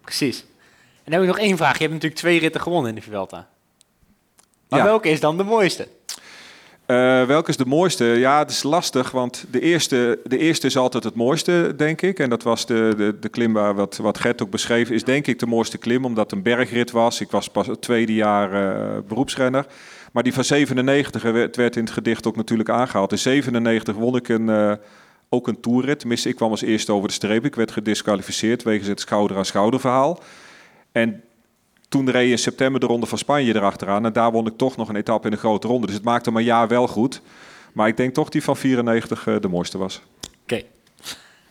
Precies. 0.01 0.39
En 0.39 1.11
dan 1.11 1.13
heb 1.13 1.21
ik 1.21 1.27
nog 1.27 1.39
één 1.39 1.57
vraag. 1.57 1.73
Je 1.73 1.79
hebt 1.79 1.93
natuurlijk 1.93 2.21
twee 2.21 2.39
ritten 2.39 2.61
gewonnen 2.61 2.89
in 2.89 2.95
de 2.95 3.01
Vuelta. 3.01 3.47
Maar 4.69 4.79
Ja. 4.79 4.85
welke 4.85 5.09
is 5.09 5.19
dan 5.19 5.37
de 5.37 5.43
mooiste? 5.43 5.87
Eh, 6.85 7.23
welke 7.23 7.49
is 7.49 7.57
de 7.57 7.65
mooiste? 7.65 8.05
Ja, 8.05 8.39
het 8.39 8.49
is 8.49 8.63
lastig, 8.63 9.11
want 9.11 9.45
de 9.51 9.59
eerste, 9.59 10.19
de 10.23 10.37
eerste 10.37 10.67
is 10.67 10.77
altijd 10.77 11.03
het 11.03 11.15
mooiste, 11.15 11.73
denk 11.77 12.01
ik. 12.01 12.19
En 12.19 12.29
dat 12.29 12.43
was 12.43 12.65
de, 12.65 12.93
de, 12.97 13.15
de 13.19 13.29
klim 13.29 13.53
waar 13.53 13.75
wat, 13.75 13.97
wat 13.97 14.19
Gert 14.19 14.41
ook 14.41 14.49
beschreef, 14.49 14.89
is 14.89 15.03
denk 15.03 15.27
ik 15.27 15.39
de 15.39 15.45
mooiste 15.45 15.77
klim, 15.77 16.05
omdat 16.05 16.23
het 16.23 16.31
een 16.31 16.43
bergrit 16.43 16.91
was. 16.91 17.21
Ik 17.21 17.31
was 17.31 17.49
pas 17.49 17.67
het 17.67 17.81
tweede 17.81 18.13
jaar 18.13 18.53
eh, 18.53 18.97
beroepsrenner. 19.07 19.65
Maar 20.11 20.23
die 20.23 20.33
van 20.33 20.43
97 20.43 21.21
werd, 21.55 21.75
in 21.75 21.83
het 21.83 21.91
gedicht 21.91 22.27
ook 22.27 22.35
natuurlijk 22.35 22.69
aangehaald. 22.69 23.11
In 23.11 23.17
97 23.17 23.95
won 23.95 24.15
ik 24.15 24.29
een, 24.29 24.49
eh, 24.49 24.73
ook 25.29 25.47
een 25.47 25.59
toerrit. 25.59 25.99
Tenminste, 25.99 26.29
ik 26.29 26.35
kwam 26.35 26.51
als 26.51 26.61
eerste 26.61 26.91
over 26.91 27.07
de 27.07 27.13
streep. 27.13 27.45
Ik 27.45 27.55
werd 27.55 27.71
gedisqualificeerd 27.71 28.63
wegens 28.63 28.87
het 28.87 28.99
schouder-aan-schouder 28.99 29.79
verhaal. 29.79 30.19
En 30.91 31.23
toen 31.95 32.09
reed 32.09 32.25
je 32.25 32.31
in 32.31 32.37
september 32.37 32.79
de 32.79 32.85
Ronde 32.85 33.05
van 33.05 33.17
Spanje 33.17 33.55
erachteraan. 33.55 34.05
En 34.05 34.13
daar 34.13 34.31
won 34.31 34.47
ik 34.47 34.57
toch 34.57 34.77
nog 34.77 34.89
een 34.89 34.95
etappe 34.95 35.25
in 35.27 35.33
de 35.33 35.39
grote 35.39 35.67
ronde. 35.67 35.85
Dus 35.85 35.95
het 35.95 36.03
maakte 36.03 36.31
mijn 36.31 36.45
jaar 36.45 36.67
wel 36.67 36.87
goed. 36.87 37.21
Maar 37.73 37.87
ik 37.87 37.97
denk 37.97 38.13
toch 38.13 38.29
die 38.29 38.43
van 38.43 38.57
94 38.57 39.27
eh, 39.27 39.35
de 39.39 39.47
mooiste 39.47 39.77
was. 39.77 40.01
Oké. 40.41 40.61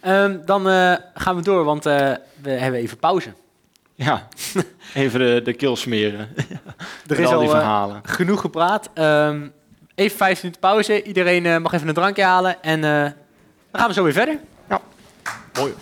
Ehm, 0.00 0.36
dan 0.44 0.68
eh, 0.68 0.94
gaan 1.14 1.36
we 1.36 1.42
door, 1.42 1.64
want 1.64 1.86
eh, 1.86 2.12
we 2.42 2.50
hebben 2.50 2.80
even 2.80 2.98
pauze. 2.98 3.32
Ja, 3.94 4.28
even 4.94 5.20
de, 5.20 5.40
de 5.44 5.52
keel 5.52 5.76
smeren. 5.76 6.28
Er 7.06 7.20
is 7.20 7.26
al 7.26 7.38
die 7.38 7.48
al 7.48 7.54
verhalen. 7.54 8.00
genoeg 8.04 8.40
gepraat. 8.40 8.90
Ehm, 8.94 9.48
even 9.94 10.16
vijf 10.16 10.42
minuten 10.42 10.60
pauze. 10.60 11.02
Iedereen 11.02 11.62
mag 11.62 11.72
even 11.72 11.88
een 11.88 11.94
drankje 11.94 12.22
halen. 12.22 12.62
En 12.62 12.84
eh, 12.84 13.02
dan 13.70 13.80
gaan 13.80 13.88
we 13.88 13.94
zo 13.94 14.02
weer 14.02 14.12
verder. 14.12 14.38
Mooi. 15.54 15.74